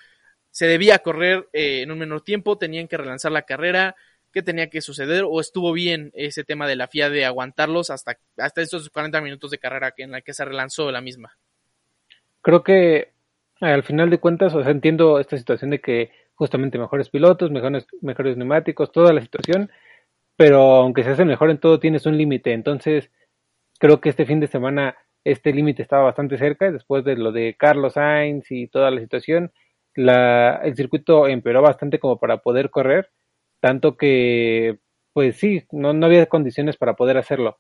¿Se 0.51 0.67
debía 0.67 0.99
correr 0.99 1.49
eh, 1.53 1.83
en 1.83 1.93
un 1.93 2.01
menor 2.01 2.23
tiempo? 2.23 2.59
¿Tenían 2.59 2.89
que 2.89 2.97
relanzar 2.97 3.31
la 3.31 3.43
carrera? 3.43 3.95
¿Qué 4.33 4.43
tenía 4.43 4.71
que 4.71 4.81
suceder? 4.81 5.25
¿O 5.29 5.41
estuvo 5.41 5.73
bien 5.73 6.11
ese 6.15 6.45
tema 6.45 6.67
de 6.67 6.77
la 6.77 6.89
FIA 6.89 7.11
de 7.11 7.25
aguantarlos 7.25 7.91
hasta, 7.91 8.19
hasta 8.39 8.63
estos 8.63 8.89
40 8.91 9.21
minutos 9.21 9.51
de 9.51 9.59
carrera 9.59 9.93
en 9.99 10.13
la 10.13 10.23
que 10.23 10.33
se 10.33 10.45
relanzó 10.45 10.91
la 10.91 11.01
misma? 11.01 11.37
Creo 12.41 12.63
que 12.63 13.13
al 13.61 13.85
final 13.85 14.11
de 14.11 14.19
cuentas, 14.19 14.55
o 14.55 14.63
sea, 14.63 14.73
entiendo 14.73 15.21
esta 15.21 15.37
situación 15.37 15.71
de 15.71 15.81
que 15.81 16.11
justamente 16.35 16.79
mejores 16.79 17.11
pilotos, 17.11 17.51
mejores, 17.51 17.87
mejores 18.01 18.37
neumáticos, 18.37 18.91
toda 18.91 19.13
la 19.13 19.21
situación, 19.21 19.71
pero 20.37 20.61
aunque 20.77 21.05
se 21.05 21.11
hace 21.11 21.25
mejor 21.25 21.51
en 21.51 21.59
todo, 21.59 21.79
tienes 21.79 22.07
un 22.07 22.17
límite. 22.17 22.53
Entonces, 22.53 23.11
creo 23.79 24.01
que 24.01 24.09
este 24.09 24.27
fin 24.27 24.41
de 24.41 24.49
semana 24.49 24.97
este 25.25 25.53
límite 25.53 25.83
estaba 25.83 26.05
bastante 26.05 26.39
cerca, 26.39 26.73
después 26.73 27.05
de 27.05 27.17
lo 27.17 27.31
de 27.31 27.55
Carlos 27.57 27.93
Sainz 27.93 28.51
y 28.51 28.67
toda 28.67 28.91
la 28.91 29.01
situación, 29.01 29.53
la, 29.95 30.61
el 30.65 30.75
circuito 30.75 31.29
empeoró 31.29 31.63
bastante 31.63 31.99
como 31.99 32.19
para 32.19 32.39
poder 32.39 32.71
correr, 32.71 33.11
tanto 33.63 33.97
que, 33.97 34.81
pues 35.13 35.37
sí, 35.37 35.63
no, 35.71 35.93
no 35.93 36.07
había 36.07 36.27
condiciones 36.27 36.77
para 36.77 36.97
poder 36.97 37.17
hacerlo. 37.17 37.59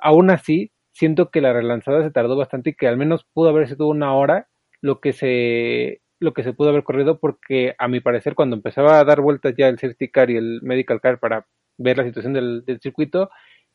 Aún 0.00 0.30
así, 0.30 0.72
siento 0.92 1.30
que 1.30 1.40
la 1.40 1.52
relanzada 1.52 2.02
se 2.02 2.10
tardó 2.10 2.36
bastante 2.36 2.70
y 2.70 2.74
que 2.74 2.88
al 2.88 2.96
menos 2.96 3.24
pudo 3.32 3.50
haber 3.50 3.68
sido 3.68 3.86
una 3.86 4.14
hora 4.14 4.48
lo 4.80 5.00
que 5.00 5.12
se 5.12 6.02
lo 6.20 6.34
que 6.34 6.42
se 6.42 6.52
pudo 6.52 6.70
haber 6.70 6.82
corrido 6.82 7.20
porque 7.20 7.74
a 7.78 7.86
mi 7.86 8.00
parecer 8.00 8.34
cuando 8.34 8.56
empezaba 8.56 8.98
a 8.98 9.04
dar 9.04 9.20
vueltas 9.20 9.54
ya 9.56 9.68
el 9.68 9.78
safety 9.78 10.10
car 10.10 10.30
y 10.30 10.36
el 10.36 10.60
medical 10.62 11.00
car 11.00 11.20
para 11.20 11.46
ver 11.78 11.98
la 11.98 12.04
situación 12.04 12.32
del, 12.32 12.64
del 12.64 12.80
circuito 12.80 13.30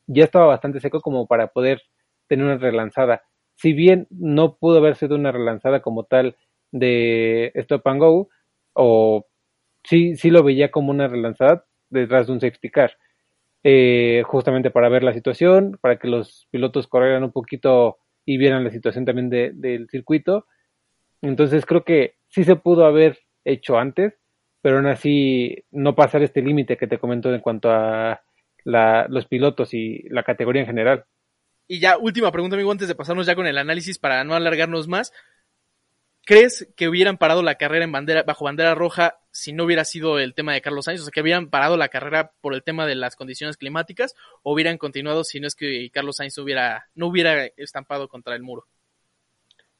ya 0.08 0.26
estaba 0.26 0.48
bastante 0.48 0.82
seco 0.82 1.00
como 1.00 1.28
para 1.28 1.48
poder 1.48 1.82
tener 2.28 2.46
una 2.46 2.58
relanzada. 2.58 3.22
Si 3.56 3.72
bien 3.72 4.08
no 4.10 4.58
pudo 4.58 4.80
haber 4.80 4.98
sido 4.98 5.16
una 5.16 5.32
relanzada 5.32 5.82
como 5.82 6.04
tal 6.04 6.36
de 6.74 7.54
Stop 7.56 7.88
and 7.88 8.00
Go, 8.02 8.30
o 8.74 9.26
sí, 9.84 10.16
sí 10.16 10.30
lo 10.30 10.44
veía 10.44 10.72
como 10.72 10.92
una 10.92 11.08
relanzada 11.08 11.66
detrás 11.90 12.28
de 12.28 12.34
un 12.34 12.42
safety 12.42 12.70
car. 12.70 12.98
Eh, 13.66 14.24
justamente 14.26 14.72
para 14.72 14.90
ver 14.90 15.04
la 15.04 15.14
situación, 15.14 15.78
para 15.82 15.98
que 15.98 16.10
los 16.10 16.48
pilotos 16.52 16.88
corrieran 16.88 17.24
un 17.24 17.32
poquito 17.32 17.98
y 18.26 18.38
vieran 18.38 18.64
la 18.64 18.72
situación 18.72 19.06
también 19.06 19.30
de, 19.30 19.52
del 19.54 19.88
circuito. 19.90 20.48
Entonces 21.22 21.66
creo 21.66 21.86
que 21.86 22.16
sí 22.28 22.44
se 22.44 22.58
pudo 22.58 22.86
haber 22.86 23.20
hecho 23.46 23.78
antes, 23.78 24.20
pero 24.62 24.78
aún 24.78 24.88
así 24.88 25.64
no 25.72 25.96
pasar 25.96 26.24
este 26.24 26.42
límite 26.42 26.76
que 26.78 26.88
te 26.88 26.98
comento 26.98 27.34
en 27.34 27.40
cuanto 27.40 27.72
a 27.72 28.22
la, 28.66 29.08
los 29.10 29.28
pilotos 29.28 29.74
y 29.74 30.04
la 30.10 30.24
categoría 30.24 30.62
en 30.62 30.68
general. 30.68 31.06
Y 31.68 31.80
ya, 31.80 31.98
última 31.98 32.32
pregunta, 32.32 32.58
amigo, 32.58 32.72
antes 32.72 32.90
de 32.90 32.96
pasarnos 32.96 33.26
ya 33.26 33.36
con 33.36 33.48
el 33.48 33.58
análisis 33.58 33.98
para 33.98 34.24
no 34.26 34.36
alargarnos 34.36 34.90
más. 34.90 35.14
¿Crees 36.26 36.72
que 36.76 36.88
hubieran 36.90 37.18
parado 37.18 37.44
la 37.44 37.56
carrera 37.56 37.86
en 37.86 37.92
bandera, 37.92 38.24
bajo 38.24 38.46
bandera 38.46 38.76
roja 38.76 39.20
si 39.34 39.52
no 39.52 39.66
hubiera 39.66 39.84
sido 39.84 40.20
el 40.20 40.34
tema 40.34 40.54
de 40.54 40.62
Carlos 40.62 40.86
Sainz? 40.86 41.02
O 41.02 41.04
sea, 41.04 41.12
que 41.12 41.22
hubieran 41.22 41.50
parado 41.50 41.76
la 41.76 41.90
carrera 41.90 42.32
por 42.40 42.54
el 42.54 42.64
tema 42.64 42.86
de 42.86 42.96
las 42.96 43.16
condiciones 43.16 43.58
climáticas 43.58 44.16
o 44.44 44.54
hubieran 44.54 44.78
continuado 44.78 45.24
si 45.24 45.40
no 45.40 45.48
es 45.48 45.56
que 45.56 45.90
Carlos 45.92 46.18
Sainz 46.18 46.38
hubiera, 46.38 46.88
no 46.96 47.08
hubiera 47.08 47.48
estampado 47.58 48.08
contra 48.08 48.36
el 48.36 48.44
muro. 48.44 48.66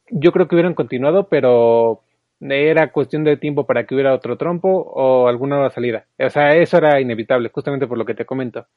Yo 0.10 0.32
creo 0.32 0.48
que 0.48 0.56
hubieran 0.56 0.74
continuado, 0.74 1.30
pero 1.30 2.04
era 2.42 2.92
cuestión 2.92 3.24
de 3.24 3.38
tiempo 3.38 3.66
para 3.66 3.86
que 3.86 3.94
hubiera 3.94 4.14
otro 4.14 4.38
trompo 4.38 4.70
o 4.70 5.28
alguna 5.28 5.56
nueva 5.56 5.72
salida. 5.72 6.08
O 6.18 6.30
sea, 6.30 6.56
eso 6.56 6.78
era 6.78 7.00
inevitable, 7.00 7.50
justamente 7.54 7.88
por 7.88 7.98
lo 7.98 8.06
que 8.06 8.16
te 8.16 8.26
comento. 8.26 8.68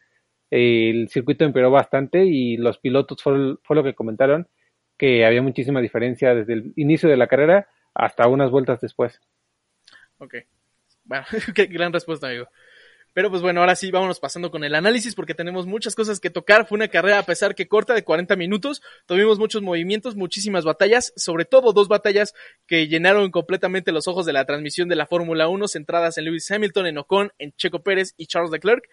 El 0.50 1.08
circuito 1.08 1.44
empeoró 1.44 1.70
bastante 1.70 2.24
y 2.24 2.58
los 2.58 2.78
pilotos 2.78 3.22
fue, 3.22 3.56
fue 3.62 3.76
lo 3.76 3.82
que 3.82 3.94
comentaron, 3.94 4.46
que 4.96 5.24
había 5.24 5.42
muchísima 5.42 5.80
diferencia 5.80 6.34
desde 6.34 6.52
el 6.52 6.72
inicio 6.76 7.08
de 7.08 7.16
la 7.16 7.26
carrera 7.26 7.68
hasta 7.94 8.28
unas 8.28 8.50
vueltas 8.50 8.80
después. 8.80 9.20
Ok. 10.18 10.34
Bueno, 11.06 11.24
qué 11.54 11.66
gran 11.66 11.92
respuesta, 11.92 12.26
amigo. 12.26 12.48
Pero 13.16 13.30
pues 13.30 13.40
bueno, 13.40 13.60
ahora 13.60 13.74
sí, 13.76 13.90
vámonos 13.90 14.20
pasando 14.20 14.50
con 14.50 14.62
el 14.62 14.74
análisis 14.74 15.14
porque 15.14 15.32
tenemos 15.32 15.64
muchas 15.64 15.94
cosas 15.94 16.20
que 16.20 16.28
tocar. 16.28 16.66
Fue 16.68 16.76
una 16.76 16.88
carrera, 16.88 17.18
a 17.18 17.22
pesar 17.22 17.54
que 17.54 17.66
corta, 17.66 17.94
de 17.94 18.04
40 18.04 18.36
minutos. 18.36 18.82
Tuvimos 19.06 19.38
muchos 19.38 19.62
movimientos, 19.62 20.16
muchísimas 20.16 20.66
batallas, 20.66 21.14
sobre 21.16 21.46
todo 21.46 21.72
dos 21.72 21.88
batallas 21.88 22.34
que 22.66 22.88
llenaron 22.88 23.30
completamente 23.30 23.90
los 23.90 24.06
ojos 24.06 24.26
de 24.26 24.34
la 24.34 24.44
transmisión 24.44 24.90
de 24.90 24.96
la 24.96 25.06
Fórmula 25.06 25.48
1, 25.48 25.66
centradas 25.66 26.18
en 26.18 26.26
Lewis 26.26 26.50
Hamilton, 26.50 26.88
en 26.88 26.98
Ocon, 26.98 27.32
en 27.38 27.52
Checo 27.52 27.82
Pérez 27.82 28.12
y 28.18 28.26
Charles 28.26 28.50
Leclerc. 28.50 28.84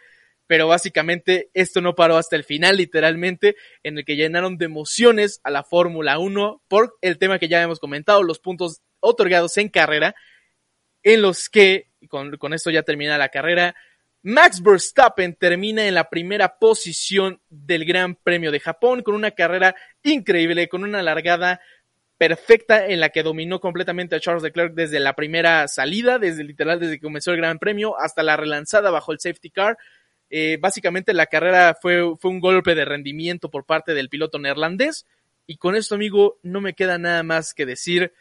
Pero 0.47 0.70
básicamente 0.70 1.49
esto 1.53 1.82
no 1.82 1.93
paró 1.93 2.16
hasta 2.16 2.38
el 2.38 2.45
final, 2.45 2.78
literalmente, 2.78 3.57
en 3.84 3.97
el 3.97 4.05
que 4.05 4.16
llenaron 4.16 4.57
de 4.57 4.66
emociones 4.66 5.41
a 5.43 5.51
la 5.51 5.66
Fórmula 5.66 6.18
1 6.18 6.61
por 6.70 6.95
el 7.01 7.18
tema 7.18 7.39
que 7.39 7.49
ya 7.49 7.61
hemos 7.61 7.80
comentado, 7.80 8.24
los 8.24 8.39
puntos 8.39 8.82
otorgados 9.01 9.57
en 9.57 9.68
carrera, 9.68 10.16
en 11.03 11.22
los 11.22 11.49
que, 11.49 11.89
con, 12.38 12.53
esto 12.53 12.70
ya 12.70 12.84
termina 12.84 13.18
la 13.18 13.30
carrera, 13.30 13.76
Max 14.22 14.61
Verstappen 14.61 15.36
termina 15.36 15.88
en 15.88 15.95
la 15.95 16.09
primera 16.09 16.57
posición 16.59 17.41
del 17.49 17.86
Gran 17.86 18.16
Premio 18.16 18.51
de 18.51 18.59
Japón 18.59 19.01
con 19.01 19.16
una 19.16 19.32
carrera 19.32 19.76
increíble, 20.03 20.70
con 20.70 20.84
una 20.84 21.01
largada 21.01 21.59
perfecta 22.18 22.86
en 22.88 22.99
la 22.99 23.09
que 23.09 23.24
dominó 23.24 23.59
completamente 23.59 24.16
a 24.16 24.20
Charles 24.20 24.43
Leclerc 24.43 24.76
desde 24.76 24.99
la 24.99 25.14
primera 25.14 25.68
salida, 25.68 26.20
desde 26.20 26.43
literal 26.43 26.80
desde 26.80 26.95
que 26.95 27.05
comenzó 27.05 27.32
el 27.32 27.38
Gran 27.38 27.59
Premio 27.59 27.99
hasta 27.99 28.24
la 28.24 28.38
relanzada 28.38 28.91
bajo 28.91 29.11
el 29.11 29.20
safety 29.20 29.49
car. 29.49 29.78
Eh, 30.30 30.57
básicamente 30.61 31.14
la 31.14 31.26
carrera 31.26 31.76
fue, 31.82 32.16
fue 32.18 32.32
un 32.32 32.39
golpe 32.39 32.76
de 32.76 32.86
rendimiento 32.86 33.49
por 33.49 33.66
parte 33.66 33.93
del 33.93 34.07
piloto 34.07 34.39
neerlandés 34.39 35.05
y 35.45 35.57
con 35.57 35.76
esto 35.76 35.95
amigo 35.95 36.39
no 36.43 36.61
me 36.61 36.74
queda 36.74 36.97
nada 36.97 37.24
más 37.24 37.53
que 37.53 37.66
decir 37.66 38.14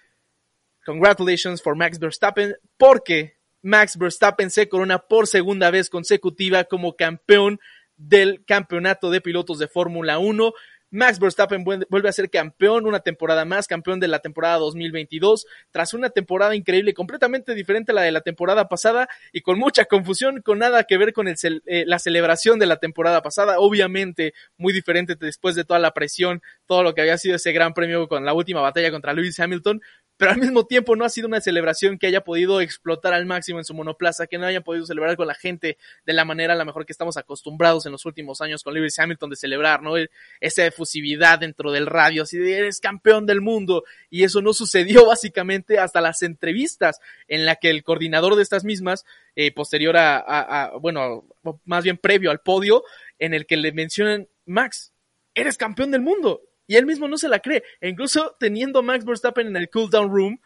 congratulations 0.85 1.63
for 1.63 1.77
Max 1.77 1.99
Verstappen 1.99 2.57
porque 2.77 3.37
Max 3.63 3.97
Verstappen 3.97 4.51
se 4.51 4.69
corona 4.69 4.99
por 4.99 5.27
segunda 5.27 5.71
vez 5.71 5.89
consecutiva 5.89 6.65
como 6.65 6.97
campeón 6.97 7.61
del 7.97 8.45
campeonato 8.45 9.11
de 9.11 9.21
pilotos 9.21 9.59
de 9.59 9.69
Fórmula 9.69 10.19
1. 10.19 10.53
Max 10.95 11.19
Verstappen 11.19 11.65
vuelve 11.65 12.09
a 12.11 12.13
ser 12.13 12.29
campeón 12.29 12.87
una 12.87 13.01
temporada 13.01 13.47
más, 13.47 13.67
campeón 13.67 13.99
de 13.99 14.09
la 14.09 14.19
temporada 14.19 14.59
2022, 14.59 15.47
tras 15.71 15.95
una 15.95 16.11
temporada 16.11 16.55
increíble, 16.55 16.93
completamente 16.93 17.55
diferente 17.55 17.93
a 17.93 17.95
la 17.95 18.03
de 18.03 18.13
la 18.13 18.21
temporada 18.21 18.69
pasada 18.69 19.09
y 19.33 19.41
con 19.41 19.59
mucha 19.59 19.87
confusión, 19.87 20.43
con 20.43 20.59
nada 20.59 20.85
que 20.85 20.99
ver 20.99 21.15
con 21.15 21.29
el, 21.29 21.63
eh, 21.65 21.85
la 21.87 21.99
celebración 21.99 22.59
de 22.59 22.67
la 22.67 22.77
temporada 22.77 23.23
pasada, 23.23 23.59
obviamente 23.59 24.35
muy 24.59 24.75
diferente 24.75 25.15
después 25.19 25.55
de 25.55 25.65
toda 25.65 25.81
la 25.81 25.93
presión, 25.93 26.43
todo 26.67 26.83
lo 26.83 26.95
que 26.95 27.01
había 27.01 27.17
sido 27.17 27.37
ese 27.37 27.53
gran 27.53 27.73
premio 27.73 28.07
con 28.07 28.27
la 28.27 28.35
última 28.35 28.61
batalla 28.61 28.91
contra 28.91 29.15
Lewis 29.15 29.41
Hamilton, 29.41 29.81
pero 30.17 30.33
al 30.33 30.39
mismo 30.39 30.67
tiempo 30.67 30.95
no 30.95 31.05
ha 31.05 31.09
sido 31.09 31.27
una 31.27 31.41
celebración 31.41 31.99
que 31.99 32.07
haya 32.07 32.23
podido 32.23 32.61
explotar 32.61 33.13
al 33.15 33.27
máximo 33.27 33.59
en 33.59 33.65
su 33.65 33.75
monoplaza, 33.75 34.27
que 34.27 34.39
no 34.39 34.47
haya 34.47 34.61
podido 34.61 34.87
celebrar 34.87 35.17
con 35.17 35.27
la 35.27 35.35
gente 35.35 35.79
de 36.07 36.13
la 36.13 36.25
manera 36.25 36.55
a 36.55 36.57
la 36.57 36.65
mejor 36.65 36.87
que 36.87 36.93
estamos 36.93 37.17
acostumbrados 37.17 37.87
en 37.87 37.93
los 37.93 38.05
últimos 38.05 38.41
años 38.41 38.63
con 38.63 38.75
Lewis 38.75 38.99
Hamilton 38.99 39.31
de 39.31 39.37
celebrar, 39.37 39.83
¿no? 39.83 39.95
Esa 40.41 40.67
efusividad 40.67 41.39
dentro 41.39 41.73
del 41.73 41.87
radio, 41.87 42.23
así 42.23 42.39
de 42.39 42.59
eres 42.59 42.81
campeón 42.81 43.27
del 43.27 43.41
mundo, 43.41 43.85
y 44.11 44.25
eso 44.25 44.43
no 44.43 44.53
sucedió 44.53 45.07
básicamente 45.07 45.79
hasta 45.79 46.01
las 46.01 46.23
entrevistas 46.23 47.01
en 47.27 47.45
la 47.45 47.57
que 47.57 47.71
el 47.71 47.83
coordinador 47.83 48.37
de 48.37 48.43
estas 48.43 48.65
mismas, 48.65 49.05
eh, 49.35 49.53
posterior 49.53 49.97
a, 49.97 50.19
a, 50.19 50.65
a, 50.65 50.77
bueno, 50.79 51.25
más 51.65 51.85
bien 51.85 51.99
previo 51.99 52.31
al 52.31 52.41
podio, 52.41 52.85
en 53.19 53.35
el 53.35 53.47
que 53.47 53.57
le 53.57 53.73
mencionan, 53.73 54.29
Max, 54.47 54.93
eres 55.35 55.57
campeón 55.57 55.91
del 55.91 56.03
mundo, 56.03 56.43
y 56.67 56.77
él 56.77 56.87
mismo 56.87 57.09
no 57.09 57.19
se 57.19 57.29
la 57.29 57.41
cree. 57.41 57.63
E 57.81 57.89
incluso 57.89 58.37
teniendo 58.39 58.79
a 58.79 58.83
Max 58.83 59.05
Verstappen 59.05 59.47
en 59.47 59.57
el 59.57 59.71
cool 59.71 59.91
down 59.91 60.11
room, 60.11 60.41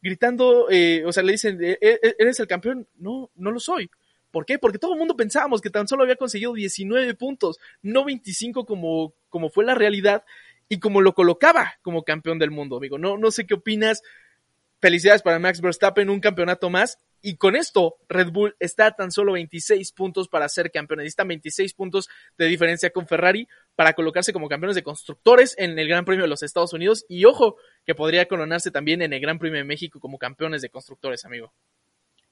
gritando, 0.00 0.68
eh, 0.70 1.04
o 1.04 1.12
sea, 1.12 1.22
le 1.22 1.32
dicen, 1.32 1.62
¿E-, 1.62 1.78
e-, 1.80 2.14
¿eres 2.18 2.40
el 2.40 2.46
campeón? 2.46 2.86
No, 2.96 3.30
no 3.34 3.50
lo 3.50 3.60
soy. 3.60 3.90
¿Por 4.30 4.44
qué? 4.44 4.58
Porque 4.58 4.78
todo 4.78 4.92
el 4.92 4.98
mundo 4.98 5.16
pensábamos 5.16 5.60
que 5.60 5.70
tan 5.70 5.88
solo 5.88 6.02
había 6.02 6.16
conseguido 6.16 6.52
19 6.52 7.14
puntos, 7.14 7.58
no 7.82 8.04
25 8.04 8.66
como, 8.66 9.14
como 9.28 9.48
fue 9.48 9.64
la 9.64 9.74
realidad 9.74 10.24
y 10.68 10.78
como 10.78 11.00
lo 11.00 11.14
colocaba 11.14 11.74
como 11.82 12.02
campeón 12.04 12.38
del 12.38 12.50
mundo, 12.50 12.76
amigo. 12.76 12.98
No, 12.98 13.16
no 13.16 13.30
sé 13.30 13.46
qué 13.46 13.54
opinas. 13.54 14.02
Felicidades 14.80 15.22
para 15.22 15.38
Max 15.38 15.60
Verstappen, 15.60 16.10
un 16.10 16.20
campeonato 16.20 16.68
más. 16.68 16.98
Y 17.22 17.36
con 17.36 17.56
esto, 17.56 17.96
Red 18.08 18.30
Bull 18.30 18.54
está 18.60 18.86
a 18.86 18.90
tan 18.92 19.10
solo 19.10 19.32
26 19.32 19.92
puntos 19.92 20.28
para 20.28 20.48
ser 20.48 20.70
campeón. 20.70 20.98
Necesitan 20.98 21.28
26 21.28 21.74
puntos 21.74 22.08
de 22.38 22.46
diferencia 22.46 22.90
con 22.90 23.06
Ferrari 23.06 23.48
para 23.74 23.94
colocarse 23.94 24.32
como 24.32 24.48
campeones 24.48 24.76
de 24.76 24.82
constructores 24.82 25.54
en 25.58 25.78
el 25.78 25.88
Gran 25.88 26.04
Premio 26.04 26.22
de 26.22 26.28
los 26.28 26.42
Estados 26.42 26.72
Unidos. 26.72 27.04
Y 27.08 27.24
ojo, 27.24 27.56
que 27.84 27.94
podría 27.94 28.26
coronarse 28.26 28.70
también 28.70 29.02
en 29.02 29.12
el 29.12 29.20
Gran 29.20 29.38
Premio 29.38 29.58
de 29.58 29.64
México 29.64 30.00
como 30.00 30.18
campeones 30.18 30.62
de 30.62 30.70
constructores, 30.70 31.24
amigo. 31.24 31.52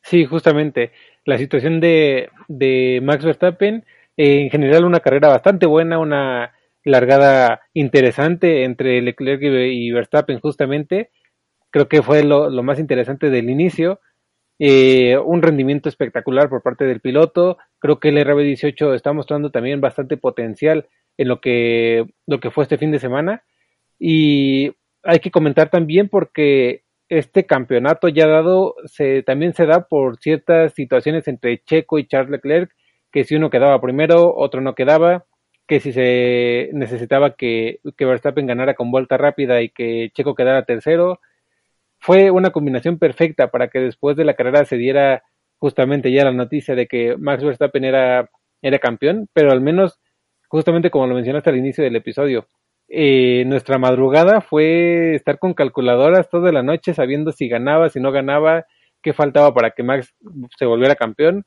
Sí, 0.03 0.26
justamente. 0.26 0.93
La 1.24 1.39
situación 1.39 1.80
de, 1.80 2.28
de 2.49 3.01
Max 3.03 3.24
Verstappen, 3.24 3.85
eh, 4.16 4.43
en 4.43 4.51
general 4.51 4.85
una 4.85 5.01
carrera 5.01 5.28
bastante 5.28 5.66
buena, 5.66 5.99
una 5.99 6.53
largada 6.85 7.62
interesante 7.72 8.64
entre 8.64 9.01
Leclerc 9.01 9.43
y 9.43 9.91
Verstappen 9.91 10.41
justamente. 10.41 11.11
Creo 11.70 11.89
que 11.89 12.03
fue 12.03 12.22
lo, 12.22 12.51
lo 12.51 12.62
más 12.62 12.78
interesante 12.78 13.30
del 13.30 13.49
inicio 13.49 14.01
eh, 14.59 15.18
un 15.18 15.42
rendimiento 15.42 15.88
espectacular 15.88 16.48
por 16.48 16.62
parte 16.62 16.84
del 16.84 17.00
piloto. 17.00 17.59
Creo 17.78 17.98
que 17.98 18.11
el 18.11 18.18
RB18 18.18 18.94
está 18.94 19.12
mostrando 19.12 19.50
también 19.50 19.80
bastante 19.80 20.16
potencial 20.16 20.88
en 21.16 21.28
lo 21.28 21.40
que, 21.40 22.07
lo 22.26 22.40
que 22.40 22.50
fue 22.50 22.64
este 22.64 22.78
fin 22.78 22.90
de 22.92 22.98
semana. 22.98 23.42
Y 23.98 24.72
hay 25.02 25.20
que 25.20 25.30
comentar 25.30 25.70
también 25.70 26.09
porque 26.09 26.84
este 27.09 27.46
campeonato 27.46 28.09
ya 28.09 28.26
dado 28.26 28.74
se, 28.86 29.22
también 29.22 29.55
se 29.55 29.66
da 29.66 29.86
por 29.88 30.18
ciertas 30.18 30.72
situaciones 30.72 31.28
entre 31.28 31.62
Checo 31.62 31.98
y 31.98 32.07
Charles 32.07 32.30
Leclerc, 32.30 32.72
que 33.12 33.24
si 33.24 33.36
uno 33.36 33.50
quedaba 33.50 33.80
primero, 33.80 34.34
otro 34.34 34.61
no 34.61 34.74
quedaba, 34.74 35.26
que 35.66 35.80
si 35.80 35.92
se 35.92 36.70
necesitaba 36.72 37.36
que, 37.36 37.80
que 37.96 38.05
Verstappen 38.05 38.46
ganara 38.46 38.74
con 38.74 38.90
vuelta 38.90 39.16
rápida 39.16 39.62
y 39.62 39.70
que 39.70 40.11
Checo 40.14 40.34
quedara 40.34 40.64
tercero, 40.64 41.20
fue 42.05 42.30
una 42.30 42.50
combinación 42.50 42.98
perfecta 42.98 43.50
para 43.50 43.68
que 43.68 43.78
después 43.78 44.14
de 44.14 44.26
la 44.26 44.34
carrera 44.34 44.66
se 44.66 44.76
diera 44.76 45.22
justamente 45.57 46.12
ya 46.12 46.22
la 46.22 46.32
noticia 46.32 46.74
de 46.74 46.86
que 46.86 47.16
Max 47.16 47.42
Verstappen 47.42 47.82
era, 47.82 48.28
era 48.61 48.78
campeón, 48.78 49.26
pero 49.32 49.50
al 49.50 49.62
menos, 49.62 49.98
justamente 50.48 50.90
como 50.90 51.07
lo 51.07 51.14
mencionaste 51.14 51.48
al 51.48 51.57
inicio 51.57 51.82
del 51.82 51.96
episodio, 51.96 52.46
eh, 52.88 53.44
nuestra 53.46 53.78
madrugada 53.78 54.42
fue 54.42 55.14
estar 55.14 55.38
con 55.38 55.55
calculadoras 55.55 56.28
toda 56.28 56.52
la 56.52 56.62
noche 56.62 56.92
sabiendo 56.92 57.32
si 57.32 57.48
ganaba, 57.48 57.88
si 57.88 58.00
no 58.00 58.12
ganaba, 58.12 58.66
qué 59.00 59.14
faltaba 59.14 59.55
para 59.55 59.70
que 59.70 59.82
Max 59.82 60.14
se 60.59 60.66
volviera 60.66 60.96
campeón. 60.96 61.46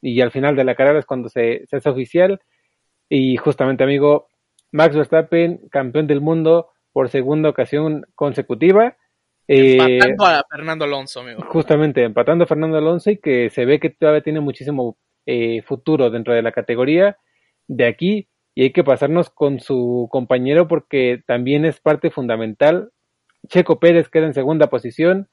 Y 0.00 0.22
al 0.22 0.30
final 0.30 0.56
de 0.56 0.64
la 0.64 0.76
carrera 0.76 0.98
es 0.98 1.04
cuando 1.04 1.28
se, 1.28 1.66
se 1.66 1.76
hace 1.76 1.90
oficial. 1.90 2.40
Y 3.10 3.36
justamente, 3.36 3.84
amigo, 3.84 4.28
Max 4.72 4.96
Verstappen, 4.96 5.60
campeón 5.70 6.06
del 6.06 6.22
mundo 6.22 6.70
por 6.90 7.10
segunda 7.10 7.50
ocasión 7.50 8.06
consecutiva. 8.14 8.96
Empatando 9.52 10.30
eh, 10.30 10.34
a 10.34 10.44
Fernando 10.48 10.84
Alonso, 10.84 11.20
amigo. 11.20 11.42
Justamente, 11.48 12.04
empatando 12.04 12.44
a 12.44 12.46
Fernando 12.46 12.78
Alonso 12.78 13.10
y 13.10 13.16
que 13.16 13.50
se 13.50 13.64
ve 13.64 13.80
que 13.80 13.90
todavía 13.90 14.22
tiene 14.22 14.38
muchísimo 14.38 14.96
eh, 15.26 15.62
futuro 15.62 16.08
dentro 16.08 16.32
de 16.32 16.42
la 16.42 16.52
categoría 16.52 17.18
de 17.66 17.86
aquí 17.86 18.28
y 18.54 18.62
hay 18.62 18.72
que 18.72 18.84
pasarnos 18.84 19.28
con 19.30 19.58
su 19.58 20.08
compañero 20.10 20.68
porque 20.68 21.22
también 21.26 21.64
es 21.64 21.80
parte 21.80 22.10
fundamental. 22.10 22.92
Checo 23.48 23.80
Pérez 23.80 24.08
queda 24.08 24.26
en 24.26 24.34
segunda 24.34 24.68
posición, 24.68 25.28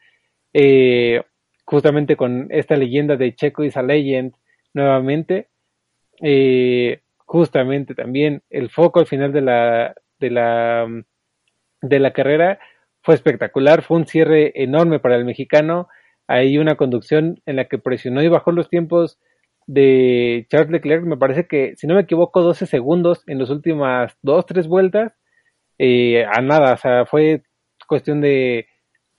eh, 0.51 1.21
justamente 1.65 2.15
con 2.15 2.47
esta 2.49 2.75
leyenda 2.75 3.17
de 3.17 3.35
Checo 3.35 3.63
is 3.63 3.77
a 3.77 3.83
legend 3.83 4.33
nuevamente. 4.73 5.49
Eh, 6.21 7.01
justamente 7.19 7.93
también 7.93 8.41
el 8.49 8.71
foco 8.71 8.99
al 8.99 9.05
final 9.05 9.31
de 9.31 9.41
la, 9.41 9.95
de 10.19 10.31
la, 10.31 10.87
de 11.81 11.99
la 11.99 12.13
carrera 12.13 12.59
fue 13.07 13.15
espectacular, 13.15 13.83
fue 13.83 13.95
un 13.95 14.05
cierre 14.05 14.51
enorme 14.61 14.99
para 14.99 15.15
el 15.15 15.23
mexicano. 15.23 15.87
Hay 16.27 16.57
una 16.57 16.75
conducción 16.75 17.41
en 17.45 17.55
la 17.55 17.69
que 17.69 17.77
presionó 17.77 18.21
y 18.21 18.27
bajó 18.27 18.51
los 18.51 18.67
tiempos 18.67 19.17
de 19.65 20.45
Charles 20.49 20.71
Leclerc. 20.71 21.05
Me 21.05 21.15
parece 21.15 21.47
que, 21.47 21.73
si 21.77 21.87
no 21.87 21.95
me 21.95 22.01
equivoco, 22.01 22.41
12 22.41 22.65
segundos 22.65 23.23
en 23.27 23.39
las 23.39 23.49
últimas 23.49 24.17
dos, 24.23 24.45
tres 24.45 24.67
vueltas. 24.67 25.13
Eh, 25.77 26.25
a 26.25 26.41
nada, 26.41 26.73
o 26.73 26.77
sea, 26.77 27.05
fue 27.05 27.43
cuestión 27.87 28.19
de, 28.19 28.67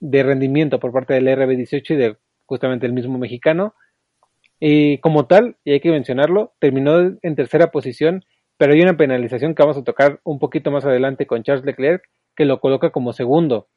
rendimiento 0.03 0.79
por 0.81 0.93
parte 0.93 1.15
del 1.15 1.29
RB18 1.29 1.91
y 1.93 1.97
de 1.97 2.17
justamente 2.45 2.85
el 2.85 2.93
mismo 2.93 3.17
mexicano. 3.17 3.73
Y 4.61 4.99
como 4.99 5.27
tal, 5.27 5.57
y 5.65 5.73
hay 5.73 5.81
que 5.81 5.93
mencionarlo, 5.93 6.53
terminó 6.59 7.17
en 7.23 7.37
tercera 7.37 7.71
posición, 7.71 8.27
pero 8.59 8.75
hay 8.75 8.83
una 8.83 8.99
penalización 8.99 9.55
que 9.55 9.63
vamos 9.63 9.79
a 9.79 9.85
tocar 9.85 10.21
un 10.25 10.39
poquito 10.39 10.71
más 10.71 10.85
adelante 10.85 11.27
con 11.27 11.43
Charles 11.43 11.65
Leclerc, 11.65 12.03
que 12.37 12.45
lo 12.45 12.61
coloca 12.61 12.91
como 12.91 13.15
segundo. 13.15 13.69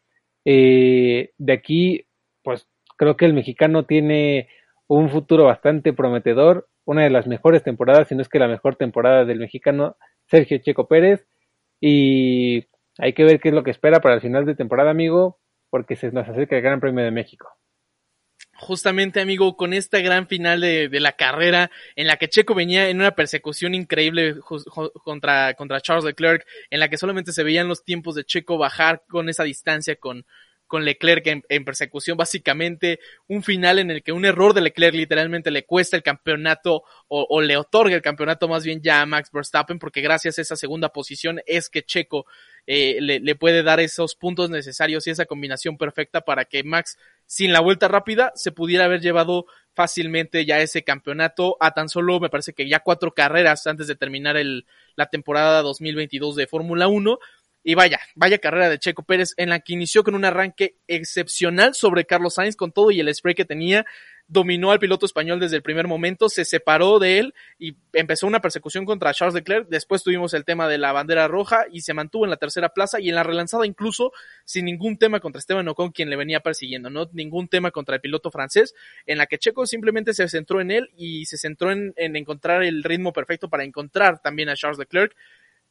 Eh, 0.45 1.31
de 1.37 1.53
aquí, 1.53 2.05
pues 2.43 2.67
creo 2.97 3.17
que 3.17 3.25
el 3.25 3.33
mexicano 3.33 3.85
tiene 3.85 4.49
un 4.87 5.09
futuro 5.09 5.45
bastante 5.45 5.93
prometedor, 5.93 6.67
una 6.85 7.03
de 7.03 7.09
las 7.09 7.27
mejores 7.27 7.63
temporadas, 7.63 8.07
si 8.07 8.15
no 8.15 8.21
es 8.21 8.29
que 8.29 8.39
la 8.39 8.47
mejor 8.47 8.75
temporada 8.75 9.25
del 9.25 9.39
mexicano 9.39 9.95
Sergio 10.27 10.57
Checo 10.59 10.87
Pérez. 10.87 11.27
Y 11.79 12.67
hay 12.97 13.13
que 13.13 13.23
ver 13.23 13.39
qué 13.39 13.49
es 13.49 13.55
lo 13.55 13.63
que 13.63 13.71
espera 13.71 14.01
para 14.01 14.15
el 14.15 14.21
final 14.21 14.45
de 14.45 14.55
temporada, 14.55 14.91
amigo, 14.91 15.39
porque 15.69 15.95
se 15.95 16.11
nos 16.11 16.27
acerca 16.27 16.55
el 16.55 16.61
Gran 16.61 16.79
Premio 16.79 17.03
de 17.03 17.11
México 17.11 17.60
justamente 18.55 19.19
amigo 19.19 19.57
con 19.57 19.73
esta 19.73 19.99
gran 19.99 20.27
final 20.27 20.61
de, 20.61 20.87
de, 20.87 20.99
la 20.99 21.13
carrera 21.13 21.71
en 21.95 22.07
la 22.07 22.17
que 22.17 22.29
Checo 22.29 22.53
venía 22.53 22.89
en 22.89 22.99
una 22.99 23.11
persecución 23.11 23.73
increíble 23.73 24.35
contra, 25.03 25.55
contra 25.55 25.81
Charles 25.81 26.05
Leclerc, 26.05 26.45
en 26.69 26.79
la 26.79 26.89
que 26.89 26.97
solamente 26.97 27.31
se 27.31 27.43
veían 27.43 27.67
los 27.67 27.83
tiempos 27.83 28.15
de 28.15 28.23
Checo 28.23 28.57
bajar 28.57 29.03
con 29.07 29.29
esa 29.29 29.43
distancia 29.43 29.95
con, 29.95 30.25
con 30.67 30.85
Leclerc 30.85 31.43
en, 31.49 31.65
persecución, 31.65 32.17
básicamente 32.17 32.99
un 33.27 33.43
final 33.43 33.79
en 33.79 33.91
el 33.91 34.03
que 34.03 34.13
un 34.13 34.25
error 34.25 34.53
de 34.53 34.61
Leclerc 34.61 34.95
literalmente 34.95 35.51
le 35.51 35.65
cuesta 35.65 35.97
el 35.97 36.03
campeonato 36.03 36.83
o, 37.07 37.27
o, 37.29 37.41
le 37.41 37.57
otorga 37.57 37.95
el 37.95 38.01
campeonato 38.01 38.47
más 38.47 38.63
bien 38.63 38.81
ya 38.81 39.01
a 39.01 39.05
Max 39.05 39.31
Verstappen, 39.33 39.79
porque 39.79 40.01
gracias 40.01 40.37
a 40.37 40.41
esa 40.41 40.55
segunda 40.55 40.89
posición 40.89 41.41
es 41.45 41.69
que 41.69 41.83
Checo 41.83 42.25
eh, 42.67 42.97
le, 43.01 43.35
puede 43.35 43.63
dar 43.63 43.79
esos 43.79 44.15
puntos 44.15 44.49
necesarios 44.49 45.07
y 45.07 45.09
esa 45.09 45.25
combinación 45.25 45.77
perfecta 45.77 46.21
para 46.21 46.45
que 46.45 46.63
Max, 46.63 46.97
sin 47.25 47.53
la 47.53 47.59
vuelta 47.59 47.87
rápida, 47.87 48.31
se 48.35 48.51
pudiera 48.51 48.85
haber 48.85 49.01
llevado 49.01 49.45
fácilmente 49.73 50.45
ya 50.45 50.59
ese 50.59 50.83
campeonato 50.83 51.57
a 51.59 51.71
tan 51.71 51.89
solo, 51.89 52.19
me 52.19 52.29
parece 52.29 52.53
que 52.53 52.67
ya 52.67 52.81
cuatro 52.81 53.13
carreras 53.13 53.65
antes 53.67 53.87
de 53.87 53.95
terminar 53.95 54.37
el, 54.37 54.65
la 54.95 55.07
temporada 55.07 55.61
2022 55.61 56.35
de 56.35 56.47
Fórmula 56.47 56.87
1 56.87 57.19
y 57.63 57.75
vaya, 57.75 57.99
vaya 58.15 58.39
carrera 58.39 58.69
de 58.69 58.79
Checo 58.79 59.03
Pérez 59.03 59.33
en 59.37 59.49
la 59.49 59.59
que 59.59 59.73
inició 59.73 60.03
con 60.03 60.15
un 60.15 60.25
arranque 60.25 60.77
excepcional 60.87 61.75
sobre 61.75 62.05
Carlos 62.05 62.35
Sainz 62.35 62.55
con 62.55 62.71
todo 62.71 62.91
y 62.91 62.99
el 62.99 63.13
spray 63.13 63.35
que 63.35 63.45
tenía. 63.45 63.85
Dominó 64.33 64.71
al 64.71 64.79
piloto 64.79 65.05
español 65.05 65.41
desde 65.41 65.57
el 65.57 65.61
primer 65.61 65.89
momento, 65.89 66.29
se 66.29 66.45
separó 66.45 66.99
de 66.99 67.19
él 67.19 67.33
y 67.59 67.75
empezó 67.91 68.27
una 68.27 68.39
persecución 68.39 68.85
contra 68.85 69.13
Charles 69.13 69.35
Leclerc. 69.35 69.67
Después 69.67 70.03
tuvimos 70.03 70.33
el 70.33 70.45
tema 70.45 70.69
de 70.69 70.77
la 70.77 70.93
bandera 70.93 71.27
roja 71.27 71.65
y 71.69 71.81
se 71.81 71.93
mantuvo 71.93 72.23
en 72.23 72.29
la 72.29 72.37
tercera 72.37 72.69
plaza 72.69 73.01
y 73.01 73.09
en 73.09 73.15
la 73.15 73.23
relanzada 73.23 73.65
incluso 73.65 74.13
sin 74.45 74.63
ningún 74.63 74.97
tema 74.97 75.19
contra 75.19 75.39
Esteban 75.39 75.67
Ocon 75.67 75.91
quien 75.91 76.09
le 76.09 76.15
venía 76.15 76.39
persiguiendo, 76.39 76.89
no 76.89 77.09
ningún 77.11 77.49
tema 77.49 77.71
contra 77.71 77.95
el 77.95 78.01
piloto 78.01 78.31
francés, 78.31 78.73
en 79.05 79.17
la 79.17 79.25
que 79.25 79.37
Checo 79.37 79.65
simplemente 79.65 80.13
se 80.13 80.29
centró 80.29 80.61
en 80.61 80.71
él 80.71 80.89
y 80.95 81.25
se 81.25 81.37
centró 81.37 81.73
en, 81.73 81.93
en 81.97 82.15
encontrar 82.15 82.63
el 82.63 82.83
ritmo 82.83 83.11
perfecto 83.11 83.49
para 83.49 83.65
encontrar 83.65 84.21
también 84.21 84.47
a 84.47 84.55
Charles 84.55 84.79
Leclerc 84.79 85.13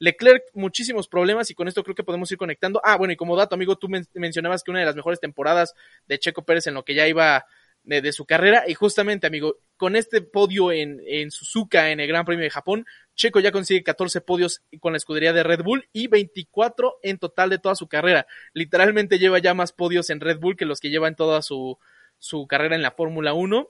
Leclerc, 0.00 0.44
muchísimos 0.54 1.08
problemas 1.08 1.50
y 1.50 1.54
con 1.54 1.68
esto 1.68 1.84
creo 1.84 1.94
que 1.94 2.02
podemos 2.02 2.32
ir 2.32 2.38
conectando. 2.38 2.80
Ah, 2.82 2.96
bueno, 2.96 3.12
y 3.12 3.16
como 3.16 3.36
dato, 3.36 3.54
amigo, 3.54 3.76
tú 3.76 3.86
men 3.90 4.06
mencionabas 4.14 4.62
que 4.62 4.70
una 4.70 4.80
de 4.80 4.86
las 4.86 4.96
mejores 4.96 5.20
temporadas 5.20 5.74
de 6.08 6.18
Checo 6.18 6.42
Pérez 6.42 6.66
en 6.66 6.74
lo 6.74 6.84
que 6.84 6.94
ya 6.94 7.06
iba 7.06 7.44
de, 7.82 8.12
su 8.12 8.24
carrera. 8.24 8.64
Y 8.66 8.74
justamente, 8.74 9.26
amigo, 9.26 9.56
con 9.76 9.96
este 9.96 10.20
podio 10.20 10.72
en, 10.72 11.00
en 11.06 11.30
Suzuka 11.30 11.90
en 11.90 12.00
el 12.00 12.08
Gran 12.08 12.24
Premio 12.24 12.44
de 12.44 12.50
Japón, 12.50 12.86
Checo 13.14 13.40
ya 13.40 13.52
consigue 13.52 13.82
14 13.82 14.20
podios 14.20 14.62
con 14.80 14.92
la 14.92 14.96
escudería 14.96 15.32
de 15.32 15.42
Red 15.42 15.62
Bull 15.62 15.88
y 15.92 16.06
24 16.06 17.00
en 17.02 17.18
total 17.18 17.50
de 17.50 17.58
toda 17.58 17.74
su 17.74 17.88
carrera. 17.88 18.26
Literalmente 18.54 19.18
lleva 19.18 19.38
ya 19.38 19.54
más 19.54 19.72
podios 19.72 20.10
en 20.10 20.20
Red 20.20 20.38
Bull 20.38 20.56
que 20.56 20.64
los 20.64 20.80
que 20.80 20.90
lleva 20.90 21.08
en 21.08 21.16
toda 21.16 21.42
su, 21.42 21.78
su 22.18 22.46
carrera 22.46 22.76
en 22.76 22.82
la 22.82 22.92
Fórmula 22.92 23.34
1. 23.34 23.68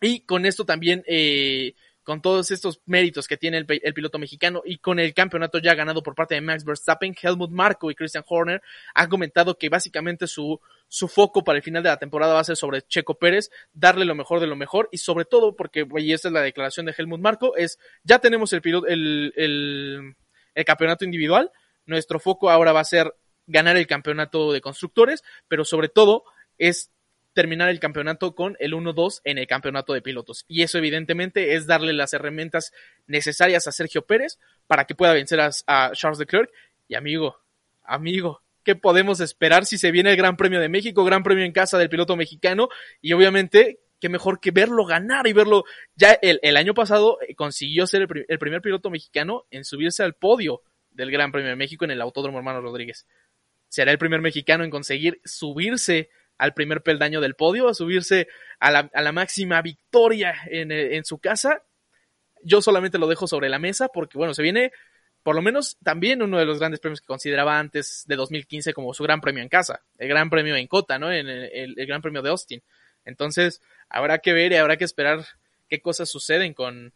Y 0.00 0.20
con 0.20 0.46
esto 0.46 0.64
también 0.64 1.04
eh, 1.06 1.74
con 2.02 2.22
todos 2.22 2.50
estos 2.50 2.80
méritos 2.86 3.28
que 3.28 3.36
tiene 3.36 3.58
el, 3.58 3.66
piloto 3.66 4.18
mexicano 4.18 4.62
y 4.64 4.78
con 4.78 4.98
el 4.98 5.12
campeonato 5.14 5.58
ya 5.58 5.74
ganado 5.74 6.02
por 6.02 6.14
parte 6.14 6.34
de 6.34 6.40
Max 6.40 6.64
Verstappen, 6.64 7.14
Helmut 7.20 7.50
Marko 7.50 7.90
y 7.90 7.94
Christian 7.94 8.24
Horner 8.26 8.62
han 8.94 9.08
comentado 9.08 9.58
que 9.58 9.68
básicamente 9.68 10.26
su, 10.26 10.60
su 10.88 11.08
foco 11.08 11.44
para 11.44 11.58
el 11.58 11.62
final 11.62 11.82
de 11.82 11.90
la 11.90 11.98
temporada 11.98 12.34
va 12.34 12.40
a 12.40 12.44
ser 12.44 12.56
sobre 12.56 12.82
Checo 12.82 13.18
Pérez, 13.18 13.50
darle 13.72 14.04
lo 14.04 14.14
mejor 14.14 14.40
de 14.40 14.46
lo 14.46 14.56
mejor 14.56 14.88
y 14.92 14.98
sobre 14.98 15.24
todo 15.24 15.56
porque, 15.56 15.86
y 15.98 16.12
esta 16.12 16.28
es 16.28 16.34
la 16.34 16.42
declaración 16.42 16.86
de 16.86 16.94
Helmut 16.96 17.20
Marko, 17.20 17.56
es 17.56 17.78
ya 18.02 18.18
tenemos 18.18 18.52
el, 18.52 18.62
piloto, 18.62 18.86
el, 18.86 19.32
el, 19.36 20.16
el 20.54 20.64
campeonato 20.64 21.04
individual, 21.04 21.50
nuestro 21.86 22.18
foco 22.18 22.50
ahora 22.50 22.72
va 22.72 22.80
a 22.80 22.84
ser 22.84 23.14
ganar 23.46 23.76
el 23.76 23.86
campeonato 23.86 24.52
de 24.52 24.60
constructores, 24.60 25.22
pero 25.48 25.64
sobre 25.64 25.88
todo 25.88 26.24
es 26.56 26.90
terminar 27.32 27.68
el 27.68 27.80
campeonato 27.80 28.34
con 28.34 28.56
el 28.58 28.72
1-2 28.72 29.20
en 29.24 29.38
el 29.38 29.46
campeonato 29.46 29.92
de 29.92 30.02
pilotos. 30.02 30.44
Y 30.48 30.62
eso 30.62 30.78
evidentemente 30.78 31.54
es 31.54 31.66
darle 31.66 31.92
las 31.92 32.12
herramientas 32.12 32.72
necesarias 33.06 33.66
a 33.66 33.72
Sergio 33.72 34.02
Pérez 34.02 34.38
para 34.66 34.84
que 34.84 34.94
pueda 34.94 35.12
vencer 35.12 35.40
a, 35.40 35.92
Charles 35.92 36.18
Leclerc. 36.18 36.50
Y 36.88 36.94
amigo, 36.94 37.38
amigo, 37.84 38.42
¿qué 38.64 38.74
podemos 38.74 39.20
esperar 39.20 39.64
si 39.64 39.78
se 39.78 39.90
viene 39.90 40.10
el 40.10 40.16
Gran 40.16 40.36
Premio 40.36 40.60
de 40.60 40.68
México, 40.68 41.04
Gran 41.04 41.22
Premio 41.22 41.44
en 41.44 41.52
casa 41.52 41.78
del 41.78 41.88
piloto 41.88 42.16
mexicano? 42.16 42.68
Y 43.00 43.12
obviamente, 43.12 43.78
qué 44.00 44.08
mejor 44.08 44.40
que 44.40 44.50
verlo 44.50 44.84
ganar 44.84 45.26
y 45.28 45.32
verlo. 45.32 45.64
Ya 45.94 46.18
el, 46.20 46.56
año 46.56 46.74
pasado 46.74 47.18
eh, 47.26 47.34
consiguió 47.36 47.86
ser 47.86 48.02
el, 48.02 48.24
el 48.26 48.38
primer 48.38 48.60
piloto 48.60 48.90
mexicano 48.90 49.46
en 49.50 49.64
subirse 49.64 50.02
al 50.02 50.14
podio 50.14 50.62
del 50.90 51.12
Gran 51.12 51.30
Premio 51.30 51.50
de 51.50 51.56
México 51.56 51.84
en 51.84 51.92
el 51.92 52.00
Autódromo 52.00 52.38
Hermano 52.38 52.60
Rodríguez. 52.60 53.06
Será 53.68 53.92
el 53.92 53.98
primer 53.98 54.20
mexicano 54.20 54.64
en 54.64 54.70
conseguir 54.70 55.20
subirse 55.24 56.10
al 56.40 56.54
primer 56.54 56.82
peldaño 56.82 57.20
del 57.20 57.34
podio, 57.34 57.68
a 57.68 57.74
subirse 57.74 58.26
a 58.60 58.70
la, 58.70 59.12
máxima 59.12 59.60
victoria 59.60 60.34
en, 60.46 60.72
en, 60.72 61.04
su 61.04 61.18
casa. 61.18 61.62
Yo 62.42 62.62
solamente 62.62 62.96
lo 62.96 63.08
dejo 63.08 63.26
sobre 63.26 63.50
la 63.50 63.58
mesa 63.58 63.88
porque, 63.88 64.16
bueno, 64.16 64.32
se 64.32 64.42
viene 64.42 64.72
por 65.22 65.34
lo 65.34 65.42
menos 65.42 65.76
también 65.84 66.22
uno 66.22 66.38
de 66.38 66.46
los 66.46 66.58
grandes 66.58 66.80
premios 66.80 67.02
que 67.02 67.06
consideraba 67.06 67.58
antes 67.58 68.04
de 68.06 68.16
2015 68.16 68.72
como 68.72 68.94
su 68.94 69.02
gran 69.02 69.20
premio 69.20 69.42
en 69.42 69.50
casa, 69.50 69.82
el 69.98 70.08
gran 70.08 70.30
premio 70.30 70.56
en 70.56 70.66
Cota, 70.66 70.98
¿no? 70.98 71.12
En 71.12 71.28
el, 71.28 71.78
el 71.78 71.86
gran 71.86 72.00
premio 72.00 72.22
de 72.22 72.30
Austin. 72.30 72.62
Entonces, 73.04 73.60
habrá 73.90 74.20
que 74.20 74.32
ver 74.32 74.52
y 74.52 74.56
habrá 74.56 74.78
que 74.78 74.84
esperar 74.84 75.26
qué 75.68 75.82
cosas 75.82 76.08
suceden 76.08 76.54
con, 76.54 76.94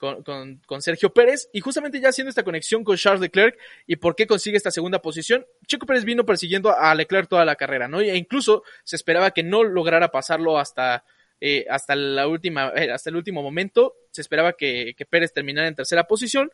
con, 0.00 0.60
con, 0.66 0.80
Sergio 0.80 1.12
Pérez 1.12 1.50
y 1.52 1.60
justamente 1.60 2.00
ya 2.00 2.08
haciendo 2.08 2.30
esta 2.30 2.42
conexión 2.42 2.84
con 2.84 2.96
Charles 2.96 3.20
Leclerc 3.20 3.58
y 3.86 3.96
por 3.96 4.16
qué 4.16 4.26
consigue 4.26 4.56
esta 4.56 4.70
segunda 4.70 5.02
posición. 5.02 5.46
Checo 5.66 5.84
Pérez 5.84 6.04
vino 6.04 6.24
persiguiendo 6.24 6.74
a 6.74 6.94
Leclerc 6.94 7.28
toda 7.28 7.44
la 7.44 7.56
carrera, 7.56 7.86
¿no? 7.86 8.00
E 8.00 8.16
incluso 8.16 8.62
se 8.82 8.96
esperaba 8.96 9.32
que 9.32 9.42
no 9.42 9.62
lograra 9.62 10.10
pasarlo 10.10 10.58
hasta, 10.58 11.04
eh, 11.38 11.66
hasta, 11.68 11.94
la 11.94 12.26
última, 12.28 12.72
eh, 12.74 12.90
hasta 12.90 13.10
el 13.10 13.16
último 13.16 13.42
momento. 13.42 13.94
Se 14.10 14.22
esperaba 14.22 14.54
que 14.54 14.94
Pérez 15.10 15.34
terminara 15.34 15.68
en 15.68 15.74
tercera 15.74 16.04
posición, 16.04 16.50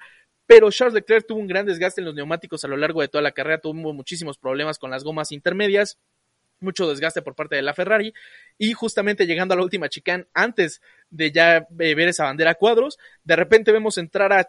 pero 0.47 0.71
Charles 0.73 0.95
Leclerc 0.95 1.27
tuvo 1.27 1.39
un 1.39 1.47
gran 1.47 1.67
desgaste 1.67 2.01
en 2.01 2.07
los 2.07 2.17
neumáticos 2.17 2.65
a 2.65 2.69
lo 2.69 2.77
largo 2.77 3.01
de 3.01 3.09
toda 3.09 3.23
la 3.23 3.31
carrera, 3.31 3.61
tuvo 3.61 3.93
muchísimos 3.93 4.39
problemas 4.39 4.79
con 4.79 4.91
las 4.91 5.05
gomas 5.05 5.31
intermedias 5.31 5.99
mucho 6.61 6.89
desgaste 6.89 7.23
por 7.23 7.35
parte 7.35 7.57
de 7.57 7.63
la 7.63 7.75
Ferrari. 7.75 8.13
Y 8.59 8.73
justamente 8.73 9.27
llegando 9.27 9.55
a 9.55 9.57
la 9.57 9.63
última 9.63 9.89
chicane 9.89 10.27
antes 10.33 10.81
de 11.11 11.31
ya 11.31 11.67
eh, 11.79 11.95
ver 11.95 12.09
esa 12.09 12.25
bandera 12.25 12.53
a 12.53 12.55
cuadros, 12.55 12.99
de 13.23 13.37
repente 13.37 13.71
vemos 13.71 13.97
entrar 13.99 14.33
a, 14.33 14.47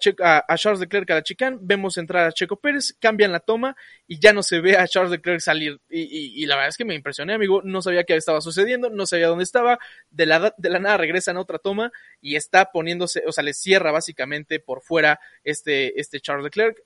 a, 0.47 0.57
Charles 0.57 0.79
Leclerc 0.79 1.09
a 1.11 1.15
la 1.15 1.23
chicane, 1.23 1.57
vemos 1.61 1.97
entrar 1.97 2.25
a 2.25 2.31
Checo 2.31 2.59
Pérez, 2.59 2.95
cambian 2.99 3.31
la 3.31 3.39
toma 3.39 3.75
y 4.07 4.19
ya 4.19 4.33
no 4.33 4.41
se 4.41 4.59
ve 4.59 4.77
a 4.77 4.87
Charles 4.87 5.11
Leclerc 5.11 5.39
salir. 5.39 5.79
Y, 5.89 6.45
la 6.45 6.55
verdad 6.55 6.69
es 6.69 6.77
que 6.77 6.85
me 6.85 6.95
impresioné 6.95 7.33
amigo, 7.33 7.61
no 7.63 7.81
sabía 7.81 8.03
qué 8.03 8.15
estaba 8.15 8.41
sucediendo, 8.41 8.89
no 8.89 9.05
sabía 9.05 9.27
dónde 9.27 9.43
estaba, 9.43 9.77
de 10.09 10.25
la, 10.25 10.53
de 10.57 10.69
la 10.69 10.79
nada 10.79 10.97
regresan 10.97 11.37
a 11.37 11.41
otra 11.41 11.59
toma 11.59 11.91
y 12.21 12.35
está 12.35 12.71
poniéndose, 12.71 13.23
o 13.27 13.31
sea, 13.31 13.43
le 13.43 13.53
cierra 13.53 13.91
básicamente 13.91 14.59
por 14.59 14.81
fuera 14.81 15.19
este, 15.43 15.99
este 15.99 16.19
Charles 16.19 16.45
Leclerc, 16.45 16.77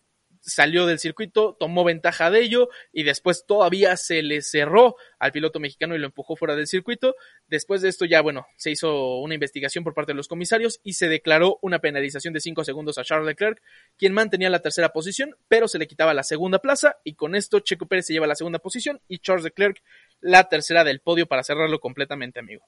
salió 0.42 0.86
del 0.86 1.00
circuito, 1.00 1.56
tomó 1.60 1.84
ventaja 1.84 2.30
de 2.30 2.42
ello 2.42 2.70
y 2.92 3.04
después 3.04 3.46
todavía 3.46 3.96
se 3.96 4.22
le 4.24 4.42
cerró 4.42 4.96
al 5.20 5.32
piloto 5.32 5.60
mexicano 5.60 5.96
y 5.96 6.00
lo 6.00 6.08
empujó 6.08 6.36
fuera 6.36 6.56
del 6.56 6.68
circuito. 6.68 7.16
Después 7.48 7.82
de 7.82 7.90
esto 7.90 8.06
ya, 8.06 8.22
bueno, 8.22 8.48
se 8.58 8.72
hizo 8.72 9.18
una 9.20 9.36
investigación 9.36 9.84
por 9.84 9.94
parte 9.94 10.12
de 10.12 10.18
los 10.18 10.28
comisarios 10.28 10.80
y 10.84 10.94
se 10.94 11.08
declaró 11.08 11.60
una 11.62 11.80
penalización 11.80 12.34
de 12.34 12.40
5 12.40 12.64
segundos 12.64 12.98
a 12.98 13.04
Charles 13.04 13.28
Leclerc, 13.28 13.62
quien 13.98 14.14
mantenía 14.14 14.50
la 14.50 14.60
tercera 14.60 14.90
posición, 14.90 15.36
pero 15.48 15.68
se 15.68 15.80
le 15.80 15.88
quitaba 15.88 16.14
la 16.14 16.24
segunda 16.24 16.60
plaza 16.60 16.98
y 17.04 17.14
con 17.14 17.36
esto 17.36 17.60
Checo 17.60 17.86
Pérez 17.86 18.08
se 18.08 18.14
lleva 18.14 18.28
la 18.28 18.36
segunda 18.36 18.60
posición 18.60 19.02
y 19.08 19.20
Charles 19.20 19.46
Leclerc 19.46 19.82
la 20.20 20.50
tercera 20.50 20.84
del 20.84 21.00
podio 21.00 21.28
para 21.28 21.44
cerrarlo 21.44 21.80
completamente, 21.80 22.40
amigo. 22.40 22.66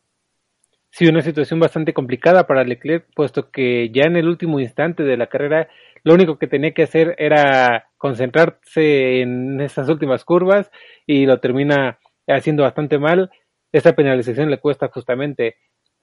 Sí, 0.96 1.08
una 1.08 1.24
situación 1.24 1.60
bastante 1.60 1.92
complicada 1.92 2.46
para 2.46 2.64
Leclerc, 2.64 3.08
puesto 3.16 3.50
que 3.50 3.90
ya 3.90 4.04
en 4.04 4.16
el 4.16 4.28
último 4.28 4.60
instante 4.60 5.02
de 5.02 5.18
la 5.18 5.26
carrera 5.26 5.68
lo 6.04 6.14
único 6.14 6.38
que 6.38 6.48
tenía 6.48 6.74
que 6.74 6.84
hacer 6.84 7.16
era 7.18 7.90
concentrarse 7.98 9.22
en 9.22 9.62
estas 9.62 9.88
últimas 9.90 10.26
curvas 10.26 10.70
y 11.08 11.26
lo 11.26 11.40
termina 11.40 12.00
haciendo 12.28 12.64
bastante 12.64 13.00
mal. 13.00 13.32
Esta 13.72 13.94
penalización 13.94 14.50
le 14.50 14.60
cuesta 14.60 14.90
justamente 14.90 15.56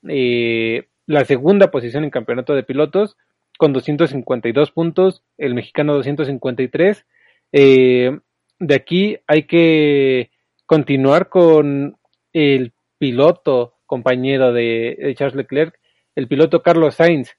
eh, 0.09 0.89
la 1.07 1.25
segunda 1.25 1.71
posición 1.71 2.05
en 2.05 2.11
campeonato 2.11 2.55
de 2.55 2.63
pilotos 2.63 3.17
con 3.59 3.75
252 3.75 4.71
puntos, 4.71 5.23
el 5.37 5.55
mexicano 5.55 5.95
253. 5.95 7.07
Eh, 7.53 8.19
de 8.59 8.75
aquí 8.75 9.19
hay 9.27 9.43
que 9.43 10.31
continuar 10.65 11.29
con 11.29 11.99
el 12.33 12.73
piloto 12.97 13.75
compañero 13.85 14.53
de 14.53 15.15
Charles 15.17 15.37
Leclerc, 15.37 15.79
el 16.15 16.29
piloto 16.29 16.63
Carlos 16.63 16.95
Sainz, 16.95 17.37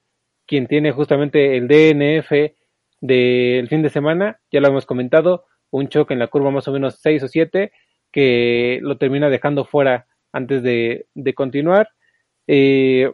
quien 0.52 0.68
tiene 0.68 0.91
justamente 0.91 1.56
el 1.56 1.70
DNF 1.70 2.30
del 2.99 3.70
fin 3.70 3.82
de 3.82 3.89
semana, 3.89 4.41
ya 4.52 4.60
lo 4.60 4.68
hemos 4.68 4.86
comentado, 4.86 5.45
un 5.70 5.88
choque 5.88 6.14
en 6.14 6.20
la 6.20 6.28
curva 6.28 6.52
más 6.52 6.68
o 6.68 6.74
menos 6.74 6.99
6 6.99 7.24
o 7.24 7.28
7 7.30 7.72
que 8.12 8.80
lo 8.82 8.97
termina 8.97 9.30
dejando 9.30 9.64
fuera 9.64 10.08
antes 10.34 10.62
de, 10.62 11.08
continuar. 11.36 11.88
Eh, 12.47 13.10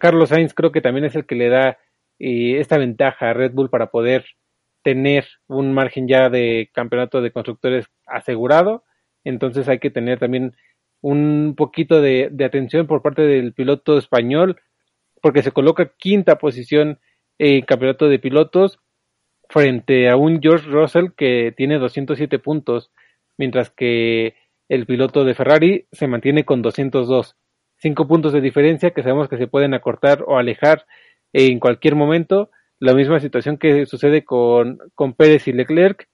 Carlos 0.00 0.30
Sainz 0.30 0.52
creo 0.52 0.72
que 0.72 0.80
también 0.80 1.04
es 1.04 1.14
el 1.14 1.26
que 1.26 1.36
le 1.36 1.48
da 1.48 1.78
eh, 2.18 2.58
esta 2.58 2.76
ventaja 2.76 3.30
a 3.30 3.34
Red 3.34 3.52
Bull 3.52 3.70
para 3.70 3.92
poder 3.92 4.24
tener 4.82 5.28
un 5.46 5.72
margen 5.72 6.08
ya 6.08 6.28
de 6.28 6.70
campeonato 6.74 7.22
de 7.22 7.30
constructores 7.30 7.86
asegurado. 8.04 8.82
Entonces 9.22 9.68
hay 9.68 9.78
que 9.78 9.90
tener 9.90 10.18
también 10.18 10.56
un 11.02 11.54
poquito 11.56 12.02
de 12.02 12.32
atención 12.44 12.88
por 12.88 13.00
parte 13.00 13.22
del 13.22 13.54
piloto 13.54 13.96
español 13.96 14.60
porque 15.22 15.42
se 15.42 15.52
coloca 15.52 15.92
quinta 15.96 16.36
posición 16.36 16.98
en 17.38 17.64
campeonato 17.64 18.08
de 18.08 18.18
pilotos 18.18 18.78
frente 19.48 20.10
a 20.10 20.16
un 20.16 20.40
George 20.42 20.68
Russell 20.68 21.12
que 21.16 21.54
tiene 21.56 21.78
207 21.78 22.38
puntos, 22.38 22.90
mientras 23.38 23.70
que 23.70 24.34
el 24.68 24.86
piloto 24.86 25.24
de 25.24 25.34
Ferrari 25.34 25.86
se 25.92 26.06
mantiene 26.06 26.44
con 26.44 26.62
202. 26.62 27.36
Cinco 27.76 28.06
puntos 28.06 28.32
de 28.32 28.40
diferencia 28.40 28.90
que 28.90 29.02
sabemos 29.02 29.28
que 29.28 29.36
se 29.36 29.46
pueden 29.46 29.74
acortar 29.74 30.24
o 30.26 30.38
alejar 30.38 30.86
en 31.32 31.60
cualquier 31.60 31.94
momento. 31.94 32.50
La 32.78 32.94
misma 32.94 33.20
situación 33.20 33.58
que 33.58 33.86
sucede 33.86 34.24
con, 34.24 34.78
con 34.94 35.14
Pérez 35.14 35.46
y 35.46 35.52
Leclerc. 35.52 36.08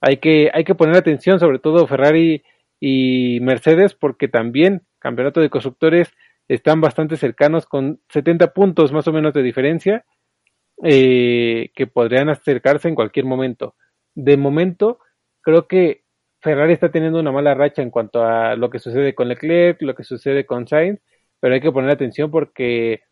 Hay 0.00 0.16
que, 0.16 0.50
hay 0.52 0.64
que 0.64 0.74
poner 0.74 0.96
atención, 0.96 1.38
sobre 1.38 1.58
todo 1.58 1.86
Ferrari 1.86 2.42
y 2.80 3.38
Mercedes, 3.40 3.94
porque 3.94 4.28
también 4.28 4.82
campeonato 4.98 5.40
de 5.40 5.50
constructores 5.50 6.12
están 6.50 6.80
bastante 6.80 7.16
cercanos 7.16 7.64
con 7.64 8.00
70 8.08 8.52
puntos 8.52 8.92
más 8.92 9.06
o 9.06 9.12
menos 9.12 9.32
de 9.32 9.42
diferencia 9.42 10.04
eh, 10.82 11.70
que 11.76 11.86
podrían 11.86 12.28
acercarse 12.28 12.88
en 12.88 12.96
cualquier 12.96 13.24
momento. 13.24 13.76
De 14.16 14.36
momento, 14.36 14.98
creo 15.42 15.68
que 15.68 16.02
Ferrari 16.40 16.72
está 16.72 16.90
teniendo 16.90 17.20
una 17.20 17.30
mala 17.30 17.54
racha 17.54 17.82
en 17.82 17.90
cuanto 17.90 18.24
a 18.24 18.56
lo 18.56 18.68
que 18.68 18.80
sucede 18.80 19.14
con 19.14 19.28
Leclerc, 19.28 19.80
lo 19.82 19.94
que 19.94 20.02
sucede 20.02 20.44
con 20.44 20.66
Sainz, 20.66 21.00
pero 21.38 21.54
hay 21.54 21.60
que 21.60 21.70
poner 21.70 21.90
atención 21.90 22.32
porque 22.32 23.02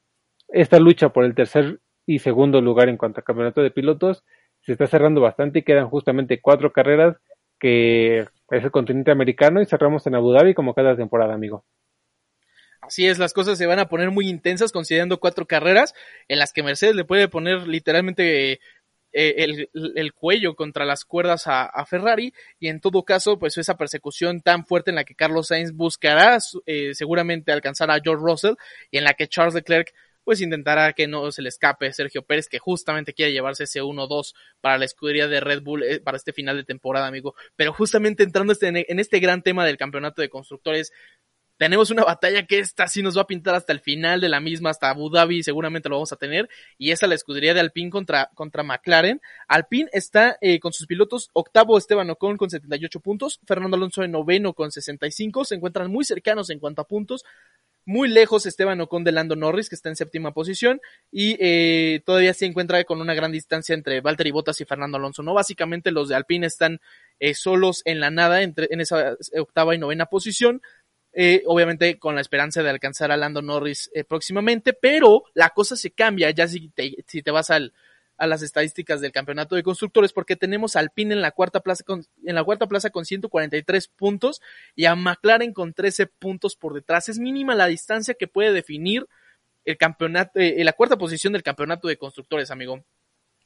esta 0.49 0.81
lucha 0.81 1.11
por 1.11 1.25
el 1.25 1.37
tercer 1.37 1.79
y 2.07 2.19
segundo 2.19 2.61
lugar 2.61 2.89
en 2.89 2.97
cuanto 2.97 3.21
a 3.21 3.25
campeonato 3.25 3.63
de 3.63 3.71
pilotos 3.71 4.25
se 4.63 4.73
está 4.73 4.89
cerrando 4.89 5.21
bastante 5.21 5.61
y 5.61 5.63
quedan 5.63 5.89
justamente 5.89 6.41
cuatro 6.41 6.73
carreras 6.73 7.17
que 7.61 8.19
es 8.51 8.65
el 8.65 8.71
continente 8.73 9.13
americano 9.13 9.61
y 9.61 9.67
cerramos 9.67 10.05
en 10.09 10.17
Abu 10.17 10.33
Dhabi 10.33 10.55
como 10.55 10.75
cada 10.75 10.97
temporada, 10.97 11.35
amigo. 11.35 11.65
Así 12.89 13.07
es, 13.07 13.19
las 13.19 13.35
cosas 13.35 13.59
se 13.59 13.67
van 13.67 13.79
a 13.79 13.89
poner 13.89 14.11
muy 14.11 14.29
intensas 14.29 14.73
considerando 14.73 15.21
cuatro 15.21 15.47
carreras 15.47 15.95
en 16.27 16.39
las 16.39 16.55
que 16.55 16.63
Mercedes 16.63 16.97
le 16.97 17.05
puede 17.05 17.29
poner 17.29 17.69
literalmente 17.69 18.61
el, 19.13 19.69
el, 19.95 20.13
cuello 20.15 20.55
contra 20.55 20.87
las 20.87 21.05
cuerdas 21.05 21.47
a, 21.47 21.65
a, 21.65 21.85
Ferrari 21.85 22.33
y 22.59 22.69
en 22.69 22.81
todo 22.81 23.03
caso 23.05 23.39
pues 23.39 23.59
esa 23.59 23.77
persecución 23.77 24.41
tan 24.41 24.65
fuerte 24.65 24.91
en 24.91 24.97
la 24.97 25.05
que 25.05 25.15
Carlos 25.15 25.49
Sainz 25.49 25.73
buscará 25.73 26.39
eh, 26.65 26.95
seguramente 26.95 27.53
alcanzar 27.53 27.91
a 27.91 28.01
George 28.03 28.23
Russell 28.25 28.55
y 28.91 28.97
en 28.97 29.05
la 29.05 29.13
que 29.13 29.29
Charles 29.29 29.55
Leclerc 29.55 29.93
pues 30.29 30.43
intentará 30.43 30.93
que 30.93 31.07
no 31.07 31.33
se 31.33 31.41
le 31.41 31.49
escape 31.49 31.91
Sergio 31.91 32.21
Pérez, 32.23 32.49
que 32.49 32.59
justamente 32.59 33.15
quiere 33.15 33.33
llevarse 33.33 33.65
ese 33.65 33.81
1-2 33.81 34.35
para 34.61 34.77
la 34.77 34.85
escudería 34.85 35.27
de 35.27 35.41
Red 35.41 35.63
Bull 35.63 35.83
eh, 35.85 36.01
para 36.01 36.19
este 36.19 36.35
final 36.35 36.55
de 36.55 36.65
temporada, 36.65 37.07
amigo. 37.07 37.35
Pero 37.57 37.73
justamente 37.73 38.25
entrando 38.25 38.53
este, 38.53 38.69
en 38.69 39.01
este 39.01 39.21
gran 39.21 39.41
tema 39.41 39.65
del 39.65 39.79
campeonato 39.79 40.21
de 40.21 40.29
constructores, 40.29 40.93
tenemos 41.59 41.91
una 41.91 42.05
batalla 42.05 42.47
que 42.47 42.61
esta 42.61 42.87
sí 42.87 43.03
nos 43.03 43.17
va 43.17 43.23
a 43.23 43.27
pintar 43.27 43.55
hasta 43.55 43.73
el 43.73 43.81
final 43.81 44.21
de 44.21 44.29
la 44.29 44.41
misma, 44.41 44.71
hasta 44.71 44.89
Abu 44.89 45.11
Dhabi, 45.11 45.43
seguramente 45.43 45.89
lo 45.89 45.97
vamos 45.97 46.13
a 46.13 46.17
tener, 46.17 46.49
y 46.79 46.93
esa 46.93 47.07
la 47.07 47.17
escudería 47.17 47.53
de 47.53 47.61
Alpine 47.61 47.91
contra, 47.91 48.31
contra 48.35 48.63
McLaren. 48.63 49.21
Alpine 49.49 49.91
está 49.93 50.39
eh, 50.41 50.61
con 50.61 50.73
sus 50.73 50.87
pilotos, 50.87 51.31
octavo 51.33 51.77
Esteban 51.77 52.09
Ocon 52.11 52.37
con 52.37 52.49
78 52.49 53.01
puntos, 53.01 53.41
Fernando 53.45 53.77
Alonso 53.77 54.05
en 54.05 54.13
noveno 54.13 54.55
con 54.55 54.71
65, 54.71 55.45
se 55.45 55.57
encuentran 55.57 55.91
muy 55.91 56.05
cercanos 56.05 56.49
en 56.51 56.61
cuanto 56.61 56.83
a 56.83 56.87
puntos, 56.87 57.25
muy 57.89 58.09
lejos 58.11 58.45
Esteban 58.45 58.79
Ocon 58.83 59.03
de 59.03 59.13
Lando 59.13 59.35
Norris, 59.35 59.71
que 59.71 59.75
está 59.75 59.89
en 59.89 59.97
séptima 59.97 60.35
posición, 60.35 60.79
y 61.11 61.39
eh, 61.41 62.03
todavía 62.05 62.35
se 62.35 62.45
encuentra 62.45 62.85
con 62.85 63.01
una 63.01 63.15
gran 63.15 63.33
distancia 63.33 63.75
entre 63.75 64.03
Valtteri 64.03 64.31
Bottas 64.31 64.61
y 64.61 64.67
Fernando 64.67 64.99
Alonso. 64.99 65.23
No, 65.23 65.33
básicamente 65.33 65.91
los 65.91 66.11
de 66.11 66.15
Alpine 66.15 66.47
están 66.47 66.81
eh, 67.19 67.33
solos 67.33 67.81
en 67.87 67.99
la 67.99 68.11
nada 68.11 68.43
entre, 68.43 68.69
en 68.71 68.83
esa 68.83 69.17
octava 69.39 69.75
y 69.75 69.79
novena 69.79 70.05
posición. 70.05 70.61
Eh, 71.21 71.43
obviamente 71.47 71.99
con 71.99 72.15
la 72.15 72.21
esperanza 72.21 72.63
de 72.63 72.71
alcanzar 72.71 73.11
a 73.11 73.17
Lando 73.17 73.43
Norris 73.43 73.91
próximamente, 74.07 74.73
pero 74.73 75.25
la 75.35 75.51
cosa 75.51 75.75
se 75.75 75.91
cambia 75.91 76.31
ya 76.31 76.47
si 76.47 76.71
si 77.07 77.23
te 77.23 77.31
vas 77.33 77.51
al, 77.51 77.73
a 78.19 78.27
las 78.27 78.43
estadísticas 78.43 79.01
del 79.01 79.13
campeonato 79.13 79.55
de 79.55 79.63
constructores 79.63 80.13
porque 80.13 80.37
tenemos 80.37 80.77
al 80.77 80.87
Alpine 80.87 81.15
en 81.15 81.23
la 81.23 81.31
cuarta 81.31 81.61
plaza 81.61 81.85
con, 81.85 82.05
en 82.25 82.35
la 82.35 82.45
cuarta 82.45 82.67
plaza 82.67 82.91
con 82.91 83.05
143 83.05 83.89
puntos 83.89 84.43
y 84.75 84.85
a 84.87 84.97
McLaren 84.97 85.53
con 85.53 85.73
13 85.73 86.09
puntos 86.09 86.57
por 86.57 86.75
detrás. 86.75 87.09
Es 87.09 87.19
mínima 87.19 87.55
la 87.55 87.67
distancia 87.67 88.15
que 88.15 88.27
puede 88.27 88.53
definir 88.53 89.07
el 89.65 89.79
campeonato, 89.79 90.39
eh, 90.41 90.63
la 90.65 90.73
cuarta 90.73 90.99
posición 90.99 91.33
del 91.33 91.43
campeonato 91.43 91.89
de 91.89 91.97
constructores, 91.97 92.51
amigo. 92.51 92.85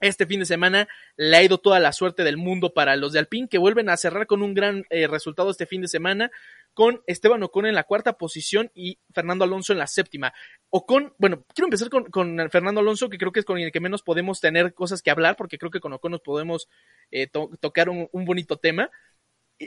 Este 0.03 0.26
fin 0.26 0.40
de 0.40 0.46
semana 0.46 0.88
le 1.16 1.36
ha 1.36 1.44
ido 1.44 1.59
toda 1.59 1.78
la 1.78 1.92
suerte 1.92 2.24
del 2.24 2.36
mundo 2.36 2.74
para 2.74 2.96
los 2.96 3.12
de 3.12 3.20
Alpine, 3.20 3.46
que 3.48 3.57
vuelven 3.57 3.88
a 3.88 3.96
cerrar 3.96 4.26
con 4.26 4.42
un 4.42 4.53
gran 4.53 4.84
eh, 4.90 5.07
resultado 5.07 5.48
este 5.48 5.64
fin 5.64 5.80
de 5.80 5.86
semana, 5.86 6.32
con 6.74 7.03
Esteban 7.07 7.40
Ocon 7.44 7.66
en 7.66 7.76
la 7.76 7.84
cuarta 7.84 8.14
posición 8.14 8.72
y 8.74 8.98
Fernando 9.14 9.44
Alonso 9.44 9.72
en 9.72 9.78
la 9.78 9.86
séptima. 9.86 10.34
Ocon, 10.70 11.14
bueno, 11.18 11.44
quiero 11.55 11.66
empezar 11.66 11.88
con, 11.88 12.50
Fernando 12.50 12.80
Alonso, 12.80 13.09
que 13.09 13.16
creo 13.16 13.30
que 13.30 13.38
es 13.38 13.46
con 13.46 13.59
el 13.59 13.70
que 13.70 13.78
menos 13.78 14.03
podemos 14.03 14.40
tener 14.40 14.74
cosas 14.74 15.03
que 15.03 15.12
hablar, 15.12 15.36
porque 15.36 15.57
creo 15.57 15.70
que 15.70 15.78
con 15.78 15.92
Ocon 15.92 16.11
nos 16.11 16.20
podemos 16.20 16.68
eh, 17.12 17.28
tocar 17.61 17.88
un, 17.88 18.09
bonito 18.12 18.57
tema. 18.57 18.90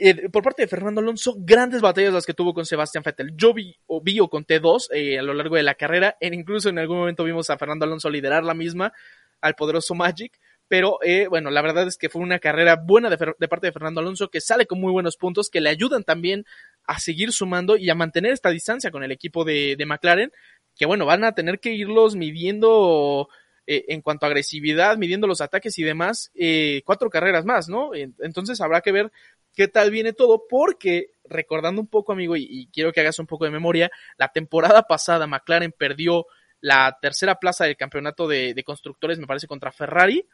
Eh, 0.00 0.28
por 0.28 0.42
parte 0.42 0.62
de 0.62 0.68
Fernando 0.68 1.00
Alonso, 1.00 1.36
grandes 1.38 1.80
batallas 1.80 2.12
las 2.12 2.26
que 2.26 2.34
tuvo 2.34 2.54
con 2.54 2.66
Sebastián 2.66 3.02
Vettel. 3.04 3.36
Yo 3.36 3.54
vi 3.54 3.76
o, 3.86 4.00
vi 4.00 4.20
o 4.20 4.28
conté 4.28 4.60
dos 4.60 4.90
a 4.90 5.22
lo 5.22 5.34
largo 5.34 5.56
de 5.56 5.62
la 5.62 5.74
carrera, 5.74 6.16
e 6.20 6.28
incluso 6.28 6.68
en 6.68 6.78
algún 6.78 6.98
momento 6.98 7.24
vimos 7.24 7.50
a 7.50 7.58
Fernando 7.58 7.84
Alonso 7.84 8.10
liderar 8.10 8.44
la 8.44 8.54
misma 8.54 8.92
al 9.40 9.54
poderoso 9.54 9.94
Magic. 9.94 10.38
Pero 10.68 10.98
eh, 11.02 11.28
bueno, 11.28 11.50
la 11.50 11.62
verdad 11.62 11.86
es 11.86 11.96
que 11.96 12.08
fue 12.08 12.22
una 12.22 12.40
carrera 12.40 12.76
buena 12.76 13.08
de, 13.08 13.16
parte 13.16 13.66
de 13.66 13.72
Fernando 13.72 14.00
Alonso 14.00 14.30
que 14.30 14.40
sale 14.40 14.66
con 14.66 14.80
muy 14.80 14.90
buenos 14.90 15.16
puntos 15.16 15.48
que 15.48 15.60
le 15.60 15.70
ayudan 15.70 16.02
también 16.02 16.44
a 16.84 16.98
seguir 16.98 17.32
sumando 17.32 17.76
y 17.76 17.88
a 17.88 17.94
mantener 17.94 18.32
esta 18.32 18.50
distancia 18.50 18.90
con 18.90 19.04
el 19.04 19.12
equipo 19.12 19.44
de, 19.44 19.76
McLaren, 19.86 20.32
que 20.76 20.86
bueno, 20.86 21.06
van 21.06 21.24
a 21.24 21.32
tener 21.32 21.60
que 21.60 21.72
irlos 21.72 22.16
midiendo 22.16 23.28
eh, 23.66 23.84
en 23.88 24.02
cuanto 24.02 24.26
a 24.26 24.28
agresividad, 24.28 24.96
midiendo 24.96 25.28
los 25.28 25.40
ataques 25.40 25.78
y 25.78 25.84
demás, 25.84 26.32
eh, 26.34 26.82
cuatro 26.84 27.10
carreras 27.10 27.44
más, 27.44 27.68
¿no? 27.68 27.92
Entonces 27.94 28.60
habrá 28.60 28.80
que 28.80 28.92
ver 28.92 29.12
qué 29.56 29.66
tal 29.66 29.90
viene 29.90 30.12
todo, 30.12 30.44
porque 30.48 31.12
recordando 31.24 31.80
un 31.80 31.88
poco, 31.88 32.12
amigo, 32.12 32.36
y 32.36 32.68
quiero 32.72 32.92
que 32.92 33.00
hagas 33.00 33.18
un 33.18 33.26
poco 33.26 33.46
de 33.46 33.50
memoria, 33.50 33.90
la 34.18 34.28
temporada 34.28 34.82
pasada 34.82 35.26
McLaren 35.26 35.72
perdió 35.72 36.26
la 36.60 36.98
tercera 37.00 37.36
plaza 37.36 37.64
del 37.64 37.76
campeonato 37.76 38.28
de, 38.28 38.62
constructores, 38.64 39.18
me 39.18 39.26
parece, 39.26 39.46
contra 39.46 39.72
Ferrari, 39.72 40.28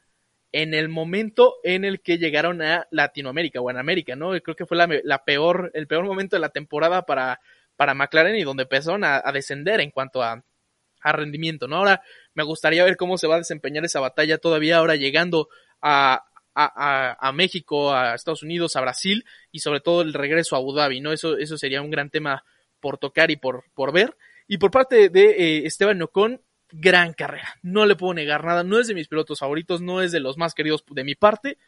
en 0.51 0.75
el 0.75 0.89
momento 0.89 1.55
en 1.63 1.85
el 1.85 2.03
que 2.03 2.19
llegaron 2.19 2.61
a 2.61 2.87
Latinoamérica 2.91 3.61
o 3.61 3.71
en 3.71 3.79
América, 3.79 4.17
¿no? 4.17 4.31
Creo 4.41 4.57
que 4.57 4.67
fue 4.67 4.77
la, 4.77 5.25
peor, 5.25 5.71
el 5.75 5.87
peor 5.87 6.05
momento 6.05 6.37
de 6.37 6.41
la 6.41 6.51
temporada 6.51 7.03
para, 7.03 7.41
para 7.77 7.95
McLaren 7.95 8.37
y 8.37 8.45
donde 8.45 8.65
empezaron 8.65 9.05
a, 9.05 9.23
descender 9.33 9.81
en 9.81 9.91
cuanto 9.91 10.23
a, 10.23 10.45
a, 11.01 11.13
rendimiento, 11.13 11.69
¿no? 11.69 11.77
Ahora 11.77 12.03
me 12.35 12.45
gustaría 12.45 12.85
ver 12.85 12.97
cómo 12.97 13.17
se 13.17 13.27
va 13.27 13.37
a 13.37 13.39
desempeñar 13.39 13.85
esa 13.85 14.01
batalla 14.01 14.39
todavía 14.39 14.77
ahora 14.77 14.97
llegando 14.97 15.49
a, 15.81 16.25
a, 16.55 17.17
a, 17.19 17.33
México, 17.33 17.93
a 17.93 18.15
Estados 18.15 18.43
Unidos, 18.43 18.77
a 18.77 18.81
Brasil 18.81 19.25
y 19.51 19.61
sobre 19.61 19.81
todo 19.81 20.03
el 20.03 20.13
regreso 20.13 20.55
a 20.55 20.59
Abu 20.59 20.73
Dhabi, 20.73 21.01
¿no? 21.01 21.13
Eso, 21.13 21.39
eso 21.39 21.57
sería 21.57 21.83
un 21.83 21.91
gran 21.91 22.11
tema 22.11 22.45
por 22.81 22.99
tocar 22.99 23.31
y 23.31 23.37
por, 23.37 23.65
por 23.75 23.93
ver. 23.93 24.17
Y 24.47 24.59
por 24.59 24.71
parte 24.71 25.09
de 25.09 25.31
eh, 25.31 25.67
Esteban 25.67 26.03
Ocon, 26.03 26.43
gran 26.71 27.13
carrera. 27.13 27.57
No 27.63 27.87
le 27.87 27.97
puedo 27.97 28.15
negar 28.15 28.45
nada. 28.45 28.65
No 28.65 28.79
es 28.79 28.89
de 28.89 28.95
mis 28.95 29.09
pilotos 29.09 29.39
favoritos, 29.39 29.81
no 29.81 30.03
es 30.03 30.13
de 30.13 30.21
los 30.21 30.37
más 30.37 30.55
queridos 30.55 30.85
de 30.91 31.05
mi 31.05 31.15
parte. 31.15 31.59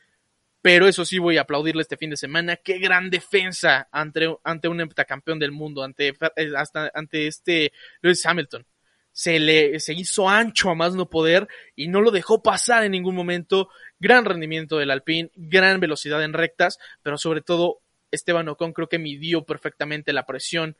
Pero 0.60 0.88
eso 0.88 1.04
sí 1.04 1.18
voy 1.18 1.36
a 1.36 1.42
aplaudirle 1.42 1.82
este 1.82 1.96
fin 1.96 2.10
de 2.10 2.16
semana. 2.16 2.56
Qué 2.56 2.78
gran 2.78 3.10
defensa 3.10 3.88
ante, 3.92 4.34
ante 4.44 4.68
un 4.68 4.80
heptacampeón 4.80 5.38
del 5.38 5.52
mundo, 5.52 5.82
ante, 5.82 6.08
eh, 6.08 6.52
hasta, 6.56 6.90
ante 6.94 7.26
este 7.26 7.72
Lewis 8.00 8.24
Hamilton. 8.24 8.66
Se 9.14 9.38
le 9.38 9.80
se 9.80 9.94
hizo 9.94 10.28
ancho 10.28 10.68
a 10.68 10.74
más 10.74 10.94
no 10.94 11.08
poder 11.08 11.48
y 11.74 11.88
no 11.88 12.02
lo 12.02 12.10
dejó 12.10 12.42
pasar 12.42 12.84
en 12.84 12.92
ningún 12.92 13.14
momento. 13.14 13.70
Gran 13.98 14.26
rendimiento 14.26 14.76
del 14.76 14.90
Alpine, 14.90 15.30
gran 15.34 15.80
velocidad 15.80 16.22
en 16.22 16.34
rectas, 16.34 16.78
pero 17.02 17.16
sobre 17.16 17.40
todo 17.40 17.78
Esteban 18.10 18.48
Ocon 18.48 18.74
creo 18.74 18.88
que 18.88 18.98
midió 18.98 19.44
perfectamente 19.44 20.12
la 20.12 20.26
presión 20.26 20.76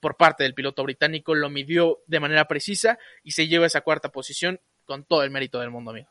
por 0.00 0.16
parte 0.16 0.42
del 0.44 0.54
piloto 0.54 0.82
británico, 0.82 1.34
lo 1.34 1.48
midió 1.48 2.00
de 2.06 2.20
manera 2.20 2.46
precisa 2.46 2.98
y 3.22 3.30
se 3.30 3.48
lleva 3.48 3.66
esa 3.66 3.80
cuarta 3.80 4.10
posición 4.10 4.60
con 4.84 5.04
todo 5.04 5.22
el 5.22 5.30
mérito 5.30 5.58
del 5.60 5.70
mundo, 5.70 5.90
amigo. 5.92 6.08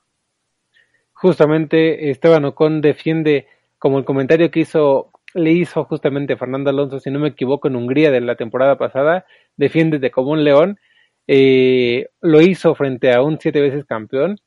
Justamente 1.13 2.09
Esteban 2.09 2.45
Ocon 2.45 2.81
defiende, 2.81 3.47
como 3.79 3.99
el 3.99 4.05
comentario 4.05 4.51
que 4.51 4.61
hizo, 4.61 5.11
le 5.33 5.51
hizo 5.51 5.85
justamente 5.85 6.35
Fernando 6.35 6.69
Alonso, 6.69 6.99
si 6.99 7.09
no 7.09 7.19
me 7.19 7.29
equivoco, 7.29 7.67
en 7.67 7.75
Hungría 7.75 8.11
de 8.11 8.21
la 8.21 8.35
temporada 8.35 8.77
pasada, 8.77 9.25
defiende 9.55 10.11
como 10.11 10.31
un 10.31 10.43
león, 10.43 10.79
eh, 11.27 12.07
lo 12.21 12.41
hizo 12.41 12.75
frente 12.75 13.13
a 13.13 13.21
un 13.21 13.39
siete 13.39 13.61
veces 13.61 13.85
campeón 13.85 14.39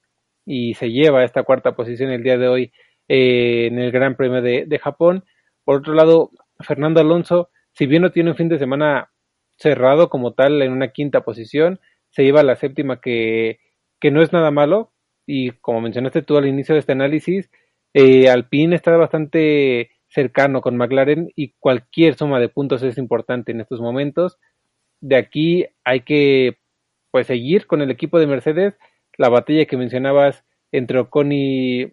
y 0.44 0.74
se 0.74 0.90
lleva 0.90 1.24
esta 1.24 1.42
cuarta 1.42 1.74
posición 1.76 2.10
el 2.10 2.22
día 2.22 2.38
de 2.38 2.48
hoy 2.48 2.72
eh, 3.08 3.66
en 3.66 3.78
el 3.78 3.90
Gran 3.90 4.16
Premio 4.16 4.42
de, 4.42 4.78
Japón. 4.82 5.24
Por 5.64 5.78
otro 5.78 5.94
lado, 5.94 6.30
Fernando 6.60 7.00
Alonso, 7.00 7.50
si 7.72 7.86
bien 7.86 8.02
no 8.02 8.12
tiene 8.12 8.30
un 8.30 8.36
fin 8.36 8.48
de 8.48 8.58
semana 8.58 9.10
cerrado 9.56 10.08
como 10.08 10.32
tal 10.34 10.62
en 10.62 10.72
una 10.72 10.88
quinta 10.88 11.22
posición, 11.22 11.80
se 12.10 12.22
lleva 12.22 12.40
a 12.40 12.44
la 12.44 12.56
séptima 12.56 13.00
que, 13.00 13.60
que 14.00 14.10
no 14.10 14.22
es 14.22 14.32
nada 14.32 14.50
malo 14.50 14.92
y 15.26 15.50
como 15.50 15.82
mencionaste 15.82 16.22
tú 16.22 16.38
al 16.38 16.46
inicio 16.46 16.74
de 16.74 16.80
este 16.80 16.92
análisis, 16.92 17.50
eh, 17.92 18.30
Alpine 18.30 18.74
está 18.74 18.96
bastante 18.96 19.90
cercano 20.08 20.60
con 20.62 20.76
McLaren 20.76 21.30
y 21.36 21.54
cualquier 21.58 22.14
suma 22.14 22.40
de 22.40 22.48
puntos 22.48 22.82
es 22.82 22.96
importante 22.96 23.52
en 23.52 23.60
estos 23.60 23.80
momentos. 23.80 24.38
De 25.00 25.16
aquí 25.16 25.66
hay 25.84 26.00
que 26.00 26.58
pues 27.10 27.26
seguir 27.26 27.66
con 27.66 27.82
el 27.82 27.90
equipo 27.90 28.18
de 28.18 28.26
Mercedes. 28.26 28.74
La 29.16 29.28
batalla 29.28 29.66
que 29.66 29.76
mencionabas 29.76 30.44
entre 30.72 31.00
Ocon 31.00 31.32
y, 31.32 31.92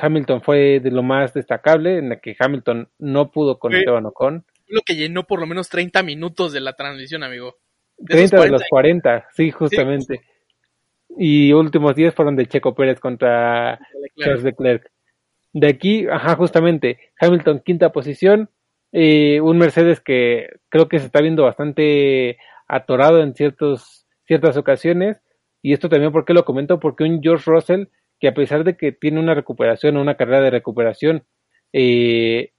Hamilton 0.00 0.42
fue 0.42 0.80
de 0.80 0.90
lo 0.90 1.02
más 1.02 1.34
destacable, 1.34 1.98
en 1.98 2.10
la 2.10 2.20
que 2.20 2.36
Hamilton 2.38 2.88
no 2.98 3.30
pudo 3.30 3.58
con 3.58 3.74
Esteban 3.74 4.06
Ocon 4.06 4.44
lo 4.68 4.82
que 4.82 4.96
llenó 4.96 5.24
por 5.24 5.40
lo 5.40 5.46
menos 5.46 5.68
30 5.68 6.02
minutos 6.02 6.52
de 6.52 6.60
la 6.60 6.74
transmisión, 6.74 7.22
amigo. 7.22 7.56
30 8.06 8.42
de 8.42 8.48
los 8.50 8.62
40, 8.68 9.28
sí, 9.34 9.50
justamente. 9.50 10.22
Y 11.16 11.52
últimos 11.52 11.94
10 11.94 12.14
fueron 12.14 12.36
de 12.36 12.46
Checo 12.46 12.74
Pérez 12.74 13.00
contra 13.00 13.78
Charles 14.18 14.44
Leclerc. 14.44 14.90
De 15.52 15.68
aquí, 15.68 16.06
ajá, 16.06 16.36
justamente, 16.36 16.98
Hamilton 17.18 17.62
quinta 17.64 17.90
posición, 17.90 18.50
eh, 18.92 19.40
un 19.40 19.56
Mercedes 19.56 20.00
que 20.00 20.48
creo 20.68 20.88
que 20.88 20.98
se 20.98 21.06
está 21.06 21.22
viendo 21.22 21.44
bastante 21.44 22.36
atorado 22.68 23.22
en 23.22 23.34
ciertos, 23.34 24.05
ciertas 24.26 24.56
ocasiones. 24.56 25.20
Y 25.62 25.72
esto 25.72 25.88
también, 25.88 26.12
¿por 26.12 26.24
qué 26.24 26.34
lo 26.34 26.44
comento? 26.44 26.78
Porque 26.80 27.04
un 27.04 27.20
George 27.22 27.50
Russell 27.50 27.86
que 28.20 28.28
a 28.28 28.34
pesar 28.34 28.64
de 28.64 28.76
que 28.76 28.92
tiene 28.92 29.20
una 29.20 29.34
recuperación, 29.34 29.96
una 29.96 30.16
carrera 30.16 30.40
de 30.40 30.50
recuperación, 30.50 31.24
eh, 31.72 32.52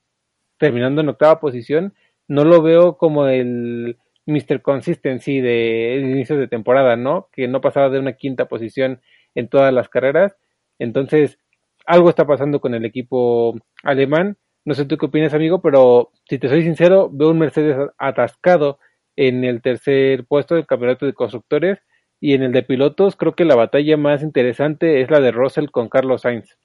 terminando 0.58 1.02
en 1.02 1.10
octava 1.10 1.40
posición, 1.40 1.94
no 2.28 2.44
lo 2.44 2.62
veo 2.62 2.98
como 2.98 3.28
el 3.28 3.98
Mr. 4.26 4.62
Consistency 4.62 5.42
de 5.42 6.00
inicio 6.02 6.38
de 6.38 6.48
temporada, 6.48 6.96
¿no? 6.96 7.30
Que 7.32 7.48
no 7.48 7.62
pasaba 7.62 7.90
de 7.90 8.00
una 8.00 8.14
quinta 8.14 8.48
posición 8.48 9.02
en 9.36 9.48
todas 9.50 9.74
las 9.74 9.90
carreras. 9.90 10.36
Entonces, 10.80 11.40
algo 11.86 12.10
está 12.10 12.28
pasando 12.28 12.60
con 12.60 12.76
el 12.76 12.86
equipo 12.86 13.56
alemán. 13.84 14.38
No 14.66 14.74
sé 14.74 14.86
tú 14.86 14.98
qué 14.98 15.06
opinas, 15.06 15.34
amigo, 15.34 15.62
pero 15.62 16.12
si 16.28 16.38
te 16.38 16.50
soy 16.50 16.64
sincero, 16.64 17.10
veo 17.12 17.30
un 17.32 17.40
Mercedes 17.40 17.78
atascado 17.98 18.80
en 19.18 19.44
el 19.44 19.62
tercer 19.62 20.26
puesto 20.26 20.56
del 20.56 20.66
campeonato 20.66 21.06
de 21.06 21.14
constructores 21.14 21.80
Y 22.22 22.34
en 22.34 22.44
el 22.44 22.54
de 22.54 22.64
pilotos, 22.64 23.16
creo 23.16 23.36
que 23.36 23.46
la 23.46 23.56
batalla 23.56 23.98
más 23.98 24.24
interesante 24.24 25.02
es 25.02 25.12
la 25.12 25.20
de 25.20 25.32
Russell 25.32 25.70
con 25.70 25.90
Carlos 25.90 26.22
Sainz. 26.22 26.58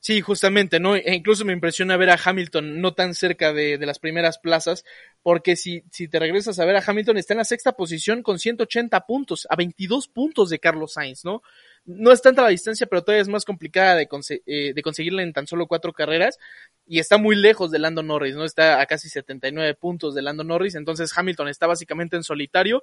Sí, 0.00 0.20
justamente, 0.20 0.78
¿no? 0.78 0.94
E 0.94 1.14
incluso 1.14 1.44
me 1.44 1.52
impresiona 1.52 1.96
ver 1.96 2.10
a 2.10 2.20
Hamilton 2.22 2.80
no 2.80 2.94
tan 2.94 3.14
cerca 3.14 3.52
de, 3.52 3.76
de, 3.76 3.86
las 3.86 3.98
primeras 3.98 4.38
plazas, 4.38 4.84
porque 5.22 5.56
si, 5.56 5.82
si 5.90 6.06
te 6.06 6.18
regresas 6.18 6.58
a 6.58 6.64
ver 6.64 6.76
a 6.76 6.82
Hamilton, 6.86 7.16
está 7.16 7.34
en 7.34 7.38
la 7.38 7.44
sexta 7.44 7.72
posición 7.72 8.22
con 8.22 8.38
180 8.38 9.00
puntos, 9.06 9.46
a 9.50 9.56
22 9.56 10.08
puntos 10.08 10.48
de 10.48 10.60
Carlos 10.60 10.92
Sainz, 10.92 11.24
¿no? 11.24 11.42
No 11.86 12.12
es 12.12 12.20
tanta 12.20 12.42
la 12.42 12.48
distancia, 12.48 12.86
pero 12.86 13.02
todavía 13.02 13.22
es 13.22 13.28
más 13.28 13.44
complicada 13.44 13.94
de, 13.94 14.08
eh, 14.46 14.72
de 14.74 14.82
conseguirla 14.82 15.22
en 15.22 15.32
tan 15.32 15.46
solo 15.46 15.66
cuatro 15.66 15.92
carreras, 15.92 16.38
y 16.86 16.98
está 16.98 17.16
muy 17.16 17.36
lejos 17.36 17.70
de 17.70 17.78
Lando 17.78 18.02
Norris, 18.02 18.34
¿no? 18.34 18.44
Está 18.44 18.80
a 18.80 18.86
casi 18.86 19.08
79 19.08 19.74
puntos 19.74 20.14
de 20.14 20.22
Lando 20.22 20.44
Norris, 20.44 20.74
entonces 20.74 21.16
Hamilton 21.16 21.48
está 21.48 21.66
básicamente 21.66 22.16
en 22.16 22.24
solitario, 22.24 22.82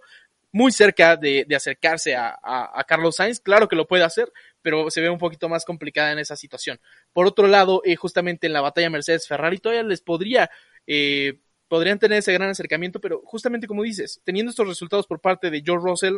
muy 0.54 0.72
cerca 0.72 1.18
de, 1.18 1.46
acercarse 1.54 2.16
a, 2.16 2.86
Carlos 2.88 3.16
Sainz. 3.16 3.40
Claro 3.40 3.68
que 3.68 3.76
lo 3.76 3.88
puede 3.88 4.04
hacer, 4.04 4.32
pero 4.62 4.90
se 4.92 5.02
ve 5.02 5.10
un 5.10 5.18
poquito 5.18 5.50
más 5.50 5.66
complicada 5.66 6.12
en 6.12 6.20
esa 6.20 6.36
situación. 6.36 6.80
Por 7.12 7.26
otro 7.26 7.48
lado, 7.48 7.82
eh, 7.84 7.96
justamente 7.96 8.48
en 8.48 8.54
la 8.54 8.62
batalla 8.62 8.90
Mercedes-Ferrari 8.92 9.58
todavía 9.58 9.84
les 9.84 10.02
podría, 10.02 10.52
eh, 10.86 11.40
podrían 11.68 11.98
tener 11.98 12.20
ese 12.20 12.34
gran 12.34 12.50
acercamiento, 12.50 13.02
pero 13.02 13.24
justamente 13.26 13.66
como 13.66 13.82
dices, 13.82 14.22
teniendo 14.24 14.52
estos 14.52 14.68
resultados 14.68 15.08
por 15.08 15.20
parte 15.20 15.50
de 15.50 15.64
George 15.66 15.88
Russell, 15.90 16.18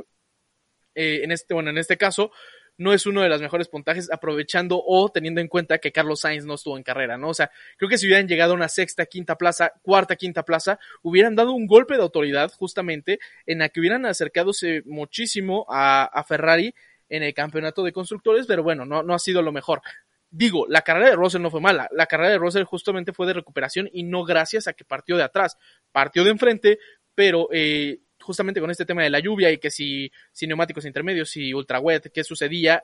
eh, 0.95 1.21
en 1.23 1.31
este, 1.31 1.53
bueno, 1.53 1.69
en 1.69 1.77
este 1.77 1.97
caso, 1.97 2.31
no 2.77 2.93
es 2.93 3.05
uno 3.05 3.21
de 3.21 3.29
los 3.29 3.41
mejores 3.41 3.67
puntajes, 3.67 4.11
aprovechando 4.11 4.81
o 4.85 5.09
teniendo 5.09 5.41
en 5.41 5.47
cuenta 5.47 5.77
que 5.77 5.91
Carlos 5.91 6.21
Sainz 6.21 6.45
no 6.45 6.55
estuvo 6.55 6.77
en 6.77 6.83
carrera, 6.83 7.17
¿no? 7.17 7.29
O 7.29 7.33
sea, 7.33 7.51
creo 7.77 7.89
que 7.89 7.97
si 7.97 8.07
hubieran 8.07 8.27
llegado 8.27 8.53
a 8.53 8.55
una 8.55 8.67
sexta, 8.67 9.05
quinta 9.05 9.37
plaza, 9.37 9.73
cuarta, 9.81 10.15
quinta 10.15 10.43
plaza, 10.43 10.79
hubieran 11.01 11.35
dado 11.35 11.53
un 11.53 11.67
golpe 11.67 11.95
de 11.95 12.01
autoridad 12.01 12.51
justamente 12.57 13.19
en 13.45 13.59
la 13.59 13.69
que 13.69 13.79
hubieran 13.79 14.05
acercadose 14.05 14.81
muchísimo 14.85 15.65
a, 15.69 16.05
a 16.05 16.23
Ferrari 16.23 16.73
en 17.09 17.23
el 17.23 17.33
campeonato 17.33 17.83
de 17.83 17.91
constructores, 17.91 18.47
pero 18.47 18.63
bueno, 18.63 18.85
no, 18.85 19.03
no 19.03 19.13
ha 19.13 19.19
sido 19.19 19.41
lo 19.41 19.51
mejor. 19.51 19.81
Digo, 20.29 20.65
la 20.67 20.81
carrera 20.81 21.09
de 21.09 21.15
Russell 21.15 21.41
no 21.41 21.51
fue 21.51 21.61
mala, 21.61 21.87
la 21.91 22.07
carrera 22.07 22.31
de 22.31 22.37
Russell 22.37 22.63
justamente 22.63 23.13
fue 23.13 23.27
de 23.27 23.33
recuperación 23.33 23.89
y 23.93 24.03
no 24.03 24.25
gracias 24.25 24.67
a 24.67 24.73
que 24.73 24.83
partió 24.83 25.15
de 25.15 25.23
atrás, 25.23 25.57
partió 25.91 26.23
de 26.23 26.31
enfrente, 26.31 26.79
pero 27.13 27.47
eh, 27.51 27.99
justamente 28.25 28.59
con 28.59 28.71
este 28.71 28.85
tema 28.85 29.03
de 29.03 29.09
la 29.09 29.19
lluvia 29.19 29.51
y 29.51 29.57
que 29.57 29.69
si, 29.69 30.11
si 30.31 30.47
neumáticos 30.47 30.85
intermedios 30.85 31.35
y 31.37 31.53
ultra 31.53 31.79
wet, 31.79 32.11
qué 32.11 32.23
sucedía, 32.23 32.83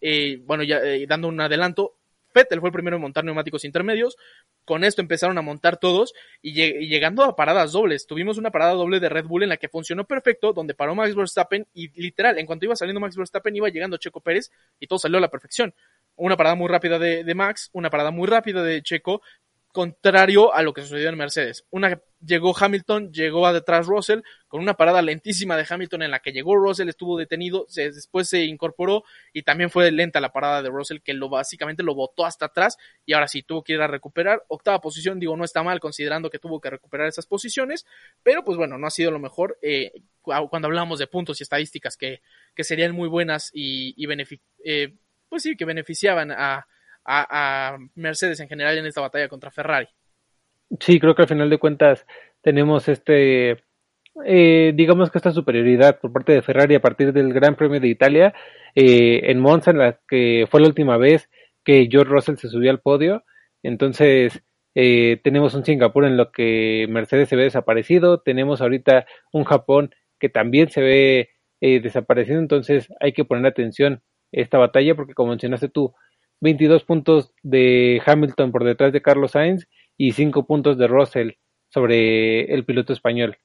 eh, 0.00 0.40
bueno, 0.44 0.62
ya 0.62 0.78
eh, 0.78 1.06
dando 1.08 1.28
un 1.28 1.40
adelanto, 1.40 1.96
Vettel 2.34 2.60
fue 2.60 2.68
el 2.68 2.72
primero 2.72 2.96
en 2.96 3.02
montar 3.02 3.24
neumáticos 3.24 3.64
intermedios, 3.64 4.16
con 4.64 4.84
esto 4.84 5.00
empezaron 5.00 5.36
a 5.38 5.42
montar 5.42 5.78
todos 5.78 6.12
y, 6.42 6.60
y, 6.62 6.88
llegando 6.88 7.24
a 7.24 7.34
paradas 7.34 7.72
dobles, 7.72 8.06
tuvimos 8.06 8.38
una 8.38 8.50
parada 8.50 8.74
doble 8.74 9.00
de 9.00 9.08
Red 9.08 9.26
Bull 9.26 9.42
en 9.42 9.48
la 9.48 9.56
que 9.56 9.68
funcionó 9.68 10.04
perfecto, 10.04 10.52
donde 10.52 10.74
paró 10.74 10.94
Max 10.94 11.14
Verstappen 11.14 11.66
y 11.74 11.88
literal, 12.00 12.38
en 12.38 12.46
cuanto 12.46 12.66
iba 12.66 12.76
saliendo 12.76 13.00
Max 13.00 13.16
Verstappen 13.16 13.56
iba 13.56 13.68
llegando 13.68 13.96
Checo 13.96 14.20
Pérez 14.20 14.50
y 14.78 14.86
todo 14.86 14.98
salió 14.98 15.18
a 15.18 15.20
la 15.20 15.30
perfección. 15.30 15.74
Una 16.16 16.36
parada 16.36 16.54
muy 16.54 16.68
rápida 16.68 16.98
de, 16.98 17.24
de 17.24 17.34
Max, 17.34 17.70
una 17.72 17.90
parada 17.90 18.10
muy 18.10 18.28
rápida 18.28 18.62
de 18.62 18.82
Checo, 18.82 19.22
contrario 19.72 20.52
a 20.54 20.62
lo 20.62 20.72
que 20.72 20.82
sucedió 20.82 21.08
en 21.08 21.16
Mercedes. 21.16 21.64
Una 21.70 22.00
llegó 22.24 22.54
Hamilton, 22.56 23.12
llegó 23.12 23.46
a 23.46 23.52
detrás 23.52 23.86
Russell, 23.86 24.20
con 24.48 24.60
una 24.60 24.74
parada 24.74 25.00
lentísima 25.00 25.56
de 25.56 25.66
Hamilton 25.68 26.02
en 26.02 26.10
la 26.10 26.20
que 26.20 26.32
llegó 26.32 26.56
Russell, 26.56 26.88
estuvo 26.88 27.16
detenido, 27.16 27.66
después 27.74 28.28
se 28.28 28.44
incorporó 28.44 29.04
y 29.32 29.42
también 29.42 29.70
fue 29.70 29.90
lenta 29.90 30.20
la 30.20 30.32
parada 30.32 30.62
de 30.62 30.68
Russell 30.68 30.98
que 30.98 31.14
lo 31.14 31.28
básicamente 31.28 31.82
lo 31.82 31.94
botó 31.94 32.26
hasta 32.26 32.46
atrás 32.46 32.76
y 33.06 33.12
ahora 33.12 33.28
sí 33.28 33.42
tuvo 33.42 33.62
que 33.62 33.74
ir 33.74 33.80
a 33.80 33.86
recuperar. 33.86 34.44
Octava 34.48 34.80
posición, 34.80 35.18
digo, 35.18 35.36
no 35.36 35.44
está 35.44 35.62
mal 35.62 35.80
considerando 35.80 36.30
que 36.30 36.38
tuvo 36.38 36.60
que 36.60 36.70
recuperar 36.70 37.08
esas 37.08 37.26
posiciones, 37.26 37.86
pero 38.22 38.44
pues 38.44 38.58
bueno, 38.58 38.76
no 38.76 38.86
ha 38.86 38.90
sido 38.90 39.10
lo 39.10 39.18
mejor 39.18 39.58
eh, 39.62 39.92
cuando 40.22 40.66
hablamos 40.66 40.98
de 40.98 41.06
puntos 41.06 41.40
y 41.40 41.44
estadísticas 41.44 41.96
que, 41.96 42.20
que 42.54 42.64
serían 42.64 42.92
muy 42.92 43.08
buenas 43.08 43.50
y, 43.54 43.94
y 43.96 44.08
eh, 44.64 44.94
pues 45.28 45.42
sí, 45.42 45.56
que 45.56 45.64
beneficiaban 45.64 46.32
a, 46.32 46.66
a, 47.04 47.76
Mercedes 47.94 48.40
en 48.40 48.48
general 48.48 48.78
en 48.78 48.86
esta 48.86 49.00
batalla 49.00 49.28
contra 49.28 49.50
Ferrari. 49.50 49.88
Sí, 50.78 51.00
creo 51.00 51.14
que 51.14 51.22
al 51.22 51.28
final 51.28 51.50
de 51.50 51.58
cuentas 51.58 52.06
tenemos 52.42 52.88
este, 52.88 53.64
eh, 54.24 54.72
digamos 54.74 55.10
que 55.10 55.18
esta 55.18 55.32
superioridad 55.32 55.98
por 55.98 56.12
parte 56.12 56.32
de 56.32 56.42
Ferrari 56.42 56.76
a 56.76 56.80
partir 56.80 57.12
del 57.12 57.32
Gran 57.32 57.56
Premio 57.56 57.80
de 57.80 57.88
Italia 57.88 58.34
eh, 58.74 59.20
en 59.24 59.40
Monza, 59.40 59.72
en 59.72 59.78
la 59.78 59.98
que 60.08 60.46
fue 60.50 60.60
la 60.60 60.68
última 60.68 60.96
vez 60.96 61.28
que 61.64 61.88
George 61.90 62.10
Russell 62.12 62.36
se 62.36 62.48
subió 62.48 62.70
al 62.70 62.80
podio. 62.80 63.24
Entonces, 63.62 64.42
eh, 64.74 65.20
tenemos 65.24 65.54
un 65.54 65.64
Singapur 65.64 66.04
en 66.04 66.16
lo 66.16 66.30
que 66.30 66.86
Mercedes 66.88 67.28
se 67.28 67.36
ve 67.36 67.44
desaparecido, 67.44 68.20
tenemos 68.20 68.60
ahorita 68.60 69.06
un 69.32 69.44
Japón 69.44 69.94
que 70.18 70.28
también 70.28 70.70
se 70.70 70.80
ve 70.80 71.30
eh, 71.60 71.80
desaparecido, 71.80 72.38
entonces 72.38 72.88
hay 73.00 73.12
que 73.12 73.24
poner 73.24 73.46
atención 73.46 73.94
a 73.94 74.00
esta 74.32 74.58
batalla 74.58 74.94
porque 74.94 75.14
como 75.14 75.30
mencionaste 75.30 75.68
tú, 75.68 75.92
22 76.40 76.84
puntos 76.84 77.32
de 77.42 78.02
Hamilton 78.04 78.52
por 78.52 78.64
detrás 78.64 78.92
de 78.92 79.02
Carlos 79.02 79.32
Sainz 79.32 79.68
y 79.96 80.12
5 80.12 80.46
puntos 80.46 80.78
de 80.78 80.86
Russell 80.86 81.32
sobre 81.68 82.52
el 82.52 82.64
piloto 82.64 82.92
español. 82.92 83.38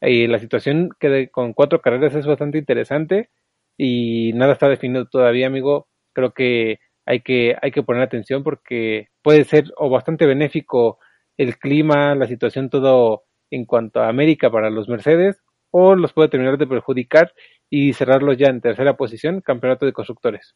Y 0.00 0.26
la 0.26 0.38
situación 0.38 0.90
que 0.98 1.08
de, 1.08 1.30
con 1.30 1.54
cuatro 1.54 1.80
carreras 1.80 2.14
es 2.14 2.26
bastante 2.26 2.58
interesante 2.58 3.30
y 3.76 4.32
nada 4.34 4.52
está 4.52 4.68
definido 4.68 5.06
todavía, 5.06 5.46
amigo. 5.46 5.88
Creo 6.12 6.32
que 6.32 6.78
hay 7.06 7.20
que, 7.20 7.56
hay 7.60 7.70
que 7.70 7.82
poner 7.82 8.02
atención 8.02 8.42
porque 8.42 9.08
puede 9.22 9.44
ser 9.44 9.64
o 9.76 9.88
bastante 9.90 10.26
benéfico 10.26 10.98
el 11.36 11.58
clima, 11.58 12.14
la 12.14 12.26
situación, 12.26 12.70
todo 12.70 13.24
en 13.50 13.64
cuanto 13.64 14.00
a 14.00 14.08
América 14.08 14.50
para 14.50 14.70
los 14.70 14.88
Mercedes, 14.88 15.42
o 15.70 15.94
los 15.96 16.12
puede 16.12 16.28
terminar 16.28 16.58
de 16.58 16.66
perjudicar 16.66 17.32
y 17.70 17.92
cerrarlos 17.94 18.36
ya 18.36 18.48
en 18.48 18.60
tercera 18.60 18.96
posición, 18.96 19.40
campeonato 19.40 19.86
de 19.86 19.92
constructores. 19.92 20.54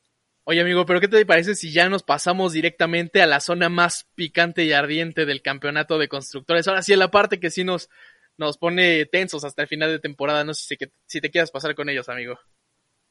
Oye 0.51 0.62
amigo, 0.62 0.86
pero 0.86 0.99
¿qué 0.99 1.09
te 1.09 1.26
parece 1.26 1.55
si 1.55 1.72
ya 1.72 1.90
nos 1.90 2.03
pasamos 2.03 2.55
directamente 2.55 3.20
a 3.20 3.26
la 3.26 3.38
zona 3.38 3.68
más 3.68 4.09
picante 4.14 4.64
y 4.64 4.72
ardiente 4.72 5.26
del 5.26 5.42
campeonato 5.42 5.99
de 5.99 6.09
constructores? 6.09 6.66
Ahora 6.66 6.80
sí, 6.80 6.96
la 6.96 7.11
parte 7.11 7.38
que 7.38 7.51
sí 7.51 7.64
nos, 7.64 7.90
nos 8.38 8.57
pone 8.57 9.05
tensos 9.05 9.44
hasta 9.44 9.61
el 9.61 9.68
final 9.68 9.90
de 9.90 9.99
temporada. 9.99 10.44
No 10.44 10.55
sé 10.55 10.74
si, 10.74 10.86
si 11.05 11.20
te 11.20 11.30
quieras 11.30 11.51
pasar 11.51 11.74
con 11.74 11.90
ellos, 11.90 12.09
amigo. 12.09 12.38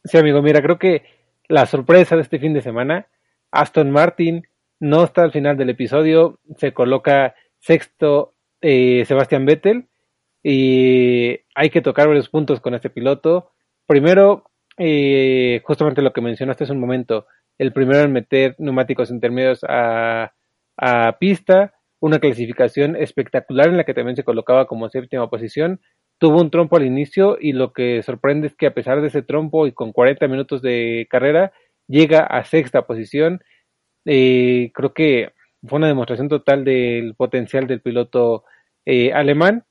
Sí, 0.03 0.17
amigo, 0.17 0.41
mira, 0.41 0.63
creo 0.63 0.79
que 0.79 1.03
la 1.47 1.67
sorpresa 1.67 2.15
de 2.15 2.23
este 2.23 2.39
fin 2.39 2.55
de 2.55 2.63
semana, 2.63 3.07
Aston 3.51 3.91
Martin 3.91 4.47
no 4.79 5.03
está 5.03 5.21
al 5.21 5.31
final 5.31 5.57
del 5.57 5.69
episodio, 5.69 6.39
se 6.57 6.73
coloca 6.73 7.35
sexto 7.59 8.33
eh, 8.61 9.05
Sebastián 9.05 9.45
Vettel 9.45 9.89
y 10.41 11.39
hay 11.53 11.69
que 11.69 11.83
tocar 11.83 12.07
varios 12.07 12.29
puntos 12.29 12.61
con 12.61 12.73
este 12.73 12.89
piloto. 12.89 13.51
Primero, 13.85 14.49
eh, 14.77 15.61
justamente 15.63 16.01
lo 16.01 16.13
que 16.13 16.21
mencionaste 16.21 16.63
hace 16.63 16.73
un 16.73 16.79
momento, 16.79 17.27
el 17.57 17.73
primero 17.73 17.99
en 17.99 18.13
meter 18.13 18.55
neumáticos 18.59 19.09
intermedios 19.11 19.63
a, 19.67 20.33
a 20.77 21.17
pista, 21.19 21.73
una 21.99 22.19
clasificación 22.19 22.95
espectacular 22.95 23.69
en 23.69 23.77
la 23.77 23.83
que 23.83 23.93
también 23.93 24.15
se 24.15 24.23
colocaba 24.23 24.67
como 24.67 24.89
séptima 24.89 25.29
posición, 25.29 25.81
tuvo 26.19 26.41
un 26.41 26.51
trompo 26.51 26.77
al 26.77 26.85
inicio 26.85 27.37
y 27.39 27.53
lo 27.53 27.73
que 27.73 28.01
sorprende 28.03 28.47
es 28.47 28.55
que 28.55 28.67
a 28.67 28.73
pesar 28.73 29.01
de 29.01 29.07
ese 29.07 29.21
trompo 29.21 29.67
y 29.67 29.71
con 29.71 29.91
40 29.91 30.27
minutos 30.27 30.61
de 30.61 31.07
carrera, 31.09 31.51
llega 31.87 32.21
a 32.21 32.43
sexta 32.43 32.85
posición. 32.85 33.41
Eh, 34.05 34.71
creo 34.73 34.93
que 34.93 35.33
fue 35.63 35.77
una 35.77 35.87
demostración 35.87 36.29
total 36.29 36.63
del 36.63 37.15
potencial 37.15 37.67
del 37.67 37.81
piloto 37.81 38.45
eh, 38.85 39.13
alemán 39.13 39.65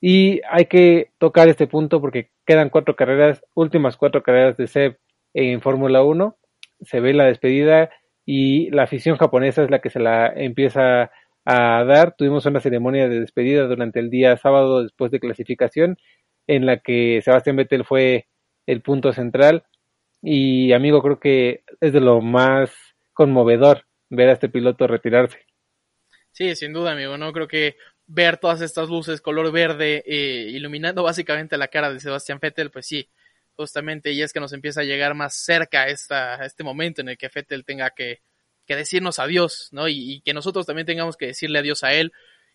y 0.00 0.40
hay 0.48 0.66
que 0.66 1.10
tocar 1.18 1.48
este 1.48 1.66
punto 1.66 2.00
porque 2.00 2.30
quedan 2.46 2.70
cuatro 2.70 2.96
carreras, 2.96 3.42
últimas 3.54 3.96
cuatro 3.96 4.22
carreras 4.22 4.56
de 4.56 4.66
Seb 4.66 4.98
en 5.34 5.60
Fórmula 5.60 6.02
1. 6.02 6.36
Se 6.82 7.00
ve 7.00 7.12
la 7.12 7.24
despedida 7.24 7.90
y 8.24 8.70
la 8.70 8.84
afición 8.84 9.16
japonesa 9.16 9.64
es 9.64 9.70
la 9.70 9.80
que 9.80 9.90
se 9.90 9.98
la 9.98 10.28
empieza 10.28 11.10
a 11.44 11.84
dar. 11.84 12.14
Tuvimos 12.16 12.46
una 12.46 12.60
ceremonia 12.60 13.08
de 13.08 13.20
despedida 13.20 13.66
durante 13.66 13.98
el 13.98 14.10
día 14.10 14.36
sábado 14.36 14.82
después 14.82 15.10
de 15.10 15.20
clasificación 15.20 15.96
en 16.46 16.66
la 16.66 16.78
que 16.78 17.20
Sebastián 17.24 17.56
Vettel 17.56 17.84
fue 17.84 18.26
el 18.66 18.82
punto 18.82 19.12
central 19.12 19.64
y 20.22 20.72
amigo 20.72 21.02
creo 21.02 21.18
que 21.20 21.62
es 21.80 21.92
de 21.92 22.00
lo 22.00 22.20
más 22.20 22.70
conmovedor 23.12 23.84
ver 24.10 24.28
a 24.28 24.32
este 24.32 24.48
piloto 24.48 24.86
retirarse. 24.86 25.38
Sí, 26.32 26.54
sin 26.54 26.72
duda, 26.72 26.92
amigo, 26.92 27.18
no 27.18 27.32
creo 27.32 27.48
que 27.48 27.76
ver 28.08 28.38
todas 28.38 28.62
estas 28.62 28.88
luces 28.88 29.20
color 29.20 29.52
verde 29.52 30.02
eh, 30.06 30.48
iluminando 30.50 31.02
básicamente 31.02 31.58
la 31.58 31.68
cara 31.68 31.92
de 31.92 32.00
Sebastián 32.00 32.38
Vettel, 32.40 32.70
pues 32.70 32.86
sí, 32.86 33.08
justamente, 33.54 34.12
y 34.12 34.22
es 34.22 34.32
que 34.32 34.40
nos 34.40 34.52
empieza 34.52 34.80
a 34.80 34.84
llegar 34.84 35.14
más 35.14 35.34
cerca 35.34 35.88
esta, 35.88 36.44
este 36.44 36.64
momento 36.64 37.02
en 37.02 37.10
el 37.10 37.18
que 37.18 37.28
Vettel 37.32 37.64
tenga 37.64 37.90
que, 37.90 38.22
que 38.66 38.76
decirnos 38.76 39.18
adiós, 39.18 39.68
¿no? 39.72 39.88
Y, 39.88 40.22
que 40.24 40.32
nosotros 40.32 40.64
también 40.66 40.86
tengamos 40.86 41.16
que 41.16 41.26
decirle 41.26 41.58
adiós 41.58 41.84
a 41.84 41.92
él, 41.92 42.12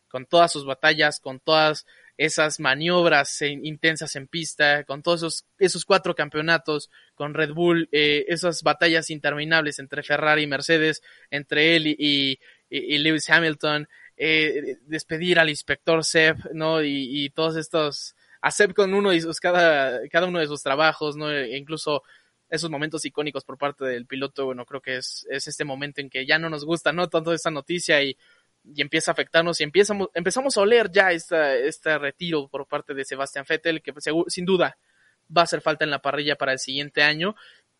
con 0.08 0.26
todas 0.26 0.52
sus 0.52 0.66
batallas, 0.66 1.20
con 1.20 1.40
todas 1.40 1.86
esas 2.18 2.60
maniobras 2.60 3.42
en, 3.42 3.66
intensas 3.66 4.16
en 4.16 4.28
pista, 4.28 4.84
con 4.86 5.04
todos 5.04 5.22
esos, 5.22 5.46
esos 5.60 5.86
cuatro 5.86 6.16
campeonatos, 6.16 6.90
con 7.16 7.34
Red 7.34 7.54
Bull, 7.54 7.90
eh, 7.92 8.26
esas 8.28 8.64
batallas 8.64 9.10
interminables 9.10 9.80
entre 9.80 10.04
Ferrari 10.04 10.44
y 10.44 10.48
Mercedes, 10.48 11.04
entre 11.30 11.76
él 11.76 11.88
y, 11.88 12.40
y 12.70 12.98
Lewis 13.00 13.30
Hamilton, 13.30 13.88
eh, 14.26 14.78
despedir 14.86 15.38
al 15.38 15.50
inspector 15.50 16.02
Seb, 16.06 16.38
¿no? 16.54 16.82
Y, 16.82 17.26
y, 17.26 17.30
todos 17.30 17.58
estos 17.58 18.16
a 18.42 18.52
con 18.74 18.94
uno 18.94 19.10
de 19.10 19.20
sus, 19.20 19.42
cada, 19.42 20.08
cada 20.08 20.28
uno 20.28 20.40
de 20.40 20.48
sus 20.48 20.64
trabajos, 20.64 21.18
¿no? 21.18 21.30
E 21.30 21.58
incluso 21.58 22.04
esos 22.50 22.70
momentos 22.70 23.04
icónicos 23.04 23.44
por 23.44 23.58
parte 23.58 23.84
del 23.84 24.06
piloto, 24.06 24.46
bueno, 24.46 24.66
creo 24.66 24.80
que 24.80 24.96
es, 24.96 25.28
es 25.30 25.50
este 25.50 25.66
momento 25.66 26.00
en 26.00 26.10
que 26.10 26.26
ya 26.26 26.40
no 26.40 26.50
nos 26.50 26.64
gusta, 26.64 26.94
¿no? 26.94 27.10
Tanto 27.10 27.34
esta 27.34 27.52
noticia 27.52 28.02
y, 28.02 28.16
y 28.64 28.82
empieza 28.82 29.12
a 29.12 29.14
afectarnos 29.14 29.60
y 29.60 29.66
empezamos, 29.66 30.08
empezamos 30.14 30.56
a 30.56 30.62
oler 30.62 30.90
ya 30.90 31.12
esta, 31.12 31.56
este 31.56 31.98
retiro 31.98 32.48
por 32.48 32.66
parte 32.66 32.94
de 32.94 33.04
Sebastián 33.04 33.46
Vettel, 33.48 33.82
que 33.82 33.94
sin 34.28 34.46
duda 34.46 34.78
va 35.36 35.42
a 35.42 35.44
hacer 35.44 35.60
falta 35.60 35.84
en 35.84 35.92
la 35.92 36.02
parrilla 36.02 36.38
para 36.38 36.54
el 36.54 36.60
siguiente 36.60 37.04
año 37.04 37.36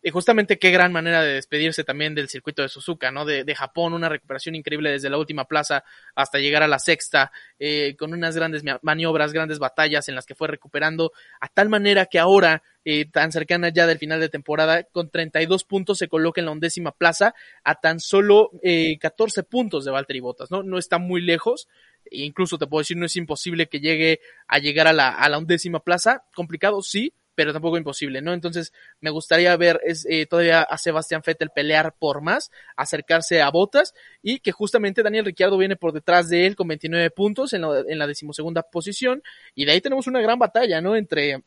y 0.06 0.10
justamente 0.10 0.58
qué 0.58 0.70
gran 0.70 0.92
manera 0.92 1.22
de 1.22 1.32
despedirse 1.32 1.82
también 1.82 2.14
del 2.14 2.28
circuito 2.28 2.60
de 2.60 2.68
Suzuka, 2.68 3.10
¿no? 3.10 3.24
De, 3.24 3.42
de 3.42 3.54
Japón, 3.54 3.94
una 3.94 4.10
recuperación 4.10 4.54
increíble 4.54 4.90
desde 4.90 5.08
la 5.08 5.16
última 5.16 5.46
plaza 5.46 5.82
hasta 6.14 6.38
llegar 6.38 6.62
a 6.62 6.68
la 6.68 6.78
sexta, 6.78 7.32
eh, 7.58 7.96
con 7.98 8.12
unas 8.12 8.36
grandes 8.36 8.62
maniobras, 8.82 9.32
grandes 9.32 9.58
batallas 9.58 10.10
en 10.10 10.14
las 10.14 10.26
que 10.26 10.34
fue 10.34 10.46
recuperando, 10.46 11.12
a 11.40 11.48
tal 11.48 11.70
manera 11.70 12.04
que 12.04 12.18
ahora, 12.18 12.62
eh, 12.84 13.06
tan 13.10 13.32
cercana 13.32 13.70
ya 13.70 13.86
del 13.86 13.96
final 13.98 14.20
de 14.20 14.28
temporada, 14.28 14.82
con 14.82 15.08
32 15.08 15.64
puntos 15.64 15.96
se 15.96 16.08
coloca 16.08 16.38
en 16.38 16.44
la 16.44 16.52
undécima 16.52 16.92
plaza, 16.92 17.34
a 17.64 17.76
tan 17.76 17.98
solo 17.98 18.50
eh, 18.62 18.98
14 18.98 19.42
puntos 19.44 19.86
de 19.86 19.90
Valtteri 19.90 20.20
Bottas, 20.20 20.50
¿no? 20.50 20.62
No 20.62 20.76
está 20.76 20.98
muy 20.98 21.22
lejos, 21.22 21.66
e 22.04 22.24
incluso 22.24 22.58
te 22.58 22.66
puedo 22.66 22.82
decir, 22.82 22.98
no 22.98 23.06
es 23.06 23.16
imposible 23.16 23.68
que 23.68 23.80
llegue 23.80 24.20
a 24.48 24.58
llegar 24.58 24.86
a 24.86 24.92
la, 24.92 25.08
a 25.08 25.30
la 25.30 25.38
undécima 25.38 25.80
plaza, 25.80 26.26
complicado, 26.34 26.82
sí, 26.82 27.14
pero 27.34 27.52
tampoco 27.52 27.76
imposible, 27.76 28.22
¿no? 28.22 28.32
Entonces 28.32 28.72
me 29.00 29.10
gustaría 29.10 29.56
ver 29.56 29.80
eh, 29.84 30.26
todavía 30.26 30.62
a 30.62 30.78
Sebastián 30.78 31.22
Vettel 31.24 31.50
pelear 31.50 31.94
por 31.98 32.20
más, 32.22 32.50
acercarse 32.76 33.42
a 33.42 33.50
Botas 33.50 33.94
y 34.22 34.40
que 34.40 34.52
justamente 34.52 35.02
Daniel 35.02 35.24
Ricciardo 35.24 35.58
viene 35.58 35.76
por 35.76 35.92
detrás 35.92 36.28
de 36.28 36.46
él 36.46 36.56
con 36.56 36.68
29 36.68 37.10
puntos 37.10 37.52
en 37.52 37.64
en 37.64 37.98
la 37.98 38.06
decimosegunda 38.06 38.62
posición 38.62 39.22
y 39.54 39.64
de 39.64 39.72
ahí 39.72 39.80
tenemos 39.80 40.06
una 40.06 40.20
gran 40.20 40.38
batalla, 40.38 40.80
¿no? 40.80 40.96
Entre 40.96 41.42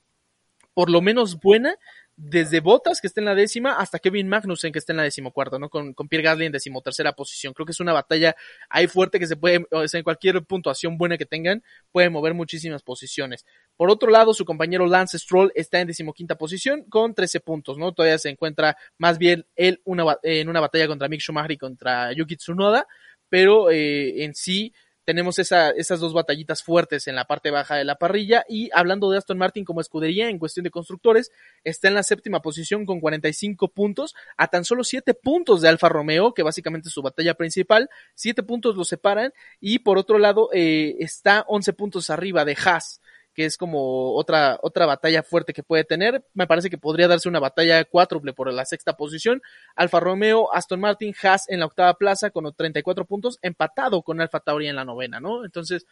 por 0.73 0.89
lo 0.89 1.01
menos 1.01 1.39
buena 1.39 1.75
desde 2.17 2.61
Botas, 2.61 2.99
que 2.99 3.05
está 3.05 3.21
en 3.21 3.25
la 3.25 3.35
décima, 3.35 3.77
hasta 3.77 3.99
Kevin 3.99 4.27
Magnussen, 4.27 4.73
que 4.73 4.79
está 4.79 4.91
en 4.91 4.97
la 4.97 5.03
decimocuarta, 5.03 5.59
¿no? 5.59 5.69
Con, 5.69 5.93
con 5.93 6.07
Pierre 6.07 6.23
Gasly 6.23 6.47
en 6.47 6.51
decimotercera 6.51 7.13
posición. 7.13 7.53
Creo 7.53 7.67
que 7.67 7.73
es 7.73 7.79
una 7.79 7.93
batalla 7.93 8.35
ahí 8.69 8.87
fuerte 8.87 9.19
que 9.19 9.27
se 9.27 9.35
puede, 9.35 9.67
o 9.69 9.87
sea, 9.87 9.99
en 9.99 10.03
cualquier 10.03 10.43
puntuación 10.43 10.97
buena 10.97 11.15
que 11.17 11.27
tengan, 11.27 11.63
puede 11.91 12.09
mover 12.09 12.33
muchísimas 12.33 12.81
posiciones. 12.81 13.45
Por 13.75 13.91
otro 13.91 14.09
lado, 14.09 14.33
su 14.33 14.45
compañero 14.45 14.87
Lance 14.87 15.19
Stroll 15.19 15.51
está 15.53 15.79
en 15.79 15.87
decimoquinta 15.87 16.39
posición 16.39 16.83
con 16.89 17.13
13 17.13 17.39
puntos, 17.39 17.77
¿no? 17.77 17.91
Todavía 17.91 18.17
se 18.17 18.29
encuentra 18.29 18.75
más 18.97 19.19
bien 19.19 19.45
él 19.55 19.79
en 20.23 20.49
una 20.49 20.59
batalla 20.59 20.87
contra 20.87 21.07
Mick 21.07 21.21
Schumacher 21.21 21.51
y 21.51 21.57
contra 21.57 22.11
Yuki 22.13 22.35
Tsunoda, 22.35 22.87
pero 23.29 23.69
eh, 23.69 24.23
en 24.23 24.33
sí 24.33 24.73
tenemos 25.07 25.39
esa, 25.39 25.69
esas 25.69 26.01
dos 26.01 26.11
batallitas 26.11 26.61
fuertes 26.61 27.07
en 27.07 27.15
la 27.15 27.23
parte 27.23 27.49
baja 27.49 27.77
de 27.77 27.85
la 27.85 27.95
parrilla. 27.95 28.43
Y 28.49 28.69
hablando 28.73 29.09
de 29.09 29.17
Aston 29.17 29.37
Martin 29.37 29.63
como 29.63 29.79
escudería 29.79 30.27
en 30.27 30.37
cuestión 30.37 30.65
de 30.65 30.69
constructores, 30.69 31.31
está 31.63 31.87
en 31.87 31.93
la 31.93 32.03
séptima 32.03 32.41
posición 32.41 32.85
con 32.85 32.99
45 32.99 33.69
puntos, 33.69 34.15
a 34.35 34.49
tan 34.49 34.65
solo 34.65 34.83
7 34.83 35.13
puntos 35.13 35.61
de 35.61 35.69
Alfa 35.69 35.87
Romeo, 35.87 36.33
que 36.33 36.43
básicamente 36.43 36.89
es 36.89 36.93
su 36.93 37.01
batalla 37.01 37.35
principal, 37.35 37.89
7 38.15 38.43
puntos 38.43 38.75
lo 38.75 38.83
separan 38.83 39.31
y 39.61 39.79
por 39.79 39.97
otro 39.97 40.17
lado 40.19 40.49
eh, 40.51 40.97
está 40.99 41.45
11 41.47 41.71
puntos 41.71 42.09
arriba 42.09 42.43
de 42.43 42.57
Haas 42.61 42.99
que 43.37 43.45
es 43.45 43.55
como 43.55 44.15
otra, 44.15 44.57
otra 44.63 44.87
batalla 44.87 45.21
fuerte 45.21 45.53
que 45.53 45.61
puede 45.61 45.83
tener. 45.83 46.25
Me 46.33 46.47
parece 46.47 46.71
que 46.71 46.79
podría 46.79 47.07
darse 47.07 47.29
una 47.29 47.39
batalla 47.39 47.85
cuádruple 47.85 48.33
por 48.33 48.51
la 48.51 48.65
sexta 48.65 48.97
posición. 48.97 49.43
Alfa 49.75 49.99
Romeo, 49.99 50.51
Aston 50.51 50.79
Martin, 50.79 51.13
Haas 51.21 51.47
en 51.47 51.59
la 51.59 51.67
octava 51.67 51.93
plaza 51.93 52.31
con 52.31 52.51
34 52.51 53.05
puntos, 53.05 53.37
empatado 53.43 54.01
con 54.01 54.19
Alfa 54.21 54.39
Tauri 54.39 54.67
en 54.67 54.75
la 54.75 54.85
novena, 54.85 55.19
¿no? 55.19 55.45
Entonces, 55.45 55.85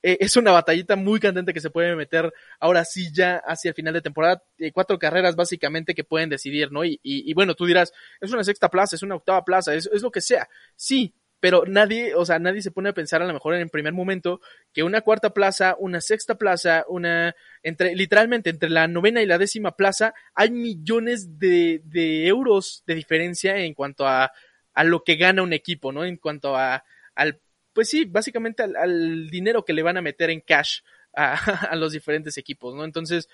eh, 0.00 0.18
es 0.20 0.36
una 0.36 0.52
batallita 0.52 0.94
muy 0.94 1.18
candente 1.18 1.52
que 1.52 1.60
se 1.60 1.70
puede 1.70 1.96
meter 1.96 2.32
ahora 2.60 2.84
sí 2.84 3.08
ya 3.12 3.38
hacia 3.38 3.70
el 3.70 3.74
final 3.74 3.92
de 3.92 4.02
temporada. 4.02 4.44
Eh, 4.56 4.70
cuatro 4.70 4.96
carreras 4.96 5.34
básicamente 5.34 5.92
que 5.92 6.04
pueden 6.04 6.28
decidir, 6.28 6.70
¿no? 6.70 6.84
Y, 6.84 7.00
y, 7.02 7.34
bueno, 7.34 7.56
tú 7.56 7.66
dirás, 7.66 7.92
es 8.20 8.30
una 8.30 8.44
sexta 8.44 8.68
plaza, 8.68 8.94
es 8.94 9.02
una 9.02 9.16
octava 9.16 9.44
plaza, 9.44 9.74
es, 9.74 9.90
es 9.92 10.02
lo 10.02 10.12
que 10.12 10.20
sea. 10.20 10.48
Sí, 10.76 11.16
pero 11.40 11.64
nadie, 11.66 12.14
o 12.14 12.24
sea, 12.24 12.38
nadie 12.38 12.62
se 12.62 12.70
pone 12.70 12.88
a 12.88 12.94
pensar 12.94 13.22
a 13.22 13.26
lo 13.26 13.32
mejor 13.32 13.54
en 13.54 13.60
el 13.60 13.68
primer 13.68 13.92
momento 13.92 14.40
que 14.72 14.82
una 14.82 15.02
cuarta 15.02 15.30
plaza, 15.30 15.76
una 15.78 16.00
sexta 16.00 16.36
plaza, 16.36 16.84
una, 16.88 17.34
entre, 17.62 17.94
literalmente 17.94 18.50
entre 18.50 18.70
la 18.70 18.88
novena 18.88 19.22
y 19.22 19.26
la 19.26 19.38
décima 19.38 19.76
plaza, 19.76 20.14
hay 20.34 20.50
millones 20.50 21.38
de, 21.38 21.82
de 21.84 22.26
euros 22.26 22.82
de 22.86 22.94
diferencia 22.94 23.58
en 23.58 23.74
cuanto 23.74 24.06
a, 24.06 24.32
a 24.72 24.84
lo 24.84 25.04
que 25.04 25.16
gana 25.16 25.42
un 25.42 25.52
equipo, 25.52 25.92
¿no? 25.92 26.04
En 26.04 26.16
cuanto 26.16 26.56
a, 26.56 26.84
al, 27.14 27.40
pues 27.72 27.90
sí, 27.90 28.06
básicamente 28.06 28.62
al, 28.62 28.76
al 28.76 29.28
dinero 29.28 29.64
que 29.64 29.74
le 29.74 29.82
van 29.82 29.98
a 29.98 30.02
meter 30.02 30.30
en 30.30 30.40
cash 30.40 30.80
a, 31.14 31.34
a, 31.70 31.76
los 31.76 31.92
diferentes 31.92 32.38
equipos, 32.38 32.74
¿no? 32.74 32.84
Entonces, 32.84 33.28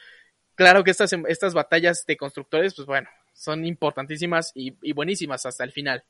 claro 0.54 0.82
que 0.82 0.90
estas, 0.90 1.12
estas 1.28 1.54
batallas 1.54 2.04
de 2.06 2.16
constructores, 2.16 2.74
pues 2.74 2.86
bueno, 2.86 3.08
son 3.32 3.64
importantísimas 3.64 4.52
y, 4.54 4.76
y 4.82 4.92
buenísimas 4.92 5.46
hasta 5.46 5.64
el 5.64 5.70
final. 5.70 6.04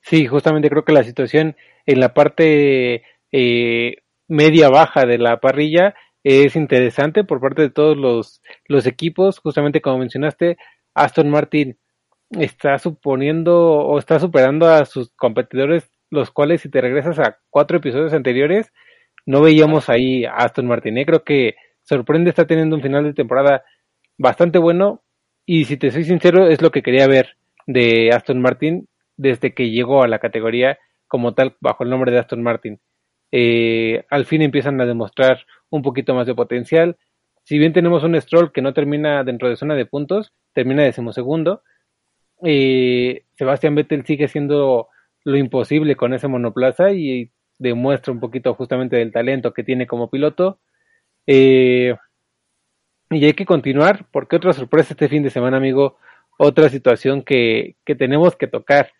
Sí, 0.00 0.26
justamente 0.26 0.70
creo 0.70 0.84
que 0.84 0.92
la 0.92 1.04
situación 1.04 1.56
en 1.86 2.00
la 2.00 2.14
parte 2.14 3.02
eh, 3.32 3.96
media-baja 4.28 5.06
de 5.06 5.18
la 5.18 5.40
parrilla 5.40 5.94
es 6.24 6.56
interesante 6.56 7.24
por 7.24 7.40
parte 7.40 7.62
de 7.62 7.70
todos 7.70 7.96
los, 7.96 8.42
los 8.66 8.86
equipos. 8.86 9.38
Justamente 9.38 9.80
como 9.80 9.98
mencionaste, 9.98 10.56
Aston 10.94 11.30
Martin 11.30 11.78
está 12.30 12.78
suponiendo 12.78 13.58
o 13.58 13.98
está 13.98 14.18
superando 14.20 14.68
a 14.68 14.84
sus 14.84 15.10
competidores, 15.16 15.90
los 16.10 16.30
cuales 16.30 16.60
si 16.60 16.70
te 16.70 16.80
regresas 16.80 17.18
a 17.18 17.38
cuatro 17.50 17.78
episodios 17.78 18.12
anteriores, 18.12 18.72
no 19.26 19.42
veíamos 19.42 19.88
ahí 19.88 20.24
a 20.24 20.34
Aston 20.34 20.66
Martin. 20.66 20.98
¿eh? 20.98 21.06
Creo 21.06 21.24
que 21.24 21.56
sorprende, 21.82 22.30
está 22.30 22.46
teniendo 22.46 22.76
un 22.76 22.82
final 22.82 23.04
de 23.04 23.14
temporada 23.14 23.64
bastante 24.18 24.58
bueno 24.58 25.02
y 25.46 25.64
si 25.64 25.76
te 25.76 25.90
soy 25.90 26.04
sincero 26.04 26.48
es 26.48 26.62
lo 26.62 26.70
que 26.70 26.82
quería 26.82 27.06
ver 27.06 27.36
de 27.66 28.10
Aston 28.12 28.40
Martin 28.40 28.88
desde 29.20 29.52
que 29.52 29.70
llegó 29.70 30.02
a 30.02 30.08
la 30.08 30.18
categoría 30.18 30.78
como 31.06 31.34
tal 31.34 31.54
bajo 31.60 31.84
el 31.84 31.90
nombre 31.90 32.10
de 32.10 32.18
Aston 32.18 32.42
Martin. 32.42 32.80
Eh, 33.30 34.04
al 34.08 34.24
fin 34.24 34.42
empiezan 34.42 34.80
a 34.80 34.86
demostrar 34.86 35.44
un 35.68 35.82
poquito 35.82 36.14
más 36.14 36.26
de 36.26 36.34
potencial. 36.34 36.96
Si 37.44 37.58
bien 37.58 37.72
tenemos 37.72 38.02
un 38.02 38.18
Stroll 38.20 38.50
que 38.50 38.62
no 38.62 38.72
termina 38.72 39.22
dentro 39.22 39.48
de 39.48 39.56
zona 39.56 39.74
de 39.74 39.84
puntos, 39.84 40.32
termina 40.54 40.84
decimosegundo. 40.84 41.62
Eh, 42.42 43.24
Sebastián 43.34 43.74
Vettel 43.74 44.06
sigue 44.06 44.24
haciendo 44.24 44.88
lo 45.24 45.36
imposible 45.36 45.96
con 45.96 46.14
ese 46.14 46.26
monoplaza 46.26 46.92
y 46.92 47.30
demuestra 47.58 48.12
un 48.14 48.20
poquito 48.20 48.54
justamente 48.54 48.96
del 48.96 49.12
talento 49.12 49.52
que 49.52 49.64
tiene 49.64 49.86
como 49.86 50.08
piloto. 50.08 50.60
Eh, 51.26 51.94
y 53.10 53.24
hay 53.24 53.34
que 53.34 53.44
continuar, 53.44 54.06
porque 54.12 54.36
otra 54.36 54.54
sorpresa 54.54 54.94
este 54.94 55.08
fin 55.08 55.22
de 55.22 55.30
semana, 55.30 55.58
amigo, 55.58 55.98
otra 56.38 56.70
situación 56.70 57.22
que, 57.22 57.76
que 57.84 57.94
tenemos 57.94 58.34
que 58.34 58.46
tocar 58.46 58.92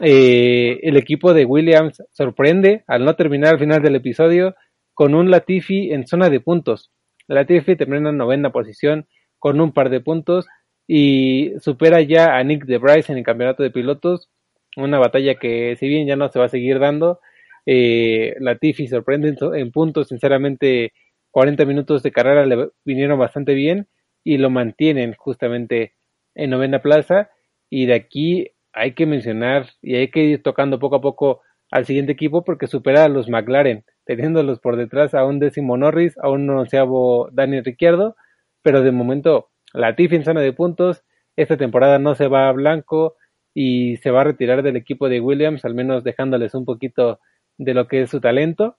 eh, 0.00 0.78
el 0.82 0.96
equipo 0.96 1.34
de 1.34 1.44
Williams 1.44 2.02
sorprende 2.12 2.84
al 2.86 3.04
no 3.04 3.16
terminar 3.16 3.54
al 3.54 3.58
final 3.58 3.82
del 3.82 3.96
episodio 3.96 4.54
con 4.94 5.14
un 5.14 5.30
Latifi 5.30 5.92
en 5.92 6.06
zona 6.06 6.30
de 6.30 6.40
puntos. 6.40 6.90
Latifi 7.26 7.76
termina 7.76 8.10
en 8.10 8.16
novena 8.16 8.50
posición 8.50 9.06
con 9.38 9.60
un 9.60 9.72
par 9.72 9.90
de 9.90 10.00
puntos 10.00 10.46
y 10.86 11.52
supera 11.60 12.00
ya 12.00 12.36
a 12.36 12.42
Nick 12.44 12.64
de 12.64 12.78
Bryce 12.78 13.12
en 13.12 13.18
el 13.18 13.24
campeonato 13.24 13.62
de 13.62 13.70
pilotos. 13.70 14.30
Una 14.76 14.98
batalla 14.98 15.34
que 15.34 15.76
si 15.76 15.88
bien 15.88 16.06
ya 16.06 16.16
no 16.16 16.28
se 16.28 16.38
va 16.38 16.46
a 16.46 16.48
seguir 16.48 16.78
dando, 16.78 17.20
eh, 17.66 18.34
Latifi 18.40 18.86
sorprende 18.86 19.28
en, 19.28 19.36
en 19.54 19.72
puntos. 19.72 20.08
Sinceramente, 20.08 20.92
40 21.32 21.64
minutos 21.64 22.02
de 22.02 22.12
carrera 22.12 22.46
le 22.46 22.70
vinieron 22.84 23.18
bastante 23.18 23.54
bien 23.54 23.88
y 24.24 24.38
lo 24.38 24.50
mantienen 24.50 25.14
justamente 25.14 25.94
en 26.34 26.50
novena 26.50 26.80
plaza. 26.80 27.30
Y 27.68 27.86
de 27.86 27.94
aquí 27.94 28.52
hay 28.78 28.94
que 28.94 29.06
mencionar 29.06 29.66
y 29.82 29.96
hay 29.96 30.10
que 30.10 30.20
ir 30.24 30.42
tocando 30.42 30.78
poco 30.78 30.96
a 30.96 31.00
poco 31.00 31.42
al 31.70 31.84
siguiente 31.84 32.12
equipo 32.12 32.44
porque 32.44 32.66
supera 32.66 33.04
a 33.04 33.08
los 33.08 33.28
McLaren, 33.28 33.84
teniéndolos 34.04 34.60
por 34.60 34.76
detrás 34.76 35.14
a 35.14 35.24
un 35.24 35.38
décimo 35.38 35.76
Norris, 35.76 36.16
a 36.18 36.30
un 36.30 36.48
onceavo 36.48 37.28
Daniel 37.32 37.64
Ricciardo, 37.64 38.16
pero 38.62 38.82
de 38.82 38.92
momento 38.92 39.50
la 39.74 39.94
Tiff 39.96 40.12
en 40.12 40.24
zona 40.24 40.40
de 40.40 40.52
puntos, 40.52 41.04
esta 41.36 41.56
temporada 41.56 41.98
no 41.98 42.14
se 42.14 42.28
va 42.28 42.48
a 42.48 42.52
blanco 42.52 43.16
y 43.54 43.96
se 43.98 44.10
va 44.10 44.22
a 44.22 44.24
retirar 44.24 44.62
del 44.62 44.76
equipo 44.76 45.08
de 45.08 45.20
Williams, 45.20 45.64
al 45.64 45.74
menos 45.74 46.04
dejándoles 46.04 46.54
un 46.54 46.64
poquito 46.64 47.20
de 47.58 47.74
lo 47.74 47.88
que 47.88 48.02
es 48.02 48.10
su 48.10 48.20
talento. 48.20 48.76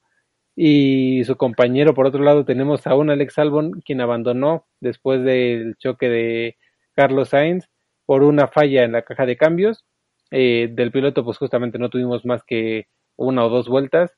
Y 0.55 1.23
su 1.25 1.37
compañero, 1.37 1.93
por 1.93 2.05
otro 2.05 2.23
lado, 2.23 2.43
tenemos 2.43 2.85
a 2.87 2.95
un 2.95 3.09
Alex 3.09 3.37
Albon, 3.37 3.81
quien 3.85 4.01
abandonó 4.01 4.67
después 4.81 5.23
del 5.23 5.75
choque 5.77 6.09
de 6.09 6.57
Carlos 6.95 7.29
Sainz 7.29 7.69
por 8.05 8.23
una 8.23 8.47
falla 8.47 8.83
en 8.83 8.91
la 8.93 9.03
caja 9.03 9.25
de 9.25 9.37
cambios. 9.37 9.85
Eh, 10.31 10.69
del 10.71 10.91
piloto, 10.91 11.23
pues 11.23 11.37
justamente 11.37 11.79
no 11.79 11.89
tuvimos 11.89 12.25
más 12.25 12.43
que 12.43 12.87
una 13.15 13.45
o 13.45 13.49
dos 13.49 13.67
vueltas. 13.67 14.11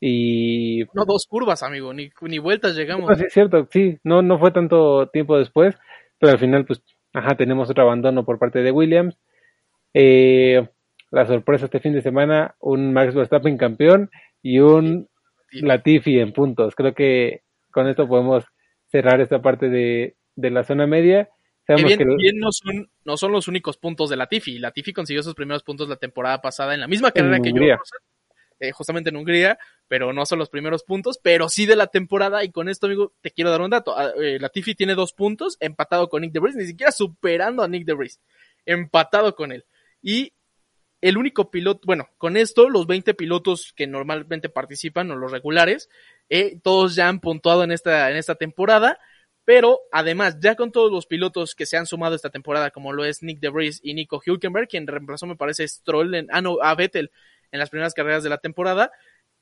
Y. 0.00 0.84
No, 0.94 1.04
dos 1.04 1.26
curvas, 1.28 1.62
amigo, 1.62 1.92
ni, 1.92 2.10
ni 2.22 2.38
vueltas 2.38 2.74
llegamos. 2.74 3.16
sí, 3.18 3.24
es 3.26 3.32
cierto, 3.32 3.68
sí, 3.70 3.98
no, 4.02 4.22
no 4.22 4.38
fue 4.38 4.50
tanto 4.50 5.08
tiempo 5.08 5.36
después, 5.36 5.76
pero 6.18 6.32
al 6.32 6.38
final, 6.38 6.64
pues, 6.64 6.82
ajá, 7.12 7.36
tenemos 7.36 7.68
otro 7.68 7.82
abandono 7.82 8.24
por 8.24 8.38
parte 8.38 8.62
de 8.62 8.70
Williams. 8.70 9.18
Eh, 9.92 10.68
la 11.10 11.26
sorpresa 11.26 11.66
este 11.66 11.80
fin 11.80 11.92
de 11.92 12.02
semana, 12.02 12.54
un 12.60 12.92
Max 12.92 13.14
Verstappen 13.14 13.58
campeón 13.58 14.10
y 14.42 14.60
un 14.60 15.08
Latifi 15.52 16.20
en 16.20 16.32
puntos. 16.32 16.74
Creo 16.76 16.94
que 16.94 17.42
con 17.72 17.88
esto 17.88 18.08
podemos 18.08 18.44
cerrar 18.86 19.20
esta 19.20 19.42
parte 19.42 19.68
de, 19.68 20.16
de 20.36 20.50
la 20.50 20.64
zona 20.64 20.86
media. 20.86 21.28
Sabemos 21.70 21.96
que 21.96 22.04
bien, 22.04 22.38
no, 22.38 22.50
son, 22.50 22.90
no 23.04 23.16
son 23.16 23.30
los 23.30 23.46
únicos 23.46 23.76
puntos 23.76 24.10
de 24.10 24.16
Latifi. 24.16 24.58
Latifi 24.58 24.92
consiguió 24.92 25.22
sus 25.22 25.34
primeros 25.34 25.62
puntos 25.62 25.88
la 25.88 25.96
temporada 25.96 26.40
pasada 26.40 26.74
en 26.74 26.80
la 26.80 26.88
misma 26.88 27.12
carrera 27.12 27.38
que 27.40 27.52
yo, 27.52 27.62
eh, 28.58 28.72
justamente 28.72 29.10
en 29.10 29.16
Hungría, 29.16 29.56
pero 29.86 30.12
no 30.12 30.26
son 30.26 30.40
los 30.40 30.50
primeros 30.50 30.82
puntos, 30.82 31.20
pero 31.22 31.48
sí 31.48 31.66
de 31.66 31.76
la 31.76 31.86
temporada. 31.86 32.42
Y 32.42 32.50
con 32.50 32.68
esto, 32.68 32.86
amigo, 32.86 33.12
te 33.20 33.30
quiero 33.30 33.50
dar 33.50 33.60
un 33.60 33.70
dato. 33.70 33.96
Ah, 33.96 34.10
eh, 34.20 34.38
Latifi 34.40 34.74
tiene 34.74 34.96
dos 34.96 35.12
puntos, 35.12 35.56
empatado 35.60 36.08
con 36.08 36.22
Nick 36.22 36.32
DeVries, 36.32 36.56
ni 36.56 36.66
siquiera 36.66 36.90
superando 36.90 37.62
a 37.62 37.68
Nick 37.68 37.84
DeVries, 37.84 38.20
empatado 38.66 39.36
con 39.36 39.52
él. 39.52 39.64
Y 40.02 40.32
el 41.00 41.16
único 41.16 41.52
piloto, 41.52 41.82
bueno, 41.86 42.08
con 42.18 42.36
esto, 42.36 42.68
los 42.68 42.88
20 42.88 43.14
pilotos 43.14 43.72
que 43.76 43.86
normalmente 43.86 44.48
participan, 44.48 45.10
o 45.12 45.16
los 45.16 45.30
regulares, 45.30 45.88
eh, 46.28 46.58
todos 46.62 46.96
ya 46.96 47.08
han 47.08 47.20
puntuado 47.20 47.62
en 47.62 47.70
esta, 47.70 48.10
en 48.10 48.16
esta 48.16 48.34
temporada. 48.34 48.98
Pero 49.44 49.80
además, 49.90 50.38
ya 50.40 50.54
con 50.54 50.70
todos 50.70 50.92
los 50.92 51.06
pilotos 51.06 51.54
que 51.54 51.66
se 51.66 51.76
han 51.76 51.86
sumado 51.86 52.14
esta 52.14 52.30
temporada, 52.30 52.70
como 52.70 52.92
lo 52.92 53.04
es 53.04 53.22
Nick 53.22 53.40
DeVries 53.40 53.80
y 53.82 53.94
Nico 53.94 54.20
Hülkenberg, 54.24 54.68
quien 54.68 54.86
reemplazó, 54.86 55.26
me 55.26 55.36
parece, 55.36 55.66
Stroll 55.66 56.14
en, 56.14 56.28
ah, 56.30 56.40
no, 56.40 56.58
a 56.62 56.74
Vettel 56.74 57.10
en 57.50 57.58
las 57.58 57.70
primeras 57.70 57.94
carreras 57.94 58.22
de 58.22 58.30
la 58.30 58.38
temporada, 58.38 58.92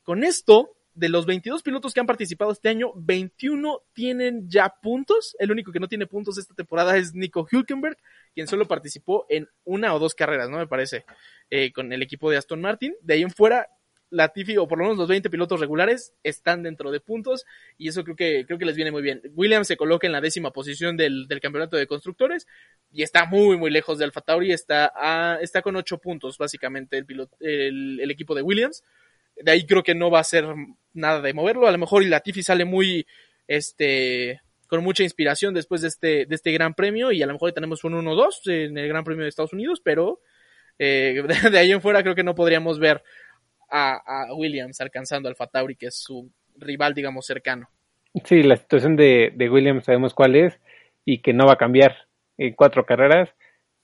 con 0.02 0.24
esto, 0.24 0.78
de 0.98 1.08
los 1.08 1.26
22 1.26 1.62
pilotos 1.62 1.94
que 1.94 2.00
han 2.00 2.06
participado 2.06 2.50
este 2.50 2.68
año, 2.68 2.92
21 2.96 3.82
tienen 3.92 4.48
ya 4.50 4.74
puntos. 4.82 5.36
El 5.38 5.52
único 5.52 5.70
que 5.70 5.78
no 5.78 5.86
tiene 5.86 6.06
puntos 6.06 6.38
esta 6.38 6.54
temporada 6.54 6.96
es 6.96 7.14
Nico 7.14 7.46
Hülkenberg, 7.50 7.96
quien 8.34 8.48
solo 8.48 8.66
participó 8.66 9.24
en 9.28 9.48
una 9.64 9.94
o 9.94 10.00
dos 10.00 10.14
carreras, 10.14 10.50
¿no? 10.50 10.58
Me 10.58 10.66
parece, 10.66 11.04
eh, 11.50 11.72
con 11.72 11.92
el 11.92 12.02
equipo 12.02 12.30
de 12.30 12.36
Aston 12.36 12.60
Martin. 12.60 12.96
De 13.00 13.14
ahí 13.14 13.22
en 13.22 13.30
fuera, 13.30 13.68
Latifi, 14.10 14.56
o 14.56 14.66
por 14.66 14.78
lo 14.78 14.84
menos 14.84 14.98
los 14.98 15.08
20 15.08 15.28
pilotos 15.30 15.60
regulares, 15.60 16.14
están 16.22 16.62
dentro 16.62 16.90
de 16.90 17.00
puntos 17.00 17.44
y 17.76 17.88
eso 17.88 18.04
creo 18.04 18.16
que, 18.16 18.44
creo 18.46 18.58
que 18.58 18.64
les 18.64 18.76
viene 18.76 18.90
muy 18.90 19.02
bien. 19.02 19.20
Williams 19.34 19.66
se 19.66 19.76
coloca 19.76 20.06
en 20.06 20.12
la 20.12 20.20
décima 20.20 20.50
posición 20.50 20.96
del, 20.96 21.28
del 21.28 21.40
campeonato 21.40 21.76
de 21.76 21.86
constructores 21.86 22.46
y 22.90 23.02
está 23.02 23.26
muy, 23.26 23.56
muy 23.56 23.70
lejos 23.70 23.98
de 23.98 24.04
Alfa 24.04 24.20
Tauri, 24.20 24.52
está, 24.52 24.92
a, 24.94 25.38
está 25.40 25.62
con 25.62 25.76
8 25.76 25.98
puntos 25.98 26.38
básicamente 26.38 26.96
el, 26.96 27.06
piloto, 27.06 27.36
el, 27.40 28.10
equipo 28.10 28.34
de 28.34 28.42
Williams. 28.42 28.82
De 29.36 29.52
ahí 29.52 29.66
creo 29.66 29.82
que 29.82 29.94
no 29.94 30.10
va 30.10 30.20
a 30.20 30.24
ser 30.24 30.46
nada 30.94 31.20
de 31.20 31.32
moverlo. 31.32 31.68
A 31.68 31.72
lo 31.72 31.78
mejor 31.78 32.04
Latifi 32.04 32.42
sale 32.42 32.64
muy, 32.64 33.06
este, 33.46 34.40
con 34.68 34.82
mucha 34.82 35.02
inspiración 35.02 35.54
después 35.54 35.82
de 35.82 35.88
este, 35.88 36.26
de 36.26 36.34
este 36.34 36.52
gran 36.52 36.74
premio 36.74 37.12
y 37.12 37.22
a 37.22 37.26
lo 37.26 37.34
mejor 37.34 37.52
tenemos 37.52 37.84
un 37.84 37.92
1-2 37.94 38.68
en 38.68 38.78
el 38.78 38.88
gran 38.88 39.04
premio 39.04 39.24
de 39.24 39.28
Estados 39.28 39.52
Unidos, 39.52 39.80
pero 39.82 40.20
eh, 40.78 41.24
de 41.50 41.58
ahí 41.58 41.72
en 41.72 41.82
fuera 41.82 42.02
creo 42.02 42.14
que 42.14 42.22
no 42.22 42.34
podríamos 42.34 42.78
ver 42.78 43.02
a, 43.70 44.26
Williams 44.34 44.80
alcanzando 44.80 45.28
al 45.28 45.36
Tauri, 45.50 45.76
que 45.76 45.86
es 45.86 45.96
su 45.96 46.30
rival, 46.56 46.94
digamos, 46.94 47.26
cercano. 47.26 47.68
Sí, 48.24 48.42
la 48.42 48.56
situación 48.56 48.96
de, 48.96 49.32
Williams 49.50 49.84
sabemos 49.84 50.14
cuál 50.14 50.36
es 50.36 50.58
y 51.04 51.20
que 51.20 51.32
no 51.32 51.46
va 51.46 51.54
a 51.54 51.58
cambiar 51.58 52.08
en 52.36 52.54
cuatro 52.54 52.84
carreras. 52.84 53.30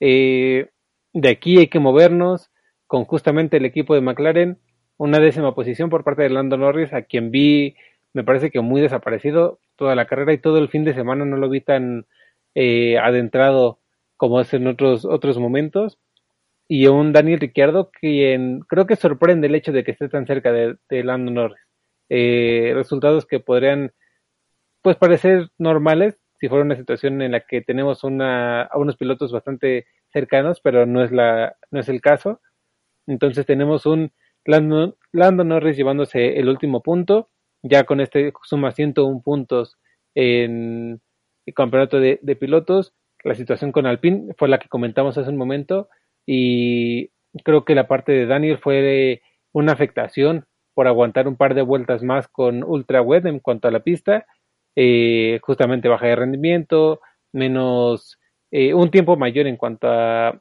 Eh, 0.00 0.70
de 1.12 1.28
aquí 1.28 1.58
hay 1.58 1.68
que 1.68 1.78
movernos 1.78 2.50
con 2.86 3.04
justamente 3.04 3.56
el 3.56 3.64
equipo 3.64 3.94
de 3.94 4.00
McLaren, 4.00 4.58
una 4.96 5.18
décima 5.18 5.54
posición 5.54 5.90
por 5.90 6.04
parte 6.04 6.22
de 6.22 6.30
Lando 6.30 6.56
Norris, 6.56 6.92
a 6.92 7.02
quien 7.02 7.30
vi, 7.30 7.76
me 8.12 8.24
parece 8.24 8.50
que 8.50 8.60
muy 8.60 8.80
desaparecido 8.80 9.58
toda 9.76 9.94
la 9.94 10.06
carrera 10.06 10.32
y 10.32 10.38
todo 10.38 10.58
el 10.58 10.68
fin 10.68 10.84
de 10.84 10.94
semana 10.94 11.24
no 11.24 11.36
lo 11.36 11.48
vi 11.48 11.60
tan 11.60 12.06
eh, 12.54 12.98
adentrado 12.98 13.80
como 14.16 14.40
es 14.40 14.52
en 14.54 14.66
otros, 14.66 15.04
otros 15.04 15.38
momentos 15.38 15.98
y 16.68 16.86
un 16.86 17.12
Daniel 17.12 17.40
Ricciardo 17.40 17.90
quien 17.90 18.60
creo 18.60 18.86
que 18.86 18.96
sorprende 18.96 19.46
el 19.46 19.54
hecho 19.54 19.72
de 19.72 19.84
que 19.84 19.92
esté 19.92 20.08
tan 20.08 20.26
cerca 20.26 20.52
de, 20.52 20.76
de 20.88 21.04
Lando 21.04 21.30
Norris. 21.30 21.60
Eh, 22.08 22.72
resultados 22.74 23.26
que 23.26 23.40
podrían 23.40 23.92
pues 24.82 24.96
parecer 24.96 25.50
normales 25.58 26.18
si 26.38 26.48
fuera 26.48 26.64
una 26.64 26.76
situación 26.76 27.22
en 27.22 27.32
la 27.32 27.40
que 27.40 27.62
tenemos 27.62 28.04
una, 28.04 28.62
a 28.62 28.78
unos 28.78 28.96
pilotos 28.96 29.32
bastante 29.32 29.86
cercanos, 30.12 30.60
pero 30.60 30.84
no 30.84 31.02
es 31.02 31.12
la 31.12 31.56
no 31.70 31.80
es 31.80 31.88
el 31.88 32.00
caso. 32.00 32.40
Entonces 33.06 33.46
tenemos 33.46 33.86
un 33.86 34.12
Lando, 34.44 35.44
Norris 35.44 35.76
llevándose 35.76 36.38
el 36.38 36.50
último 36.50 36.82
punto, 36.82 37.30
ya 37.62 37.84
con 37.84 38.00
este 38.00 38.32
suma 38.42 38.72
101 38.72 39.22
puntos 39.22 39.78
en 40.14 41.00
el 41.46 41.54
campeonato 41.54 41.98
de 41.98 42.36
pilotos. 42.38 42.94
La 43.22 43.34
situación 43.34 43.72
con 43.72 43.86
Alpine 43.86 44.34
fue 44.36 44.48
la 44.48 44.58
que 44.58 44.68
comentamos 44.68 45.16
hace 45.16 45.30
un 45.30 45.38
momento 45.38 45.88
y 46.26 47.10
creo 47.42 47.64
que 47.64 47.74
la 47.74 47.88
parte 47.88 48.12
de 48.12 48.26
Daniel 48.26 48.58
fue 48.58 49.20
una 49.52 49.72
afectación 49.72 50.46
por 50.74 50.88
aguantar 50.88 51.28
un 51.28 51.36
par 51.36 51.54
de 51.54 51.62
vueltas 51.62 52.02
más 52.02 52.28
con 52.28 52.64
ultra 52.64 53.00
wet 53.00 53.24
en 53.26 53.38
cuanto 53.38 53.68
a 53.68 53.70
la 53.70 53.80
pista, 53.80 54.26
eh, 54.76 55.38
justamente 55.42 55.88
baja 55.88 56.06
de 56.06 56.16
rendimiento, 56.16 57.00
menos 57.32 58.18
eh, 58.50 58.74
un 58.74 58.90
tiempo 58.90 59.16
mayor 59.16 59.46
en 59.46 59.56
cuanto 59.56 59.88
a, 59.88 60.40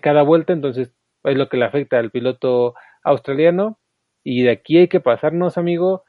cada 0.00 0.22
vuelta, 0.22 0.52
entonces 0.52 0.92
es 1.24 1.36
lo 1.36 1.48
que 1.48 1.56
le 1.56 1.64
afecta 1.64 1.98
al 1.98 2.10
piloto 2.10 2.74
australiano 3.02 3.78
y 4.22 4.42
de 4.42 4.50
aquí 4.50 4.78
hay 4.78 4.88
que 4.88 5.00
pasarnos, 5.00 5.58
amigo, 5.58 6.04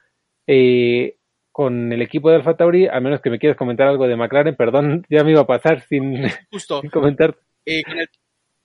eh, 0.46 1.16
con 1.52 1.92
el 1.92 2.02
equipo 2.02 2.30
de 2.30 2.36
Alfa 2.36 2.56
Tauri, 2.56 2.86
a 2.86 3.00
menos 3.00 3.20
que 3.20 3.30
me 3.30 3.38
quieras 3.38 3.56
comentar 3.58 3.88
algo 3.88 4.06
de 4.06 4.16
McLaren, 4.16 4.56
perdón, 4.56 5.04
ya 5.10 5.24
me 5.24 5.32
iba 5.32 5.40
a 5.40 5.46
pasar 5.46 5.80
sin, 5.80 6.26
Justo. 6.50 6.80
sin 6.82 6.90
comentar. 6.90 7.34
con 7.34 7.98
el 7.98 8.08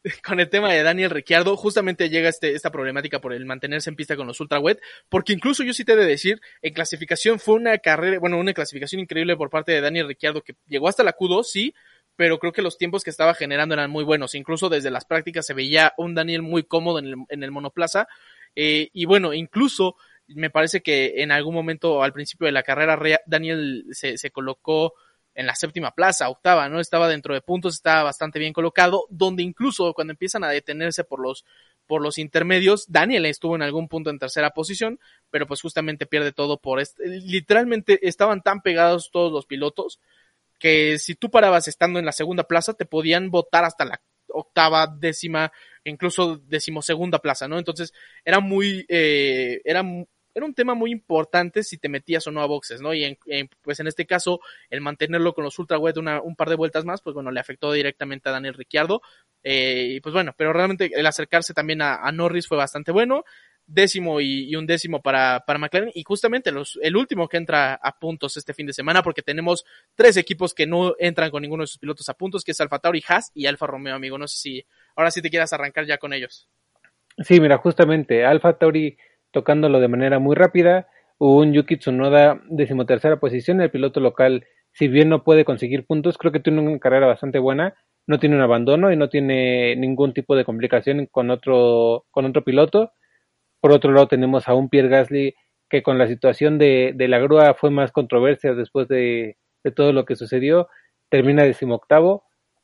con 0.23 0.39
el 0.39 0.49
tema 0.49 0.71
de 0.71 0.83
Daniel 0.83 1.09
Ricciardo, 1.09 1.55
justamente 1.55 2.09
llega 2.09 2.29
este, 2.29 2.55
esta 2.55 2.71
problemática 2.71 3.19
por 3.19 3.33
el 3.33 3.45
mantenerse 3.45 3.89
en 3.89 3.95
pista 3.95 4.15
con 4.15 4.27
los 4.27 4.39
ultra 4.39 4.59
wet, 4.59 4.81
porque 5.09 5.33
incluso 5.33 5.63
yo 5.63 5.73
sí 5.73 5.85
te 5.85 5.93
he 5.93 5.95
de 5.95 6.05
decir, 6.05 6.41
en 6.61 6.73
clasificación 6.73 7.39
fue 7.39 7.55
una 7.55 7.77
carrera, 7.77 8.19
bueno, 8.19 8.37
una 8.37 8.53
clasificación 8.53 9.01
increíble 9.01 9.35
por 9.35 9.49
parte 9.49 9.71
de 9.71 9.81
Daniel 9.81 10.07
Ricciardo, 10.07 10.41
que 10.41 10.55
llegó 10.67 10.87
hasta 10.87 11.03
la 11.03 11.15
Q2, 11.15 11.43
sí, 11.43 11.75
pero 12.15 12.39
creo 12.39 12.51
que 12.51 12.61
los 12.61 12.77
tiempos 12.77 13.03
que 13.03 13.09
estaba 13.09 13.33
generando 13.33 13.73
eran 13.73 13.89
muy 13.89 14.03
buenos, 14.03 14.35
incluso 14.35 14.69
desde 14.69 14.91
las 14.91 15.05
prácticas 15.05 15.45
se 15.45 15.53
veía 15.53 15.93
un 15.97 16.15
Daniel 16.15 16.41
muy 16.41 16.63
cómodo 16.63 16.99
en 16.99 17.05
el, 17.05 17.15
en 17.29 17.43
el 17.43 17.51
monoplaza, 17.51 18.07
eh, 18.55 18.89
y 18.93 19.05
bueno, 19.05 19.33
incluso 19.33 19.95
me 20.27 20.49
parece 20.49 20.81
que 20.81 21.21
en 21.21 21.31
algún 21.31 21.53
momento 21.53 22.03
al 22.03 22.13
principio 22.13 22.45
de 22.45 22.51
la 22.51 22.63
carrera 22.63 22.99
Daniel 23.25 23.85
se, 23.91 24.17
se 24.17 24.31
colocó 24.31 24.93
en 25.33 25.45
la 25.45 25.55
séptima 25.55 25.91
plaza, 25.91 26.29
octava, 26.29 26.67
¿no? 26.69 26.79
Estaba 26.79 27.07
dentro 27.07 27.33
de 27.33 27.41
puntos, 27.41 27.75
estaba 27.75 28.03
bastante 28.03 28.39
bien 28.39 28.53
colocado, 28.53 29.05
donde 29.09 29.43
incluso 29.43 29.93
cuando 29.93 30.11
empiezan 30.11 30.43
a 30.43 30.49
detenerse 30.49 31.03
por 31.03 31.21
los, 31.21 31.45
por 31.87 32.01
los 32.01 32.17
intermedios, 32.17 32.85
Daniel 32.89 33.25
estuvo 33.25 33.55
en 33.55 33.61
algún 33.61 33.87
punto 33.87 34.09
en 34.09 34.19
tercera 34.19 34.51
posición, 34.51 34.99
pero 35.29 35.47
pues 35.47 35.61
justamente 35.61 36.05
pierde 36.05 36.31
todo 36.31 36.57
por 36.57 36.79
este, 36.79 37.07
literalmente 37.07 38.07
estaban 38.07 38.41
tan 38.41 38.61
pegados 38.61 39.09
todos 39.11 39.31
los 39.31 39.45
pilotos 39.45 39.99
que 40.59 40.99
si 40.99 41.15
tú 41.15 41.31
parabas 41.31 41.67
estando 41.67 41.97
en 41.97 42.05
la 42.05 42.11
segunda 42.11 42.43
plaza 42.43 42.75
te 42.75 42.85
podían 42.85 43.31
votar 43.31 43.65
hasta 43.65 43.83
la 43.83 44.01
octava, 44.27 44.87
décima, 44.87 45.51
incluso 45.83 46.37
decimosegunda 46.37 47.19
plaza, 47.19 47.47
¿no? 47.47 47.57
Entonces 47.57 47.93
era 48.23 48.39
muy, 48.39 48.85
eh, 48.87 49.61
era 49.65 49.83
era 50.33 50.45
un 50.45 50.53
tema 50.53 50.73
muy 50.73 50.91
importante 50.91 51.63
si 51.63 51.77
te 51.77 51.89
metías 51.89 52.25
o 52.27 52.31
no 52.31 52.41
a 52.41 52.45
boxes, 52.45 52.81
¿no? 52.81 52.93
Y 52.93 53.03
en, 53.03 53.49
pues 53.61 53.79
en 53.79 53.87
este 53.87 54.05
caso, 54.05 54.39
el 54.69 54.81
mantenerlo 54.81 55.33
con 55.33 55.43
los 55.43 55.57
ultra 55.59 55.77
wet 55.77 55.97
un 55.97 56.35
par 56.35 56.49
de 56.49 56.55
vueltas 56.55 56.85
más, 56.85 57.01
pues 57.01 57.13
bueno, 57.13 57.31
le 57.31 57.39
afectó 57.39 57.71
directamente 57.71 58.29
a 58.29 58.31
Daniel 58.31 58.53
Ricciardo. 58.53 59.01
Eh, 59.43 59.93
y 59.95 59.99
pues 60.01 60.13
bueno, 60.13 60.33
pero 60.37 60.53
realmente 60.53 60.91
el 60.93 61.05
acercarse 61.05 61.53
también 61.53 61.81
a, 61.81 62.11
Norris 62.11 62.47
fue 62.47 62.57
bastante 62.57 62.91
bueno. 62.91 63.23
Décimo 63.67 64.19
y, 64.19 64.53
un 64.55 64.65
décimo 64.65 65.01
para, 65.01 65.43
para 65.45 65.59
McLaren. 65.59 65.91
Y 65.93 66.03
justamente 66.03 66.51
el 66.81 66.95
último 66.97 67.27
que 67.27 67.37
entra 67.37 67.75
a 67.75 67.99
puntos 67.99 68.35
este 68.35 68.53
fin 68.53 68.67
de 68.67 68.73
semana, 68.73 69.01
porque 69.01 69.21
tenemos 69.21 69.63
tres 69.95 70.17
equipos 70.17 70.53
que 70.53 70.67
no 70.67 70.95
entran 70.99 71.31
con 71.31 71.41
ninguno 71.41 71.63
de 71.63 71.67
sus 71.67 71.77
pilotos 71.77 72.09
a 72.09 72.13
puntos, 72.13 72.43
que 72.43 72.51
es 72.51 72.59
Alfa 72.59 72.79
Tauri, 72.79 73.03
Haas 73.07 73.31
y 73.33 73.45
Alfa 73.45 73.67
Romeo, 73.67 73.95
amigo. 73.95 74.17
No 74.17 74.27
sé 74.27 74.37
si 74.37 74.65
ahora 74.95 75.11
sí 75.11 75.21
te 75.21 75.29
quieras 75.29 75.53
arrancar 75.53 75.85
ya 75.85 75.97
con 75.97 76.11
ellos. 76.11 76.49
Sí, 77.19 77.39
mira, 77.39 77.57
justamente 77.57 78.25
Alfa 78.25 78.57
Tauri 78.57 78.97
tocándolo 79.31 79.79
de 79.79 79.87
manera 79.87 80.19
muy 80.19 80.35
rápida. 80.35 80.87
Un 81.17 81.53
Yuki 81.53 81.77
Tsunoda, 81.77 82.41
decimotercera 82.49 83.19
posición, 83.19 83.61
el 83.61 83.71
piloto 83.71 83.99
local, 83.99 84.45
si 84.71 84.87
bien 84.87 85.09
no 85.09 85.23
puede 85.23 85.45
conseguir 85.45 85.85
puntos, 85.85 86.17
creo 86.17 86.31
que 86.31 86.39
tiene 86.39 86.61
una 86.61 86.79
carrera 86.79 87.07
bastante 87.07 87.39
buena, 87.39 87.75
no 88.07 88.19
tiene 88.19 88.35
un 88.35 88.41
abandono 88.41 88.91
y 88.91 88.95
no 88.95 89.09
tiene 89.09 89.75
ningún 89.75 90.13
tipo 90.13 90.35
de 90.35 90.45
complicación 90.45 91.05
con 91.07 91.29
otro, 91.29 92.05
con 92.11 92.25
otro 92.25 92.43
piloto. 92.43 92.91
Por 93.59 93.71
otro 93.71 93.91
lado 93.91 94.07
tenemos 94.07 94.47
a 94.47 94.53
un 94.55 94.69
Pierre 94.69 94.89
Gasly 94.89 95.35
que 95.69 95.83
con 95.83 95.97
la 95.97 96.07
situación 96.07 96.57
de, 96.57 96.93
de 96.95 97.07
la 97.07 97.19
grúa 97.19 97.53
fue 97.53 97.69
más 97.69 97.91
controversia 97.91 98.53
después 98.53 98.87
de, 98.87 99.37
de 99.63 99.71
todo 99.71 99.93
lo 99.93 100.05
que 100.05 100.15
sucedió, 100.15 100.67
termina 101.09 101.43
decimoctavo. 101.43 102.23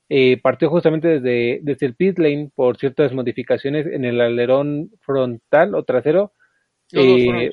Eh, 0.10 0.39
partió 0.41 0.69
justamente 0.69 1.19
desde, 1.19 1.60
desde 1.64 1.85
el 1.85 1.95
pit 1.95 2.18
lane 2.18 2.49
por 2.56 2.77
ciertas 2.77 3.14
modificaciones 3.14 3.85
en 3.88 4.06
el 4.06 4.22
alerón 4.22 4.89
frontal 5.02 5.76
o 5.76 5.84
trasero 5.84 6.31
eh, 6.93 7.49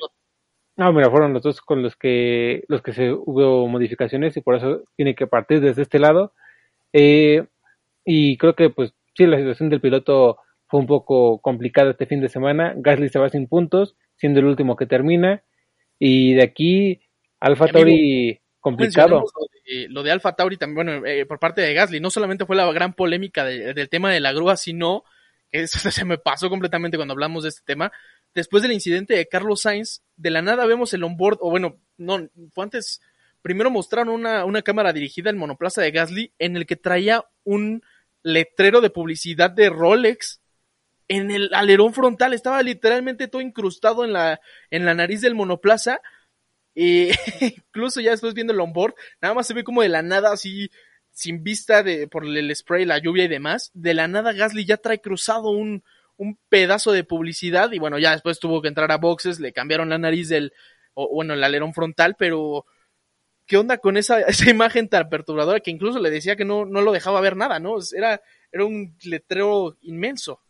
no, 0.77 0.91
mira, 0.91 1.09
fueron 1.09 1.33
los 1.33 1.41
dos 1.41 1.61
con 1.61 1.81
los 1.81 1.95
que 1.95 2.63
los 2.67 2.81
que 2.81 2.93
se 2.93 3.11
hubo 3.11 3.67
modificaciones 3.67 4.35
y 4.35 4.41
por 4.41 4.55
eso 4.55 4.83
tiene 4.95 5.15
que 5.15 5.27
partir 5.27 5.61
desde 5.61 5.83
este 5.83 5.99
lado. 5.99 6.33
Eh, 6.91 7.45
y 8.03 8.37
creo 8.37 8.55
que 8.55 8.69
pues 8.69 8.93
sí, 9.15 9.25
la 9.25 9.37
situación 9.37 9.69
del 9.69 9.81
piloto 9.81 10.37
fue 10.67 10.79
un 10.79 10.87
poco 10.87 11.39
complicada 11.39 11.91
este 11.91 12.05
fin 12.05 12.21
de 12.21 12.29
semana. 12.29 12.73
Gasly 12.75 13.09
se 13.09 13.19
va 13.19 13.29
sin 13.29 13.47
puntos, 13.47 13.95
siendo 14.17 14.39
el 14.39 14.45
último 14.47 14.75
que 14.75 14.85
termina. 14.85 15.43
Y 15.97 16.33
de 16.33 16.43
aquí, 16.43 17.01
Alfa 17.39 17.67
Tauri 17.67 18.39
complicado. 18.59 19.19
Lo 19.19 19.47
de, 19.65 19.87
lo 19.89 20.03
de 20.03 20.11
Alfa 20.11 20.35
Tauri 20.35 20.57
también, 20.57 20.75
bueno, 20.75 21.05
eh, 21.05 21.25
por 21.25 21.39
parte 21.39 21.61
de 21.61 21.73
Gasly, 21.73 21.99
no 21.99 22.09
solamente 22.09 22.45
fue 22.45 22.55
la 22.55 22.71
gran 22.73 22.93
polémica 22.93 23.45
de, 23.45 23.73
del 23.73 23.89
tema 23.89 24.11
de 24.11 24.19
la 24.19 24.33
grúa, 24.33 24.57
sino 24.57 25.03
que 25.51 25.61
eso 25.61 25.79
se 25.91 26.03
me 26.03 26.17
pasó 26.17 26.49
completamente 26.49 26.97
cuando 26.97 27.13
hablamos 27.13 27.43
de 27.43 27.49
este 27.49 27.61
tema. 27.63 27.91
Después 28.35 28.61
del 28.61 28.73
incidente 28.73 29.15
de 29.15 29.27
Carlos 29.27 29.61
Sainz, 29.61 30.03
de 30.17 30.29
la 30.29 30.41
nada 30.41 30.65
vemos 30.65 30.93
el 30.93 31.03
onboard, 31.03 31.37
o 31.39 31.49
bueno, 31.49 31.79
no, 31.97 32.29
fue 32.53 32.65
antes, 32.65 33.01
primero 33.41 33.71
mostraron 33.71 34.09
una, 34.09 34.43
una 34.43 34.61
cámara 34.61 34.91
dirigida 34.91 35.29
al 35.29 35.37
monoplaza 35.37 35.81
de 35.81 35.91
Gasly 35.91 36.33
en 36.37 36.57
el 36.57 36.65
que 36.65 36.75
traía 36.75 37.23
un 37.45 37.81
letrero 38.23 38.81
de 38.81 38.89
publicidad 38.89 39.49
de 39.49 39.69
Rolex 39.69 40.41
en 41.07 41.31
el 41.31 41.53
alerón 41.53 41.93
frontal, 41.93 42.33
estaba 42.33 42.61
literalmente 42.61 43.27
todo 43.27 43.41
incrustado 43.41 44.03
en 44.03 44.13
la, 44.13 44.41
en 44.69 44.85
la 44.85 44.93
nariz 44.95 45.21
del 45.21 45.35
monoplaza. 45.35 46.01
Y 46.73 47.09
incluso 47.41 48.01
ya 48.01 48.11
después 48.11 48.33
viendo 48.33 48.51
el 48.53 48.59
onboard, 48.59 48.95
nada 49.21 49.33
más 49.33 49.47
se 49.47 49.53
ve 49.53 49.63
como 49.63 49.81
de 49.81 49.89
la 49.89 50.01
nada 50.01 50.33
así, 50.33 50.71
sin 51.11 51.43
vista 51.43 51.83
de, 51.83 52.07
por 52.07 52.25
el 52.25 52.53
spray, 52.53 52.83
la 52.85 52.97
lluvia 52.97 53.23
y 53.23 53.29
demás, 53.29 53.71
de 53.73 53.93
la 53.93 54.07
nada 54.07 54.33
Gasly 54.33 54.65
ya 54.65 54.77
trae 54.77 54.99
cruzado 54.99 55.51
un, 55.51 55.83
un 56.17 56.37
pedazo 56.49 56.91
de 56.91 57.03
publicidad 57.03 57.71
y 57.71 57.79
bueno, 57.79 57.99
ya 57.99 58.11
después 58.11 58.39
tuvo 58.39 58.61
que 58.61 58.67
entrar 58.67 58.91
a 58.91 58.97
boxes, 58.97 59.39
le 59.39 59.53
cambiaron 59.53 59.89
la 59.89 59.97
nariz 59.97 60.29
del, 60.29 60.53
o 60.93 61.09
bueno, 61.13 61.33
el 61.33 61.43
alerón 61.43 61.73
frontal, 61.73 62.15
pero 62.17 62.65
¿qué 63.45 63.57
onda 63.57 63.77
con 63.77 63.97
esa, 63.97 64.21
esa 64.27 64.49
imagen 64.49 64.89
tan 64.89 65.09
perturbadora 65.09 65.59
que 65.59 65.71
incluso 65.71 65.99
le 65.99 66.09
decía 66.09 66.35
que 66.35 66.45
no, 66.45 66.65
no 66.65 66.81
lo 66.81 66.91
dejaba 66.91 67.21
ver 67.21 67.35
nada, 67.35 67.59
¿no? 67.59 67.75
Era, 67.95 68.21
era 68.51 68.65
un 68.65 68.95
letrero 69.03 69.77
inmenso. 69.81 70.41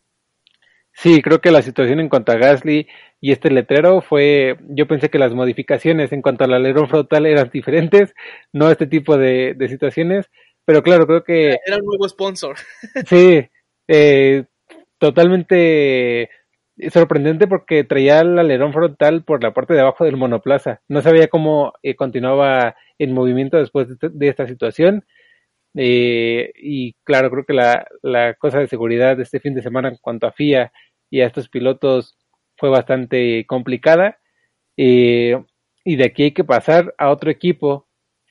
Sí, 0.98 1.22
creo 1.22 1.42
que 1.42 1.52
la 1.52 1.62
situación 1.62 2.00
en 2.00 2.08
cuanto 2.08 2.32
a 2.32 2.38
Gasly 2.38 2.88
y 3.20 3.32
este 3.34 3.52
letrero 3.52 4.02
fue, 4.02 4.58
yo 4.70 4.88
pensé 4.88 5.10
que 5.10 5.20
las 5.20 5.34
modificaciones 5.34 6.14
en 6.14 6.22
cuanto 6.22 6.46
al 6.46 6.54
alerón 6.54 6.88
frontal 6.88 7.26
eran 7.26 7.50
diferentes, 7.50 8.14
no 8.54 8.72
este 8.72 8.88
tipo 8.88 9.18
de, 9.18 9.56
de 9.58 9.68
situaciones, 9.68 10.28
pero 10.64 10.84
claro, 10.84 11.06
creo 11.06 11.24
que... 11.24 11.58
Era 11.66 11.78
un 11.78 11.86
nuevo 11.86 12.08
sponsor. 12.08 12.56
Sí, 13.08 13.46
eh, 13.88 14.46
totalmente 15.00 16.30
sorprendente 16.92 17.48
porque 17.48 17.84
traía 17.84 18.22
el 18.22 18.38
alerón 18.38 18.74
frontal 18.74 19.24
por 19.24 19.44
la 19.44 19.54
parte 19.54 19.74
de 19.74 19.82
abajo 19.82 20.04
del 20.06 20.18
monoplaza. 20.18 20.82
No 20.88 21.02
sabía 21.02 21.28
cómo 21.28 21.74
eh, 21.84 21.96
continuaba 21.96 22.76
en 23.00 23.14
movimiento 23.14 23.58
después 23.58 23.88
de, 24.00 24.28
esta 24.28 24.48
situación. 24.48 25.06
Eh, 25.78 26.52
y 26.56 26.94
claro, 27.04 27.30
creo 27.30 27.46
que 27.46 27.54
la, 27.54 27.86
la, 28.02 28.34
cosa 28.36 28.60
de 28.60 28.68
seguridad 28.68 29.18
de 29.18 29.24
este 29.24 29.40
fin 29.40 29.54
de 29.54 29.62
semana 29.62 29.90
en 29.90 29.98
cuanto 29.98 30.28
a 30.28 30.32
FIA 30.32 30.72
y 31.10 31.22
a 31.22 31.28
estos 31.28 31.50
pilotos 31.50 32.18
fue 32.58 32.70
bastante 32.70 33.46
complicada. 33.46 34.20
Eh, 34.78 35.42
y 35.84 35.96
de 35.98 36.06
aquí 36.06 36.24
hay 36.24 36.32
que 36.32 36.44
pasar 36.44 36.94
a 36.98 37.10
otro 37.10 37.30
equipo 37.32 37.88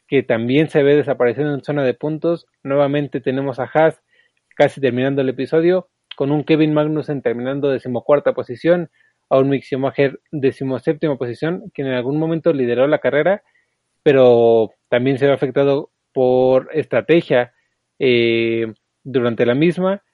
que 0.09 0.23
también 0.23 0.69
se 0.69 0.83
ve 0.83 0.97
desapareciendo 0.97 1.55
en 1.55 1.65
zona 1.65 1.83
de 1.85 1.95
puntos. 1.95 2.47
Nuevamente 2.63 3.21
tenemos 3.21 3.59
a 3.59 3.71
Haas 3.73 4.03
casi 4.57 4.81
terminando 4.81 5.23
el 5.23 5.29
episodio, 5.29 5.89
con 6.17 6.31
un 6.31 6.45
Kevin 6.45 6.75
Magnussen 6.75 7.23
terminando 7.23 7.69
decimocuarta 7.69 8.33
posición, 8.35 8.91
a 9.31 9.39
un 9.39 9.49
Mick 9.49 9.65
Schumacher 9.65 10.21
decimoséptima 10.31 11.17
posición, 11.17 11.71
quien 11.75 11.89
en 11.89 11.95
algún 11.95 12.19
momento 12.19 12.53
lideró 12.53 12.87
la 12.87 12.99
carrera 12.99 13.43
pero 14.05 14.71
también 14.89 15.19
se 15.19 15.27
ve 15.27 15.33
afectado 15.33 15.91
por 16.13 16.69
estrategia 16.73 17.53
eh, 17.99 18.73
durante 19.03 19.47
la 19.47 19.57
misma. 19.57 20.05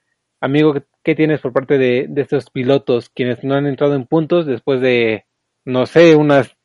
Amigo, 0.41 0.75
¿qué 1.03 1.15
tienes 1.15 1.41
por 1.41 1.53
parte 1.53 1.77
de, 1.77 2.09
estos 2.17 2.49
pilotos 2.51 3.11
quienes 3.11 3.45
no 3.45 3.55
han 3.57 3.67
entrado 3.67 3.95
en 3.95 4.07
puntos 4.07 4.47
después 4.47 4.81
de, 4.81 5.27
no 5.65 5.85
sé, 5.85 6.15
unas 6.17 6.57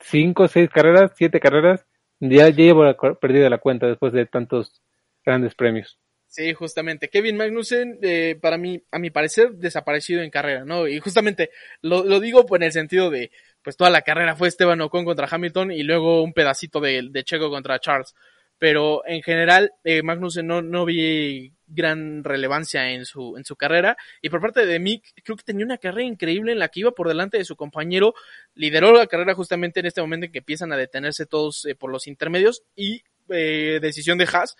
cinco, 0.00 0.48
seis 0.48 0.68
carreras, 0.68 1.12
siete 1.14 1.40
carreras? 1.40 1.86
Ya, 2.20 2.48
llevo 2.48 2.82
perdida 3.20 3.48
la 3.48 3.58
cuenta 3.58 3.86
después 3.86 4.12
de 4.12 4.26
tantos 4.26 4.82
grandes 5.24 5.54
premios. 5.54 5.98
Sí, 6.28 6.52
justamente. 6.52 7.08
Kevin 7.08 7.36
Magnussen, 7.36 7.98
eh, 8.02 8.36
para 8.40 8.58
mí, 8.58 8.82
a 8.90 8.98
mi 8.98 9.10
parecer, 9.10 9.52
desaparecido 9.52 10.22
en 10.22 10.30
carrera, 10.30 10.64
¿no? 10.64 10.86
Y 10.86 10.98
justamente 10.98 11.50
lo, 11.80 12.04
lo 12.04 12.20
digo 12.20 12.44
en 12.54 12.62
el 12.62 12.72
sentido 12.72 13.10
de, 13.10 13.30
pues 13.62 13.76
toda 13.76 13.90
la 13.90 14.02
carrera 14.02 14.36
fue 14.36 14.48
Esteban 14.48 14.80
Ocon 14.80 15.04
contra 15.04 15.28
Hamilton 15.30 15.72
y 15.72 15.82
luego 15.82 16.22
un 16.22 16.32
pedacito 16.32 16.80
de, 16.80 17.08
de 17.10 17.24
Checo 17.24 17.48
contra 17.48 17.78
Charles. 17.80 18.14
Pero 18.58 19.06
en 19.06 19.22
general, 19.22 19.72
eh, 19.84 20.02
Magnussen 20.02 20.46
no, 20.46 20.62
no 20.62 20.84
vi 20.84 21.52
gran 21.66 22.24
relevancia 22.24 22.90
en 22.90 23.04
su, 23.04 23.36
en 23.36 23.44
su 23.44 23.56
carrera. 23.56 23.96
Y 24.22 24.30
por 24.30 24.40
parte 24.40 24.64
de 24.64 24.78
Mick, 24.78 25.04
creo 25.22 25.36
que 25.36 25.44
tenía 25.44 25.64
una 25.64 25.78
carrera 25.78 26.06
increíble 26.06 26.52
en 26.52 26.58
la 26.58 26.68
que 26.68 26.80
iba 26.80 26.92
por 26.92 27.08
delante 27.08 27.36
de 27.38 27.44
su 27.44 27.56
compañero. 27.56 28.14
Lideró 28.54 28.92
la 28.92 29.06
carrera 29.06 29.34
justamente 29.34 29.80
en 29.80 29.86
este 29.86 30.00
momento 30.00 30.26
en 30.26 30.32
que 30.32 30.38
empiezan 30.38 30.72
a 30.72 30.76
detenerse 30.76 31.26
todos 31.26 31.66
eh, 31.66 31.74
por 31.74 31.90
los 31.90 32.06
intermedios. 32.06 32.62
Y 32.74 33.02
eh, 33.28 33.78
decisión 33.82 34.16
de 34.16 34.28
Haas, 34.32 34.56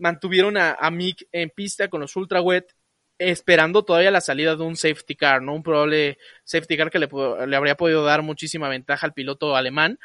mantuvieron 0.00 0.56
a, 0.56 0.90
Mick 0.90 1.28
en 1.30 1.50
pista 1.50 1.88
con 1.88 2.00
los 2.00 2.16
ultra 2.16 2.40
wet 2.40 2.74
esperando 3.18 3.84
todavía 3.84 4.10
la 4.10 4.22
salida 4.22 4.56
de 4.56 4.62
un 4.62 4.76
safety 4.76 5.14
car, 5.14 5.42
¿no? 5.42 5.54
Un 5.54 5.62
probable 5.62 6.18
safety 6.42 6.76
car 6.76 6.90
que 6.90 6.98
le, 6.98 7.08
habría 7.54 7.76
podido 7.76 8.02
dar 8.02 8.22
muchísima 8.22 8.68
ventaja 8.68 9.06
al 9.06 9.12
piloto 9.12 9.54
alemán. 9.54 9.98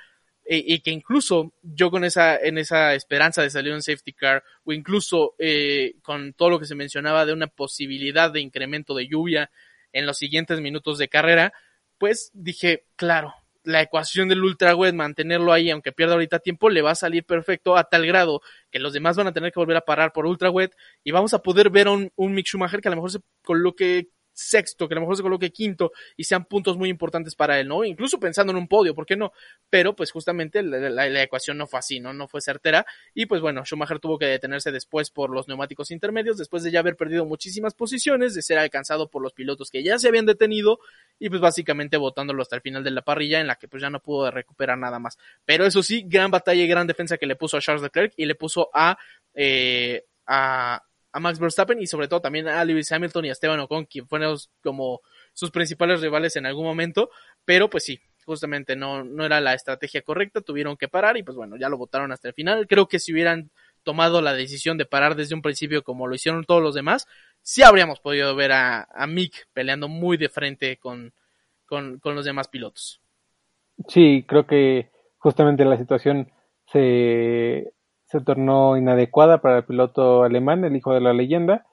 E, 0.48 0.64
y 0.64 0.80
que 0.82 0.92
incluso 0.92 1.54
yo 1.64 1.90
con 1.90 2.04
esa, 2.04 2.38
en 2.38 2.60
esa 2.60 2.94
esperanza 2.94 3.42
de 3.42 3.50
salir 3.50 3.74
un 3.74 3.82
safety 3.82 4.14
car, 4.14 4.44
o 4.64 4.74
incluso 4.74 5.34
eh, 5.40 5.96
con 6.04 6.34
todo 6.34 6.52
lo 6.52 6.60
que 6.60 6.66
se 6.66 6.76
mencionaba 6.76 7.26
de 7.26 7.34
una 7.34 7.48
posibilidad 7.48 8.32
de 8.32 8.42
incremento 8.42 8.94
de 8.94 9.08
lluvia 9.08 9.50
en 9.92 10.06
los 10.06 10.18
siguientes 10.18 10.60
minutos 10.60 10.98
de 10.98 11.08
carrera, 11.08 11.54
pues 11.98 12.32
dije, 12.34 12.86
claro, 12.98 13.34
la 13.66 13.82
ecuación 13.82 14.30
del 14.30 14.44
ultra 14.44 14.76
wet, 14.76 14.94
mantenerlo 14.94 15.52
ahí, 15.54 15.70
aunque 15.70 15.92
pierda 15.92 16.14
ahorita 16.14 16.40
tiempo, 16.40 16.70
le 16.70 16.82
va 16.82 16.92
a 16.92 16.96
salir 16.96 17.26
perfecto 17.26 17.76
a 17.76 17.84
tal 17.84 18.06
grado 18.06 18.42
que 18.72 18.80
los 18.80 18.94
demás 18.94 19.18
van 19.18 19.28
a 19.28 19.34
tener 19.34 19.52
que 19.52 19.60
volver 19.60 19.78
a 19.78 19.82
parar 19.82 20.14
por 20.14 20.26
ultra 20.26 20.50
wet 20.50 20.76
y 21.04 21.12
vamos 21.12 21.34
a 21.34 21.40
poder 21.40 21.70
ver 21.70 21.88
a 21.88 21.92
un, 21.92 22.12
un 22.16 22.34
Mick 22.34 22.48
Schumacher 22.48 22.82
que 22.82 22.88
a 22.88 22.92
lo 22.92 22.98
mejor 22.98 23.12
se 23.12 23.20
coloque 23.44 24.10
sexto, 24.36 24.88
que 24.88 24.94
a 24.94 24.96
lo 24.96 25.02
mejor 25.02 25.18
se 25.18 25.24
coloque 25.24 25.52
quinto 25.52 25.92
y 26.16 26.26
sean 26.26 26.46
puntos 26.46 26.78
muy 26.78 26.90
importantes 26.90 27.36
para 27.36 27.60
él, 27.60 27.68
¿no? 27.68 27.84
Incluso 27.84 28.20
pensando 28.20 28.52
en 28.52 28.58
un 28.58 28.68
podio, 28.68 28.94
¿por 28.94 29.06
qué 29.06 29.16
no? 29.16 29.32
Pero 29.70 29.96
pues 29.96 30.12
justamente 30.12 30.62
la, 30.62 30.90
la, 30.90 31.24
ecuación 31.24 31.58
no 31.58 31.66
fue 31.66 31.80
así, 31.80 32.00
¿no? 32.00 32.14
No 32.14 32.28
fue 32.28 32.42
certera 32.42 32.86
y 33.14 33.26
pues 33.26 33.42
bueno, 33.42 33.64
Schumacher 33.64 34.00
tuvo 34.00 34.20
que 34.20 34.26
detenerse 34.26 34.72
después 34.72 35.10
por 35.10 35.30
los 35.30 35.48
neumáticos 35.48 35.90
intermedios, 35.90 36.38
después 36.38 36.64
de 36.64 36.72
ya 36.72 36.80
haber 36.80 36.98
perdido 36.98 37.26
muchísimas 37.26 37.74
posiciones, 37.74 38.36
de 38.36 38.42
ser 38.42 38.58
alcanzado 38.58 39.10
por 39.10 39.22
los 39.22 39.34
pilotos 39.34 39.72
que 39.72 39.82
ya 39.82 39.98
se 39.98 40.10
habían 40.10 40.26
detenido 40.26 40.80
y 41.18 41.30
pues 41.30 41.42
básicamente 41.42 41.98
botándolo 41.98 42.42
hasta 42.42 42.58
el 42.58 42.62
final 42.62 42.84
de 42.84 42.92
la 42.92 43.02
parrilla 43.02 43.40
en 43.40 43.48
la 43.48 43.56
que 43.56 43.68
pues 43.68 43.82
ya 43.82 43.90
no 43.90 44.02
pudo 44.02 44.30
recuperar 44.30 44.78
nada 44.78 45.00
más. 45.00 45.18
Pero 45.46 45.66
eso 45.66 45.82
sí, 45.82 46.04
gran 46.06 46.30
batalla 46.30 46.62
y 46.62 46.68
gran 46.68 46.88
defensa 46.88 47.18
que 47.18 47.26
le 47.26 47.38
puso 47.38 47.58
a 47.58 47.62
Charles 47.62 47.84
Leclerc 47.84 48.14
y 48.18 48.26
le 48.26 48.36
puso 48.36 48.70
a, 48.74 48.98
eh, 49.34 50.06
a 50.28 50.84
a 51.16 51.20
Max 51.22 51.40
Verstappen 51.40 51.82
y 51.82 51.88
sobre 51.88 52.10
todo 52.10 52.20
también 52.20 52.50
a 52.50 52.66
Lewis 52.66 52.92
Hamilton 52.92 53.24
y 53.24 53.30
a 53.30 53.32
Esteban 53.32 53.62
Ocon, 53.62 53.86
quien 53.86 54.06
fueron 54.06 54.36
como 54.62 55.00
sus 55.34 55.50
principales 55.50 56.02
rivales 56.02 56.36
en 56.36 56.46
algún 56.46 56.66
momento, 56.66 57.10
pero 57.46 57.70
pues 57.70 57.86
sí, 57.86 58.02
justamente 58.26 58.76
no, 58.76 59.06
no 59.06 59.24
era 59.24 59.40
la 59.40 59.54
estrategia 59.54 60.02
correcta, 60.02 60.42
tuvieron 60.42 60.76
que 60.76 60.90
parar 60.90 61.16
y 61.16 61.24
pues 61.24 61.38
bueno, 61.38 61.56
ya 61.56 61.70
lo 61.70 61.78
votaron 61.78 62.12
hasta 62.12 62.28
el 62.28 62.34
final. 62.34 62.68
Creo 62.68 62.90
que 62.90 63.00
si 63.00 63.14
hubieran 63.14 63.50
tomado 63.84 64.22
la 64.22 64.34
decisión 64.34 64.78
de 64.78 64.86
parar 64.86 65.16
desde 65.16 65.36
un 65.36 65.42
principio 65.42 65.84
como 65.84 66.06
lo 66.06 66.16
hicieron 66.16 66.44
todos 66.44 66.62
los 66.62 66.76
demás, 66.76 67.08
sí 67.42 67.64
habríamos 67.64 68.02
podido 68.02 68.36
ver 68.36 68.52
a, 68.52 68.86
a 68.94 69.08
Mick 69.08 69.48
peleando 69.54 69.88
muy 69.88 70.18
de 70.18 70.28
frente 70.28 70.76
con, 70.76 71.14
con, 71.66 71.98
con 72.00 72.14
los 72.14 72.26
demás 72.26 72.50
pilotos. 72.50 73.00
Sí, 73.88 74.26
creo 74.28 74.46
que 74.46 74.90
justamente 75.18 75.64
la 75.64 75.78
situación 75.78 76.30
se 76.74 77.72
se 78.18 78.24
tornó 78.24 78.78
inadecuada 78.78 79.42
para 79.42 79.58
el 79.58 79.66
piloto 79.66 80.24
alemán, 80.24 80.64
el 80.64 80.76
hijo 80.76 80.94
de 80.94 81.02
la 81.02 81.14
leyenda, 81.14 81.66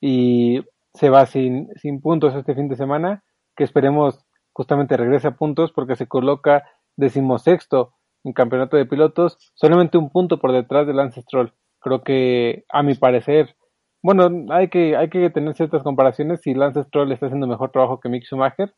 y 0.00 0.64
se 0.94 1.10
va 1.10 1.26
sin, 1.26 1.68
sin 1.76 2.00
puntos 2.00 2.34
este 2.34 2.54
fin 2.54 2.68
de 2.68 2.76
semana, 2.76 3.22
que 3.54 3.64
esperemos 3.64 4.24
justamente 4.52 4.96
regrese 4.96 5.28
a 5.28 5.36
puntos 5.36 5.72
porque 5.72 5.96
se 5.96 6.06
coloca 6.06 6.64
decimosexto 6.96 7.92
en 8.24 8.32
campeonato 8.32 8.76
de 8.76 8.86
pilotos, 8.86 9.38
solamente 9.54 9.98
un 9.98 10.10
punto 10.10 10.38
por 10.38 10.52
detrás 10.52 10.86
de 10.86 10.94
Lance 10.94 11.22
Stroll. 11.22 11.52
Creo 11.80 12.02
que, 12.02 12.64
a 12.70 12.82
mi 12.82 12.94
parecer, 12.94 13.56
bueno, 14.02 14.52
hay 14.52 14.68
que, 14.68 14.96
hay 14.96 15.10
que 15.10 15.30
tener 15.30 15.54
ciertas 15.54 15.82
comparaciones 15.82 16.40
si 16.42 16.54
Lance 16.54 16.82
Stroll 16.84 17.12
está 17.12 17.26
haciendo 17.26 17.46
mejor 17.46 17.70
trabajo 17.70 18.00
que 18.00 18.08
Mick 18.08 18.24
Schumacher, 18.24 18.74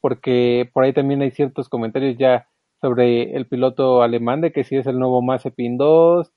porque 0.00 0.70
por 0.72 0.84
ahí 0.84 0.92
también 0.92 1.22
hay 1.22 1.30
ciertos 1.30 1.68
comentarios 1.68 2.16
ya 2.18 2.48
sobre 2.80 3.36
el 3.36 3.46
piloto 3.46 4.02
alemán 4.02 4.40
de 4.40 4.52
que 4.52 4.64
si 4.64 4.76
es 4.76 4.86
el 4.86 4.98
nuevo 4.98 5.22
Mazepin 5.22 5.78
2, 5.78 6.32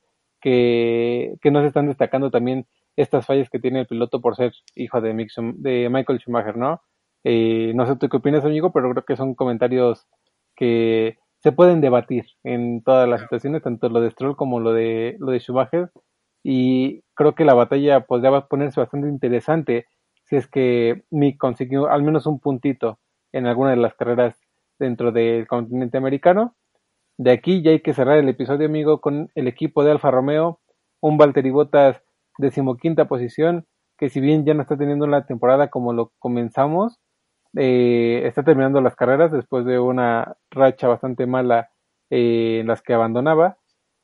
que, 0.46 1.52
no 1.52 1.62
se 1.62 1.68
están 1.68 1.88
destacando 1.88 2.30
también 2.30 2.68
estas 2.96 3.26
fallas 3.26 3.50
que 3.50 3.60
tiene 3.60 3.82
el 3.82 3.88
piloto 3.88 4.22
por 4.22 4.36
ser 4.36 4.54
hijo 4.76 5.02
de, 5.02 5.28
de 5.56 5.90
Michael 5.90 6.20
Schumacher, 6.20 6.56
¿no? 6.56 6.82
Eh, 7.24 7.74
no 7.76 7.88
sé 7.88 7.96
tú 7.96 8.08
qué 8.10 8.18
opinas, 8.18 8.46
amigo, 8.46 8.72
pero 8.72 8.92
creo 8.92 9.04
que 9.04 9.16
son 9.16 9.34
comentarios 9.34 10.06
que 10.56 11.18
se 11.40 11.52
pueden 11.52 11.82
debatir 11.82 12.26
en 12.44 12.84
todas 12.84 13.10
las 13.10 13.22
situaciones, 13.22 13.64
tanto 13.64 13.90
lo 13.90 14.02
de 14.02 14.12
Stroll 14.12 14.36
como 14.36 14.60
lo 14.60 14.74
de, 14.74 15.16
lo 15.20 15.32
de 15.32 15.40
Schumacher. 15.40 15.90
Y 16.44 17.02
creo 17.16 17.34
que 17.34 17.44
la 17.46 17.56
batalla 17.56 18.02
podría 18.02 18.30
pues, 18.30 18.46
ponerse 18.48 18.80
bastante 18.80 19.10
interesante 19.10 19.88
si 20.26 20.36
es 20.36 20.48
que 20.48 21.06
Mick 21.10 21.38
consiguió 21.38 21.90
al 21.90 22.04
menos 22.04 22.28
un 22.28 22.40
puntito 22.40 23.00
en 23.32 23.48
alguna 23.48 23.72
de 23.72 23.78
las 23.78 23.96
carreras 23.96 24.40
dentro 24.78 25.12
del 25.12 25.48
continente 25.48 25.98
americano. 25.98 26.56
De 27.18 27.32
aquí 27.32 27.62
ya 27.62 27.72
hay 27.72 27.82
que 27.82 27.94
cerrar 27.94 28.18
el 28.18 28.28
episodio, 28.28 28.68
amigo, 28.68 29.00
con 29.00 29.30
el 29.36 29.48
equipo 29.48 29.84
de 29.84 29.92
Alfa 29.92 30.12
Romeo, 30.12 30.60
un 31.02 31.18
Valtteri 31.18 31.50
Bottas 31.50 32.02
decimoquinta 32.38 33.06
posición, 33.08 33.66
que 33.98 34.10
si 34.10 34.20
bien 34.20 34.46
ya 34.46 34.54
no 34.54 34.62
está 34.62 34.78
teniendo 34.78 35.06
una 35.06 35.26
temporada 35.26 35.70
como 35.70 35.94
lo 35.94 36.12
comenzamos, 36.20 37.00
eh, 37.56 38.24
está 38.26 38.44
terminando 38.44 38.82
las 38.82 38.96
carreras 38.96 39.32
después 39.32 39.66
de 39.66 39.80
una 39.80 40.36
racha 40.52 40.88
bastante 40.90 41.26
mala 41.26 41.70
eh, 42.10 42.60
en 42.62 42.68
las 42.68 42.82
que 42.82 42.94
abandonaba. 42.94 43.58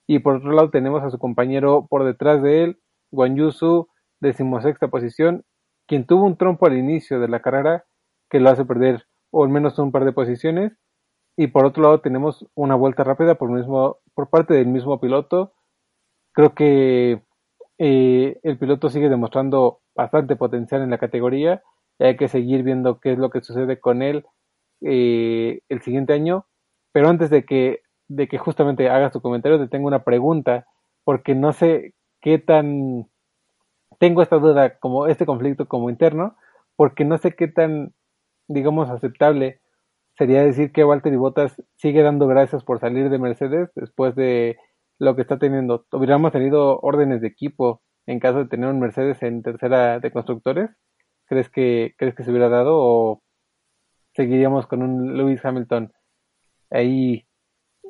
Y 0.08 0.20
por 0.20 0.38
otro 0.38 0.52
lado 0.54 0.70
tenemos 0.70 1.04
a 1.04 1.10
su 1.10 1.20
compañero 1.20 1.88
por 1.90 2.06
detrás 2.06 2.42
de 2.42 2.64
él, 2.64 2.80
Guan 3.12 3.36
Yusu, 3.36 3.90
decimosexta 4.22 4.88
posición, 4.88 5.44
quien 5.86 6.06
tuvo 6.06 6.26
un 6.26 6.38
trompo 6.38 6.66
al 6.66 6.78
inicio 6.78 7.20
de 7.20 7.28
la 7.28 7.42
carrera 7.42 7.84
que 8.30 8.40
lo 8.40 8.50
hace 8.50 8.64
perder 8.64 9.06
o 9.32 9.44
al 9.44 9.50
menos 9.50 9.78
un 9.80 9.92
par 9.92 10.06
de 10.06 10.14
posiciones. 10.14 10.74
Y 11.38 11.48
por 11.48 11.66
otro 11.66 11.84
lado 11.84 12.02
tenemos 12.02 12.46
una 12.56 12.76
vuelta 12.76 13.04
rápida 13.04 13.36
por, 13.36 13.50
mismo, 13.50 13.98
por 14.14 14.30
parte 14.30 14.54
del 14.54 14.68
mismo 14.68 15.00
piloto. 15.00 15.54
Creo 16.34 16.54
que 16.54 17.22
eh, 17.78 18.40
el 18.44 18.58
piloto 18.58 18.90
sigue 18.90 19.10
demostrando 19.10 19.80
bastante 19.96 20.36
potencial 20.36 20.82
en 20.82 20.90
la 20.90 20.98
categoría 20.98 21.64
y 22.00 22.04
hay 22.06 22.18
que 22.18 22.28
seguir 22.28 22.64
viendo 22.64 23.00
qué 23.00 23.14
es 23.14 23.18
lo 23.18 23.30
que 23.30 23.42
sucede 23.42 23.80
con 23.80 24.02
él 24.02 24.26
eh, 24.82 25.62
el 25.70 25.82
siguiente 25.82 26.14
año. 26.14 26.46
Pero 26.92 27.10
antes 27.10 27.30
de 27.30 27.46
que, 27.46 27.82
de 28.08 28.28
que 28.28 28.38
justamente 28.38 28.90
hagas 28.90 29.14
tu 29.14 29.22
comentario, 29.22 29.60
te 29.60 29.68
tengo 29.68 29.88
una 29.88 30.04
pregunta, 30.04 30.68
porque 31.04 31.36
no 31.36 31.54
sé 31.54 31.94
qué 32.22 32.38
tan... 32.38 33.08
Tengo 34.00 34.22
esta 34.22 34.38
duda, 34.38 34.78
como 34.80 35.08
este 35.08 35.26
conflicto 35.26 35.68
como 35.68 35.90
interno, 35.90 36.36
porque 36.76 37.06
no 37.06 37.18
sé 37.18 37.36
qué 37.36 37.48
tan, 37.48 37.94
digamos, 38.48 38.90
aceptable 38.90 39.61
sería 40.22 40.44
decir 40.44 40.72
que 40.72 40.84
Walter 40.84 41.12
y 41.12 41.16
Bottas 41.16 41.60
sigue 41.78 42.04
dando 42.04 42.28
gracias 42.28 42.64
por 42.64 42.80
salir 42.80 43.10
de 43.10 43.18
Mercedes 43.18 43.72
después 43.74 44.14
de 44.14 44.56
lo 45.00 45.16
que 45.16 45.24
está 45.24 45.40
teniendo. 45.40 45.88
Hubiéramos 45.92 46.32
tenido 46.32 46.78
órdenes 46.80 47.22
de 47.22 47.28
equipo 47.28 47.82
en 48.06 48.20
caso 48.20 48.38
de 48.38 48.48
tener 48.48 48.70
un 48.70 48.80
Mercedes 48.80 49.24
en 49.24 49.42
tercera 49.42 50.00
de 50.00 50.12
constructores. 50.12 50.70
¿Crees 51.26 51.50
que, 51.50 51.96
crees 51.98 52.14
que 52.14 52.24
se 52.24 52.30
hubiera 52.30 52.50
dado 52.50 52.78
o 52.78 53.24
seguiríamos 54.14 54.68
con 54.68 54.84
un 54.84 55.18
Lewis 55.18 55.44
Hamilton 55.44 55.92
ahí 56.70 57.26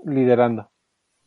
liderando? 0.06 0.72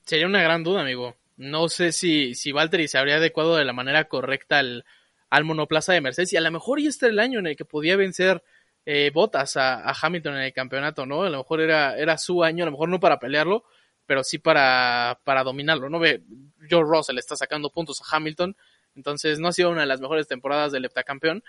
Sería 0.07 0.27
una 0.27 0.43
gran 0.43 0.65
duda, 0.65 0.81
amigo. 0.81 1.17
No 1.37 1.69
sé 1.69 1.93
si, 1.93 2.35
si 2.35 2.51
Valtteri 2.51 2.89
se 2.89 2.97
habría 2.97 3.17
adecuado 3.17 3.57
de 3.57 3.67
la 3.67 3.75
manera 3.75 4.05
correcta 4.05 4.59
al, 4.59 4.87
al 5.29 5.45
monoplaza 5.45 5.93
de 5.93 6.01
Mercedes 6.01 6.33
y 6.33 6.39
a 6.39 6.41
lo 6.41 6.51
mejor 6.51 6.81
y 6.81 6.87
este 6.87 7.05
era 7.05 7.13
el 7.13 7.19
año 7.19 7.41
en 7.41 7.49
el 7.49 7.57
que 7.57 7.67
podía 7.67 7.95
vencer 7.95 8.43
eh, 8.87 9.11
botas 9.13 9.57
a, 9.57 9.89
a, 9.89 9.95
Hamilton 10.01 10.37
en 10.37 10.43
el 10.43 10.53
campeonato, 10.53 11.07
¿no? 11.07 11.23
A 11.23 11.31
lo 11.31 11.39
mejor 11.39 11.61
era, 11.61 11.97
era 11.97 12.19
su 12.19 12.45
año, 12.45 12.65
a 12.65 12.67
lo 12.67 12.73
mejor 12.73 12.89
no 12.89 13.01
para 13.01 13.19
pelearlo, 13.19 13.65
pero 14.07 14.23
sí 14.23 14.39
para, 14.39 15.19
para 15.25 15.43
dominarlo, 15.45 15.89
¿no? 15.89 15.99
Ve, 15.99 16.23
Joe 16.71 16.83
Russell 16.83 17.19
está 17.19 17.37
sacando 17.37 17.71
puntos 17.71 18.01
a 18.01 18.17
Hamilton, 18.17 18.57
entonces 18.95 19.39
no 19.39 19.49
ha 19.49 19.53
sido 19.53 19.71
una 19.71 19.83
de 19.83 19.87
las 19.87 20.01
mejores 20.01 20.29
temporadas 20.29 20.73
del 20.73 20.85
heptacampeón, 20.85 21.43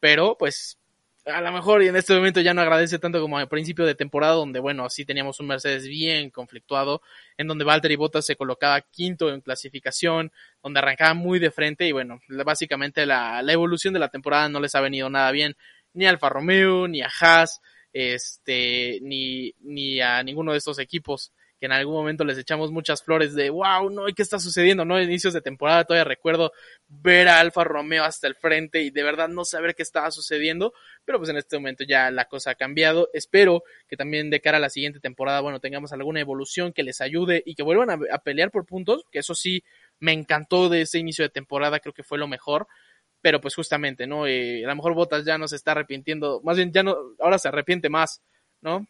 pero 0.00 0.36
pues 0.38 0.78
a 1.26 1.40
lo 1.40 1.50
mejor 1.50 1.82
y 1.82 1.88
en 1.88 1.96
este 1.96 2.14
momento 2.14 2.40
ya 2.40 2.54
no 2.54 2.60
agradece 2.60 3.00
tanto 3.00 3.20
como 3.20 3.38
al 3.38 3.48
principio 3.48 3.84
de 3.84 3.96
temporada, 3.96 4.34
donde 4.34 4.60
bueno, 4.60 4.88
sí 4.88 5.04
teníamos 5.04 5.40
un 5.40 5.48
Mercedes 5.48 5.88
bien 5.88 6.30
conflictuado, 6.30 7.02
en 7.36 7.48
donde 7.48 7.64
Valtteri 7.64 7.96
Bottas 7.96 8.24
se 8.24 8.36
colocaba 8.36 8.80
quinto 8.80 9.32
en 9.32 9.40
clasificación, 9.40 10.30
donde 10.62 10.78
arrancaba 10.78 11.14
muy 11.14 11.40
de 11.40 11.50
frente 11.50 11.86
y 11.86 11.92
bueno, 11.92 12.20
básicamente 12.28 13.06
la, 13.06 13.42
la 13.42 13.52
evolución 13.52 13.92
de 13.92 14.00
la 14.00 14.08
temporada 14.08 14.48
no 14.48 14.60
les 14.60 14.74
ha 14.76 14.80
venido 14.80 15.10
nada 15.10 15.32
bien, 15.32 15.56
ni 15.96 16.06
a 16.06 16.10
Alfa 16.10 16.28
Romeo, 16.28 16.86
ni 16.86 17.02
a 17.02 17.08
Haas, 17.20 17.60
este, 17.92 19.00
ni, 19.02 19.54
ni 19.60 20.00
a 20.00 20.22
ninguno 20.22 20.52
de 20.52 20.58
estos 20.58 20.78
equipos 20.78 21.32
que 21.58 21.66
en 21.66 21.72
algún 21.72 21.94
momento 21.94 22.24
les 22.24 22.36
echamos 22.36 22.70
muchas 22.70 23.02
flores 23.02 23.34
de 23.34 23.48
wow, 23.48 23.88
no, 23.88 24.04
¿qué 24.14 24.22
está 24.22 24.38
sucediendo? 24.38 24.84
No, 24.84 25.00
inicios 25.00 25.32
de 25.32 25.40
temporada 25.40 25.84
todavía 25.84 26.04
recuerdo 26.04 26.52
ver 26.88 27.28
a 27.28 27.40
Alfa 27.40 27.64
Romeo 27.64 28.04
hasta 28.04 28.26
el 28.26 28.34
frente 28.34 28.82
y 28.82 28.90
de 28.90 29.02
verdad 29.02 29.28
no 29.28 29.44
saber 29.44 29.74
qué 29.74 29.82
estaba 29.82 30.10
sucediendo, 30.10 30.74
pero 31.04 31.18
pues 31.18 31.30
en 31.30 31.38
este 31.38 31.56
momento 31.56 31.84
ya 31.84 32.10
la 32.10 32.26
cosa 32.26 32.50
ha 32.50 32.54
cambiado. 32.54 33.08
Espero 33.14 33.62
que 33.88 33.96
también 33.96 34.28
de 34.28 34.40
cara 34.40 34.58
a 34.58 34.60
la 34.60 34.68
siguiente 34.68 35.00
temporada, 35.00 35.40
bueno, 35.40 35.60
tengamos 35.60 35.92
alguna 35.92 36.20
evolución 36.20 36.74
que 36.74 36.82
les 36.82 37.00
ayude 37.00 37.42
y 37.46 37.54
que 37.54 37.62
vuelvan 37.62 37.90
a, 37.90 37.98
a 38.12 38.18
pelear 38.18 38.50
por 38.50 38.66
puntos, 38.66 39.06
que 39.10 39.20
eso 39.20 39.34
sí 39.34 39.64
me 39.98 40.12
encantó 40.12 40.68
de 40.68 40.82
ese 40.82 40.98
inicio 40.98 41.24
de 41.24 41.30
temporada, 41.30 41.80
creo 41.80 41.94
que 41.94 42.02
fue 42.02 42.18
lo 42.18 42.28
mejor 42.28 42.68
pero 43.26 43.40
pues 43.40 43.56
justamente, 43.56 44.06
¿no? 44.06 44.24
Eh, 44.28 44.64
a 44.64 44.68
lo 44.68 44.76
mejor 44.76 44.94
Botas 44.94 45.24
ya 45.24 45.36
no 45.36 45.48
se 45.48 45.56
está 45.56 45.72
arrepintiendo, 45.72 46.40
más 46.44 46.56
bien 46.56 46.70
ya 46.70 46.84
no, 46.84 46.94
ahora 47.18 47.38
se 47.38 47.48
arrepiente 47.48 47.88
más, 47.88 48.22
¿no? 48.60 48.86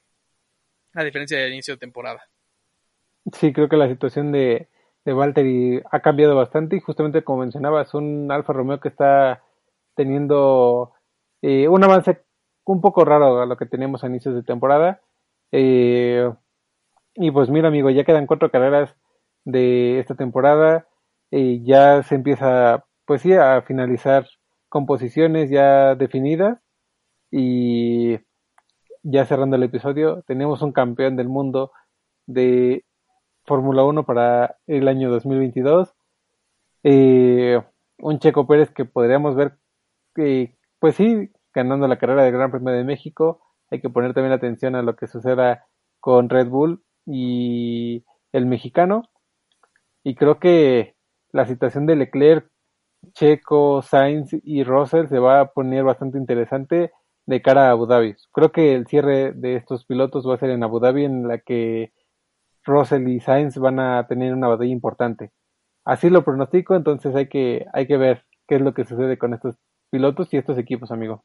A 0.92 1.04
diferencia 1.04 1.38
del 1.38 1.54
inicio 1.54 1.72
de 1.72 1.78
temporada. 1.78 2.20
Sí, 3.32 3.54
creo 3.54 3.70
que 3.70 3.78
la 3.78 3.88
situación 3.88 4.32
de, 4.32 4.68
de 5.06 5.12
Valtteri 5.14 5.80
ha 5.90 6.00
cambiado 6.00 6.36
bastante 6.36 6.76
y 6.76 6.80
justamente 6.80 7.24
como 7.24 7.38
mencionabas, 7.38 7.94
un 7.94 8.30
Alfa 8.30 8.52
Romeo 8.52 8.78
que 8.78 8.88
está 8.88 9.42
teniendo 9.94 10.92
eh, 11.40 11.66
un 11.68 11.82
avance 11.82 12.22
un 12.66 12.82
poco 12.82 13.06
raro 13.06 13.40
a 13.40 13.46
lo 13.46 13.56
que 13.56 13.64
teníamos 13.64 14.04
a 14.04 14.08
inicios 14.08 14.34
de 14.34 14.42
temporada. 14.42 15.00
Eh, 15.50 16.30
y 17.14 17.30
pues 17.30 17.48
mira 17.48 17.68
amigo, 17.68 17.88
ya 17.88 18.04
quedan 18.04 18.26
cuatro 18.26 18.50
carreras 18.50 18.94
de 19.46 19.98
esta 19.98 20.14
temporada. 20.14 20.88
y 21.30 21.64
ya 21.64 22.02
se 22.02 22.16
empieza, 22.16 22.84
pues 23.06 23.22
sí, 23.22 23.32
a 23.32 23.62
finalizar 23.62 24.26
composiciones 24.68 25.50
ya 25.50 25.94
definidas. 25.94 26.58
Y 27.30 28.18
ya 29.02 29.26
cerrando 29.26 29.56
el 29.56 29.62
episodio, 29.64 30.22
tenemos 30.26 30.62
un 30.62 30.72
campeón 30.72 31.16
del 31.16 31.28
mundo 31.28 31.72
de 32.26 32.84
Fórmula 33.44 33.84
1 33.84 34.04
para 34.04 34.58
el 34.66 34.88
año 34.88 35.10
2022. 35.10 35.94
Eh, 36.82 37.62
un 37.98 38.18
Checo 38.18 38.46
Pérez 38.46 38.70
que 38.70 38.84
podríamos 38.84 39.36
ver, 39.36 39.58
que, 40.14 40.56
pues 40.78 40.96
sí, 40.96 41.30
ganando 41.54 41.88
la 41.88 41.98
carrera 41.98 42.24
del 42.24 42.32
Gran 42.32 42.50
Premio 42.50 42.72
de 42.72 42.84
México. 42.84 43.42
Hay 43.70 43.80
que 43.80 43.90
poner 43.90 44.14
también 44.14 44.32
atención 44.32 44.74
a 44.76 44.82
lo 44.82 44.96
que 44.96 45.06
suceda 45.06 45.66
con 46.00 46.28
Red 46.28 46.48
Bull 46.48 46.84
y 47.06 48.04
el 48.32 48.46
mexicano. 48.46 49.08
Y 50.04 50.14
creo 50.14 50.38
que 50.38 50.96
la 51.32 51.46
situación 51.46 51.86
de 51.86 51.96
Leclerc, 51.96 52.50
Checo, 53.12 53.82
Sainz 53.82 54.30
y 54.42 54.64
Russell 54.64 55.08
se 55.08 55.18
va 55.18 55.40
a 55.40 55.52
poner 55.52 55.84
bastante 55.84 56.18
interesante 56.18 56.92
de 57.26 57.42
cara 57.42 57.68
a 57.68 57.70
Abu 57.72 57.86
Dhabi. 57.86 58.14
Creo 58.32 58.52
que 58.52 58.74
el 58.74 58.86
cierre 58.86 59.32
de 59.32 59.56
estos 59.56 59.84
pilotos 59.84 60.26
va 60.28 60.34
a 60.34 60.38
ser 60.38 60.50
en 60.50 60.62
Abu 60.62 60.80
Dhabi, 60.80 61.04
en 61.04 61.28
la 61.28 61.38
que 61.38 61.92
Russell 62.64 63.08
y 63.08 63.20
Sainz 63.20 63.58
van 63.58 63.80
a 63.80 64.06
tener 64.06 64.32
una 64.34 64.48
batalla 64.48 64.70
importante. 64.70 65.32
Así 65.84 66.10
lo 66.10 66.24
pronostico, 66.24 66.74
entonces 66.74 67.14
hay 67.14 67.28
que, 67.28 67.64
hay 67.72 67.86
que 67.86 67.96
ver 67.96 68.24
qué 68.48 68.56
es 68.56 68.60
lo 68.60 68.74
que 68.74 68.84
sucede 68.84 69.18
con 69.18 69.34
estos 69.34 69.56
pilotos 69.90 70.32
y 70.32 70.36
estos 70.36 70.58
equipos, 70.58 70.90
amigo. 70.90 71.24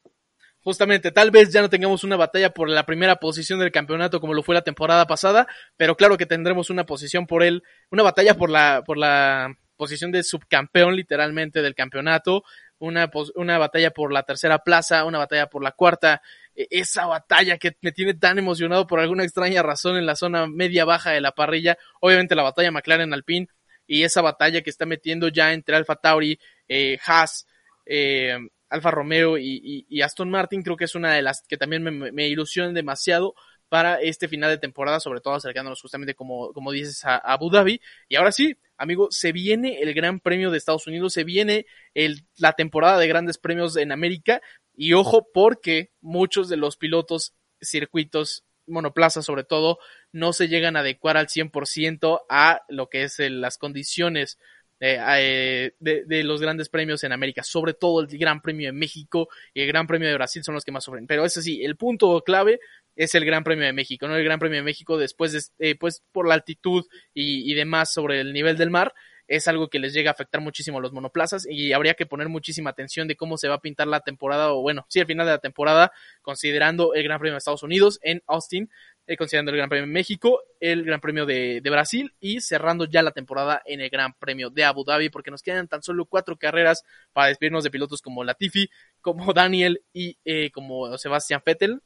Justamente, 0.64 1.12
tal 1.12 1.32
vez 1.32 1.52
ya 1.52 1.62
no 1.62 1.70
tengamos 1.70 2.03
una 2.03 2.16
batalla 2.16 2.52
por 2.52 2.70
la 2.70 2.86
primera 2.86 3.16
posición 3.16 3.60
del 3.60 3.72
campeonato 3.72 4.22
como 4.22 4.36
lo 4.36 4.44
fue 4.44 4.53
la 4.53 4.62
temporada 4.62 5.08
pasada, 5.08 5.48
pero 5.76 5.95
claro 5.95 6.18
que 6.18 6.28
tendremos 6.28 6.70
una 6.70 6.86
posición 6.86 7.26
por 7.26 7.41
él, 7.41 7.64
una 7.91 8.03
batalla 8.03 8.36
por 8.36 8.52
la, 8.52 8.84
por 8.86 8.99
la 8.99 9.56
posición 9.82 10.12
de 10.12 10.22
subcampeón 10.22 10.95
literalmente 10.95 11.64
del 11.64 11.74
campeonato, 11.74 12.44
una, 12.78 13.10
una 13.34 13.58
batalla 13.58 13.90
por 13.90 14.14
la 14.14 14.22
tercera 14.22 14.60
plaza, 14.60 15.06
una 15.06 15.18
batalla 15.18 15.48
por 15.48 15.64
la 15.64 15.72
cuarta, 15.72 16.22
e-, 16.56 16.68
esa 16.70 17.08
batalla 17.08 17.58
que 17.58 17.76
me 17.82 17.91
tiene 17.91 18.14
tan 18.14 18.38
emocionado 18.38 18.86
por 18.86 18.99
alguna 18.99 19.24
extraña 19.24 19.64
razón 19.64 19.98
en 19.98 20.06
la 20.06 20.16
zona 20.16 20.45
media 20.45 20.86
baja 20.86 21.10
de 21.10 21.22
la 21.22 21.32
parrilla, 21.32 21.80
obviamente 21.99 22.36
la 22.36 22.44
batalla 22.44 22.70
McLaren 22.70 23.12
Alpine 23.12 23.48
y 23.88 24.03
esa 24.03 24.22
batalla 24.22 24.62
que 24.62 24.70
está 24.70 24.86
metiendo 24.86 25.30
ya 25.30 25.52
entre 25.52 25.76
Alfa 25.76 25.95
Tauri, 25.95 26.38
eh, 26.68 26.99
Haas, 27.03 27.48
eh, 27.88 28.38
Alfa 28.70 28.91
Romeo 28.91 29.40
y, 29.40 29.99
Aston 30.03 30.30
Martin, 30.30 30.62
creo 30.62 30.78
que 30.78 30.86
es 30.86 30.94
una 30.94 31.16
de 31.16 31.24
las 31.24 31.41
que 31.48 31.58
también 31.58 31.82
me, 31.82 32.12
me 32.12 32.28
ilusionan 32.28 32.76
demasiado 32.76 33.34
para 33.72 34.02
este 34.02 34.27
final 34.27 34.49
de 34.49 34.57
temporada, 34.57 34.99
sobre 34.99 35.22
todo 35.22 35.34
acercándonos 35.34 35.81
justamente 35.81 36.14
como, 36.14 36.52
como 36.52 36.73
dices 36.73 37.06
a, 37.06 37.14
a 37.15 37.31
Abu 37.31 37.49
Dhabi. 37.49 37.80
Y 38.10 38.18
ahora 38.18 38.34
sí, 38.34 38.57
amigo, 38.76 39.07
se 39.11 39.31
viene 39.31 39.80
el 39.80 39.93
Gran 39.93 40.19
Premio 40.19 40.52
de 40.52 40.57
Estados 40.57 40.88
Unidos, 40.88 41.14
se 41.14 41.23
viene 41.23 41.65
el, 41.93 42.26
la 42.35 42.52
temporada 42.52 42.98
de 42.98 43.07
grandes 43.07 43.38
premios 43.38 43.77
en 43.77 43.93
América 43.93 44.41
y 44.76 44.91
ojo 44.91 45.26
porque 45.34 45.89
muchos 46.02 46.49
de 46.49 46.57
los 46.57 46.76
pilotos, 46.76 47.34
circuitos, 47.61 48.43
monoplazas 48.68 49.23
sobre 49.23 49.45
todo, 49.45 49.80
no 50.11 50.34
se 50.34 50.49
llegan 50.49 50.76
a 50.76 50.81
adecuar 50.81 51.15
al 51.15 51.27
100% 51.27 52.23
a 52.27 52.64
lo 52.68 52.89
que 52.89 53.03
es 53.03 53.19
las 53.19 53.57
condiciones 53.57 54.38
eh, 54.84 55.74
de, 55.80 56.06
de, 56.06 56.24
los 56.24 56.41
grandes 56.41 56.68
premios 56.68 57.03
en 57.03 57.12
América, 57.12 57.44
sobre 57.44 57.76
todo 57.76 58.02
el 58.02 58.08
Gran 58.18 58.41
Premio 58.41 58.68
de 58.68 58.72
México 58.72 59.30
y 59.53 59.62
el 59.62 59.68
Gran 59.68 59.86
Premio 59.86 60.08
de 60.08 60.16
Brasil 60.16 60.44
son 60.44 60.56
los 60.56 60.66
que 60.66 60.72
más 60.72 60.84
sufren. 60.84 61.06
Pero 61.06 61.24
eso 61.24 61.40
sí, 61.40 61.64
el 61.64 61.76
punto 61.76 62.20
clave 62.24 62.60
es 62.95 63.14
el 63.14 63.24
Gran 63.24 63.44
Premio 63.44 63.66
de 63.66 63.74
México, 63.74 64.08
¿no? 64.08 64.16
El 64.16 64.24
Gran 64.24 64.40
Premio 64.40 64.58
de 64.58 64.64
México 64.64 64.98
después 64.98 65.34
de, 65.34 65.41
eh, 65.60 65.76
pues 65.76 66.03
por 66.12 66.28
la 66.28 66.34
altitud 66.34 66.84
y, 67.14 67.52
y 67.52 67.53
demás 67.53 67.94
sobre 67.94 68.22
el 68.22 68.34
nivel 68.34 68.58
del 68.58 68.72
mar, 68.72 68.91
es 69.32 69.48
algo 69.48 69.70
que 69.70 69.80
les 69.80 69.94
llega 69.94 70.12
a 70.12 70.14
afectar 70.14 70.41
muchísimo 70.41 70.80
a 70.80 70.82
los 70.82 70.91
monoplazas 70.91 71.48
y 71.49 71.72
habría 71.72 71.94
que 71.94 72.06
poner 72.06 72.28
muchísima 72.28 72.72
atención 72.72 73.08
de 73.08 73.16
cómo 73.16 73.38
se 73.38 73.48
va 73.48 73.56
a 73.56 73.62
pintar 73.62 73.88
la 73.88 74.02
temporada 74.02 74.52
o 74.52 74.62
bueno, 74.62 74.86
sí, 74.90 74.99
al 74.99 75.06
final 75.06 75.26
de 75.26 75.32
la 75.32 75.38
temporada, 75.38 75.91
considerando 76.22 76.94
el 76.94 77.03
Gran 77.03 77.20
Premio 77.20 77.34
de 77.34 77.38
Estados 77.38 77.64
Unidos 77.64 77.99
en 78.02 78.22
Austin, 78.28 78.70
eh, 79.07 79.18
considerando 79.18 79.52
el 79.52 79.57
Gran 79.57 79.69
Premio 79.69 79.88
de 79.88 79.94
México, 79.94 80.41
el 80.60 80.84
Gran 80.84 81.02
Premio 81.02 81.26
de, 81.26 81.61
de, 81.61 81.69
Brasil 81.69 82.14
y 82.19 82.41
cerrando 82.41 82.86
ya 82.86 83.02
la 83.02 83.11
temporada 83.11 83.61
en 83.65 83.82
el 83.82 83.90
Gran 83.90 84.14
Premio 84.14 84.49
de 84.49 84.64
Abu 84.64 84.84
Dhabi, 84.84 85.10
porque 85.10 85.32
nos 85.32 85.41
quedan 85.41 85.68
tan 85.68 85.82
solo 85.82 86.06
cuatro 86.06 86.38
carreras 86.38 86.84
para 87.14 87.28
despedirnos 87.28 87.64
de 87.64 87.72
pilotos 87.72 88.02
como 88.02 88.23
Latifi, 88.23 88.69
como 89.02 89.34
Daniel 89.34 89.82
y 89.94 90.18
eh, 90.26 90.52
como 90.52 90.98
Sebastián 90.98 91.41
Vettel 91.45 91.82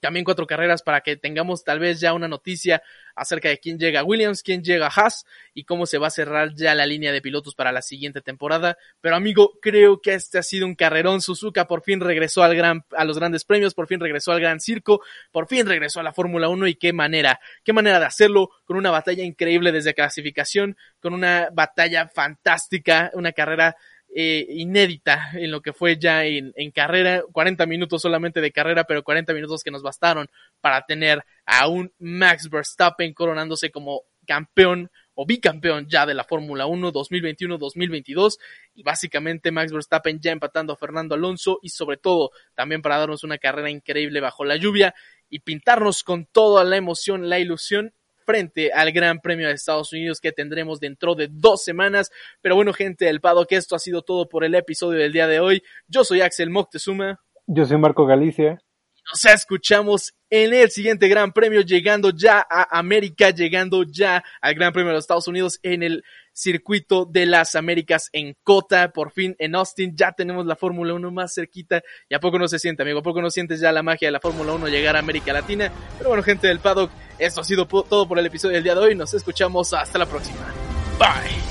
también 0.00 0.24
cuatro 0.24 0.46
carreras 0.46 0.82
para 0.82 1.00
que 1.00 1.16
tengamos 1.16 1.64
tal 1.64 1.78
vez 1.78 2.00
ya 2.00 2.12
una 2.12 2.28
noticia 2.28 2.82
acerca 3.14 3.48
de 3.48 3.58
quién 3.58 3.78
llega 3.78 4.00
a 4.00 4.04
Williams, 4.04 4.42
quién 4.42 4.62
llega 4.62 4.86
a 4.86 4.90
Haas 4.90 5.24
y 5.54 5.64
cómo 5.64 5.86
se 5.86 5.98
va 5.98 6.06
a 6.06 6.10
cerrar 6.10 6.54
ya 6.54 6.74
la 6.74 6.86
línea 6.86 7.12
de 7.12 7.20
pilotos 7.20 7.54
para 7.54 7.72
la 7.72 7.82
siguiente 7.82 8.20
temporada. 8.20 8.76
Pero 9.00 9.16
amigo, 9.16 9.58
creo 9.60 10.00
que 10.00 10.14
este 10.14 10.38
ha 10.38 10.42
sido 10.42 10.66
un 10.66 10.74
carrerón. 10.74 11.20
Suzuka 11.20 11.66
por 11.66 11.82
fin 11.82 12.00
regresó 12.00 12.42
al 12.42 12.54
gran, 12.54 12.84
a 12.96 13.04
los 13.04 13.18
grandes 13.18 13.44
premios, 13.44 13.74
por 13.74 13.88
fin 13.88 14.00
regresó 14.00 14.32
al 14.32 14.40
gran 14.40 14.60
circo, 14.60 15.02
por 15.32 15.48
fin 15.48 15.66
regresó 15.66 16.00
a 16.00 16.02
la 16.04 16.12
Fórmula 16.12 16.48
1 16.48 16.66
y 16.68 16.74
qué 16.76 16.92
manera, 16.92 17.40
qué 17.64 17.72
manera 17.72 17.98
de 17.98 18.06
hacerlo 18.06 18.50
con 18.64 18.76
una 18.76 18.90
batalla 18.90 19.24
increíble 19.24 19.72
desde 19.72 19.94
clasificación, 19.94 20.76
con 21.00 21.14
una 21.14 21.48
batalla 21.52 22.08
fantástica, 22.08 23.10
una 23.14 23.32
carrera 23.32 23.76
eh, 24.14 24.46
inédita 24.48 25.30
en 25.34 25.50
lo 25.50 25.60
que 25.60 25.72
fue 25.72 25.98
ya 25.98 26.24
en, 26.24 26.52
en, 26.56 26.70
carrera, 26.70 27.22
40 27.32 27.66
minutos 27.66 28.02
solamente 28.02 28.40
de 28.40 28.52
carrera, 28.52 28.84
pero 28.84 29.02
40 29.02 29.32
minutos 29.34 29.62
que 29.62 29.70
nos 29.70 29.82
bastaron 29.82 30.28
para 30.60 30.84
tener 30.86 31.22
a 31.44 31.68
un 31.68 31.92
Max 31.98 32.48
Verstappen 32.50 33.12
coronándose 33.12 33.70
como 33.70 34.02
campeón 34.26 34.90
o 35.14 35.26
bicampeón 35.26 35.88
ya 35.88 36.06
de 36.06 36.14
la 36.14 36.22
Fórmula 36.22 36.66
1 36.66 36.92
2021-2022 36.92 38.38
y 38.74 38.82
básicamente 38.84 39.50
Max 39.50 39.72
Verstappen 39.72 40.20
ya 40.20 40.30
empatando 40.30 40.72
a 40.72 40.76
Fernando 40.76 41.16
Alonso 41.16 41.58
y 41.60 41.70
sobre 41.70 41.96
todo 41.96 42.30
también 42.54 42.82
para 42.82 42.98
darnos 42.98 43.24
una 43.24 43.38
carrera 43.38 43.70
increíble 43.70 44.20
bajo 44.20 44.44
la 44.44 44.56
lluvia 44.56 44.94
y 45.28 45.40
pintarnos 45.40 46.04
con 46.04 46.26
toda 46.26 46.62
la 46.62 46.76
emoción, 46.76 47.28
la 47.28 47.40
ilusión 47.40 47.94
frente 48.28 48.70
al 48.74 48.92
Gran 48.92 49.20
Premio 49.20 49.48
de 49.48 49.54
Estados 49.54 49.90
Unidos 49.94 50.20
que 50.20 50.32
tendremos 50.32 50.80
dentro 50.80 51.14
de 51.14 51.28
dos 51.30 51.64
semanas. 51.64 52.10
Pero 52.42 52.56
bueno, 52.56 52.74
gente 52.74 53.06
del 53.06 53.22
que 53.48 53.56
esto 53.56 53.74
ha 53.74 53.78
sido 53.78 54.02
todo 54.02 54.28
por 54.28 54.44
el 54.44 54.54
episodio 54.54 54.98
del 54.98 55.14
día 55.14 55.26
de 55.26 55.40
hoy. 55.40 55.62
Yo 55.86 56.04
soy 56.04 56.20
Axel 56.20 56.50
Moctezuma. 56.50 57.18
Yo 57.46 57.64
soy 57.64 57.78
Marco 57.78 58.04
Galicia. 58.04 58.62
Nos 59.10 59.24
escuchamos 59.24 60.12
en 60.28 60.52
el 60.52 60.68
siguiente 60.68 61.08
Gran 61.08 61.32
Premio, 61.32 61.62
llegando 61.62 62.10
ya 62.10 62.46
a 62.50 62.78
América, 62.78 63.30
llegando 63.30 63.82
ya 63.84 64.22
al 64.42 64.54
Gran 64.54 64.74
Premio 64.74 64.88
de 64.88 64.96
los 64.96 65.04
Estados 65.04 65.26
Unidos 65.26 65.58
en 65.62 65.82
el 65.82 66.04
circuito 66.38 67.04
de 67.04 67.26
las 67.26 67.54
Américas 67.54 68.08
en 68.12 68.36
Cota, 68.42 68.90
por 68.92 69.10
fin 69.10 69.34
en 69.38 69.54
Austin, 69.54 69.94
ya 69.96 70.12
tenemos 70.12 70.46
la 70.46 70.56
Fórmula 70.56 70.94
1 70.94 71.10
más 71.10 71.34
cerquita, 71.34 71.82
y 72.08 72.14
a 72.14 72.20
poco 72.20 72.38
no 72.38 72.48
se 72.48 72.58
siente, 72.58 72.82
amigo, 72.82 73.00
a 73.00 73.02
poco 73.02 73.20
no 73.20 73.30
sientes 73.30 73.60
ya 73.60 73.72
la 73.72 73.82
magia 73.82 74.08
de 74.08 74.12
la 74.12 74.20
Fórmula 74.20 74.52
1 74.52 74.68
llegar 74.68 74.96
a 74.96 75.00
América 75.00 75.32
Latina, 75.32 75.72
pero 75.96 76.10
bueno, 76.10 76.22
gente 76.22 76.46
del 76.46 76.60
paddock, 76.60 76.90
esto 77.18 77.40
ha 77.40 77.44
sido 77.44 77.66
todo 77.66 78.06
por 78.06 78.18
el 78.18 78.26
episodio 78.26 78.54
del 78.54 78.64
día 78.64 78.74
de 78.74 78.80
hoy, 78.80 78.94
nos 78.94 79.12
escuchamos 79.14 79.72
hasta 79.72 79.98
la 79.98 80.06
próxima. 80.06 80.54
Bye. 80.98 81.47